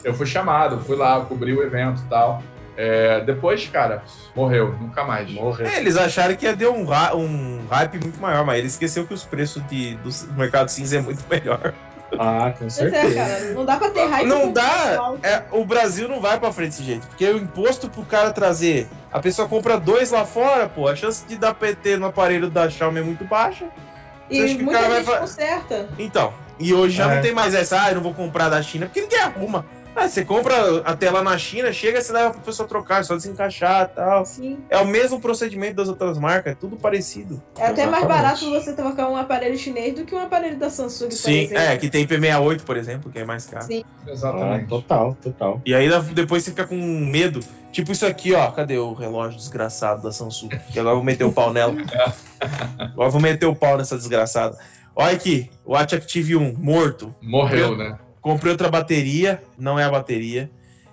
eu 0.03 0.13
fui 0.13 0.25
chamado, 0.25 0.79
fui 0.79 0.95
lá, 0.97 1.19
cobri 1.21 1.53
o 1.53 1.63
evento 1.63 2.01
e 2.05 2.09
tal. 2.09 2.43
É, 2.77 3.21
depois, 3.21 3.67
cara, 3.67 4.03
morreu, 4.35 4.75
nunca 4.79 5.03
mais. 5.03 5.29
Morreu. 5.31 5.65
É, 5.65 5.77
eles 5.79 5.95
acharam 5.97 6.35
que 6.35 6.45
ia 6.45 6.55
ter 6.55 6.67
um, 6.67 6.85
um 7.15 7.65
hype 7.69 7.99
muito 8.01 8.19
maior, 8.19 8.45
mas 8.45 8.57
ele 8.59 8.67
esqueceu 8.67 9.05
que 9.07 9.13
os 9.13 9.23
preços 9.23 9.65
de, 9.67 9.95
do 9.95 10.09
mercado 10.37 10.69
cinza 10.69 10.97
é 10.97 11.01
muito 11.01 11.23
melhor. 11.29 11.73
Ah, 12.19 12.51
com 12.51 12.59
Pois 12.59 12.77
é, 12.79 12.89
certeza. 12.91 13.15
cara. 13.15 13.39
Não 13.53 13.65
dá 13.65 13.77
pra 13.77 13.89
ter 13.89 14.05
hype. 14.05 14.27
Não 14.27 14.51
dá. 14.51 15.13
É, 15.23 15.43
o 15.51 15.65
Brasil 15.65 16.07
não 16.07 16.21
vai 16.21 16.39
pra 16.39 16.51
frente 16.53 16.69
desse 16.71 16.83
jeito. 16.83 17.07
Porque 17.07 17.25
o 17.25 17.37
imposto 17.37 17.89
pro 17.89 18.03
cara 18.03 18.31
trazer. 18.31 18.87
A 19.11 19.19
pessoa 19.19 19.47
compra 19.47 19.77
dois 19.79 20.11
lá 20.11 20.23
fora, 20.25 20.69
pô. 20.69 20.87
A 20.87 20.95
chance 20.95 21.25
de 21.25 21.35
dar 21.35 21.53
PT 21.55 21.97
no 21.97 22.05
aparelho 22.07 22.49
da 22.49 22.69
Xiaomi 22.69 22.99
é 22.99 23.03
muito 23.03 23.25
baixa. 23.25 23.65
Você 24.29 24.39
acha 24.41 24.53
E 24.53 24.57
que 24.57 24.63
o 24.63 24.71
cara 24.71 24.87
vai 24.87 24.97
gente 24.97 25.05
fa- 25.11 25.17
conserta. 25.17 25.89
Então. 25.97 26.33
E 26.59 26.73
hoje 26.73 26.95
já 26.95 27.11
É. 27.11 27.15
não 27.15 27.21
tem 27.21 27.33
mais 27.33 27.53
essa, 27.55 27.81
ah, 27.81 27.89
eu 27.89 27.95
não 27.95 28.03
vou 28.03 28.13
comprar 28.13 28.49
da 28.49 28.61
China, 28.61 28.85
porque 28.85 29.01
ninguém 29.01 29.19
arruma. 29.21 29.65
Ah, 29.95 30.09
você 30.09 30.25
compra 30.25 30.81
a 30.81 30.93
tela 30.95 31.23
na 31.23 31.37
China, 31.37 31.71
chega, 31.71 32.01
você 32.01 32.11
leva 32.11 32.31
pra 32.31 32.41
pessoa 32.41 32.67
trocar, 32.67 32.99
é 32.99 33.03
só 33.03 33.15
desencaixar 33.15 33.89
e 33.91 33.95
tal. 33.95 34.25
Sim. 34.25 34.57
É 34.69 34.77
o 34.77 34.85
mesmo 34.85 35.21
procedimento 35.21 35.75
das 35.77 35.87
outras 35.87 36.17
marcas, 36.17 36.51
é 36.51 36.55
tudo 36.55 36.75
parecido. 36.75 37.41
É 37.57 37.67
até 37.67 37.85
mais 37.85 38.03
Exatamente. 38.03 38.07
barato 38.07 38.49
você 38.51 38.73
trocar 38.73 39.09
um 39.09 39.15
aparelho 39.15 39.57
chinês 39.57 39.95
do 39.95 40.03
que 40.03 40.13
um 40.13 40.19
aparelho 40.19 40.57
da 40.57 40.69
Samsung, 40.69 41.07
por 41.07 41.15
Sim, 41.15 41.43
exemplo. 41.45 41.57
é, 41.57 41.77
que 41.77 41.89
tem 41.89 42.05
P68, 42.05 42.61
por 42.63 42.75
exemplo, 42.75 43.09
que 43.09 43.19
é 43.19 43.23
mais 43.25 43.45
caro. 43.45 43.65
Sim. 43.65 43.83
Ah, 44.05 44.11
Exatamente. 44.11 44.67
total, 44.67 45.17
total. 45.21 45.61
E 45.65 45.73
aí 45.73 45.87
depois 46.13 46.43
você 46.43 46.51
fica 46.51 46.67
com 46.67 46.75
medo. 46.75 47.39
Tipo 47.71 47.91
isso 47.91 48.05
aqui, 48.05 48.33
ó. 48.33 48.51
Cadê 48.51 48.77
o 48.77 48.93
relógio 48.93 49.37
desgraçado 49.37 50.01
da 50.01 50.11
Samsung? 50.11 50.49
Que 50.71 50.79
agora 50.79 50.93
eu 50.93 50.97
vou 50.97 51.05
meter 51.05 51.23
o 51.25 51.31
pau 51.31 51.51
nela. 51.51 51.73
Agora 52.77 53.07
eu 53.07 53.11
vou 53.11 53.19
meter 53.21 53.45
o 53.45 53.55
pau 53.55 53.77
nessa 53.77 53.97
desgraçada. 53.97 54.57
Olha 54.95 55.13
aqui, 55.13 55.49
o 55.65 55.73
Watch 55.73 55.93
Active 55.95 56.37
1, 56.37 56.53
morto. 56.57 57.13
Morreu, 57.21 57.75
né? 57.75 57.97
Comprei 58.25 58.51
outra 58.51 58.69
bateria, 58.69 59.39
não 59.55 59.77
é 59.79 59.83
a 59.83 59.89
bateria. 59.91 60.49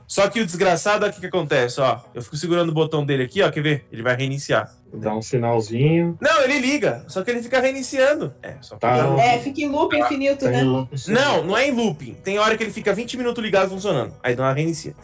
Só 0.06 0.28
que 0.28 0.38
o 0.38 0.44
desgraçado, 0.44 1.02
olha 1.06 1.10
o 1.10 1.14
que, 1.14 1.20
que 1.22 1.26
acontece, 1.28 1.80
ó. 1.80 1.98
Eu 2.14 2.20
fico 2.20 2.36
segurando 2.36 2.68
o 2.68 2.72
botão 2.74 3.06
dele 3.06 3.22
aqui, 3.22 3.40
ó. 3.40 3.50
Quer 3.50 3.62
ver? 3.62 3.86
Ele 3.90 4.02
vai 4.02 4.14
reiniciar. 4.14 4.70
Dá 4.92 5.14
um 5.14 5.22
sinalzinho. 5.22 6.18
Não, 6.20 6.42
ele 6.42 6.58
liga, 6.58 7.02
só 7.08 7.22
que 7.24 7.30
ele 7.30 7.42
fica 7.42 7.58
reiniciando. 7.58 8.34
É, 8.42 8.56
só 8.60 8.76
Tá. 8.76 8.94
fica- 9.08 9.22
É, 9.22 9.38
fica 9.38 9.62
em 9.62 9.70
loop 9.70 9.96
infinito, 9.96 10.44
né? 10.44 10.62
Loop 10.62 10.98
sim. 10.98 11.10
Não, 11.10 11.42
não 11.42 11.56
é 11.56 11.66
em 11.68 11.70
looping. 11.72 12.12
Tem 12.22 12.38
hora 12.38 12.54
que 12.54 12.62
ele 12.64 12.70
fica 12.72 12.92
20 12.92 13.16
minutos 13.16 13.42
ligado 13.42 13.70
funcionando. 13.70 14.12
Aí 14.22 14.36
dá 14.36 14.42
uma 14.42 14.52
reinicia. 14.52 14.94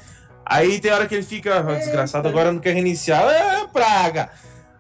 Aí 0.44 0.78
tem 0.78 0.92
hora 0.92 1.06
que 1.06 1.14
ele 1.14 1.24
fica, 1.24 1.64
ó, 1.66 1.74
desgraçado, 1.76 2.28
agora 2.28 2.52
não 2.52 2.60
quer 2.60 2.74
reiniciar. 2.74 3.22
É, 3.30 3.66
praga! 3.68 4.28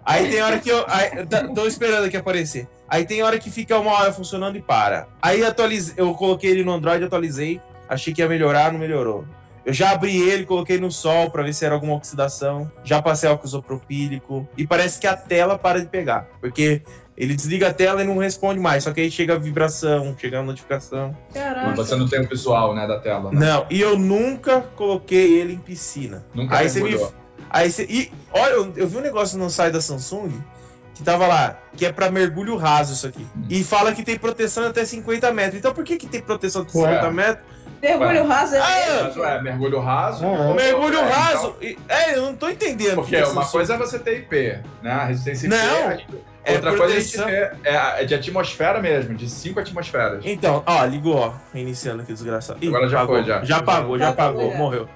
Aí 0.08 0.30
tem 0.30 0.40
hora 0.40 0.58
que 0.58 0.70
eu. 0.70 0.84
Aí, 0.88 1.26
tá- 1.26 1.46
tô 1.48 1.66
esperando 1.66 2.06
aqui 2.06 2.16
aparecer. 2.16 2.66
Aí 2.88 3.04
tem 3.04 3.22
hora 3.22 3.38
que 3.38 3.50
fica 3.50 3.78
uma 3.78 3.92
hora 3.92 4.10
funcionando 4.10 4.56
e 4.56 4.62
para. 4.62 5.06
Aí 5.20 5.44
atualizei, 5.44 5.94
eu 5.98 6.14
coloquei 6.14 6.50
ele 6.50 6.64
no 6.64 6.72
Android, 6.72 7.04
atualizei. 7.04 7.60
Achei 7.86 8.14
que 8.14 8.22
ia 8.22 8.28
melhorar, 8.28 8.72
não 8.72 8.80
melhorou. 8.80 9.26
Eu 9.66 9.74
já 9.74 9.90
abri 9.90 10.16
ele, 10.16 10.46
coloquei 10.46 10.78
no 10.80 10.90
sol 10.90 11.30
pra 11.30 11.42
ver 11.42 11.52
se 11.52 11.62
era 11.62 11.74
alguma 11.74 11.92
oxidação. 11.94 12.72
Já 12.82 13.02
passei 13.02 13.28
álcool 13.28 13.46
isopropílico. 13.46 14.48
E 14.56 14.66
parece 14.66 14.98
que 14.98 15.06
a 15.06 15.14
tela 15.14 15.58
para 15.58 15.78
de 15.78 15.86
pegar. 15.86 16.26
Porque 16.40 16.80
ele 17.14 17.34
desliga 17.34 17.68
a 17.68 17.74
tela 17.74 18.00
e 18.02 18.06
não 18.06 18.16
responde 18.16 18.58
mais. 18.58 18.84
Só 18.84 18.92
que 18.94 19.02
aí 19.02 19.10
chega 19.10 19.34
a 19.34 19.38
vibração, 19.38 20.16
chega 20.18 20.38
a 20.38 20.42
notificação. 20.42 21.14
Caraca. 21.34 21.66
Mas 21.66 21.76
você 21.76 21.96
não 21.96 22.08
tem 22.08 22.20
o 22.22 22.26
visual, 22.26 22.74
né, 22.74 22.86
da 22.86 22.98
tela. 22.98 23.30
Né? 23.30 23.40
Não, 23.46 23.66
e 23.68 23.78
eu 23.78 23.98
nunca 23.98 24.62
coloquei 24.74 25.38
ele 25.38 25.52
em 25.52 25.58
piscina. 25.58 26.24
Nunca 26.32 26.56
Aí 26.56 26.70
você 26.70 26.80
me. 26.82 26.96
Aí 27.50 27.70
você. 27.70 27.84
E 27.88 28.12
olha, 28.32 28.52
eu, 28.52 28.72
eu 28.76 28.88
vi 28.88 28.96
um 28.98 29.00
negócio 29.00 29.38
no 29.38 29.48
site 29.50 29.72
da 29.72 29.80
Samsung 29.80 30.30
que 30.94 31.02
tava 31.04 31.26
lá, 31.28 31.56
que 31.76 31.86
é 31.86 31.92
pra 31.92 32.10
mergulho 32.10 32.56
raso 32.56 32.92
isso 32.92 33.06
aqui. 33.06 33.24
E 33.48 33.62
fala 33.62 33.92
que 33.92 34.02
tem 34.02 34.18
proteção 34.18 34.66
até 34.66 34.84
50 34.84 35.32
metros. 35.32 35.58
Então 35.58 35.72
por 35.72 35.84
que, 35.84 35.96
que 35.96 36.06
tem 36.08 36.20
proteção 36.20 36.62
até 36.62 36.76
Ué. 36.78 36.88
50 36.94 37.10
metros? 37.12 37.44
Mergulho 37.80 38.26
raso 38.26 38.56
é 38.56 38.58
Ah, 38.58 39.02
Mas, 39.04 39.16
ué, 39.16 39.40
mergulho 39.42 39.78
raso. 39.80 40.24
É. 40.24 40.54
Mergulho 40.54 40.98
É, 40.98 41.08
raso. 41.08 41.54
e- 41.62 41.78
É, 41.88 42.16
eu 42.16 42.22
não 42.22 42.34
tô 42.34 42.48
entendendo. 42.48 42.96
Porque 42.96 43.14
que 43.16 43.22
a 43.22 43.28
uma 43.28 43.46
coisa 43.46 43.74
é 43.74 43.78
você 43.78 44.00
ter 44.00 44.18
IP, 44.18 44.58
né? 44.82 44.90
A 44.90 45.04
resistência 45.04 45.46
IP. 45.46 45.54
Não, 45.56 45.86
a 45.88 45.94
gente- 45.94 46.06
é 46.44 46.52
outra 46.54 46.70
coisa 46.70 46.84
é 46.84 46.96
proteção. 46.96 47.26
ter. 47.26 47.52
É, 47.62 48.02
é 48.02 48.04
de 48.04 48.14
atmosfera 48.16 48.80
mesmo, 48.80 49.14
de 49.14 49.30
5 49.30 49.60
atmosferas. 49.60 50.22
Então, 50.24 50.64
ó, 50.66 50.84
ligou, 50.84 51.14
ó. 51.16 51.34
Reiniciando 51.54 52.02
aqui, 52.02 52.12
desgraçado. 52.12 52.58
Ih, 52.60 52.66
Agora 52.66 52.88
já 52.88 52.96
apagou. 52.98 53.14
foi, 53.18 53.24
já. 53.24 53.44
Já 53.44 53.56
apagou, 53.58 53.96
já 54.00 54.08
apagou, 54.08 54.50
já. 54.50 54.58
morreu. 54.58 54.88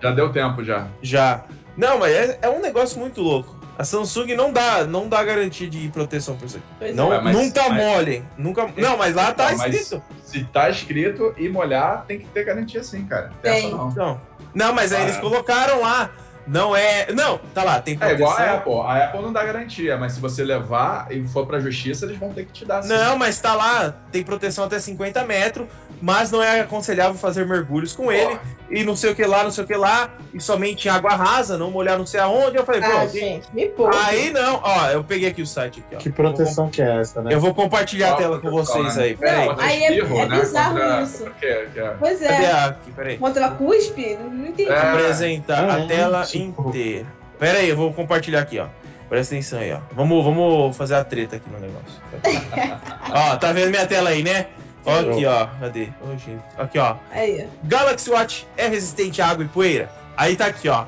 Já 0.00 0.10
deu 0.12 0.32
tempo 0.32 0.64
já. 0.64 0.86
Já. 1.02 1.42
Não, 1.80 1.98
mas 1.98 2.12
é, 2.14 2.38
é 2.42 2.48
um 2.50 2.60
negócio 2.60 2.98
muito 3.00 3.20
louco. 3.22 3.56
A 3.78 3.84
Samsung 3.84 4.34
não 4.36 4.52
dá, 4.52 4.84
não 4.84 5.08
dá 5.08 5.24
garantia 5.24 5.68
de 5.68 5.88
proteção 5.88 6.36
pra 6.36 6.46
isso 6.46 6.58
aqui. 6.58 6.66
Pois 6.78 6.94
Não, 6.94 7.10
é, 7.14 7.18
mas- 7.22 7.34
nunca 7.34 7.66
mas- 7.70 7.78
molhem. 7.78 8.24
Nunca, 8.36 8.68
não, 8.76 8.98
mas 8.98 9.14
lá 9.14 9.32
tá 9.32 9.50
Não, 9.50 9.56
escrito. 9.56 10.02
Se 10.22 10.44
tá 10.44 10.68
escrito 10.68 11.34
e 11.38 11.48
molhar, 11.48 12.04
tem 12.06 12.18
que 12.18 12.26
ter 12.26 12.44
garantia 12.44 12.84
sim, 12.84 13.06
cara. 13.06 13.32
Tem 13.40 13.70
não. 13.70 13.90
Não. 13.92 14.20
Não, 14.54 14.74
mas 14.74 14.92
aí 14.92 15.00
Ah, 15.00 15.04
eles 15.04 15.16
é. 15.16 15.20
colocaram 15.20 15.80
lá. 15.80 16.10
Não 16.50 16.74
é. 16.74 17.06
Não, 17.12 17.38
tá 17.54 17.62
lá, 17.64 17.80
tem 17.80 17.94
É 17.94 17.96
proteção. 17.96 18.16
igual 18.16 18.36
a 18.38 18.54
Apple. 18.54 18.80
A 19.00 19.04
Apple 19.06 19.22
não 19.22 19.32
dá 19.32 19.44
garantia, 19.44 19.96
mas 19.96 20.12
se 20.12 20.20
você 20.20 20.42
levar 20.44 21.06
e 21.10 21.26
for 21.28 21.46
pra 21.46 21.60
justiça, 21.60 22.04
eles 22.06 22.18
vão 22.18 22.30
ter 22.32 22.44
que 22.46 22.52
te 22.52 22.64
dar 22.64 22.82
sim. 22.82 22.88
Não, 22.88 23.16
mas 23.16 23.40
tá 23.40 23.54
lá, 23.54 23.94
tem 24.10 24.22
proteção 24.22 24.64
até 24.64 24.78
50 24.78 25.24
metros, 25.24 25.66
mas 26.02 26.30
não 26.30 26.42
é 26.42 26.60
aconselhável 26.60 27.14
fazer 27.14 27.46
mergulhos 27.46 27.92
com 27.94 28.10
ele. 28.10 28.38
E 28.70 28.84
não 28.84 28.94
sei 28.94 29.10
o 29.10 29.14
que 29.16 29.24
lá, 29.24 29.42
não 29.42 29.50
sei 29.50 29.64
o 29.64 29.66
que 29.66 29.74
lá, 29.74 30.10
e 30.32 30.40
somente 30.40 30.86
em 30.86 30.90
água 30.90 31.10
rasa, 31.16 31.58
não 31.58 31.70
molhar 31.72 31.98
não 31.98 32.06
sei 32.06 32.20
aonde. 32.20 32.56
Eu 32.56 32.64
falei, 32.64 32.80
pô, 32.80 32.86
Ah, 32.98 33.06
gente, 33.06 33.48
me 33.52 33.66
poupa. 33.68 33.96
aí 34.06 34.30
não, 34.30 34.60
ó, 34.62 34.86
eu 34.90 35.02
peguei 35.02 35.28
aqui 35.28 35.42
o 35.42 35.46
site 35.46 35.80
aqui, 35.84 35.96
ó. 35.96 35.98
Que 35.98 36.08
proteção 36.10 36.68
que 36.70 36.80
é 36.80 37.00
essa, 37.00 37.20
né? 37.20 37.34
Eu 37.34 37.40
vou 37.40 37.52
compartilhar 37.52 38.12
a 38.12 38.16
tela 38.16 38.38
com 38.40 38.48
vocês 38.50 38.94
né? 38.96 39.02
aí, 39.04 39.16
peraí. 39.16 39.46
Não, 39.48 39.58
aí 39.60 39.82
é- 39.82 39.88
espirro, 39.92 40.18
é 40.20 40.26
né? 40.26 40.38
bizarro 40.40 40.78
Contra- 40.78 41.02
isso. 41.02 41.26
Que 41.40 41.46
é- 41.46 41.94
Pois 41.98 42.20
Cadê 42.20 42.32
é. 42.44 42.52
aqui, 42.52 42.90
peraí. 42.92 43.18
Contra 43.18 43.46
a 43.46 43.50
cuspe? 43.50 44.16
Não 44.22 44.46
entendi. 44.46 44.70
É. 44.70 44.78
Apresentar 44.78 45.68
a 45.68 45.80
É, 45.80 45.86
tela 45.86 46.22
tipo- 46.24 46.39
inteira. 46.42 47.06
Pera 47.38 47.58
aí, 47.58 47.68
eu 47.68 47.76
vou 47.76 47.92
compartilhar 47.92 48.40
aqui, 48.40 48.58
ó. 48.58 48.66
Presta 49.08 49.34
atenção 49.34 49.58
aí, 49.58 49.72
ó. 49.72 49.78
Vamos, 49.92 50.24
vamos 50.24 50.76
fazer 50.76 50.94
a 50.94 51.02
treta 51.04 51.36
aqui 51.36 51.48
no 51.50 51.58
negócio. 51.58 52.00
ó, 53.12 53.36
tá 53.36 53.52
vendo 53.52 53.70
minha 53.70 53.86
tela 53.86 54.10
aí, 54.10 54.22
né? 54.22 54.46
Ó 54.84 54.98
aqui, 55.00 55.26
ó. 55.26 55.46
Cadê? 55.58 55.88
Ô, 56.00 56.10
gente. 56.12 56.40
Aqui, 56.56 56.78
ó. 56.78 56.96
Aí. 57.10 57.46
Galaxy 57.64 58.10
Watch 58.10 58.46
é 58.56 58.68
resistente 58.68 59.20
a 59.20 59.26
água 59.28 59.44
e 59.44 59.48
poeira? 59.48 59.90
Aí 60.16 60.36
tá 60.36 60.46
aqui, 60.46 60.68
ó. 60.68 60.84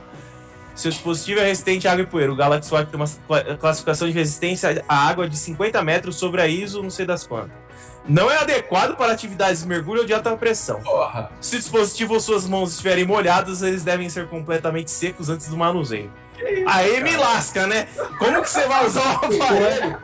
Seu 0.74 0.90
dispositivo 0.90 1.40
é 1.40 1.44
resistente 1.44 1.86
a 1.86 1.92
água 1.92 2.02
e 2.02 2.06
poeira. 2.06 2.32
O 2.32 2.36
Galaxy 2.36 2.72
Watch 2.72 2.90
tem 2.90 2.98
uma 3.00 3.08
cla- 3.26 3.56
classificação 3.56 4.08
de 4.08 4.14
resistência 4.14 4.82
à 4.88 5.08
água 5.08 5.28
de 5.28 5.36
50 5.36 5.82
metros 5.82 6.16
sobre 6.16 6.40
a 6.40 6.46
ISO, 6.46 6.82
não 6.82 6.90
sei 6.90 7.04
das 7.04 7.26
quantas. 7.26 7.50
Não 8.08 8.30
é 8.30 8.38
adequado 8.38 8.96
para 8.96 9.12
atividades 9.12 9.62
de 9.62 9.68
mergulho 9.68 10.00
ou 10.00 10.06
de 10.06 10.12
alta 10.12 10.36
pressão. 10.36 10.80
Porra. 10.82 11.30
Se 11.40 11.56
o 11.56 11.58
dispositivo 11.58 12.14
ou 12.14 12.20
suas 12.20 12.48
mãos 12.48 12.70
estiverem 12.72 13.04
molhadas, 13.04 13.62
eles 13.62 13.84
devem 13.84 14.08
ser 14.08 14.26
completamente 14.28 14.90
secos 14.90 15.28
antes 15.28 15.48
do 15.48 15.56
manuseio. 15.56 16.10
Aí 16.66 17.00
me 17.00 17.16
lasca, 17.16 17.68
né? 17.68 17.86
Como 18.18 18.42
que 18.42 18.50
você 18.50 18.66
vai 18.66 18.84
usar 18.84 19.00
o 19.00 19.12
aparelho? 19.42 19.98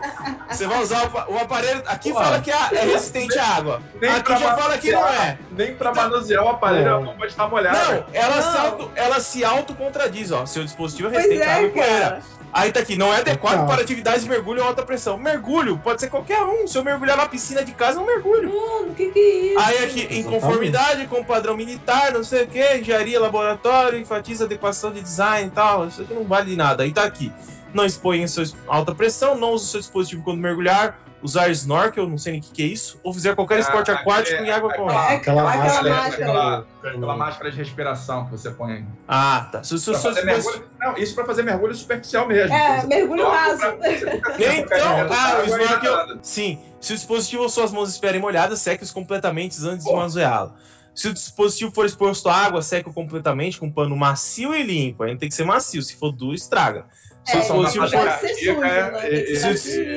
Você 0.48 0.66
vai 0.68 0.80
usar 0.80 1.00
o, 1.02 1.06
apa- 1.06 1.26
o 1.28 1.36
aparelho. 1.38 1.82
Aqui 1.86 2.12
fala 2.12 2.40
que 2.40 2.52
é 2.52 2.56
é 2.74 2.84
resistente 2.84 3.36
à 3.36 3.56
água. 3.56 3.82
nem 4.00 4.08
Aqui 4.10 4.36
já 4.38 4.56
fala 4.56 4.78
que 4.78 4.92
não 4.92 5.04
é. 5.08 5.36
Nem 5.50 5.74
pra 5.74 5.92
manusear 5.92 6.44
o 6.44 6.50
aparelho, 6.50 6.84
Não. 6.90 6.96
a 6.98 7.00
mão 7.00 7.16
pode 7.16 7.32
estar 7.32 7.48
molhada. 7.48 7.76
Não, 7.76 8.04
ela 8.12 8.40
se 8.40 8.52
Não. 8.56 8.60
auto, 8.66 8.90
ela 8.94 9.18
se 9.20 9.44
auto 9.44 9.74
contradiz, 9.74 10.30
ó. 10.30 10.46
Seu 10.46 10.62
dispositivo 10.62 11.08
é 11.08 11.16
resistente 11.16 11.42
à 11.42 11.54
água 11.56 11.64
é, 11.64 11.66
e 11.66 11.70
poeira. 11.72 12.22
Aí 12.52 12.72
tá 12.72 12.80
aqui, 12.80 12.96
não 12.96 13.12
é 13.12 13.18
adequado 13.18 13.58
Tá. 13.58 13.66
para 13.66 13.82
atividades 13.82 14.22
de 14.24 14.28
mergulho 14.30 14.62
ou 14.62 14.68
alta 14.68 14.82
pressão. 14.82 15.18
Mergulho 15.18 15.78
pode 15.78 16.00
ser 16.00 16.08
qualquer 16.08 16.40
um. 16.42 16.66
Se 16.66 16.78
eu 16.78 16.82
mergulhar 16.84 17.16
na 17.16 17.26
piscina 17.26 17.62
de 17.62 17.72
casa, 17.72 17.98
é 17.98 18.02
um 18.02 18.06
mergulho. 18.06 18.48
Mano, 18.48 18.90
o 18.90 18.94
que 18.94 19.10
que 19.10 19.18
é 19.18 19.46
isso? 19.52 19.58
Aí 19.60 19.84
aqui, 19.84 20.08
em 20.10 20.22
conformidade 20.22 21.06
com 21.06 21.20
o 21.20 21.24
padrão 21.24 21.56
militar, 21.56 22.12
não 22.12 22.24
sei 22.24 22.44
o 22.44 22.46
que, 22.46 22.76
engenharia, 22.78 23.20
laboratório, 23.20 23.98
enfatiza 23.98 24.44
adequação 24.44 24.90
de 24.92 25.00
design 25.02 25.48
e 25.48 25.50
tal. 25.50 25.86
Isso 25.88 26.02
aqui 26.02 26.14
não 26.14 26.24
vale 26.24 26.50
de 26.50 26.56
nada. 26.56 26.82
Aí 26.84 26.92
tá 26.92 27.04
aqui. 27.04 27.30
Não 27.74 27.84
expõe 27.84 28.22
em 28.22 28.26
sua 28.26 28.44
alta 28.66 28.94
pressão, 28.94 29.36
não 29.36 29.52
use 29.52 29.66
o 29.66 29.68
seu 29.68 29.80
dispositivo 29.80 30.22
quando 30.22 30.38
mergulhar, 30.40 30.98
usar 31.22 31.48
snorkel, 31.50 32.08
não 32.08 32.16
sei 32.18 32.32
nem 32.32 32.40
o 32.40 32.44
que, 32.44 32.52
que 32.52 32.62
é 32.62 32.66
isso, 32.66 32.98
ou 33.02 33.12
fizer 33.12 33.34
qualquer 33.34 33.56
Ah, 33.56 33.60
esporte 33.60 33.90
aquele- 33.90 33.98
aquático 34.10 34.42
em 34.42 34.50
água 34.50 34.72
corrente. 34.74 34.98
É 35.12 35.14
Aquela 35.16 35.48
aquela 35.48 35.64
máscara. 35.64 35.90
máscara. 35.90 36.24
Aquela, 36.24 36.66
aquela 36.84 37.16
máscara 37.16 37.50
de 37.50 37.56
respiração 37.56 38.24
que 38.26 38.30
você 38.32 38.50
põe. 38.50 38.86
Ah, 39.06 39.48
tá. 39.50 39.62
Se 39.64 39.74
o 39.74 39.78
seu 39.78 39.92
Pra 39.94 40.02
fazer 40.02 40.24
dispositivo. 40.26 40.52
mergulho, 40.78 40.78
não, 40.96 41.02
isso 41.02 41.14
pra 41.14 41.24
fazer 41.24 41.42
mergulho 41.42 41.74
superficial 41.74 42.26
mesmo. 42.26 42.54
É, 42.54 42.86
mergulho 42.86 43.28
raso. 43.28 43.64
assim, 43.64 44.58
Então, 44.58 44.96
ah, 45.10 45.42
o 45.42 45.44
snorkel. 45.46 46.18
Sim. 46.22 46.58
Se 46.80 46.92
o 46.92 46.96
dispositivo 46.96 47.42
ou 47.42 47.48
suas 47.48 47.72
mãos 47.72 47.88
estiverem 47.90 48.20
molhadas, 48.20 48.60
seque-os 48.60 48.90
completamente 48.92 49.56
antes 49.66 49.84
de 49.84 49.90
Pô. 49.90 49.96
manuseá-lo. 49.96 50.52
Se 50.94 51.08
o 51.08 51.12
dispositivo 51.14 51.72
for 51.72 51.86
exposto 51.86 52.28
à 52.28 52.34
água, 52.34 52.60
seque-o 52.62 52.92
completamente 52.92 53.58
com 53.58 53.66
um 53.66 53.72
pano 53.72 53.96
macio 53.96 54.54
e 54.54 54.62
limpo. 54.62 55.02
Ainda 55.04 55.18
tem 55.20 55.28
que 55.28 55.34
ser 55.34 55.44
macio. 55.44 55.80
Se 55.82 55.96
for 55.96 56.10
duro, 56.12 56.34
estraga. 56.34 56.86
Se 57.24 57.36
É, 57.36 57.42
for- 57.42 57.56
pode 57.56 57.72
ser 58.20 58.34
sujo, 58.34 58.60
né? 58.60 58.90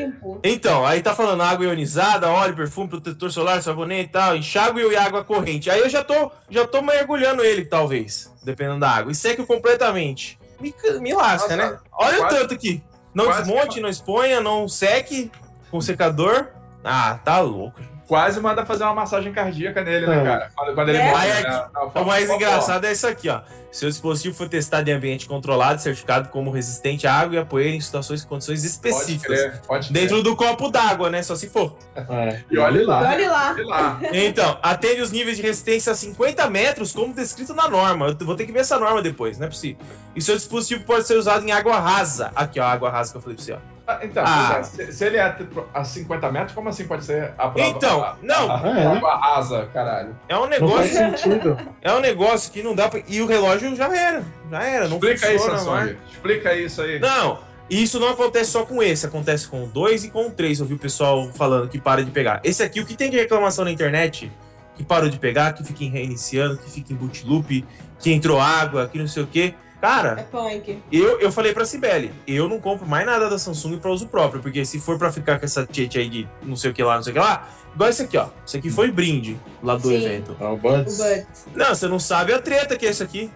Limpo. 0.03 0.39
Então, 0.43 0.85
aí 0.85 1.01
tá 1.01 1.15
falando 1.15 1.41
água 1.43 1.65
ionizada, 1.65 2.29
óleo, 2.29 2.55
perfume, 2.55 2.89
protetor 2.89 3.31
solar, 3.31 3.61
sabonete 3.61 4.09
e 4.09 4.11
tal, 4.11 4.35
enxágue 4.35 4.81
e 4.81 4.95
água 4.97 5.23
corrente. 5.23 5.69
Aí 5.69 5.79
eu 5.79 5.89
já 5.89 6.03
tô, 6.03 6.31
já 6.49 6.67
tô 6.67 6.81
mergulhando 6.81 7.43
ele, 7.43 7.63
talvez, 7.65 8.31
dependendo 8.43 8.79
da 8.81 8.89
água. 8.89 9.11
E 9.11 9.15
seque 9.15 9.45
completamente. 9.45 10.37
Me, 10.59 10.73
me 10.99 11.13
lasca, 11.13 11.55
Nossa, 11.55 11.71
né? 11.71 11.79
Olha 11.93 12.17
quase- 12.17 12.35
o 12.35 12.39
tanto 12.39 12.53
aqui. 12.53 12.83
Não 13.13 13.29
desmonte, 13.31 13.75
que- 13.75 13.81
não 13.81 13.89
exponha, 13.89 14.41
não 14.41 14.67
seque 14.67 15.31
com 15.69 15.79
secador. 15.81 16.47
Ah, 16.83 17.19
tá 17.23 17.39
louco. 17.39 17.79
Quase 18.07 18.41
manda 18.41 18.65
fazer 18.65 18.83
uma 18.83 18.93
massagem 18.93 19.31
cardíaca 19.31 19.83
nele, 19.83 20.05
né, 20.05 20.19
É. 20.19 20.23
cara? 20.23 20.51
Quando, 20.55 20.75
quando 20.75 20.89
ele 20.89 20.97
É. 20.97 21.11
morre, 21.11 21.27
né? 21.27 21.65
Não, 21.73 21.87
O 22.03 22.05
mais 22.05 22.25
pô, 22.25 22.31
pô, 22.31 22.35
engraçado 22.35 22.85
é 22.85 22.91
isso 22.91 23.07
aqui, 23.07 23.29
ó. 23.29 23.41
Seu 23.71 23.87
dispositivo 23.87 24.35
foi 24.35 24.49
testado 24.49 24.89
em 24.89 24.93
ambiente 24.93 25.25
controlado, 25.25 25.79
certificado 25.81 26.27
como 26.27 26.51
resistente 26.51 27.07
à 27.07 27.13
água 27.13 27.35
e 27.35 27.39
a 27.39 27.45
poeira 27.45 27.73
em 27.73 27.79
situações 27.79 28.21
e 28.21 28.27
condições 28.27 28.59
Pode 28.59 28.67
específicas. 28.67 29.39
crer, 29.39 29.61
pode 29.65 29.87
crer. 29.87 30.01
Dentro 30.01 30.21
do 30.21 30.35
copo 30.35 30.69
d'água, 30.69 31.09
né? 31.09 31.23
Só 31.23 31.37
se 31.37 31.47
for. 31.47 31.77
É. 31.95 32.41
E 32.51 32.57
olha 32.57 32.85
lá. 32.85 32.99
Olha 32.99 33.31
lá. 33.31 33.51
Olha 33.57 33.65
lá. 33.65 33.99
Então, 34.11 34.57
atende 34.61 34.99
os 35.01 35.11
níveis 35.11 35.37
de 35.37 35.43
resistência 35.43 35.93
a 35.93 35.95
50 35.95 36.49
metros, 36.49 36.91
como 36.91 37.13
descrito 37.13 37.53
na 37.53 37.69
norma. 37.69 38.07
Eu 38.19 38.25
vou 38.25 38.35
ter 38.35 38.45
que 38.45 38.51
ver 38.51 38.59
essa 38.59 38.77
norma 38.77 39.01
depois, 39.01 39.37
não 39.37 39.45
é 39.47 39.49
possível. 39.49 39.77
E 40.13 40.21
seu 40.21 40.35
dispositivo 40.35 40.83
pode 40.83 41.07
ser 41.07 41.15
usado 41.15 41.47
em 41.47 41.51
água 41.53 41.79
rasa. 41.79 42.29
Aqui, 42.35 42.59
ó, 42.59 42.65
água 42.65 42.89
rasa 42.89 43.11
que 43.13 43.17
eu 43.17 43.21
falei 43.21 43.37
pra 43.37 43.45
você, 43.45 43.53
ó. 43.53 43.57
Ah, 43.87 43.99
Então, 44.03 44.23
Ah. 44.25 44.61
se, 44.63 44.91
se 44.93 45.05
ele 45.05 45.17
é 45.17 45.35
a 45.73 45.83
50 45.83 46.31
metros, 46.31 46.53
como 46.53 46.69
assim 46.69 46.85
pode 46.85 47.03
ser 47.03 47.33
a 47.37 47.47
prova? 47.49 47.69
Então, 47.69 48.03
a, 48.03 48.15
não. 48.21 48.51
A, 48.51 48.59
É, 48.59 48.73
né? 48.73 48.85
água 48.95 49.15
rasa, 49.17 49.67
caralho. 49.73 50.15
É 50.29 50.37
um 50.37 50.47
Não 50.47 50.69
faz 50.69 50.93
negócio, 50.93 51.17
sentido. 51.19 51.57
é 51.81 51.93
um 51.93 51.99
negócio 51.99 52.51
que 52.51 52.61
não 52.63 52.75
dá 52.75 52.87
pra. 52.87 53.01
E 53.07 53.21
o 53.21 53.25
relógio 53.25 53.75
já 53.75 53.85
era. 53.95 54.23
Já 54.49 54.63
era, 54.63 54.87
não 54.87 54.97
Explica 54.97 55.27
aí, 55.27 55.37
funciona 55.37 55.57
Samsung. 55.59 55.97
Explica 56.11 56.53
isso 56.53 56.81
aí. 56.81 56.99
Não, 56.99 57.39
e 57.69 57.83
isso 57.83 57.99
não 57.99 58.09
acontece 58.09 58.51
só 58.51 58.65
com 58.65 58.81
esse, 58.83 59.05
acontece 59.05 59.47
com 59.47 59.63
o 59.63 59.67
2 59.67 60.05
e 60.05 60.09
com 60.11 60.27
o 60.27 60.31
3. 60.31 60.59
Eu 60.59 60.65
vi 60.65 60.75
o 60.75 60.79
pessoal 60.79 61.29
falando 61.33 61.67
que 61.67 61.79
para 61.79 62.03
de 62.03 62.11
pegar. 62.11 62.39
Esse 62.43 62.61
aqui, 62.63 62.79
o 62.79 62.85
que 62.85 62.95
tem 62.95 63.09
de 63.09 63.17
reclamação 63.17 63.65
na 63.65 63.71
internet, 63.71 64.31
que 64.75 64.83
parou 64.83 65.09
de 65.09 65.17
pegar, 65.17 65.53
que 65.53 65.63
fica 65.63 65.83
em 65.83 65.89
reiniciando, 65.89 66.57
que 66.57 66.69
fica 66.69 66.93
em 66.93 66.95
boot 66.95 67.25
loop, 67.25 67.65
que 67.99 68.11
entrou 68.13 68.39
água, 68.39 68.87
que 68.87 68.97
não 68.99 69.07
sei 69.07 69.23
o 69.23 69.27
quê. 69.27 69.53
Cara, 69.81 70.19
É 70.19 70.23
punk. 70.23 70.77
eu, 70.91 71.19
eu 71.19 71.31
falei 71.31 71.53
pra 71.53 71.65
Cibele, 71.65 72.13
eu 72.27 72.47
não 72.47 72.59
compro 72.61 72.87
mais 72.87 73.03
nada 73.05 73.27
da 73.27 73.39
Samsung 73.39 73.79
pra 73.79 73.89
uso 73.89 74.05
próprio, 74.07 74.39
porque 74.41 74.63
se 74.63 74.79
for 74.79 74.97
pra 74.99 75.11
ficar 75.11 75.39
com 75.39 75.45
essa 75.45 75.65
tete 75.65 75.97
aí 75.97 76.07
de 76.07 76.27
não 76.43 76.55
sei 76.55 76.69
o 76.69 76.73
que 76.73 76.83
lá, 76.83 76.95
não 76.97 77.03
sei 77.03 77.11
o 77.11 77.13
que 77.15 77.19
lá, 77.19 77.49
igual 77.73 77.89
esse 77.89 78.03
aqui, 78.03 78.15
ó. 78.15 78.27
Isso 78.45 78.55
aqui 78.57 78.69
foi 78.69 78.91
brinde 78.91 79.39
lá 79.63 79.75
do 79.75 79.87
Sim. 79.87 79.95
evento. 79.95 80.37
É 80.39 80.43
o 80.45 80.53
O 80.53 80.57
Buds. 80.57 80.97
Bud. 80.97 81.25
Não, 81.55 81.73
você 81.73 81.87
não 81.87 81.99
sabe 81.99 82.31
a 82.31 82.39
treta 82.39 82.77
que 82.77 82.85
é 82.85 82.91
isso 82.91 83.01
aqui. 83.01 83.29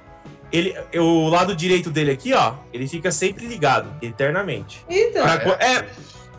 Ele, 0.51 0.76
o 0.99 1.27
lado 1.30 1.55
direito 1.55 1.89
dele 1.89 2.11
aqui, 2.11 2.31
ó, 2.34 2.53
ele 2.72 2.88
fica 2.88 3.11
sempre 3.11 3.47
ligado, 3.47 3.89
eternamente. 4.01 4.85
Então, 4.88 5.23
Pra 5.23 5.39
qu- 5.39 5.57
é, 5.63 5.85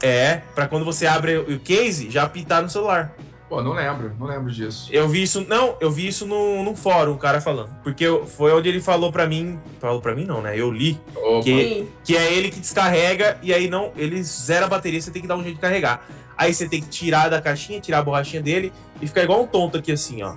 é, 0.03 0.43
pra 0.55 0.69
quando 0.69 0.85
você 0.85 1.07
abre 1.07 1.37
o 1.39 1.59
case, 1.59 2.09
já 2.11 2.23
apitar 2.23 2.63
no 2.63 2.71
celular. 2.71 3.13
Pô, 3.49 3.63
não 3.63 3.73
lembro, 3.73 4.13
não 4.19 4.27
lembro 4.27 4.51
disso. 4.53 4.89
Eu 4.91 5.09
vi 5.09 5.23
isso, 5.23 5.47
não, 5.49 5.77
eu 5.81 5.89
vi 5.91 6.09
isso 6.09 6.27
no, 6.27 6.65
no 6.65 6.75
fórum, 6.75 7.13
o 7.13 7.19
cara 7.19 7.41
falando. 7.41 7.71
Porque 7.85 8.05
eu- 8.05 8.27
foi 8.27 8.53
onde 8.53 8.69
ele 8.69 8.81
falou 8.81 9.13
pra 9.13 9.25
mim, 9.27 9.57
falou 9.81 10.01
pra 10.01 10.17
mim 10.17 10.25
não, 10.25 10.43
né? 10.43 10.59
Eu 10.59 10.71
li, 10.73 11.01
Opa, 11.15 11.45
que- 11.45 11.87
que 12.03 12.17
é 12.17 12.33
ele 12.33 12.51
que 12.51 12.59
descarrega 12.59 13.39
e 13.43 13.55
aí 13.55 13.69
não, 13.69 13.93
ele 13.97 14.21
zera 14.25 14.67
a 14.67 14.69
bateria, 14.69 15.01
você 15.01 15.13
tem 15.13 15.23
que 15.23 15.29
dar 15.29 15.37
um 15.37 15.43
jeito 15.45 15.55
de 15.57 15.61
carregar. 15.61 16.05
Aí 16.37 16.53
você 16.53 16.69
tem 16.69 16.81
que 16.83 16.89
tirar 16.89 17.29
da 17.29 17.41
caixinha, 17.41 17.81
tirar 17.81 17.99
a 17.99 18.03
borrachinha 18.03 18.43
dele 18.43 18.73
e 19.01 19.07
ficar 19.07 19.23
igual 19.23 19.43
um 19.43 19.47
tonto 19.47 19.79
aqui 19.79 19.93
assim, 19.93 20.23
ó. 20.25 20.35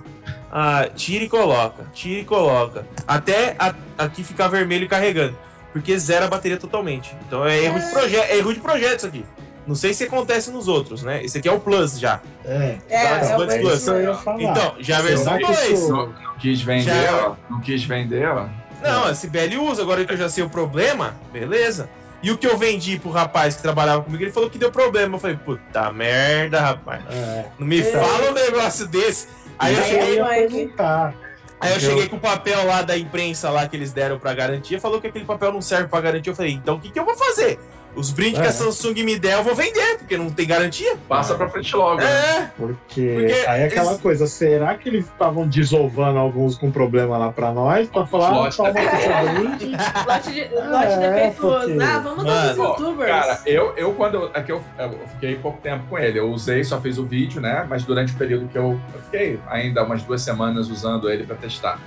Ah, 0.52 0.88
tira 0.94 1.24
e 1.24 1.28
coloca, 1.28 1.84
tira 1.92 2.20
e 2.20 2.24
coloca. 2.24 2.86
Até 3.08 3.56
a- 3.58 3.74
aqui 3.98 4.22
ficar 4.22 4.46
vermelho 4.48 4.88
carregando. 4.88 5.36
Porque 5.72 5.96
zera 5.98 6.24
a 6.24 6.28
bateria 6.28 6.56
totalmente. 6.56 7.14
Então 7.26 7.44
é 7.44 7.58
erro 7.64 7.78
de 7.78 7.90
projeto, 7.90 8.24
é 8.30 8.36
erro 8.38 8.54
de 8.54 8.60
projeto 8.60 8.98
isso 8.98 9.06
aqui. 9.06 9.24
Não 9.66 9.74
sei 9.74 9.92
se 9.94 10.04
acontece 10.04 10.50
nos 10.50 10.66
outros, 10.68 11.02
né? 11.02 11.22
Esse 11.24 11.38
aqui 11.38 11.48
é 11.48 11.52
o 11.52 11.60
Plus 11.60 11.98
já. 11.98 12.20
É. 12.44 12.78
É, 12.88 13.04
é 13.30 13.36
o 13.36 13.46
Plus. 13.60 13.86
Então, 14.38 14.74
já 14.80 14.98
a 14.98 15.02
versão 15.02 15.24
Será 15.34 15.38
que 15.38 15.46
2. 15.46 15.70
isso- 15.78 15.92
não 15.92 16.12
quis 16.38 16.62
vender, 16.62 16.84
Já- 17.04 17.26
ó. 17.28 17.34
Não 17.50 17.60
quis 17.60 17.84
vender, 17.84 18.26
ó. 18.28 18.46
Não, 18.82 19.04
a 19.04 19.14
Sibeli 19.14 19.58
usa, 19.58 19.82
agora 19.82 20.04
que 20.04 20.12
eu 20.12 20.16
já 20.16 20.28
sei 20.28 20.42
o 20.42 20.48
problema, 20.50 21.14
beleza. 21.32 21.88
E 22.22 22.30
o 22.30 22.36
que 22.38 22.46
eu 22.46 22.56
vendi 22.58 22.98
pro 22.98 23.10
rapaz 23.10 23.56
que 23.56 23.62
trabalhava 23.62 24.02
comigo, 24.02 24.22
ele 24.24 24.32
falou 24.32 24.48
que 24.50 24.58
deu 24.58 24.70
problema. 24.70 25.16
Eu 25.16 25.20
falei, 25.20 25.36
puta 25.36 25.90
merda, 25.92 26.60
rapaz. 26.60 27.02
É. 27.10 27.44
Não 27.58 27.66
me 27.66 27.80
É. 27.80 27.84
fala 27.84 28.30
um 28.30 28.34
negócio 28.34 28.86
desse. 28.86 29.28
Aí 29.58 29.74
eu 29.74 29.82
cheguei, 29.82 30.20
aí 30.20 30.44
eu 31.70 31.74
Eu- 31.74 31.80
cheguei 31.80 32.08
com 32.08 32.16
o 32.16 32.20
papel 32.20 32.66
lá 32.66 32.80
da 32.82 32.96
imprensa 32.96 33.50
lá 33.50 33.66
que 33.68 33.76
eles 33.76 33.92
deram 33.92 34.18
pra 34.18 34.32
garantia, 34.34 34.80
falou 34.80 35.00
que 35.00 35.06
aquele 35.06 35.24
papel 35.26 35.52
não 35.52 35.60
serve 35.60 35.88
pra 35.88 36.00
garantia. 36.00 36.30
Eu 36.32 36.36
falei, 36.36 36.52
então 36.52 36.76
o 36.76 36.80
que, 36.80 36.90
que 36.90 36.98
eu 36.98 37.04
vou 37.04 37.14
fazer? 37.14 37.58
Os 37.94 38.10
brindes 38.12 38.38
É. 38.38 38.42
que 38.42 38.48
a 38.48 38.52
Samsung 38.52 39.02
me 39.02 39.18
der, 39.18 39.34
eu 39.34 39.42
vou 39.44 39.54
vender, 39.54 39.98
porque 39.98 40.16
não 40.16 40.30
tem 40.30 40.46
garantia. 40.46 40.96
Passa 41.08 41.34
pra 41.34 41.48
frente 41.48 41.74
logo. 41.74 41.96
né? 42.00 42.04
É, 42.06 42.50
Porque, 42.56 42.76
Porque 43.18 43.44
aí 43.48 43.62
é 43.62 43.64
aquela 43.66 43.90
eles- 43.90 44.00
coisa, 44.00 44.26
será 44.26 44.74
que 44.76 44.88
eles 44.88 45.04
estavam 45.06 45.46
desovando 45.46 46.18
alguns 46.18 46.56
com 46.56 46.70
problema 46.70 47.18
lá 47.18 47.32
pra 47.32 47.52
nós? 47.52 47.88
Pra 47.88 48.06
falar, 48.06 48.30
Lote 48.30 48.56
toma 48.56 48.68
aqui 48.70 48.78
brinde. 48.78 49.76
Lote, 50.06 50.32
de, 50.32 50.40
lote 50.54 50.86
É, 50.92 50.96
defeituoso. 51.10 51.66
porque- 51.68 51.82
Ah, 51.82 51.98
vamos 51.98 52.24
dar 52.24 52.50
os 52.52 52.56
youtubers. 52.56 53.10
Cara, 53.10 53.40
eu, 53.46 53.72
eu 53.76 53.92
quando 53.94 54.14
eu, 54.14 54.30
é 54.34 54.44
eu, 54.48 54.62
eu 54.78 54.98
fiquei 55.14 55.36
pouco 55.36 55.58
tempo 55.60 55.84
com 55.90 55.98
ele, 55.98 56.18
eu 56.18 56.30
usei, 56.30 56.62
só 56.64 56.80
fiz 56.80 56.96
o 56.98 57.04
vídeo, 57.04 57.40
né? 57.40 57.66
Mas 57.68 57.84
durante 57.84 58.12
o 58.12 58.16
período 58.16 58.46
que 58.48 58.56
eu, 58.56 58.80
eu 58.94 59.00
fiquei 59.02 59.40
ainda 59.48 59.82
umas 59.82 60.02
duas 60.02 60.22
semanas 60.22 60.68
usando 60.70 61.10
ele 61.10 61.24
pra 61.24 61.34
testar. 61.36 61.78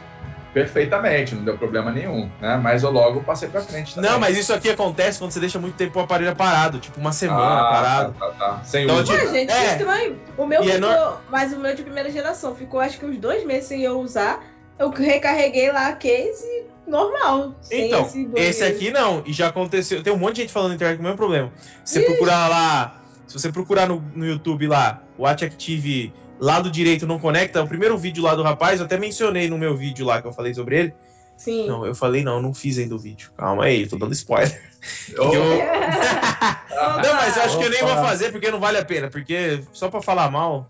Perfeitamente, 0.53 1.33
não 1.33 1.43
deu 1.43 1.57
problema 1.57 1.91
nenhum, 1.91 2.29
né? 2.39 2.57
Mas 2.57 2.83
eu 2.83 2.91
logo 2.91 3.21
passei 3.23 3.49
pra 3.49 3.61
frente 3.61 3.95
também. 3.95 4.09
não, 4.09 4.19
mas 4.19 4.37
isso 4.37 4.53
aqui 4.53 4.69
acontece 4.69 5.17
quando 5.17 5.31
você 5.31 5.39
deixa 5.39 5.57
muito 5.57 5.75
tempo 5.75 5.97
o 5.99 6.01
aparelho 6.03 6.35
parado, 6.35 6.77
tipo 6.79 6.99
uma 6.99 7.11
semana 7.11 7.61
ah, 7.61 7.71
parado. 7.71 8.13
Tá, 8.13 8.27
tá, 8.27 8.33
tá. 8.33 8.63
Sem 8.63 8.83
Então, 8.83 8.97
uso. 8.97 9.11
tipo, 9.11 9.25
Ué, 9.25 9.31
gente, 9.33 9.51
É. 9.51 9.59
que 9.59 9.65
estranho. 9.71 10.19
O 10.37 10.45
meu 10.45 10.63
E 10.63 10.69
é 10.71 10.75
ficou, 10.75 11.21
mas 11.29 11.53
o 11.53 11.57
meu 11.57 11.75
de 11.75 11.81
primeira 11.81 12.11
geração 12.11 12.55
ficou 12.55 12.79
acho 12.79 12.99
que 12.99 13.05
uns 13.05 13.17
dois 13.17 13.43
meses 13.45 13.65
sem 13.67 13.81
eu 13.81 13.99
usar. 13.99 14.43
Eu 14.77 14.89
recarreguei 14.89 15.71
lá 15.71 15.87
a 15.87 15.93
case 15.93 16.65
normal. 16.85 17.55
sem 17.61 17.87
Então, 17.87 18.05
esse 18.05 18.29
esse 18.35 18.63
aqui 18.63 18.91
não, 18.91 19.23
e 19.25 19.33
já 19.33 19.47
aconteceu. 19.47 20.03
Tem 20.03 20.13
um 20.13 20.17
monte 20.17 20.35
de 20.35 20.41
gente 20.41 20.53
falando 20.53 20.69
na 20.69 20.75
internet 20.75 20.97
com 20.97 21.01
o 21.01 21.05
mesmo 21.05 21.17
problema. 21.17 21.51
Se 21.83 21.99
você 21.99 22.05
procurar 22.05 22.47
lá, 22.47 23.01
se 23.27 23.39
você 23.39 23.51
procurar 23.51 23.87
no, 23.87 24.03
no 24.13 24.25
YouTube 24.25 24.67
lá, 24.67 25.01
Watch 25.17 25.43
Active 25.45 26.13
lado 26.43 26.69
direito 26.69 27.07
não 27.07 27.19
conecta, 27.19 27.63
o 27.63 27.67
primeiro 27.67 27.97
vídeo 27.97 28.23
lá 28.23 28.35
do 28.35 28.43
rapaz, 28.43 28.79
eu 28.79 28.85
até 28.85 28.97
mencionei 28.97 29.49
no 29.49 29.57
meu 29.57 29.75
vídeo 29.75 30.05
lá 30.05 30.21
que 30.21 30.27
eu 30.27 30.33
falei 30.33 30.53
sobre 30.53 30.77
ele. 30.79 30.93
Sim. 31.37 31.67
Não, 31.67 31.85
eu 31.85 31.95
falei 31.95 32.23
não, 32.23 32.35
eu 32.35 32.41
não 32.41 32.53
fiz 32.53 32.77
ainda 32.77 32.93
o 32.95 32.99
vídeo. 32.99 33.31
Calma 33.37 33.65
aí, 33.65 33.87
tô 33.87 33.97
dando 33.97 34.13
spoiler. 34.13 34.61
Oh, 35.17 35.33
Eu- 35.33 35.43
Não, 37.01 37.13
mas 37.15 37.37
eu 37.37 37.43
acho 37.43 37.57
que 37.57 37.63
eu 37.65 37.69
nem 37.69 37.79
vou 37.81 37.95
fazer 37.95 38.31
porque 38.33 38.51
não 38.51 38.59
vale 38.59 38.77
a 38.77 38.83
pena, 38.83 39.09
porque 39.09 39.63
só 39.71 39.89
pra 39.89 40.01
falar 40.01 40.29
mal. 40.29 40.67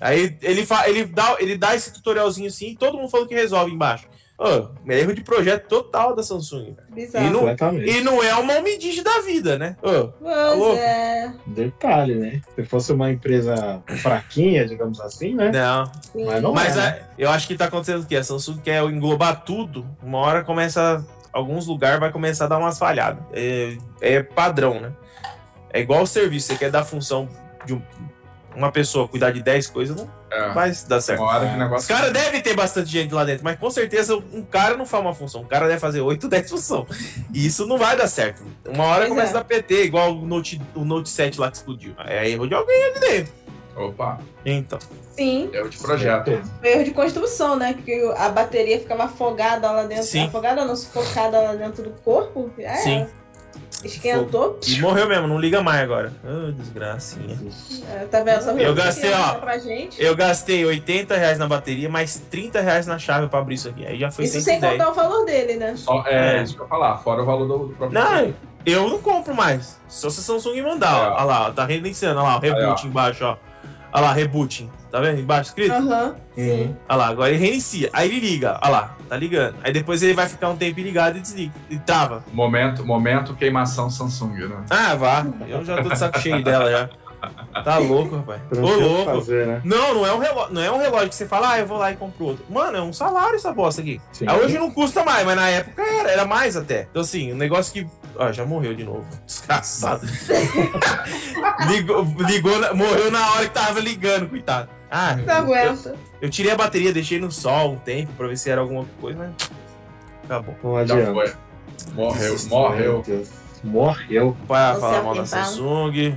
Aí 0.00 0.36
ele, 0.40 0.64
fa 0.64 0.88
ele, 0.88 1.04
dá, 1.04 1.36
ele 1.38 1.58
dá 1.58 1.74
esse 1.74 1.92
tutorialzinho 1.92 2.48
assim 2.48 2.68
e 2.70 2.76
todo 2.76 2.96
mundo 2.96 3.10
falou 3.10 3.26
que 3.26 3.34
resolve 3.34 3.70
embaixo. 3.72 4.06
Ô, 4.38 4.68
erro 4.88 5.12
de 5.14 5.22
projeto 5.24 5.66
total 5.66 6.14
da 6.14 6.22
Samsung. 6.22 6.76
Bizarro. 6.90 7.26
E 7.26 7.30
não-. 7.30 7.82
E 7.82 8.00
não 8.02 8.22
é 8.22 8.32
uma 8.36 8.54
umidade 8.58 9.02
da 9.02 9.20
vida, 9.20 9.58
né? 9.58 9.76
Ô, 9.82 10.08
Pois 10.20 10.58
louco? 10.58 10.76
é. 10.78 11.32
Detalhe, 11.44 12.14
né? 12.14 12.40
Se 12.54 12.64
fosse 12.64 12.92
uma 12.92 13.10
empresa 13.10 13.82
fraquinha, 14.00 14.64
digamos 14.64 15.00
assim, 15.00 15.34
né? 15.34 15.50
não. 15.50 15.86
Sim. 16.12 16.24
Mas 16.24 16.42
não 16.42 16.52
Mas 16.54 16.76
é, 16.76 16.80
a- 16.80 16.98
eu 17.18 17.28
acho 17.30 17.48
que 17.48 17.56
tá 17.56 17.64
acontecendo 17.64 18.02
o 18.02 18.06
quê? 18.06 18.14
A 18.14 18.22
Samsung 18.22 18.58
quer 18.58 18.80
englobar 18.84 19.42
tudo, 19.44 19.84
uma 20.00 20.18
hora 20.18 20.44
começa. 20.44 21.04
Alguns 21.32 21.66
lugares 21.66 21.98
vai 21.98 22.12
começar 22.12 22.44
a 22.44 22.48
dar 22.48 22.58
umas 22.58 22.78
falhadas. 22.78 23.22
É, 23.32 23.76
é 24.00 24.22
padrão, 24.22 24.80
né? 24.80 24.92
É 25.72 25.80
igual 25.80 26.02
o 26.02 26.06
serviço, 26.06 26.46
você 26.46 26.56
quer 26.56 26.70
dar 26.70 26.84
função 26.84 27.28
de 27.66 27.74
um- 27.74 27.82
uma 28.56 28.72
pessoa 28.72 29.06
cuidar 29.06 29.30
de 29.30 29.42
10 29.42 29.68
coisas, 29.68 29.96
não 29.96 30.08
é, 30.30 30.50
vai 30.52 30.72
dar 30.88 31.00
certo. 31.00 31.20
uma 31.22 31.30
hora 31.30 31.44
que 31.46 31.50
o 31.50 31.54
Os 31.54 31.58
negócio. 31.58 31.88
caras 31.88 32.12
devem 32.12 32.40
ter 32.40 32.54
bastante 32.54 32.90
gente 32.90 33.14
lá 33.14 33.24
dentro, 33.24 33.44
mas 33.44 33.58
com 33.58 33.70
certeza 33.70 34.16
um 34.16 34.42
cara 34.42 34.76
não 34.76 34.84
faz 34.86 35.02
uma 35.02 35.14
função. 35.14 35.42
Um 35.42 35.46
cara 35.46 35.66
deve 35.68 35.78
fazer 35.80 36.00
8, 36.00 36.28
10 36.28 36.50
funções. 36.50 36.88
E 37.32 37.46
isso 37.46 37.66
não 37.66 37.78
vai 37.78 37.96
dar 37.96 38.08
certo. 38.08 38.42
Uma 38.66 38.84
hora 38.84 39.00
Pois 39.06 39.10
começa 39.10 39.28
é. 39.32 39.36
a 39.36 39.38
dar 39.40 39.44
PT, 39.44 39.84
igual 39.84 40.12
o 40.12 40.26
Note, 40.26 40.60
o 40.74 40.84
Note 40.84 41.08
7 41.08 41.38
lá 41.40 41.50
que 41.50 41.56
explodiu. 41.58 41.94
É 42.04 42.28
erro 42.28 42.46
de 42.46 42.54
alguém 42.54 42.84
ali 42.86 43.00
dentro. 43.00 43.32
Opa, 43.76 44.18
Então. 44.44 44.78
Sim. 45.12 45.50
eu 45.52 45.68
de 45.68 45.78
projeto. 45.78 46.26
Certeza. 46.26 46.52
Erro 46.64 46.84
de 46.84 46.90
construção, 46.90 47.56
né? 47.56 47.74
Que 47.84 48.12
a 48.16 48.28
bateria 48.28 48.78
ficava 48.80 49.04
afogada 49.04 49.70
lá 49.70 49.84
dentro. 49.84 50.04
Sim. 50.04 50.26
Afogada 50.26 50.64
não, 50.64 50.74
sufocada 50.74 51.40
lá 51.40 51.54
dentro 51.54 51.82
do 51.84 51.90
corpo. 51.90 52.50
Era. 52.58 52.76
Sim. 52.76 53.06
Esquentou. 53.84 54.58
E 54.66 54.80
morreu 54.80 55.08
mesmo, 55.08 55.28
não 55.28 55.38
liga 55.38 55.62
mais 55.62 55.80
agora. 55.82 56.12
Ah, 56.24 56.50
desgracinha. 56.52 57.38
É, 57.88 58.04
tá 58.06 58.22
vendo? 58.22 58.42
Só 58.42 58.50
Eu 58.52 58.74
que 58.74 58.82
gastei, 58.82 59.12
ó, 59.12 59.18
mandar 59.18 59.34
Pra 59.40 59.58
gente. 59.58 60.02
Eu 60.02 60.16
gastei 60.16 60.64
80 60.64 61.16
reais 61.16 61.38
na 61.38 61.46
bateria, 61.46 61.88
mais 61.88 62.16
30 62.30 62.60
reais 62.60 62.86
na 62.86 62.98
chave 62.98 63.28
pra 63.28 63.38
abrir 63.38 63.54
isso 63.54 63.68
aqui. 63.68 63.86
Aí 63.86 63.98
já 63.98 64.10
foi 64.10 64.24
Isso 64.24 64.40
sem 64.40 64.54
110. 64.60 64.72
contar 64.78 64.90
o 64.90 64.94
valor 64.94 65.24
dele, 65.24 65.54
né? 65.56 65.74
Só, 65.76 66.02
é, 66.06 66.38
É. 66.38 66.42
isso 66.42 66.54
que 66.54 66.60
eu 66.60 66.64
ia 66.64 66.68
falar, 66.68 66.98
fora 66.98 67.22
o 67.22 67.24
valor 67.26 67.46
do, 67.46 67.74
próprio. 67.74 68.00
Não, 68.00 68.34
eu 68.66 68.88
não 68.88 68.98
compro 68.98 69.34
mais. 69.34 69.78
Só 69.88 70.10
se 70.10 70.20
a 70.20 70.22
Samsung 70.24 70.60
mandar, 70.62 70.94
ó. 70.96 71.04
É. 71.04 71.10
Olha 71.12 71.24
lá, 71.24 71.46
ó, 71.48 71.50
tá 71.52 71.64
reiniciando, 71.64 72.18
olha 72.20 72.28
lá, 72.30 72.36
o 72.36 72.40
reboot 72.40 72.86
embaixo, 72.86 73.24
ó. 73.24 73.36
Olha 73.92 74.04
lá, 74.06 74.12
rebooting. 74.12 74.70
Tá 74.90 75.00
vendo 75.00 75.20
embaixo 75.20 75.50
escrito? 75.50 75.72
Aham. 75.72 76.14
Sim. 76.34 76.50
Uhum. 76.62 76.76
Olha 76.88 76.96
lá, 76.96 77.06
agora 77.08 77.30
ele 77.30 77.38
reinicia. 77.38 77.90
Aí 77.92 78.08
ele 78.08 78.20
liga, 78.20 78.58
olha 78.62 78.70
lá, 78.70 78.96
tá 79.08 79.16
ligando. 79.16 79.56
Aí 79.62 79.72
depois 79.72 80.02
ele 80.02 80.14
vai 80.14 80.26
ficar 80.26 80.48
um 80.48 80.56
tempo 80.56 80.80
ligado 80.80 81.18
e 81.18 81.20
desliga. 81.20 81.52
E 81.68 81.78
trava. 81.78 82.24
Momento, 82.32 82.84
momento 82.86 83.34
queimação 83.34 83.90
Samsung, 83.90 84.48
né? 84.48 84.64
Ah, 84.70 84.94
vá. 84.94 85.26
Eu 85.46 85.64
já 85.64 85.82
tô 85.82 85.88
de 85.90 85.98
saco 85.98 86.18
cheio 86.20 86.42
dela 86.42 86.70
já. 86.70 86.88
Tá 87.64 87.78
louco, 87.78 88.16
rapaz. 88.16 88.40
Ô, 88.46 88.54
Tranquilo 88.54 88.80
louco. 88.80 89.14
fazer, 89.16 89.46
né? 89.46 89.60
Não, 89.64 89.94
não 89.94 90.06
é 90.06 90.14
um 90.14 90.18
relógio, 90.18 90.54
não 90.54 90.62
é 90.62 90.70
um 90.70 90.78
relógio 90.78 91.08
que 91.08 91.14
você 91.16 91.26
fala, 91.26 91.50
ah, 91.50 91.58
eu 91.58 91.66
vou 91.66 91.76
lá 91.76 91.90
e 91.90 91.96
compro 91.96 92.24
outro. 92.26 92.44
Mano, 92.48 92.76
é 92.78 92.82
um 92.82 92.92
salário 92.92 93.34
essa 93.34 93.52
bosta 93.52 93.80
aqui. 93.80 94.00
Sim. 94.12 94.26
Aí 94.28 94.40
hoje 94.40 94.58
não 94.58 94.70
custa 94.70 95.04
mais, 95.04 95.26
mas 95.26 95.34
na 95.36 95.48
época 95.48 95.82
era, 95.82 96.10
era 96.12 96.24
mais 96.24 96.56
até. 96.56 96.86
Então, 96.90 97.02
assim, 97.02 97.32
um 97.32 97.36
negócio 97.36 97.72
que. 97.72 97.86
Ó, 98.18 98.32
já 98.32 98.44
morreu 98.44 98.74
de 98.74 98.84
novo. 98.84 99.06
Desgraçado. 99.24 100.06
ligou, 101.68 102.04
ligou 102.26 102.58
na- 102.58 102.74
morreu 102.74 103.10
na 103.10 103.30
hora 103.32 103.44
que 103.46 103.54
tava 103.54 103.80
ligando, 103.80 104.28
coitado. 104.28 104.68
Ah, 104.90 105.14
Não 105.16 105.24
eu, 105.24 105.32
aguenta. 105.64 105.94
eu 106.20 106.30
tirei 106.30 106.50
a 106.52 106.56
bateria, 106.56 106.92
deixei 106.92 107.20
no 107.20 107.30
sol 107.30 107.72
um 107.72 107.76
tempo 107.76 108.12
pra 108.14 108.26
ver 108.26 108.36
se 108.36 108.50
era 108.50 108.60
alguma 108.60 108.84
coisa, 109.00 109.18
mas. 109.18 109.50
Acabou. 110.24 110.54
Não 110.62 110.74
Já 110.86 110.94
adianta. 110.94 111.12
foi. 111.12 111.32
Morreu, 111.94 112.36
morreu. 112.48 113.04
Morreu. 113.62 114.36
Para 114.46 114.74
falar 114.76 115.02
mal 115.02 115.14
da. 115.14 115.26
Samsung. 115.26 116.16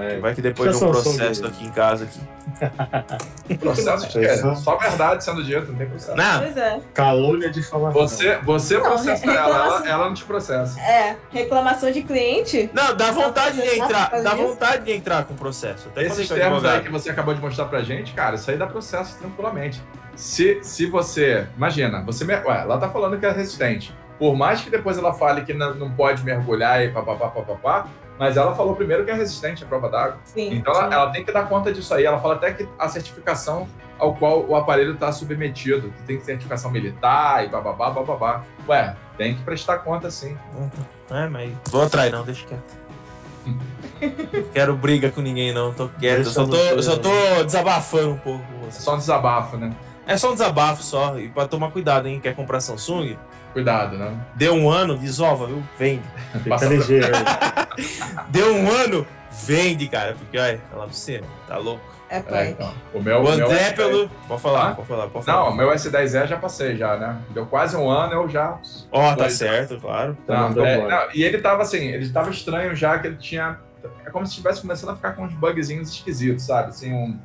É. 0.00 0.18
Vai 0.18 0.34
que 0.34 0.42
depois 0.42 0.76
de 0.76 0.84
um 0.84 0.88
processo 0.90 1.46
aqui 1.46 1.64
em 1.64 1.70
casa 1.70 2.04
aqui. 2.04 2.20
Processo 3.58 4.06
de 4.08 4.12
quê? 4.12 4.28
Só 4.56 4.76
verdade 4.76 5.24
sendo 5.24 5.42
dito, 5.42 5.72
não 5.72 5.74
tem 5.78 5.88
processo. 5.88 6.16
Não, 6.16 6.40
Pois 6.40 6.56
é. 6.56 6.80
Calúnia 6.92 7.50
de 7.50 7.62
falação. 7.62 8.00
Você, 8.00 8.36
você 8.38 8.74
Não, 8.74 8.82
processa 8.82 9.30
ela, 9.30 9.66
ela, 9.66 9.88
ela 9.88 10.06
não 10.06 10.14
te 10.14 10.24
processa. 10.24 10.80
É, 10.80 11.16
reclamação 11.30 11.90
de 11.90 12.02
cliente. 12.02 12.70
não, 12.72 12.94
dá 12.94 13.10
vontade 13.10 13.60
de 13.60 13.78
entrar. 13.80 14.10
Dá 14.10 14.34
isso? 14.34 14.36
vontade 14.36 14.84
de 14.84 14.92
entrar 14.92 15.24
com 15.24 15.34
o 15.34 15.36
processo. 15.36 15.88
Até 15.88 16.04
Esses 16.04 16.28
termos 16.28 16.64
aí 16.64 16.80
que 16.82 16.90
você 16.90 17.10
acabou 17.10 17.34
de 17.34 17.40
mostrar 17.40 17.66
pra 17.66 17.82
gente, 17.82 18.12
cara, 18.12 18.36
isso 18.36 18.50
aí 18.50 18.56
dá 18.56 18.66
processo 18.66 19.18
tranquilamente. 19.18 19.82
Se, 20.14 20.60
se 20.62 20.86
você. 20.86 21.46
Imagina, 21.56 22.02
você. 22.02 22.24
Ué, 22.24 22.60
ela 22.60 22.78
tá 22.78 22.88
falando 22.88 23.18
que 23.18 23.26
é 23.26 23.30
resistente. 23.30 23.94
Por 24.18 24.36
mais 24.36 24.60
que 24.60 24.70
depois 24.70 24.96
ela 24.96 25.12
fale 25.12 25.42
que 25.42 25.52
não, 25.52 25.74
não 25.74 25.90
pode 25.90 26.22
mergulhar 26.24 26.82
e 26.84 26.90
papapá, 26.90 27.28
papapá, 27.28 27.88
Mas 28.18 28.36
ela 28.36 28.54
falou 28.54 28.76
primeiro 28.76 29.04
que 29.04 29.10
é 29.10 29.14
resistente 29.14 29.64
à 29.64 29.66
prova 29.66 29.88
d'água. 29.88 30.18
Então 30.36 30.72
ela, 30.72 30.94
ela, 30.94 31.10
tem 31.10 31.24
que 31.24 31.32
dar 31.32 31.48
conta 31.48 31.72
disso 31.72 31.92
aí. 31.94 32.04
Ela 32.04 32.20
fala 32.20 32.34
até 32.34 32.52
que 32.52 32.68
a 32.78 32.88
certificação 32.88 33.68
ao 33.98 34.14
qual 34.14 34.44
o 34.44 34.56
aparelho 34.56 34.94
está 34.94 35.10
submetido, 35.12 35.90
que 35.90 36.02
tem 36.02 36.20
certificação 36.20 36.70
militar 36.70 37.44
e 37.44 37.48
bababá, 37.48 37.90
bababá. 37.90 38.42
Ué, 38.68 38.94
tem 39.16 39.34
que 39.34 39.42
prestar 39.42 39.78
conta 39.78 40.10
sim. 40.10 40.36
Uhum. 40.56 41.16
É, 41.16 41.28
mas 41.28 41.52
vou 41.70 41.82
atrás 41.82 42.10
não, 42.10 42.24
deixa 42.24 42.46
quieto. 42.46 42.84
Quero 44.52 44.74
briga 44.76 45.10
com 45.10 45.20
ninguém, 45.20 45.52
não. 45.52 45.72
Tô 45.72 45.88
quieto. 45.88 46.18
Eu 46.18 46.24
só 46.24 46.46
tô, 46.46 46.56
eu 46.56 46.82
só 46.82 46.96
tô 46.96 47.44
desabafando 47.44 48.12
um 48.12 48.18
pouco. 48.18 48.44
É 48.66 48.70
só 48.70 48.94
um 48.94 48.98
desabafo, 48.98 49.56
né? 49.56 49.74
É 50.06 50.16
só 50.16 50.30
um 50.30 50.32
desabafo 50.32 50.82
só. 50.82 51.18
E 51.18 51.28
pra 51.28 51.46
tomar 51.46 51.70
cuidado, 51.70 52.08
hein? 52.08 52.20
Quer 52.20 52.34
comprar 52.34 52.60
Samsung? 52.60 53.16
Cuidado, 53.54 53.96
né? 53.96 54.12
Deu 54.34 54.52
um 54.52 54.68
ano, 54.68 54.98
desova, 54.98 55.46
viu? 55.46 55.62
Vende. 55.78 56.02
Passa 56.48 56.66
ligeiro. 56.66 57.06
Deu 58.28 58.52
um 58.52 58.70
ano, 58.70 59.06
vende, 59.30 59.88
cara. 59.88 60.14
Porque, 60.14 60.36
olha, 60.36 60.60
falar 60.70 60.84
pra 60.84 60.92
você, 60.92 61.22
tá 61.46 61.56
louco. 61.56 61.94
É, 62.08 62.20
pai. 62.20 62.48
É, 62.48 62.50
então. 62.50 62.74
O 62.92 63.00
meu. 63.00 63.22
O 63.22 63.28
André, 63.28 63.46
meu 63.46 63.74
pelo. 63.74 64.10
Pode 64.28 64.42
falar, 64.42 64.70
ah? 64.70 64.74
pode 64.74 64.88
falar, 64.88 65.08
pode 65.08 65.24
falar. 65.24 65.44
Não, 65.44 65.52
o 65.52 65.56
meu 65.56 65.68
S10E 65.70 66.26
já 66.26 66.36
passei, 66.36 66.76
já, 66.76 66.96
né? 66.96 67.16
Deu 67.30 67.46
quase 67.46 67.76
um 67.76 67.88
ano, 67.88 68.12
eu 68.12 68.28
já. 68.28 68.58
Ó, 68.90 69.12
oh, 69.12 69.16
tá 69.16 69.30
certo, 69.30 69.80
claro. 69.80 70.16
Não, 70.26 70.66
é, 70.66 70.88
não, 70.88 71.08
e 71.14 71.22
ele 71.22 71.38
tava 71.38 71.62
assim, 71.62 71.86
ele 71.86 72.08
tava 72.10 72.30
estranho 72.30 72.74
já, 72.74 72.98
que 72.98 73.06
ele 73.06 73.16
tinha. 73.16 73.58
É 74.04 74.10
como 74.10 74.26
se 74.26 74.32
estivesse 74.32 74.60
começando 74.60 74.90
a 74.90 74.96
ficar 74.96 75.12
com 75.12 75.24
uns 75.24 75.34
bugzinhos 75.34 75.90
esquisitos, 75.90 76.44
sabe? 76.44 76.70
Assim, 76.70 76.92
um 76.92 77.18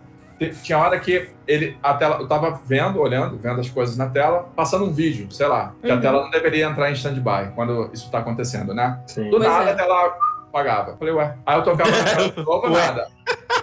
tinha 0.48 0.78
hora 0.78 1.00
que 1.00 1.30
ele, 1.48 1.78
a 1.84 1.94
tela, 1.94 2.18
eu 2.20 2.28
tava 2.28 2.52
vendo, 2.66 3.00
olhando, 3.00 3.38
vendo 3.38 3.60
as 3.60 3.70
coisas 3.70 3.98
na 3.98 4.08
tela, 4.10 4.50
passando 4.56 4.86
um 4.86 4.94
vídeo, 4.94 5.32
sei 5.32 5.48
lá, 5.48 5.74
que 5.82 5.92
uhum. 5.92 5.98
a 5.98 6.02
tela 6.02 6.24
não 6.24 6.30
deveria 6.30 6.66
entrar 6.66 6.90
em 6.90 6.94
stand-by 6.94 7.52
quando 7.56 7.90
isso 7.94 8.10
tá 8.10 8.20
acontecendo, 8.20 8.74
né? 8.74 9.02
Sim. 9.08 9.30
Do 9.30 9.38
pois 9.38 9.50
nada 9.50 9.70
é. 9.70 9.74
a 9.74 9.76
tela 9.76 10.18
apagava. 10.48 10.98
Falei, 10.98 11.14
ué. 11.14 11.36
Aí 11.46 11.58
eu 11.58 11.64
tocava 11.64 11.92
na 11.92 12.04
tela 12.04 12.30
de 12.30 12.44
novo, 12.44 12.70
nada. 12.70 13.08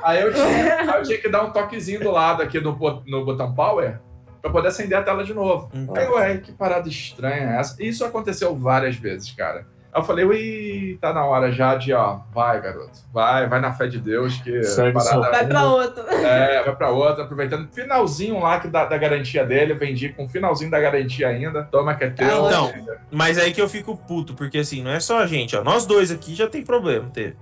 Aí 0.02 0.22
eu, 0.22 0.32
tinha, 0.32 0.46
aí 0.92 1.00
eu 1.00 1.02
tinha 1.02 1.18
que 1.18 1.28
dar 1.28 1.42
um 1.42 1.50
toquezinho 1.50 2.00
do 2.00 2.10
lado 2.10 2.42
aqui 2.42 2.60
no, 2.60 2.76
no 3.06 3.24
botão 3.24 3.54
power 3.54 4.00
pra 4.40 4.50
poder 4.50 4.68
acender 4.68 4.98
a 4.98 5.02
tela 5.02 5.24
de 5.24 5.34
novo. 5.34 5.70
Uhum. 5.74 5.96
Aí, 5.96 6.08
ué, 6.08 6.36
que 6.38 6.52
parada 6.52 6.88
estranha 6.88 7.54
é 7.54 7.60
essa? 7.60 7.82
Isso 7.82 8.04
aconteceu 8.04 8.54
várias 8.54 8.96
vezes, 8.96 9.32
cara. 9.32 9.66
Aí 9.96 10.02
eu 10.02 10.04
falei, 10.04 10.26
ui, 10.26 10.98
tá 11.00 11.10
na 11.10 11.24
hora 11.24 11.50
já 11.50 11.74
de, 11.74 11.90
ó, 11.94 12.18
vai, 12.30 12.60
garoto, 12.60 12.98
vai, 13.10 13.48
vai 13.48 13.58
na 13.62 13.72
fé 13.72 13.86
de 13.86 13.98
Deus, 13.98 14.36
que 14.42 14.60
parada... 14.92 15.30
Vai 15.30 15.46
pra 15.46 15.64
outro. 15.64 16.06
É, 16.06 16.62
vai 16.64 16.76
pra 16.76 16.90
outro, 16.90 17.22
aproveitando 17.22 17.66
finalzinho 17.72 18.38
lá 18.38 18.60
que 18.60 18.68
da, 18.68 18.84
da 18.84 18.98
garantia 18.98 19.42
dele, 19.42 19.72
eu 19.72 19.78
vendi 19.78 20.10
com 20.10 20.28
finalzinho 20.28 20.70
da 20.70 20.78
garantia 20.78 21.28
ainda, 21.28 21.62
toma 21.62 21.94
que 21.94 22.04
é 22.04 22.10
teu. 22.10 22.26
Então, 22.26 22.70
mas 23.10 23.38
aí 23.38 23.54
que 23.54 23.62
eu 23.62 23.70
fico 23.70 23.96
puto, 23.96 24.34
porque 24.34 24.58
assim, 24.58 24.82
não 24.82 24.90
é 24.90 25.00
só 25.00 25.18
a 25.18 25.26
gente, 25.26 25.56
ó, 25.56 25.64
nós 25.64 25.86
dois 25.86 26.10
aqui 26.10 26.34
já 26.34 26.46
tem 26.46 26.62
problema, 26.62 27.08
teve. 27.08 27.34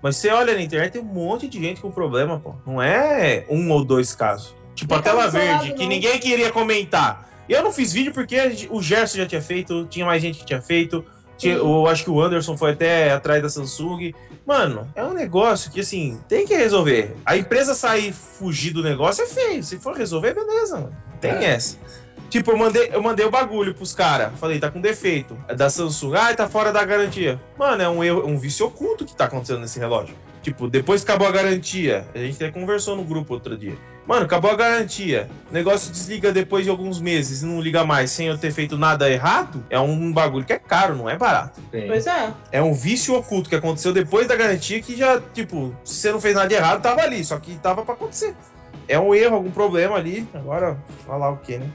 Mas 0.00 0.18
você 0.18 0.30
olha 0.30 0.54
na 0.54 0.62
internet, 0.62 0.92
tem 0.92 1.02
um 1.02 1.04
monte 1.04 1.48
de 1.48 1.60
gente 1.60 1.80
com 1.80 1.90
problema, 1.90 2.38
pô. 2.38 2.54
Não 2.64 2.80
é 2.80 3.44
um 3.48 3.72
ou 3.72 3.84
dois 3.84 4.14
casos. 4.14 4.54
Tipo, 4.72 4.94
a 4.94 5.02
tela 5.02 5.26
verde, 5.26 5.72
que 5.72 5.84
ninguém 5.84 6.20
queria 6.20 6.52
comentar. 6.52 7.28
Eu 7.48 7.64
não 7.64 7.72
fiz 7.72 7.92
vídeo 7.92 8.12
porque 8.12 8.68
o 8.70 8.80
Gerson 8.80 9.18
já 9.18 9.26
tinha 9.26 9.42
feito, 9.42 9.84
tinha 9.86 10.06
mais 10.06 10.22
gente 10.22 10.38
que 10.38 10.46
tinha 10.46 10.62
feito. 10.62 11.04
Eu 11.46 11.86
acho 11.86 12.04
que 12.04 12.10
o 12.10 12.20
Anderson 12.20 12.56
foi 12.56 12.72
até 12.72 13.12
atrás 13.12 13.42
da 13.42 13.48
Samsung. 13.48 14.12
Mano, 14.44 14.88
é 14.94 15.04
um 15.04 15.12
negócio 15.12 15.70
que, 15.70 15.80
assim, 15.80 16.18
tem 16.28 16.46
que 16.46 16.54
resolver. 16.56 17.14
A 17.24 17.36
empresa 17.36 17.74
sair 17.74 18.12
fugir 18.12 18.72
do 18.72 18.82
negócio 18.82 19.22
é 19.22 19.26
feio. 19.26 19.62
Se 19.62 19.78
for 19.78 19.96
resolver, 19.96 20.34
beleza, 20.34 20.76
mano. 20.76 20.96
Tem 21.20 21.30
é. 21.30 21.44
essa. 21.44 21.76
Tipo, 22.28 22.50
eu 22.50 22.58
mandei, 22.58 22.90
eu 22.92 23.02
mandei 23.02 23.24
o 23.24 23.30
bagulho 23.30 23.74
pros 23.74 23.94
caras. 23.94 24.32
Falei, 24.38 24.58
tá 24.58 24.70
com 24.70 24.80
defeito. 24.80 25.36
É 25.48 25.54
da 25.54 25.70
Samsung. 25.70 26.14
Ah, 26.14 26.34
tá 26.34 26.48
fora 26.48 26.72
da 26.72 26.84
garantia. 26.84 27.40
Mano, 27.58 27.82
é 27.82 27.88
um, 27.88 28.04
erro, 28.04 28.26
um 28.26 28.38
vício 28.38 28.66
oculto 28.66 29.04
que 29.04 29.14
tá 29.14 29.24
acontecendo 29.24 29.60
nesse 29.60 29.78
relógio. 29.78 30.14
Tipo, 30.42 30.68
depois 30.68 31.04
que 31.04 31.10
acabou 31.10 31.28
a 31.28 31.32
garantia. 31.32 32.06
A 32.14 32.18
gente 32.18 32.36
até 32.36 32.50
conversou 32.50 32.96
no 32.96 33.04
grupo 33.04 33.34
outro 33.34 33.56
dia. 33.56 33.76
Mano, 34.08 34.24
acabou 34.24 34.50
a 34.50 34.56
garantia. 34.56 35.28
O 35.50 35.52
negócio 35.52 35.92
desliga 35.92 36.32
depois 36.32 36.64
de 36.64 36.70
alguns 36.70 36.98
meses 36.98 37.42
e 37.42 37.44
não 37.44 37.60
liga 37.60 37.84
mais 37.84 38.10
sem 38.10 38.28
eu 38.28 38.38
ter 38.38 38.50
feito 38.50 38.78
nada 38.78 39.10
errado. 39.10 39.62
É 39.68 39.78
um 39.78 40.10
bagulho 40.10 40.46
que 40.46 40.52
é 40.54 40.58
caro, 40.58 40.96
não 40.96 41.10
é 41.10 41.18
barato. 41.18 41.60
Sim. 41.70 41.84
Pois 41.86 42.06
é. 42.06 42.32
É 42.50 42.62
um 42.62 42.72
vício 42.72 43.14
oculto 43.14 43.50
que 43.50 43.54
aconteceu 43.54 43.92
depois 43.92 44.26
da 44.26 44.34
garantia 44.34 44.80
que 44.80 44.96
já, 44.96 45.20
tipo, 45.34 45.74
se 45.84 45.96
você 45.96 46.10
não 46.10 46.22
fez 46.22 46.34
nada 46.34 46.48
de 46.48 46.54
errado, 46.54 46.80
tava 46.80 47.02
ali. 47.02 47.22
Só 47.22 47.38
que 47.38 47.54
tava 47.56 47.84
para 47.84 47.92
acontecer. 47.92 48.34
É 48.88 48.98
um 48.98 49.14
erro, 49.14 49.36
algum 49.36 49.50
problema 49.50 49.96
ali. 49.96 50.26
Agora, 50.32 50.78
falar 51.06 51.28
o 51.28 51.36
que, 51.36 51.58
né? 51.58 51.66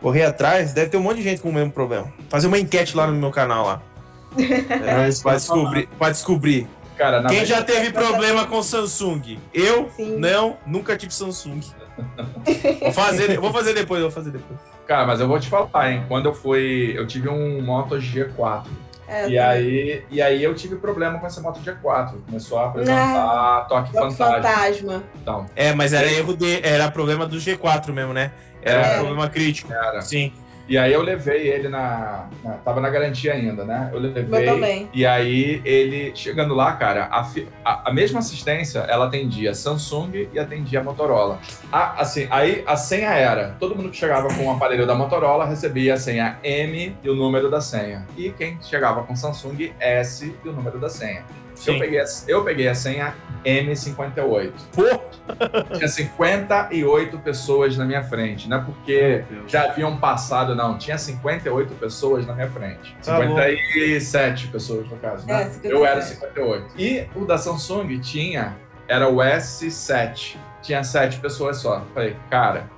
Correr 0.00 0.24
atrás, 0.24 0.72
deve 0.72 0.88
ter 0.88 0.96
um 0.96 1.02
monte 1.02 1.18
de 1.18 1.24
gente 1.24 1.42
com 1.42 1.50
o 1.50 1.52
mesmo 1.52 1.72
problema. 1.72 2.10
Fazer 2.30 2.46
uma 2.46 2.58
enquete 2.58 2.96
lá 2.96 3.06
no 3.06 3.12
meu 3.12 3.30
canal 3.30 3.66
lá. 3.66 3.82
É, 4.38 5.10
pra, 5.22 5.34
descobrir, 5.34 5.88
pra 5.98 6.10
descobrir 6.10 6.66
Cara, 6.96 7.22
Quem 7.24 7.44
já 7.44 7.62
teve 7.62 7.90
problema 7.92 8.46
com 8.46 8.62
Samsung? 8.62 9.38
Eu? 9.52 9.90
Sim. 9.94 10.16
Não, 10.18 10.56
nunca 10.66 10.96
tive 10.96 11.12
Samsung. 11.12 11.60
vou, 12.80 12.92
fazer, 12.92 13.38
vou 13.38 13.52
fazer 13.52 13.74
depois, 13.74 14.00
vou 14.02 14.10
fazer 14.10 14.30
depois. 14.30 14.58
Cara, 14.86 15.06
mas 15.06 15.20
eu 15.20 15.28
vou 15.28 15.38
te 15.38 15.48
falar, 15.48 15.92
hein? 15.92 16.04
Quando 16.08 16.26
eu 16.26 16.34
fui. 16.34 16.94
Eu 16.96 17.06
tive 17.06 17.28
um 17.28 17.60
Moto 17.60 17.96
G4. 17.96 18.66
É, 19.08 19.28
e, 19.28 19.38
aí, 19.38 20.04
e 20.10 20.20
aí 20.20 20.42
eu 20.42 20.52
tive 20.54 20.76
problema 20.76 21.18
com 21.18 21.26
essa 21.26 21.40
moto 21.40 21.60
G4. 21.60 22.14
Começou 22.26 22.58
a 22.58 22.66
apresentar 22.66 23.60
Não, 23.60 23.68
toque 23.68 23.92
fantasma. 23.92 24.26
fantasma. 24.34 25.02
Então, 25.22 25.46
é, 25.54 25.72
mas 25.72 25.92
era 25.92 26.10
erro 26.10 26.36
de. 26.36 26.60
Era 26.66 26.90
problema 26.90 27.26
do 27.26 27.36
G4 27.36 27.92
mesmo, 27.92 28.12
né? 28.12 28.32
Era 28.62 28.80
é. 28.80 28.94
um 28.94 28.98
problema 28.98 29.28
crítico. 29.28 29.72
Era. 29.72 30.00
Sim. 30.00 30.32
E 30.68 30.76
aí 30.76 30.92
eu 30.92 31.02
levei 31.02 31.48
ele 31.48 31.68
na, 31.68 32.28
na, 32.42 32.52
Tava 32.54 32.80
na 32.80 32.90
garantia 32.90 33.32
ainda, 33.32 33.64
né? 33.64 33.90
Eu 33.92 34.00
levei. 34.00 34.24
Eu 34.24 34.54
também. 34.54 34.88
E 34.92 35.06
aí 35.06 35.60
ele, 35.64 36.12
chegando 36.14 36.54
lá, 36.54 36.72
cara, 36.72 37.04
a, 37.04 37.20
a, 37.64 37.90
a, 37.90 37.92
mesma 37.92 38.18
assistência, 38.18 38.80
ela 38.80 39.06
atendia 39.06 39.54
Samsung 39.54 40.28
e 40.32 40.38
atendia 40.38 40.82
Motorola. 40.82 41.38
A, 41.70 42.00
assim, 42.00 42.26
aí 42.30 42.64
a 42.66 42.76
senha 42.76 43.10
era: 43.10 43.56
todo 43.60 43.76
mundo 43.76 43.90
que 43.90 43.96
chegava 43.96 44.28
com 44.34 44.46
o 44.46 44.50
aparelho 44.50 44.86
da 44.86 44.94
Motorola 44.94 45.44
recebia 45.46 45.94
a 45.94 45.96
senha 45.96 46.38
M 46.42 46.96
e 47.02 47.08
o 47.08 47.14
número 47.14 47.48
da 47.48 47.60
senha. 47.60 48.04
E 48.16 48.30
quem 48.30 48.58
chegava 48.60 49.04
com 49.04 49.14
Samsung, 49.14 49.72
S 49.78 50.34
e 50.44 50.48
o 50.48 50.52
número 50.52 50.78
da 50.78 50.88
senha. 50.88 51.24
Eu 51.66 51.78
peguei, 51.78 52.00
a, 52.00 52.04
eu 52.28 52.44
peguei 52.44 52.68
a 52.68 52.74
senha 52.74 53.14
M58. 53.44 54.52
Pô! 54.74 54.84
Tinha 55.76 55.88
58 55.88 57.18
pessoas 57.18 57.76
na 57.76 57.84
minha 57.84 58.02
frente, 58.02 58.48
não 58.48 58.58
é 58.58 58.60
porque 58.60 59.24
já 59.46 59.64
haviam 59.64 59.96
passado, 59.96 60.54
não. 60.54 60.76
Tinha 60.76 60.98
58 60.98 61.74
pessoas 61.74 62.26
na 62.26 62.34
minha 62.34 62.50
frente. 62.50 62.96
Tá 63.04 63.18
57 63.18 64.46
bom. 64.46 64.52
pessoas, 64.52 64.88
no 64.88 64.96
caso, 64.96 65.26
né? 65.26 65.50
É, 65.62 65.66
eu 65.66 65.84
era 65.84 66.02
58. 66.02 66.74
E 66.78 67.06
o 67.14 67.24
da 67.24 67.38
Samsung 67.38 67.98
tinha, 68.00 68.56
era 68.88 69.08
o 69.08 69.16
S7. 69.16 70.36
Tinha 70.62 70.82
7 70.82 71.20
pessoas 71.20 71.58
só. 71.58 71.84
Falei, 71.94 72.16
cara, 72.30 72.68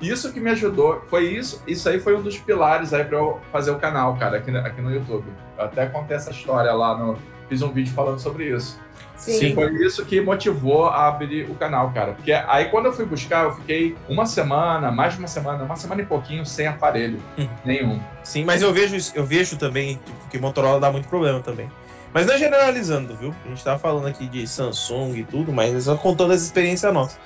isso 0.00 0.32
que 0.32 0.40
me 0.40 0.50
ajudou, 0.50 1.02
foi 1.08 1.24
isso, 1.24 1.62
isso 1.66 1.88
aí 1.88 1.98
foi 1.98 2.16
um 2.16 2.22
dos 2.22 2.38
pilares 2.38 2.92
aí 2.92 3.04
para 3.04 3.18
eu 3.18 3.40
fazer 3.52 3.70
o 3.70 3.78
canal, 3.78 4.16
cara, 4.16 4.38
aqui, 4.38 4.54
aqui 4.56 4.80
no 4.80 4.92
YouTube. 4.92 5.24
Eu 5.56 5.64
até 5.64 5.86
contei 5.86 6.16
essa 6.16 6.30
história 6.30 6.72
lá 6.72 6.96
no, 6.96 7.16
fiz 7.48 7.62
um 7.62 7.72
vídeo 7.72 7.92
falando 7.92 8.18
sobre 8.18 8.54
isso. 8.54 8.78
Sim. 9.16 9.54
Foi 9.54 9.72
isso 9.84 10.04
que 10.04 10.20
motivou 10.20 10.86
a 10.86 11.08
abrir 11.08 11.50
o 11.50 11.54
canal, 11.54 11.90
cara. 11.92 12.12
Porque 12.12 12.32
aí 12.32 12.66
quando 12.66 12.86
eu 12.86 12.92
fui 12.92 13.06
buscar, 13.06 13.44
eu 13.44 13.54
fiquei 13.54 13.96
uma 14.08 14.26
semana, 14.26 14.90
mais 14.90 15.14
de 15.14 15.18
uma 15.18 15.28
semana, 15.28 15.64
uma 15.64 15.76
semana 15.76 16.02
e 16.02 16.04
pouquinho 16.04 16.44
sem 16.44 16.66
aparelho 16.66 17.22
hum. 17.38 17.48
nenhum. 17.64 18.00
Sim, 18.22 18.44
mas 18.44 18.60
eu 18.60 18.72
vejo 18.72 18.96
eu 19.14 19.24
vejo 19.24 19.56
também 19.56 19.98
que 20.30 20.38
Motorola 20.38 20.78
dá 20.78 20.90
muito 20.90 21.08
problema 21.08 21.40
também. 21.40 21.70
Mas 22.12 22.26
não 22.26 22.34
é 22.34 22.38
generalizando, 22.38 23.16
viu? 23.16 23.34
A 23.44 23.48
gente 23.48 23.64
tava 23.64 23.78
falando 23.78 24.06
aqui 24.06 24.28
de 24.28 24.46
Samsung 24.46 25.16
e 25.16 25.24
tudo, 25.24 25.52
mas 25.52 25.74
é 25.74 25.80
só 25.80 25.96
contando 25.96 26.32
as 26.32 26.42
experiências 26.42 26.92
nossas. 26.92 27.18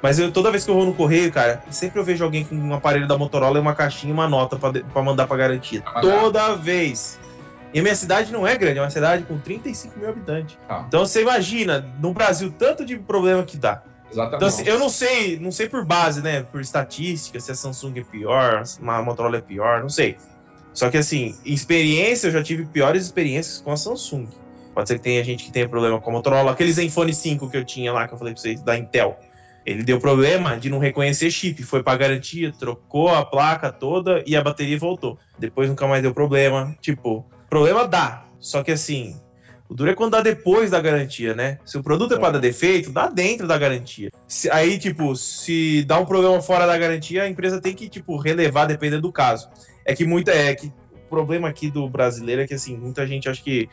Mas 0.00 0.18
eu, 0.20 0.30
toda 0.30 0.50
vez 0.50 0.64
que 0.64 0.70
eu 0.70 0.76
vou 0.76 0.86
no 0.86 0.94
correio, 0.94 1.32
cara, 1.32 1.60
sempre 1.70 1.98
eu 1.98 2.04
vejo 2.04 2.22
alguém 2.22 2.44
com 2.44 2.54
um 2.54 2.72
aparelho 2.72 3.08
da 3.08 3.18
Motorola 3.18 3.58
e 3.58 3.60
uma 3.60 3.74
caixinha 3.74 4.10
e 4.10 4.14
uma 4.14 4.28
nota 4.28 4.56
para 4.56 5.02
mandar 5.02 5.26
pra 5.26 5.36
garantia. 5.36 5.82
Toda 6.00 6.54
vez. 6.54 7.18
E 7.72 7.80
a 7.80 7.82
minha 7.82 7.94
cidade 7.94 8.32
não 8.32 8.46
é 8.46 8.56
grande, 8.56 8.78
é 8.78 8.82
uma 8.82 8.90
cidade 8.90 9.24
com 9.24 9.38
35 9.38 9.98
mil 9.98 10.08
habitantes. 10.08 10.58
Ah. 10.68 10.84
Então 10.88 11.04
você 11.04 11.22
imagina, 11.22 11.84
no 12.00 12.12
Brasil, 12.12 12.52
tanto 12.58 12.84
de 12.84 12.96
problema 12.96 13.42
que 13.42 13.56
dá. 13.56 13.82
Exatamente. 14.10 14.36
Então, 14.36 14.48
assim, 14.48 14.64
eu 14.64 14.78
não 14.78 14.88
sei, 14.88 15.38
não 15.38 15.52
sei 15.52 15.68
por 15.68 15.84
base, 15.84 16.22
né? 16.22 16.42
Por 16.42 16.60
estatística, 16.60 17.38
se 17.38 17.52
a 17.52 17.54
Samsung 17.54 17.98
é 17.98 18.04
pior, 18.04 18.64
se 18.64 18.78
a 18.82 19.02
Motorola 19.02 19.36
é 19.36 19.40
pior, 19.40 19.82
não 19.82 19.90
sei. 19.90 20.16
Só 20.72 20.90
que 20.90 20.96
assim, 20.96 21.36
experiência, 21.44 22.28
eu 22.28 22.32
já 22.32 22.42
tive 22.42 22.64
piores 22.64 23.04
experiências 23.04 23.60
com 23.60 23.70
a 23.70 23.76
Samsung. 23.76 24.28
Pode 24.74 24.88
ser 24.88 24.96
que 24.96 25.02
tenha 25.02 25.22
gente 25.24 25.44
que 25.44 25.52
tenha 25.52 25.68
problema 25.68 26.00
com 26.00 26.08
a 26.08 26.12
Motorola. 26.12 26.52
Aquele 26.52 26.72
Zenfone 26.72 27.12
5 27.12 27.50
que 27.50 27.56
eu 27.56 27.64
tinha 27.64 27.92
lá, 27.92 28.06
que 28.06 28.14
eu 28.14 28.18
falei 28.18 28.32
pra 28.32 28.40
vocês, 28.40 28.62
da 28.62 28.78
Intel. 28.78 29.18
Ele 29.66 29.82
deu 29.82 29.98
problema 29.98 30.56
de 30.56 30.70
não 30.70 30.78
reconhecer 30.78 31.30
chip, 31.30 31.62
foi 31.62 31.82
para 31.82 31.98
garantia, 31.98 32.52
trocou 32.58 33.08
a 33.08 33.24
placa 33.24 33.70
toda 33.70 34.22
e 34.26 34.34
a 34.34 34.42
bateria 34.42 34.78
voltou. 34.78 35.18
Depois 35.38 35.68
nunca 35.68 35.86
mais 35.86 36.00
deu 36.00 36.14
problema. 36.14 36.74
Tipo, 36.80 37.26
Problema 37.48 37.86
dá. 37.86 38.24
Só 38.40 38.62
que 38.62 38.70
assim, 38.70 39.16
o 39.68 39.74
duro 39.74 39.90
é 39.90 39.94
quando 39.94 40.12
dá 40.12 40.22
depois 40.22 40.70
da 40.70 40.80
garantia, 40.80 41.34
né? 41.34 41.58
Se 41.64 41.76
o 41.76 41.82
produto 41.82 42.14
é 42.14 42.18
para 42.18 42.32
dar 42.32 42.38
defeito, 42.38 42.90
dá 42.90 43.06
dentro 43.06 43.46
da 43.46 43.58
garantia. 43.58 44.10
Se, 44.26 44.50
aí, 44.50 44.78
tipo, 44.78 45.14
se 45.14 45.84
dá 45.84 45.98
um 45.98 46.06
problema 46.06 46.40
fora 46.40 46.66
da 46.66 46.76
garantia, 46.78 47.24
a 47.24 47.28
empresa 47.28 47.60
tem 47.60 47.74
que, 47.74 47.88
tipo, 47.88 48.16
relevar 48.16 48.66
dependendo 48.66 49.02
do 49.02 49.12
caso. 49.12 49.48
É 49.84 49.94
que 49.94 50.06
muita. 50.06 50.30
É 50.32 50.54
que 50.54 50.68
o 50.68 51.08
problema 51.10 51.48
aqui 51.48 51.70
do 51.70 51.86
brasileiro 51.86 52.40
é 52.40 52.46
que, 52.46 52.54
assim, 52.54 52.78
muita 52.78 53.06
gente 53.06 53.28
acha 53.28 53.42
que 53.42 53.68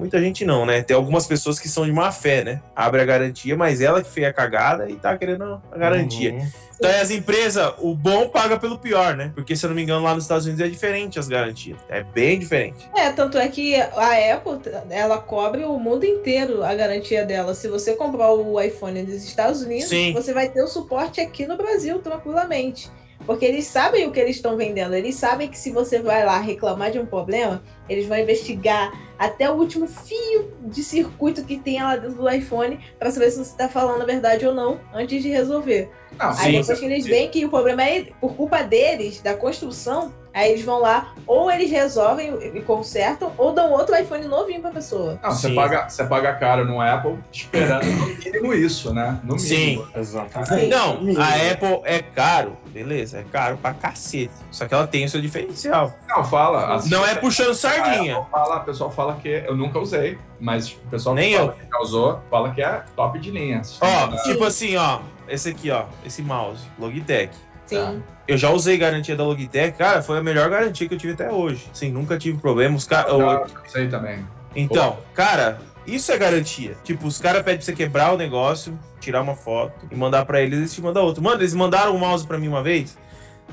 muita 0.00 0.20
gente 0.20 0.44
não, 0.44 0.66
né? 0.66 0.82
Tem 0.82 0.96
algumas 0.96 1.26
pessoas 1.26 1.60
que 1.60 1.68
são 1.68 1.84
de 1.84 1.92
má 1.92 2.10
fé, 2.10 2.42
né? 2.42 2.60
Abre 2.74 3.02
a 3.02 3.04
garantia, 3.04 3.56
mas 3.56 3.80
ela 3.80 4.02
que 4.02 4.10
fez 4.10 4.26
a 4.26 4.32
cagada 4.32 4.90
e 4.90 4.96
tá 4.96 5.16
querendo 5.16 5.62
a 5.70 5.78
garantia. 5.78 6.32
Uhum. 6.32 6.48
Então, 6.76 6.90
as 6.98 7.10
empresas, 7.10 7.74
o 7.78 7.94
bom 7.94 8.30
paga 8.30 8.58
pelo 8.58 8.78
pior, 8.78 9.14
né? 9.14 9.30
Porque, 9.34 9.54
se 9.54 9.66
eu 9.66 9.68
não 9.68 9.76
me 9.76 9.82
engano, 9.82 10.02
lá 10.02 10.14
nos 10.14 10.24
Estados 10.24 10.46
Unidos 10.46 10.64
é 10.64 10.68
diferente 10.68 11.18
as 11.18 11.28
garantias. 11.28 11.78
É 11.90 12.02
bem 12.02 12.38
diferente. 12.38 12.88
É, 12.96 13.10
tanto 13.10 13.36
é 13.36 13.46
que 13.48 13.76
a 13.76 14.34
Apple, 14.34 14.58
ela 14.88 15.18
cobre 15.18 15.62
o 15.64 15.78
mundo 15.78 16.06
inteiro 16.06 16.64
a 16.64 16.74
garantia 16.74 17.26
dela. 17.26 17.54
Se 17.54 17.68
você 17.68 17.92
comprar 17.92 18.32
o 18.32 18.58
iPhone 18.58 19.02
dos 19.02 19.22
Estados 19.22 19.60
Unidos, 19.60 19.90
Sim. 19.90 20.14
você 20.14 20.32
vai 20.32 20.48
ter 20.48 20.62
o 20.62 20.68
suporte 20.68 21.20
aqui 21.20 21.46
no 21.46 21.58
Brasil 21.58 21.98
tranquilamente. 21.98 22.90
Porque 23.26 23.44
eles 23.44 23.66
sabem 23.66 24.06
o 24.06 24.10
que 24.10 24.18
eles 24.18 24.36
estão 24.36 24.56
vendendo. 24.56 24.94
Eles 24.94 25.14
sabem 25.14 25.48
que 25.48 25.58
se 25.58 25.70
você 25.70 26.00
vai 26.00 26.24
lá 26.24 26.38
reclamar 26.38 26.90
de 26.90 26.98
um 26.98 27.06
problema, 27.06 27.62
eles 27.88 28.06
vão 28.06 28.18
investigar 28.18 28.92
até 29.18 29.50
o 29.50 29.54
último 29.54 29.86
fio 29.86 30.52
de 30.64 30.82
circuito 30.82 31.44
que 31.44 31.58
tem 31.58 31.82
lá 31.82 31.96
dentro 31.96 32.16
do 32.16 32.30
iPhone 32.30 32.80
para 32.98 33.10
saber 33.10 33.30
se 33.30 33.36
você 33.36 33.50
está 33.50 33.68
falando 33.68 34.02
a 34.02 34.06
verdade 34.06 34.46
ou 34.46 34.54
não 34.54 34.80
antes 34.94 35.22
de 35.22 35.28
resolver. 35.28 35.90
Não, 36.18 36.30
Aí 36.30 36.36
Sim. 36.36 36.60
depois 36.60 36.80
que 36.80 36.86
eles 36.86 37.06
veem 37.06 37.30
que 37.30 37.44
o 37.44 37.50
problema 37.50 37.82
é 37.82 38.04
por 38.20 38.34
culpa 38.34 38.62
deles, 38.62 39.20
da 39.20 39.34
construção, 39.34 40.12
aí 40.32 40.50
eles 40.52 40.64
vão 40.64 40.78
lá, 40.80 41.12
ou 41.26 41.50
eles 41.50 41.70
resolvem 41.70 42.34
e 42.54 42.60
consertam, 42.60 43.32
ou 43.36 43.52
dão 43.52 43.70
outro 43.72 43.96
iPhone 43.96 44.26
novinho 44.26 44.60
pra 44.60 44.70
pessoa. 44.70 45.18
Não, 45.22 45.30
você 45.30 45.48
Sim. 45.48 45.54
paga, 45.54 45.88
você 45.88 46.04
paga 46.04 46.34
caro 46.34 46.64
no 46.64 46.80
Apple 46.80 47.18
esperando 47.32 47.84
no 47.86 48.06
mínimo 48.06 48.54
isso, 48.54 48.92
né? 48.94 49.18
No 49.22 49.36
mínimo. 49.36 49.38
Sim. 49.38 49.86
Exatamente. 49.94 50.66
Não, 50.66 50.98
a 51.20 51.52
Apple 51.52 51.80
é 51.84 52.00
caro, 52.02 52.56
beleza, 52.66 53.18
é 53.18 53.24
caro 53.24 53.56
pra 53.56 53.72
cacete. 53.74 54.32
Só 54.50 54.66
que 54.66 54.74
ela 54.74 54.86
tem 54.86 55.04
o 55.04 55.08
seu 55.08 55.20
diferencial. 55.20 55.92
Não, 56.08 56.24
fala. 56.24 56.74
assim, 56.74 56.90
Não 56.90 57.06
é 57.06 57.14
puxando 57.14 57.50
a 57.50 57.54
sardinha. 57.54 58.16
Apple 58.18 58.30
fala, 58.30 58.56
o 58.56 58.64
pessoal 58.64 58.90
fala 58.90 59.14
que 59.16 59.28
eu 59.28 59.56
nunca 59.56 59.78
usei, 59.78 60.18
mas 60.38 60.70
o 60.72 60.90
pessoal 60.90 61.14
Nem 61.14 61.32
que, 61.32 61.38
fala 61.38 61.52
que 61.52 61.68
já 61.70 61.78
usou 61.80 62.20
fala 62.30 62.50
que 62.52 62.62
é 62.62 62.82
top 62.96 63.18
de 63.18 63.30
linha. 63.30 63.62
Ó, 63.80 64.22
tipo 64.22 64.44
assim, 64.44 64.76
ó, 64.76 65.00
esse 65.28 65.48
aqui, 65.48 65.70
ó, 65.70 65.84
esse 66.04 66.22
mouse, 66.22 66.64
Logitech. 66.78 67.32
Sim. 67.76 68.02
Eu 68.28 68.36
já 68.38 68.50
usei 68.50 68.76
garantia 68.78 69.16
da 69.16 69.24
Logitech, 69.24 69.76
cara, 69.76 70.02
foi 70.02 70.18
a 70.18 70.22
melhor 70.22 70.48
garantia 70.48 70.86
que 70.88 70.94
eu 70.94 70.98
tive 70.98 71.14
até 71.14 71.30
hoje. 71.30 71.68
Sim, 71.72 71.90
nunca 71.90 72.16
tive 72.18 72.38
problema. 72.38 72.76
Os 72.76 72.84
ca- 72.86 73.06
o- 73.12 73.46
usei 73.66 73.88
também. 73.88 74.24
Então, 74.54 74.98
cara, 75.14 75.58
isso 75.86 76.12
é 76.12 76.18
garantia. 76.18 76.76
Tipo, 76.84 77.06
os 77.06 77.18
caras 77.18 77.42
pedem 77.42 77.58
pra 77.58 77.64
você 77.66 77.72
quebrar 77.72 78.12
o 78.12 78.16
negócio, 78.16 78.78
tirar 79.00 79.20
uma 79.22 79.34
foto 79.34 79.86
e 79.90 79.96
mandar 79.96 80.24
pra 80.24 80.40
eles, 80.40 80.58
eles 80.58 80.74
te 80.74 80.80
mandam 80.80 81.02
outro. 81.04 81.22
Mano, 81.22 81.40
eles 81.40 81.54
mandaram 81.54 81.94
um 81.94 81.98
mouse 81.98 82.26
pra 82.26 82.38
mim 82.38 82.48
uma 82.48 82.62
vez, 82.62 82.96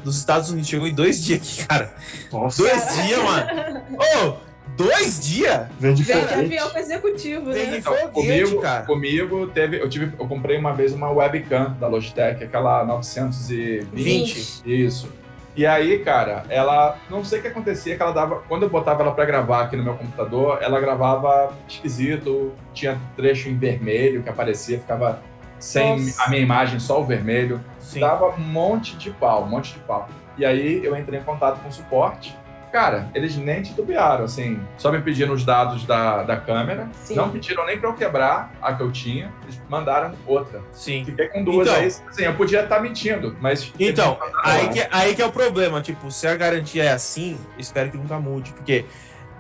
dos 0.03 0.17
Estados 0.17 0.49
Unidos, 0.51 0.69
chegou 0.69 0.87
em 0.87 0.93
dois 0.93 1.23
dias 1.23 1.39
aqui, 1.41 1.65
cara. 1.67 1.93
Nossa, 2.31 2.61
Dois 2.61 3.03
dias, 3.05 3.23
mano. 3.23 3.81
Ô, 3.97 4.46
dois 4.75 5.19
dias? 5.19 5.67
vem 5.79 5.93
Vem 5.93 5.93
de 5.93 6.03
diferente. 6.03 6.33
avião 6.33 6.69
pro 6.69 6.79
executivo, 6.79 7.49
né? 7.49 7.77
Então, 7.77 7.93
foguete, 7.93 8.13
comigo, 8.13 8.61
cara. 8.61 8.85
comigo 8.85 9.47
teve, 9.47 9.79
eu 9.79 9.89
tive, 9.89 10.11
eu 10.19 10.27
comprei 10.27 10.57
uma 10.57 10.73
vez 10.73 10.93
uma 10.93 11.09
webcam 11.09 11.75
da 11.79 11.87
Logitech, 11.87 12.43
aquela 12.43 12.83
920. 12.85 13.93
20. 13.93 14.61
Isso. 14.65 15.09
E 15.55 15.65
aí, 15.65 15.99
cara, 15.99 16.43
ela. 16.49 16.99
Não 17.09 17.25
sei 17.25 17.39
o 17.39 17.41
que 17.41 17.47
acontecia, 17.47 17.95
que 17.95 18.01
ela 18.01 18.11
dava. 18.11 18.43
Quando 18.47 18.63
eu 18.63 18.69
botava 18.69 19.01
ela 19.01 19.11
pra 19.11 19.25
gravar 19.25 19.63
aqui 19.63 19.75
no 19.75 19.83
meu 19.83 19.95
computador, 19.95 20.59
ela 20.61 20.79
gravava 20.79 21.51
esquisito, 21.67 22.53
tinha 22.75 22.99
trecho 23.15 23.49
em 23.49 23.57
vermelho 23.57 24.21
que 24.21 24.29
aparecia, 24.29 24.77
ficava 24.77 25.19
sem 25.59 25.99
Nossa. 25.99 26.23
a 26.23 26.29
minha 26.29 26.41
imagem, 26.43 26.79
só 26.79 27.01
o 27.01 27.03
vermelho. 27.03 27.59
Sim. 27.79 28.01
Dava 28.01 28.27
um 28.27 28.39
monte 28.39 28.95
de 28.97 29.09
pau, 29.09 29.45
um 29.45 29.47
monte 29.47 29.73
de 29.73 29.79
pau. 29.79 30.07
E 30.37 30.45
aí 30.45 30.85
eu 30.85 30.95
entrei 30.95 31.19
em 31.19 31.23
contato 31.23 31.59
com 31.59 31.69
o 31.69 31.71
suporte. 31.71 32.37
Cara, 32.77 33.09
eles 33.15 33.35
nem 33.35 33.63
titubearam, 33.63 34.23
assim. 34.25 34.59
Só 34.77 34.91
me 34.91 35.01
pediram 35.01 35.33
os 35.33 35.43
dados 35.43 35.83
da, 35.83 36.21
da 36.21 36.37
câmera. 36.37 36.87
Sim. 37.03 37.15
Não 37.15 37.27
pediram 37.31 37.65
nem 37.65 37.79
pra 37.79 37.89
eu 37.89 37.93
quebrar 37.95 38.53
a 38.61 38.71
que 38.71 38.83
eu 38.83 38.91
tinha. 38.91 39.33
Eles 39.45 39.59
mandaram 39.67 40.13
outra. 40.27 40.61
Sim. 40.73 41.03
Fiquei 41.03 41.27
com 41.29 41.43
duas 41.43 41.67
Então. 41.67 41.79
aí. 41.81 41.87
Assim, 41.87 42.23
eu 42.25 42.35
podia 42.35 42.61
estar 42.61 42.79
mentindo, 42.79 43.35
mas. 43.41 43.73
Então, 43.79 44.19
aí 44.43 44.69
que, 44.69 44.87
aí 44.91 45.15
que 45.15 45.23
é 45.23 45.25
o 45.25 45.31
problema. 45.31 45.81
Tipo, 45.81 46.11
se 46.11 46.27
a 46.27 46.35
garantia 46.35 46.83
é 46.83 46.89
assim, 46.89 47.35
espero 47.57 47.89
que 47.89 47.97
nunca 47.97 48.19
mude. 48.19 48.51
Porque, 48.51 48.85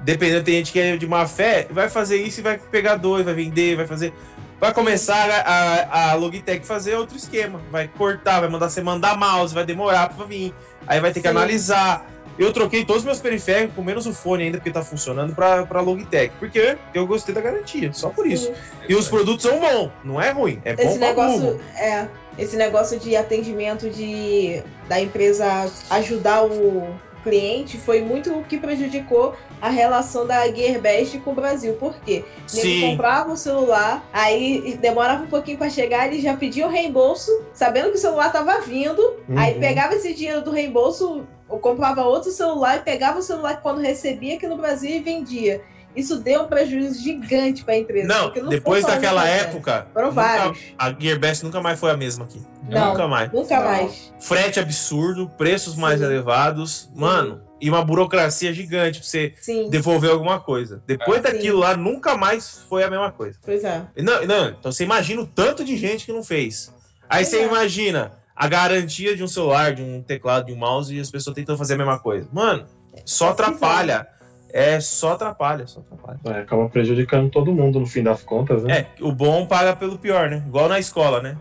dependendo, 0.01 0.43
tem 0.43 0.55
gente 0.55 0.71
que 0.71 0.79
é 0.79 0.97
de 0.97 1.05
má 1.05 1.27
fé, 1.27 1.67
vai 1.69 1.89
fazer 1.89 2.17
isso 2.17 2.39
e 2.39 2.43
vai 2.43 2.57
pegar 2.57 2.95
dois, 2.95 3.23
vai 3.23 3.35
vender, 3.35 3.75
vai 3.75 3.85
fazer. 3.85 4.15
Vai 4.59 4.73
começar 4.73 5.29
a, 5.29 5.41
a, 5.41 6.11
a 6.11 6.13
Logitech 6.15 6.65
fazer 6.65 6.95
outro 6.95 7.15
esquema. 7.15 7.61
Vai 7.69 7.87
cortar, 7.87 8.39
vai 8.39 8.49
mandar 8.49 8.67
você 8.67 8.81
mandar 8.81 9.15
mouse, 9.15 9.53
vai 9.53 9.63
demorar 9.63 10.09
pra 10.09 10.25
vir. 10.25 10.51
Aí 10.87 10.99
vai 10.99 11.11
ter 11.11 11.19
que 11.21 11.27
Sim. 11.29 11.35
analisar. 11.37 12.16
Eu 12.37 12.53
troquei 12.53 12.85
todos 12.85 13.01
os 13.01 13.05
meus 13.05 13.19
periféricos, 13.19 13.75
com 13.75 13.81
menos 13.81 14.05
o 14.05 14.13
fone 14.13 14.43
ainda, 14.43 14.57
porque 14.57 14.71
tá 14.71 14.81
funcionando, 14.83 15.33
pra, 15.33 15.65
pra 15.65 15.81
Logitech. 15.81 16.33
Porque 16.39 16.77
eu 16.93 17.07
gostei 17.07 17.33
da 17.33 17.41
garantia, 17.41 17.91
só 17.93 18.09
por 18.09 18.27
isso. 18.27 18.47
Sim. 18.47 18.53
E 18.89 18.95
os 18.95 19.07
produtos 19.07 19.43
são 19.43 19.59
bons, 19.59 19.91
não 20.03 20.21
é 20.21 20.29
ruim. 20.31 20.61
É 20.63 20.75
bom 20.75 20.81
Esse 20.83 20.99
burro. 20.99 21.07
negócio 21.07 21.59
é 21.75 22.07
esse 22.37 22.55
negócio 22.55 22.99
de 22.99 23.15
atendimento 23.15 23.89
de 23.89 24.61
da 24.87 25.01
empresa 25.01 25.67
ajudar 25.89 26.43
o 26.45 26.87
cliente 27.23 27.77
foi 27.77 28.01
muito 28.01 28.31
o 28.31 28.43
que 28.43 28.57
prejudicou 28.57 29.35
a 29.59 29.69
relação 29.69 30.25
da 30.25 30.47
Gearbest 30.47 31.17
com 31.19 31.31
o 31.31 31.33
Brasil. 31.35 31.73
Por 31.73 31.95
quê? 31.99 32.23
Ele 32.55 32.91
comprava 32.91 33.33
o 33.33 33.35
celular, 33.37 34.07
aí 34.13 34.77
demorava 34.79 35.23
um 35.23 35.27
pouquinho 35.27 35.57
para 35.57 35.69
chegar, 35.69 36.07
eles 36.07 36.21
já 36.21 36.37
pediam 36.37 36.69
reembolso, 36.69 37.31
sabendo 37.53 37.89
que 37.89 37.97
o 37.97 37.99
celular 37.99 38.27
estava 38.27 38.61
vindo, 38.61 39.15
aí 39.35 39.55
Uhum. 39.55 39.59
pegava 39.59 39.95
esse 39.95 40.13
dinheiro 40.13 40.41
do 40.41 40.51
reembolso, 40.51 41.25
ou 41.49 41.59
comprava 41.59 42.03
outro 42.03 42.31
celular 42.31 42.77
e 42.77 42.81
pegava 42.81 43.19
o 43.19 43.21
celular 43.21 43.61
quando 43.61 43.79
recebia 43.79 44.35
aqui 44.35 44.47
no 44.47 44.57
Brasil 44.57 44.89
e 44.91 44.99
vendia. 44.99 45.61
Isso 45.95 46.17
deu 46.17 46.43
um 46.43 46.47
prejuízo 46.47 47.01
gigante 47.01 47.63
para 47.63 47.73
a 47.73 47.77
empresa. 47.77 48.07
Não, 48.07 48.25
porque 48.25 48.41
depois 48.41 48.85
daquela 48.85 49.27
época, 49.27 49.87
Foram 49.91 50.11
vários. 50.11 50.59
a 50.77 50.91
Gearbest 50.93 51.43
nunca 51.43 51.59
mais 51.59 51.79
foi 51.79 51.89
a 51.89 51.97
mesma 51.97 52.25
aqui. 52.25 52.39
Não. 52.69 52.89
Nunca 52.91 53.07
mais. 53.07 53.31
Nunca 53.31 53.55
Não. 53.59 53.63
mais. 53.65 54.13
Frete 54.19 54.59
absurdo, 54.59 55.27
preços 55.37 55.75
mais 55.75 55.99
Sim. 55.99 56.05
elevados, 56.05 56.87
mano, 56.95 57.41
e 57.59 57.67
uma 57.67 57.83
burocracia 57.83 58.53
gigante 58.53 58.99
pra 58.99 59.07
você 59.07 59.33
Sim, 59.41 59.71
devolver 59.71 60.11
alguma 60.11 60.39
coisa. 60.39 60.83
Depois 60.85 61.17
É. 61.25 61.31
daquilo 61.31 61.57
lá, 61.59 61.75
nunca 61.75 62.15
mais 62.15 62.59
foi 62.69 62.83
a 62.83 62.91
mesma 62.91 63.11
coisa. 63.11 63.39
pois 63.43 63.63
é. 63.63 63.81
Não, 63.97 64.23
não, 64.27 64.49
então 64.49 64.71
você 64.71 64.83
imagina 64.83 65.21
o 65.21 65.25
tanto 65.25 65.63
de 65.65 65.75
gente 65.77 66.05
que 66.05 66.11
não 66.13 66.23
fez. 66.23 66.71
Aí 67.09 67.25
você 67.25 67.37
É. 67.37 67.45
imagina 67.47 68.11
a 68.37 68.47
garantia 68.47 69.15
de 69.15 69.23
um 69.23 69.27
celular, 69.27 69.73
de 69.73 69.81
um 69.81 70.01
teclado, 70.01 70.45
de 70.45 70.53
um 70.53 70.55
mouse 70.57 70.95
e 70.95 70.99
as 70.99 71.09
pessoas 71.09 71.33
tentando 71.35 71.57
fazer 71.57 71.73
a 71.73 71.77
mesma 71.77 71.97
coisa. 71.97 72.27
Mano, 72.31 72.65
só 73.03 73.29
É 73.29 73.31
atrapalha. 73.31 74.07
É, 74.53 74.79
só 74.79 75.13
atrapalha, 75.13 75.65
só 75.67 75.79
atrapalha. 75.79 76.19
É, 76.25 76.41
acaba 76.41 76.69
prejudicando 76.69 77.29
todo 77.29 77.51
mundo 77.51 77.79
no 77.79 77.85
fim 77.85 78.03
das 78.03 78.21
contas, 78.21 78.63
né? 78.63 78.79
É, 78.79 78.87
o 79.01 79.11
bom 79.11 79.45
paga 79.45 79.75
pelo 79.75 79.97
pior, 79.97 80.29
né? 80.29 80.43
Igual 80.47 80.69
na 80.69 80.79
escola, 80.79 81.21
né? 81.21 81.35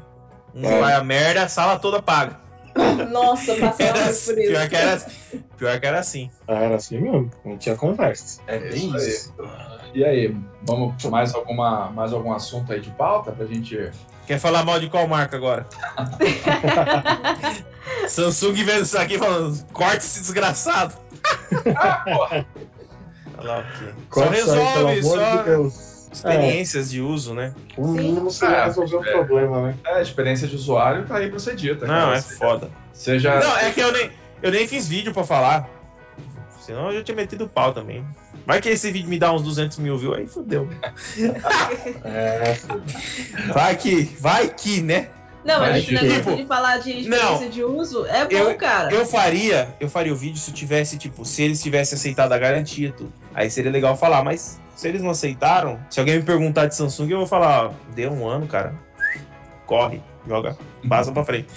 Um 0.55 0.65
É. 0.65 0.81
vai 0.81 0.95
a 0.95 1.05
merda, 1.05 1.43
a 1.45 1.49
sala 1.49 1.79
toda 1.79 2.01
paga. 2.03 2.46
Nossa, 3.11 3.55
por 3.55 3.65
assim, 3.65 4.11
isso. 4.11 4.35
pior, 4.35 4.69
que 4.69 4.77
era, 4.77 5.07
pior 5.57 5.81
que 5.81 5.87
era 5.87 5.99
assim. 5.99 6.31
Era 6.47 6.77
assim 6.77 6.99
mesmo, 6.99 7.31
não 7.45 7.57
tinha 7.57 7.77
conversa. 7.77 8.41
É 8.47 8.59
bem 8.59 8.95
isso. 8.97 9.35
E 9.95 10.05
aí, 10.05 10.37
vamos 10.63 11.03
mais 11.05 11.35
alguma 11.35 11.91
mais 11.91 12.13
algum 12.13 12.33
assunto 12.33 12.73
aí 12.73 12.81
de 12.81 12.91
pauta 12.91 13.33
pra 13.33 13.47
gente. 13.47 13.91
Quer 14.27 14.39
falar 14.39 14.65
mal 14.65 14.79
de 14.79 14.91
qual 14.91 15.07
marca 15.07 15.37
agora? 15.37 15.67
Samsung 18.09 18.53
vendo 18.53 18.83
isso 18.83 18.99
aqui 18.99 19.19
falando, 19.19 19.65
corte 19.73 19.99
esse 19.99 20.21
desgraçado. 20.21 20.95
Ah, 21.77 22.03
porra! 22.05 22.47
Olha 23.39 23.49
lá 23.49 23.59
o 23.61 23.79
quê? 23.79 23.95
Só 24.13 24.33
isso 24.33 24.53
aí, 24.53 24.73
pelo 24.75 24.89
resolve, 24.89 24.99
amor 24.99 25.03
só 25.03 25.37
de 25.37 25.43
Deus. 25.45 25.86
Experiências 26.13 26.91
de 26.91 27.01
uso, 27.01 27.35
né? 27.35 27.55
O 27.77 27.89
mínimo 27.89 28.31
seria 28.31 28.57
É, 28.57 28.65
resolver 28.67 28.97
o 28.97 29.05
é. 29.05 29.13
problema, 29.13 29.63
né? 29.69 29.75
É, 29.87 29.93
a 29.95 30.03
experiência 30.03 30.47
de 30.49 30.57
usuário 30.57 31.05
tá 31.07 31.17
aí 31.17 31.29
pra 31.31 31.39
ser 31.39 31.55
dita. 31.57 31.87
Não, 31.87 31.95
cara. 32.07 32.17
é 32.19 32.23
foda. 32.23 32.71
Seja. 32.93 33.39
Não, 33.39 33.57
é 33.59 33.71
que 33.71 33.81
eu 33.81 33.93
nem, 33.93 34.11
eu 34.43 34.51
nem 34.51 34.67
fiz 34.67 34.89
vídeo 34.89 35.13
pra 35.13 35.25
falar. 35.25 35.69
Senão 36.61 36.91
eu 36.91 36.99
já 36.99 37.05
tinha 37.05 37.15
metido 37.15 37.49
pau 37.49 37.73
também. 37.73 38.05
Vai 38.45 38.61
que 38.61 38.69
esse 38.69 38.91
vídeo 38.91 39.09
me 39.09 39.19
dá 39.19 39.33
uns 39.33 39.43
200 39.43 39.79
mil 39.79 39.97
views, 39.99 40.17
aí 40.17 40.27
fodeu. 40.27 40.69
É, 42.05 42.57
Vai 43.53 43.77
que, 43.77 44.03
vai 44.21 44.49
que, 44.49 44.81
né? 44.83 45.09
Não, 45.45 45.61
mas 45.61 45.77
esse 45.85 45.93
negócio 45.95 46.17
tipo, 46.25 46.37
de 46.37 46.45
falar 46.47 46.79
de 46.79 46.91
experiência 46.91 47.41
não. 47.47 47.49
de 47.49 47.63
uso 47.63 48.05
é 48.07 48.25
bom, 48.25 48.37
Eu- 48.37 48.55
cara. 48.57 48.93
Eu 48.93 49.07
faria, 49.07 49.69
eu 49.79 49.89
faria 49.89 50.13
o 50.13 50.17
vídeo 50.17 50.39
se 50.41 50.51
tivesse, 50.51 50.99
tipo, 50.99 51.25
se 51.25 51.41
eles 51.43 51.63
tivessem 51.63 51.97
aceitado 51.97 52.33
a 52.33 52.39
garantia 52.39 52.89
e 52.89 52.93
tudo. 52.93 53.13
Aí 53.33 53.49
seria 53.49 53.71
legal 53.71 53.97
falar, 53.97 54.25
mas 54.25 54.59
se 54.77 54.87
eles 54.87 55.03
não 55.03 55.11
aceitaram, 55.11 55.81
se 55.89 55.99
alguém 55.99 56.19
me 56.19 56.23
perguntar 56.23 56.67
de 56.67 56.77
Samsung, 56.77 57.11
eu 57.11 57.19
vou 57.19 57.27
falar, 57.27 57.73
deu 57.95 58.13
um 58.13 58.29
ano, 58.29 58.47
cara. 58.47 58.75
Corre, 59.65 60.03
joga, 60.29 60.57
passa 60.89 61.11
pra 61.11 61.25
frente. 61.25 61.49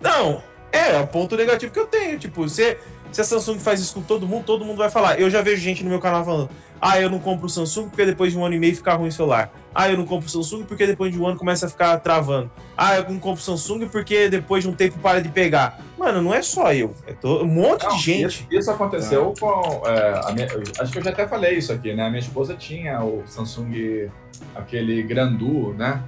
Não, 0.00 0.42
é, 0.70 0.94
é 0.94 1.00
o 1.00 1.06
ponto 1.06 1.34
negativo 1.36 1.72
que 1.72 1.80
eu 1.80 1.86
tenho. 1.86 2.18
Tipo, 2.18 2.46
você, 2.46 2.78
Se 3.10 3.20
a 3.22 3.24
Samsung 3.24 3.58
faz 3.58 3.80
isso 3.80 3.94
com 3.94 4.02
todo 4.02 4.26
mundo, 4.28 4.44
todo 4.44 4.64
mundo 4.64 4.76
vai 4.76 4.90
falar. 4.90 5.18
Eu 5.18 5.30
já 5.30 5.40
vejo 5.40 5.60
gente 5.62 5.82
no 5.82 5.88
meu 5.88 5.98
canal 5.98 6.22
falando: 6.22 6.50
ah, 6.80 7.00
eu 7.00 7.08
não 7.08 7.18
compro 7.18 7.46
o 7.46 7.48
Samsung 7.48 7.88
porque 7.88 8.04
depois 8.04 8.32
de 8.32 8.38
um 8.38 8.44
ano 8.44 8.54
e 8.54 8.58
meio 8.58 8.76
fica 8.76 8.94
ruim 8.94 9.08
o 9.08 9.12
celular. 9.12 9.50
Ah, 9.74 9.90
eu 9.90 9.96
não 9.96 10.06
compro 10.06 10.26
o 10.26 10.30
Samsung 10.30 10.64
porque 10.64 10.86
depois 10.86 11.12
de 11.12 11.20
um 11.20 11.26
ano 11.26 11.36
começa 11.36 11.66
a 11.66 11.68
ficar 11.68 11.98
travando. 12.00 12.50
Ah, 12.76 12.96
eu 12.96 13.10
não 13.10 13.18
compro 13.18 13.40
o 13.40 13.44
Samsung 13.44 13.88
porque 13.88 14.28
depois 14.28 14.62
de 14.62 14.70
um 14.70 14.74
tempo 14.74 14.98
para 14.98 15.20
de 15.20 15.28
pegar. 15.28 15.80
Mano, 15.98 16.20
não 16.22 16.34
é 16.34 16.42
só 16.42 16.72
eu. 16.72 16.94
É 17.06 17.12
todo, 17.12 17.44
um 17.44 17.48
monte 17.48 17.84
não, 17.84 17.96
de 17.96 18.02
gente. 18.02 18.26
Isso, 18.26 18.46
isso 18.50 18.70
aconteceu 18.70 19.34
ah. 19.36 19.40
com. 19.40 19.82
É, 19.86 20.32
minha, 20.34 20.48
acho 20.80 20.92
que 20.92 20.98
eu 20.98 21.02
já 21.02 21.10
até 21.10 21.26
falei 21.26 21.58
isso 21.58 21.72
aqui, 21.72 21.94
né? 21.94 22.06
A 22.06 22.10
minha 22.10 22.20
esposa 22.20 22.54
tinha 22.54 23.02
o 23.02 23.22
Samsung, 23.26 24.10
aquele 24.54 25.02
Grandu, 25.02 25.74
né? 25.74 26.02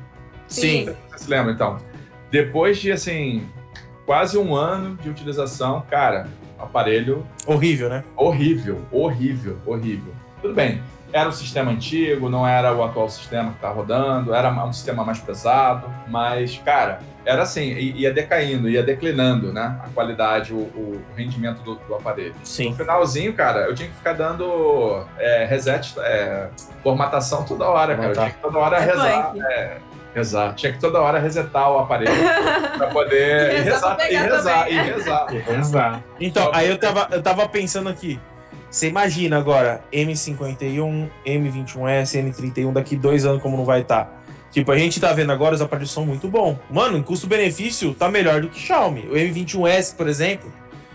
Sim. 0.46 0.86
Você 1.10 1.24
se 1.24 1.30
lembra, 1.30 1.52
então? 1.52 1.78
Depois 2.30 2.78
de, 2.78 2.92
assim, 2.92 3.46
quase 4.04 4.36
um 4.36 4.54
ano 4.54 4.96
de 4.96 5.08
utilização, 5.08 5.82
cara, 5.90 6.28
aparelho. 6.58 7.26
Horrível, 7.46 7.88
né? 7.88 8.04
Horrível, 8.16 8.80
horrível, 8.90 9.58
horrível. 9.66 10.12
Tudo 10.40 10.54
bem, 10.54 10.80
era 11.12 11.28
um 11.28 11.32
sistema 11.32 11.70
antigo, 11.70 12.28
não 12.28 12.46
era 12.46 12.72
o 12.74 12.82
atual 12.84 13.08
sistema 13.08 13.50
que 13.50 13.56
está 13.56 13.70
rodando, 13.70 14.34
era 14.34 14.50
um 14.50 14.72
sistema 14.72 15.04
mais 15.04 15.18
pesado, 15.18 15.90
mas, 16.06 16.58
cara, 16.64 17.00
era 17.24 17.42
assim, 17.42 17.72
ia 17.72 18.12
decaindo, 18.12 18.68
ia 18.68 18.82
declinando, 18.82 19.52
né? 19.52 19.80
A 19.84 19.88
qualidade, 19.88 20.52
o, 20.52 20.56
o 20.58 21.02
rendimento 21.16 21.62
do, 21.62 21.76
do, 21.76 21.94
aparelho. 21.94 22.34
Sim. 22.42 22.70
No 22.70 22.76
finalzinho, 22.76 23.32
cara, 23.32 23.60
eu 23.60 23.74
tinha 23.74 23.88
que 23.88 23.94
ficar 23.94 24.12
dando 24.12 25.04
é, 25.18 25.44
reset, 25.46 25.94
é, 25.98 26.48
formatação 26.82 27.44
toda 27.44 27.66
hora, 27.66 27.96
cara. 27.96 28.08
Eu 28.08 28.14
tinha 28.14 28.30
que 28.30 28.42
toda 28.42 28.58
hora 28.58 28.76
é 28.76 28.80
rezar. 28.80 29.34
É, 29.36 29.76
rezar. 30.14 30.54
Tinha 30.54 30.72
que 30.72 30.78
toda 30.78 31.00
hora 31.00 31.18
resetar 31.18 31.70
o 31.70 31.78
aparelho 31.78 32.12
para 32.76 32.86
poder 32.88 33.58
e 33.58 33.60
rezar, 33.60 33.96
e 34.00 34.16
rezar, 34.16 34.70
e 34.70 34.78
rezar, 34.78 35.26
e 35.34 35.38
rezar. 35.38 36.02
Então, 36.20 36.50
aí 36.52 36.68
eu 36.68 36.78
tava, 36.78 37.08
eu 37.10 37.22
tava 37.22 37.48
pensando 37.48 37.88
aqui. 37.88 38.20
Você 38.70 38.88
imagina 38.88 39.38
agora 39.38 39.82
M51, 39.92 41.08
M21S, 41.26 42.22
M31 42.22 42.72
daqui 42.72 42.96
dois 42.96 43.24
anos 43.24 43.42
como 43.42 43.56
não 43.56 43.64
vai 43.64 43.80
estar. 43.80 44.04
Tá. 44.04 44.12
Tipo, 44.50 44.72
a 44.72 44.78
gente 44.78 45.00
tá 45.00 45.12
vendo 45.12 45.30
agora 45.32 45.54
os 45.54 45.60
aparelhos 45.60 45.90
são 45.90 46.04
muito 46.04 46.28
bons. 46.28 46.56
Mano, 46.70 46.96
em 46.96 47.02
custo-benefício 47.02 47.94
tá 47.94 48.10
melhor 48.10 48.40
do 48.40 48.48
que 48.48 48.58
Xiaomi. 48.58 49.02
O 49.10 49.14
M21S, 49.14 49.94
por 49.94 50.08
exemplo, 50.08 50.52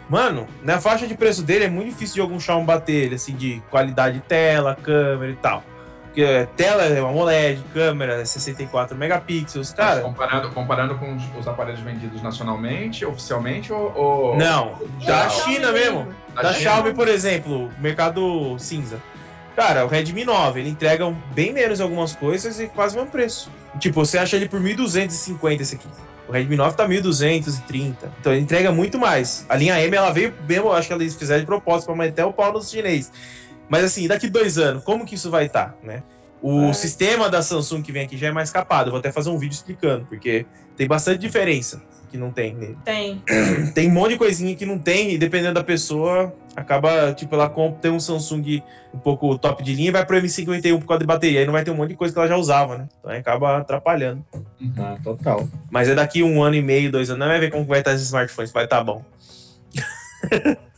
mano, 0.09 0.47
na 0.63 0.79
faixa 0.79 1.07
de 1.07 1.15
preço 1.15 1.43
dele 1.43 1.65
é 1.65 1.69
muito 1.69 1.89
difícil 1.89 2.15
de 2.15 2.21
algum 2.21 2.39
Xiaomi 2.39 2.65
bater 2.65 3.05
ele, 3.05 3.15
assim, 3.15 3.35
de 3.35 3.61
qualidade 3.69 4.15
de 4.19 4.21
tela, 4.21 4.77
câmera 4.81 5.31
e 5.31 5.35
tal. 5.35 5.63
Porque 6.13 6.47
tela 6.55 6.83
é 6.83 7.01
uma 7.01 7.09
AMOLED, 7.09 7.63
câmera 7.73 8.21
é 8.21 8.25
64 8.25 8.95
megapixels, 8.95 9.73
cara. 9.73 9.95
Mas 9.95 10.03
comparando, 10.03 10.49
comparando 10.51 10.95
com 10.95 11.15
os, 11.15 11.23
os, 11.39 11.47
aparelhos 11.47 11.79
vendidos 11.79 12.21
nacionalmente, 12.21 13.03
oficialmente 13.03 13.73
ou. 13.73 13.91
ou... 13.97 14.37
Não, 14.37 14.77
da 15.03 15.27
China 15.27 15.71
mesmo. 15.71 16.07
Da, 16.35 16.43
da 16.43 16.53
Xiaomi, 16.53 16.93
por 16.93 17.07
exemplo, 17.07 17.71
mercado 17.79 18.55
cinza. 18.59 19.01
Cara, 19.55 19.85
o 19.85 19.87
Redmi 19.87 20.23
9, 20.23 20.59
ele 20.59 20.69
entrega 20.69 21.11
bem 21.33 21.51
menos 21.51 21.81
algumas 21.81 22.15
coisas 22.15 22.59
e 22.59 22.67
quase 22.67 22.95
o 22.95 22.99
mesmo 22.99 23.11
preço. 23.11 23.51
Tipo, 23.79 24.05
você 24.05 24.19
acha 24.19 24.35
ele 24.35 24.47
por 24.47 24.61
1.250 24.61 25.61
esse 25.61 25.75
aqui. 25.75 25.87
O 26.27 26.31
Redmi 26.31 26.55
9 26.55 26.77
tá 26.77 26.87
1.230. 26.87 27.95
Então 28.19 28.31
ele 28.31 28.41
entrega 28.41 28.71
muito 28.71 28.99
mais. 28.99 29.47
A 29.49 29.55
linha 29.55 29.79
M, 29.81 29.95
ela 29.95 30.11
veio 30.11 30.31
mesmo, 30.47 30.71
acho 30.71 30.87
que 30.87 30.93
eles 30.93 31.15
fizeram 31.15 31.39
de 31.39 31.47
propósito 31.47 31.87
pra 31.87 31.95
manter 31.95 32.23
o 32.23 32.31
pau 32.31 32.53
nos 32.53 32.69
chinês. 32.69 33.11
Mas 33.69 33.83
assim, 33.83 34.07
daqui 34.07 34.29
dois 34.29 34.57
anos, 34.57 34.83
como 34.83 35.05
que 35.05 35.15
isso 35.15 35.29
vai 35.29 35.45
estar, 35.45 35.69
tá, 35.69 35.75
né? 35.83 36.03
O 36.41 36.65
é. 36.65 36.73
sistema 36.73 37.29
da 37.29 37.41
Samsung 37.41 37.81
que 37.81 37.91
vem 37.91 38.03
aqui 38.03 38.17
já 38.17 38.27
é 38.27 38.31
mais 38.31 38.51
capado. 38.51 38.89
Eu 38.89 38.91
vou 38.91 38.99
até 38.99 39.11
fazer 39.11 39.29
um 39.29 39.37
vídeo 39.37 39.53
explicando, 39.53 40.05
porque 40.05 40.45
tem 40.75 40.87
bastante 40.87 41.19
diferença 41.19 41.81
que 42.11 42.17
não 42.17 42.31
tem 42.31 42.53
nele. 42.53 42.77
Tem. 42.85 43.23
Tem 43.73 43.89
um 43.89 43.91
monte 43.91 44.11
de 44.11 44.17
coisinha 44.17 44.55
que 44.55 44.67
não 44.67 44.77
tem, 44.77 45.13
e 45.13 45.17
dependendo 45.17 45.55
da 45.55 45.63
pessoa, 45.63 46.31
acaba, 46.55 47.11
tipo, 47.13 47.33
ela 47.33 47.49
compra, 47.49 47.79
tem 47.81 47.89
um 47.89 47.99
Samsung 47.99 48.61
um 48.93 48.99
pouco 48.99 49.35
top 49.39 49.63
de 49.63 49.73
linha 49.73 49.89
e 49.89 49.91
vai 49.91 50.05
pro 50.05 50.15
M51 50.17 50.79
por 50.79 50.85
causa 50.85 50.99
de 50.99 51.07
bateria. 51.07 51.39
Aí 51.39 51.45
não 51.45 51.53
vai 51.53 51.63
ter 51.63 51.71
um 51.71 51.75
monte 51.75 51.89
de 51.89 51.95
coisa 51.95 52.13
que 52.13 52.19
ela 52.19 52.27
já 52.27 52.37
usava, 52.37 52.77
né? 52.77 52.87
Então 52.99 53.09
aí 53.09 53.17
acaba 53.17 53.57
atrapalhando. 53.57 54.23
Ah, 54.77 54.95
total. 55.03 55.49
Mas 55.71 55.89
é 55.89 55.95
daqui 55.95 56.21
um 56.21 56.43
ano 56.43 56.55
e 56.55 56.61
meio, 56.61 56.91
dois 56.91 57.09
anos, 57.09 57.19
não 57.19 57.27
vai 57.27 57.39
ver 57.39 57.49
como 57.49 57.65
vai 57.65 57.79
estar 57.79 57.93
esses 57.93 58.05
smartphones, 58.05 58.51
vai 58.51 58.65
estar 58.65 58.77
tá 58.77 58.83
bom. 58.83 59.03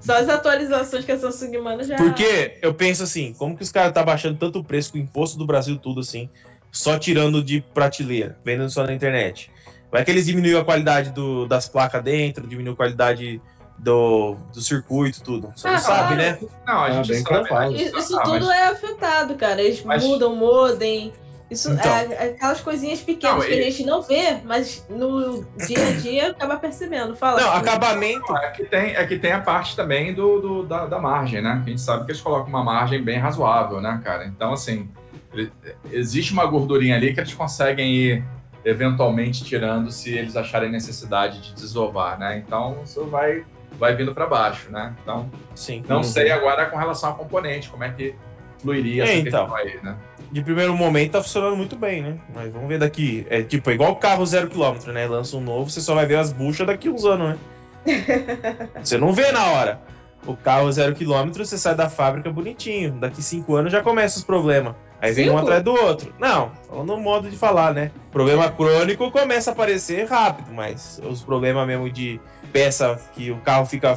Só 0.00 0.16
as 0.16 0.28
atualizações 0.28 1.04
que 1.04 1.12
a 1.12 1.18
Samsung 1.18 1.58
manda 1.58 1.84
já. 1.84 1.96
Porque 1.96 2.58
eu 2.62 2.74
penso 2.74 3.02
assim, 3.02 3.32
como 3.34 3.56
que 3.56 3.62
os 3.62 3.72
caras 3.72 3.92
tá 3.92 4.02
baixando 4.02 4.38
tanto 4.38 4.58
o 4.58 4.64
preço 4.64 4.92
com 4.92 4.98
o 4.98 5.00
imposto 5.00 5.38
do 5.38 5.46
Brasil, 5.46 5.76
tudo 5.78 6.00
assim, 6.00 6.28
só 6.70 6.98
tirando 6.98 7.42
de 7.42 7.60
prateleira, 7.60 8.36
vendendo 8.44 8.70
só 8.70 8.84
na 8.84 8.92
internet? 8.92 9.50
Vai 9.90 10.04
que 10.04 10.10
eles 10.10 10.26
diminuíram 10.26 10.60
a 10.60 10.64
qualidade 10.64 11.10
do, 11.10 11.46
das 11.46 11.68
placas 11.68 12.02
dentro, 12.02 12.46
diminuiu 12.46 12.72
a 12.72 12.76
qualidade 12.76 13.40
do, 13.78 14.36
do 14.52 14.60
circuito, 14.60 15.22
tudo. 15.22 15.52
Você 15.54 15.68
ah, 15.68 15.72
não 15.72 15.78
sabe, 15.78 16.16
né? 16.16 16.38
Não, 16.66 16.82
a 16.82 16.90
gente 16.90 17.12
é, 17.12 17.22
sabe. 17.22 17.82
Isso, 17.82 17.98
isso 17.98 18.22
tudo 18.22 18.46
mas... 18.46 18.58
é 18.58 18.68
afetado, 18.68 19.34
cara. 19.34 19.62
Eles 19.62 19.82
mas... 19.84 20.02
mudam, 20.02 20.34
modem 20.34 21.12
isso 21.54 21.72
então, 21.72 21.92
é, 21.92 22.30
aquelas 22.30 22.60
coisinhas 22.60 23.00
pequenas 23.00 23.38
não, 23.38 23.46
que 23.46 23.52
a 23.52 23.62
gente 23.62 23.84
não 23.84 24.02
vê, 24.02 24.38
mas 24.44 24.86
no 24.90 25.44
dia 25.66 25.88
a 25.88 25.92
dia 25.92 26.30
acaba 26.30 26.56
percebendo. 26.56 27.16
Fala. 27.16 27.40
Não, 27.40 27.52
acabamento. 27.52 28.36
É 28.36 28.50
que, 28.50 28.64
tem, 28.64 28.94
é 28.94 29.06
que 29.06 29.18
tem 29.18 29.32
a 29.32 29.40
parte 29.40 29.74
também 29.74 30.12
do, 30.12 30.40
do 30.40 30.62
da, 30.64 30.86
da, 30.86 30.98
margem, 30.98 31.40
né? 31.40 31.62
A 31.64 31.68
gente 31.68 31.80
sabe 31.80 32.04
que 32.04 32.10
eles 32.10 32.20
colocam 32.20 32.48
uma 32.48 32.62
margem 32.62 33.02
bem 33.02 33.18
razoável, 33.18 33.80
né, 33.80 34.00
cara? 34.04 34.26
Então, 34.26 34.52
assim, 34.52 34.88
existe 35.90 36.32
uma 36.32 36.44
gordurinha 36.46 36.96
ali 36.96 37.14
que 37.14 37.20
eles 37.20 37.34
conseguem 37.34 37.94
ir 37.94 38.24
eventualmente 38.64 39.44
tirando 39.44 39.90
se 39.90 40.12
eles 40.14 40.36
acharem 40.36 40.70
necessidade 40.70 41.40
de 41.40 41.54
desovar, 41.54 42.18
né? 42.18 42.42
Então, 42.44 42.78
isso 42.84 43.04
vai, 43.06 43.44
vai 43.78 43.94
vindo 43.94 44.14
para 44.14 44.26
baixo, 44.26 44.70
né? 44.70 44.94
Então, 45.02 45.30
Sim, 45.54 45.84
não 45.88 46.02
sei 46.02 46.30
agora 46.30 46.66
com 46.66 46.76
relação 46.76 47.10
a 47.10 47.14
componente, 47.14 47.68
como 47.68 47.84
é 47.84 47.90
que 47.90 48.14
fluiria 48.64 49.04
é, 49.04 49.18
essa 49.18 49.28
então. 49.28 49.54
aí, 49.54 49.78
né? 49.82 49.96
De 50.34 50.42
primeiro 50.42 50.76
momento 50.76 51.12
tá 51.12 51.22
funcionando 51.22 51.56
muito 51.56 51.76
bem, 51.76 52.02
né? 52.02 52.16
Mas 52.34 52.52
vamos 52.52 52.66
ver 52.68 52.80
daqui. 52.80 53.24
É 53.30 53.40
tipo, 53.40 53.70
é 53.70 53.74
igual 53.74 53.94
carro 53.94 54.26
zero 54.26 54.48
quilômetro, 54.48 54.92
né? 54.92 55.06
Lança 55.06 55.36
um 55.36 55.40
novo, 55.40 55.70
você 55.70 55.80
só 55.80 55.94
vai 55.94 56.06
ver 56.06 56.16
as 56.16 56.32
buchas 56.32 56.66
daqui 56.66 56.88
uns 56.88 57.04
anos, 57.04 57.28
né? 57.28 57.38
você 58.82 58.98
não 58.98 59.12
vê 59.12 59.30
na 59.30 59.44
hora. 59.44 59.80
O 60.26 60.36
carro 60.36 60.72
zero 60.72 60.92
quilômetro, 60.92 61.46
você 61.46 61.56
sai 61.56 61.76
da 61.76 61.88
fábrica 61.88 62.28
bonitinho. 62.30 62.94
Daqui 62.94 63.22
cinco 63.22 63.54
anos 63.54 63.70
já 63.70 63.80
começa 63.80 64.18
os 64.18 64.24
problemas. 64.24 64.74
Aí 65.00 65.12
vem 65.12 65.26
Cinco? 65.26 65.36
um 65.36 65.38
atrás 65.38 65.62
do 65.62 65.72
outro. 65.72 66.12
Não, 66.18 66.50
no 66.84 66.96
modo 66.96 67.30
de 67.30 67.36
falar, 67.36 67.72
né? 67.72 67.92
Problema 68.10 68.50
crônico 68.50 69.12
começa 69.12 69.50
a 69.50 69.52
aparecer 69.52 70.08
rápido, 70.08 70.52
mas 70.52 71.00
os 71.08 71.22
problemas 71.22 71.64
mesmo 71.64 71.88
de 71.88 72.20
peça 72.52 73.00
que 73.12 73.30
o 73.30 73.36
carro 73.36 73.66
fica, 73.66 73.96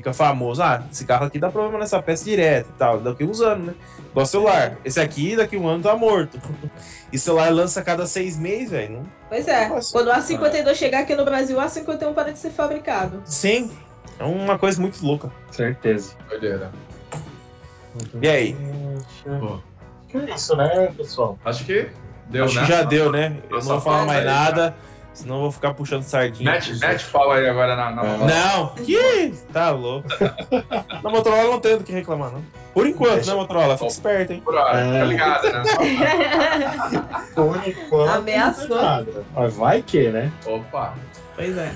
fica 0.00 0.12
famoso. 0.14 0.62
Ah, 0.62 0.82
esse 0.90 1.04
carro 1.04 1.26
aqui 1.26 1.38
dá 1.38 1.50
problema 1.50 1.78
nessa 1.78 2.02
peça 2.02 2.24
direto 2.24 2.68
e 2.70 2.78
tal. 2.78 2.98
Daqui 2.98 3.22
uns 3.22 3.40
anos, 3.40 3.66
né? 3.68 3.74
Igual 4.10 4.26
celular. 4.26 4.76
Esse 4.84 4.98
aqui, 5.00 5.36
daqui 5.36 5.56
um 5.56 5.68
ano, 5.68 5.82
tá 5.82 5.94
morto. 5.94 6.40
E 7.12 7.18
celular 7.18 7.52
lança 7.52 7.80
a 7.80 7.82
cada 7.82 8.06
seis 8.06 8.38
meses, 8.38 8.70
velho. 8.70 9.02
Pois 9.28 9.48
é. 9.48 9.68
Nossa. 9.68 9.90
Quando 9.90 10.06
o 10.06 10.12
A52 10.12 10.76
chegar 10.76 11.00
aqui 11.00 11.16
no 11.16 11.24
Brasil, 11.24 11.58
o 11.58 11.60
A51 11.60 12.14
para 12.14 12.32
de 12.32 12.38
ser 12.38 12.50
fabricado. 12.50 13.20
Sim. 13.24 13.68
É 14.16 14.22
uma 14.22 14.56
coisa 14.56 14.80
muito 14.80 15.04
louca. 15.04 15.28
Certeza. 15.50 16.12
Doideira. 16.28 16.70
E 18.22 18.28
aí? 18.28 18.56
Que 20.06 20.18
é 20.18 20.34
isso, 20.36 20.54
né, 20.54 20.92
pessoal? 20.96 21.36
Acho 21.44 21.64
que 21.64 21.88
deu, 22.28 22.44
Acho 22.44 22.60
né? 22.60 22.66
que 22.66 22.68
já 22.68 22.82
deu, 22.82 23.10
né? 23.10 23.38
Eu 23.50 23.56
não 23.56 23.62
vou 23.62 23.80
falar 23.80 24.06
mais 24.06 24.24
nada. 24.24 24.76
Senão 25.12 25.36
eu 25.36 25.40
vou 25.42 25.52
ficar 25.52 25.74
puxando 25.74 26.02
sardinha. 26.02 26.52
Mete, 26.52 26.78
mete 26.78 27.04
pau 27.06 27.30
aí 27.32 27.48
agora 27.48 27.74
na, 27.74 27.90
na 27.90 28.02
Não, 28.02 28.68
que? 28.74 29.34
Tá 29.52 29.70
louco. 29.70 30.08
na 31.02 31.10
Motorola 31.10 31.50
não 31.50 31.60
tem 31.60 31.76
do 31.76 31.84
que 31.84 31.92
reclamar, 31.92 32.30
não. 32.30 32.42
Por 32.72 32.86
enquanto, 32.86 33.26
né, 33.26 33.34
Motorola? 33.34 33.76
Fica 33.76 33.90
esperto, 33.90 34.32
hein? 34.32 34.42
Por 34.44 34.54
hora, 34.54 34.78
é. 34.78 34.98
tá 35.00 35.04
ligado, 35.04 35.52
né? 35.52 35.62
Por 37.34 37.68
enquanto. 37.68 38.10
Ameaçou. 38.10 38.78
Mas 39.34 39.56
vai 39.56 39.82
que, 39.82 40.08
né? 40.08 40.32
Opa. 40.46 40.94
Pois 41.34 41.56
é. 41.58 41.72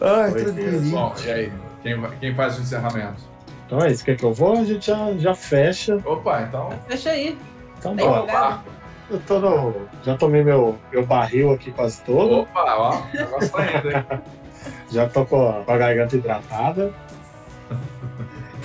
Ai, 0.00 0.32
tranquilo. 0.32 0.90
Bom, 0.90 1.14
e 1.24 1.30
aí? 1.30 1.52
Quem, 1.82 2.10
quem 2.20 2.34
faz 2.34 2.58
o 2.58 2.62
encerramento? 2.62 3.22
Então 3.66 3.80
é 3.80 3.90
isso. 3.90 4.04
Quer 4.04 4.16
que 4.16 4.24
eu 4.24 4.32
vou? 4.32 4.58
A 4.58 4.64
gente 4.64 4.86
já, 4.86 5.12
já 5.16 5.34
fecha. 5.34 5.96
Opa, 6.04 6.42
então. 6.42 6.70
Fecha 6.88 7.10
aí. 7.10 7.38
Então, 7.78 7.96
tá 7.96 8.04
bora. 8.04 8.62
Eu 9.10 9.20
tô 9.20 9.40
no... 9.40 9.74
Já 10.04 10.16
tomei 10.16 10.44
meu, 10.44 10.78
meu 10.92 11.04
barril 11.04 11.52
aqui 11.52 11.72
quase 11.72 12.00
todo. 12.02 12.40
Opa, 12.42 12.76
ó, 12.76 13.02
negócio 13.12 13.50
tá 13.50 13.78
indo, 13.78 13.90
hein? 13.90 14.04
Já 14.90 15.08
tô 15.08 15.24
com 15.24 15.48
a, 15.48 15.64
com 15.64 15.72
a 15.72 15.76
garganta 15.76 16.16
hidratada. 16.16 16.92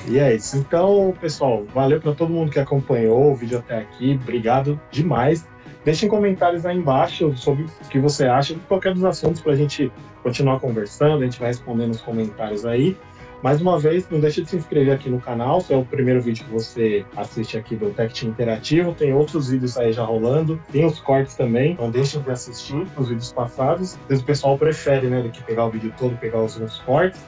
E 0.07 0.19
é 0.19 0.35
isso. 0.35 0.57
Então, 0.57 1.13
pessoal, 1.19 1.65
valeu 1.73 1.99
para 1.99 2.13
todo 2.13 2.29
mundo 2.29 2.51
que 2.51 2.59
acompanhou 2.59 3.31
o 3.31 3.35
vídeo 3.35 3.59
até 3.59 3.79
aqui. 3.79 4.19
Obrigado 4.21 4.79
demais. 4.91 5.47
Deixem 5.83 6.09
comentários 6.09 6.65
aí 6.65 6.77
embaixo 6.77 7.35
sobre 7.35 7.63
o 7.63 7.89
que 7.89 7.99
você 7.99 8.25
acha 8.25 8.53
de 8.53 8.59
qualquer 8.61 8.93
dos 8.93 9.03
assuntos 9.03 9.41
para 9.41 9.53
a 9.53 9.55
gente 9.55 9.91
continuar 10.21 10.59
conversando. 10.59 11.21
A 11.21 11.25
gente 11.25 11.39
vai 11.39 11.49
respondendo 11.49 11.91
os 11.91 12.01
comentários 12.01 12.65
aí. 12.65 12.97
Mais 13.43 13.61
uma 13.61 13.79
vez, 13.79 14.09
não 14.09 14.19
deixe 14.19 14.41
de 14.41 14.49
se 14.49 14.55
inscrever 14.55 14.93
aqui 14.93 15.09
no 15.09 15.19
canal, 15.19 15.61
se 15.61 15.73
é 15.73 15.77
o 15.77 15.85
primeiro 15.85 16.21
vídeo 16.21 16.45
que 16.45 16.51
você 16.51 17.05
assiste 17.15 17.57
aqui 17.57 17.75
do 17.75 17.91
Tech 17.91 18.25
Interativo. 18.25 18.93
Tem 18.93 19.13
outros 19.13 19.49
vídeos 19.49 19.77
aí 19.77 19.93
já 19.93 20.03
rolando, 20.03 20.59
tem 20.71 20.85
os 20.85 20.99
cortes 20.99 21.35
também, 21.35 21.77
não 21.79 21.91
deixem 21.91 22.21
de 22.21 22.31
assistir 22.31 22.85
os 22.97 23.09
vídeos 23.09 23.31
passados. 23.31 23.97
Às 24.09 24.21
o 24.21 24.25
pessoal 24.25 24.57
prefere, 24.57 25.07
né, 25.07 25.21
do 25.21 25.29
que 25.29 25.43
pegar 25.43 25.65
o 25.65 25.69
vídeo 25.69 25.93
todo, 25.97 26.17
pegar 26.17 26.41
os, 26.41 26.57
os 26.57 26.79
cortes. 26.79 27.21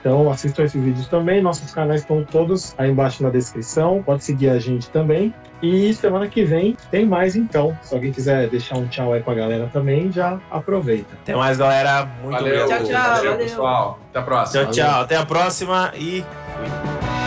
Então 0.00 0.30
assistam 0.30 0.64
esses 0.64 0.82
vídeos 0.82 1.06
também. 1.08 1.40
Nossos 1.42 1.72
canais 1.72 2.00
estão 2.00 2.24
todos 2.24 2.74
aí 2.78 2.90
embaixo 2.90 3.22
na 3.22 3.30
descrição. 3.30 4.02
Pode 4.02 4.24
seguir 4.24 4.48
a 4.48 4.58
gente 4.58 4.88
também. 4.90 5.32
E 5.62 5.92
semana 5.92 6.26
que 6.26 6.42
vem 6.42 6.76
tem 6.90 7.04
mais 7.04 7.36
então. 7.36 7.76
Se 7.82 7.94
alguém 7.94 8.10
quiser 8.12 8.48
deixar 8.48 8.78
um 8.78 8.88
tchau 8.88 9.12
aí 9.12 9.22
pra 9.22 9.34
galera 9.34 9.68
também, 9.72 10.10
já 10.10 10.40
aproveita. 10.50 11.14
Até 11.22 11.36
mais, 11.36 11.58
galera. 11.58 12.08
Muito 12.22 12.32
Valeu, 12.32 12.64
obrigado. 12.64 12.78
Tchau, 12.78 12.88
tchau, 12.88 13.02
valeu, 13.02 13.32
valeu. 13.32 13.38
pessoal. 13.46 13.98
Até 14.08 14.18
a 14.18 14.22
próxima. 14.22 14.64
Tchau, 14.64 14.72
tchau. 14.72 15.00
Até 15.02 15.16
a 15.16 15.26
próxima 15.26 15.92
e 15.94 16.24
fui. 16.56 17.19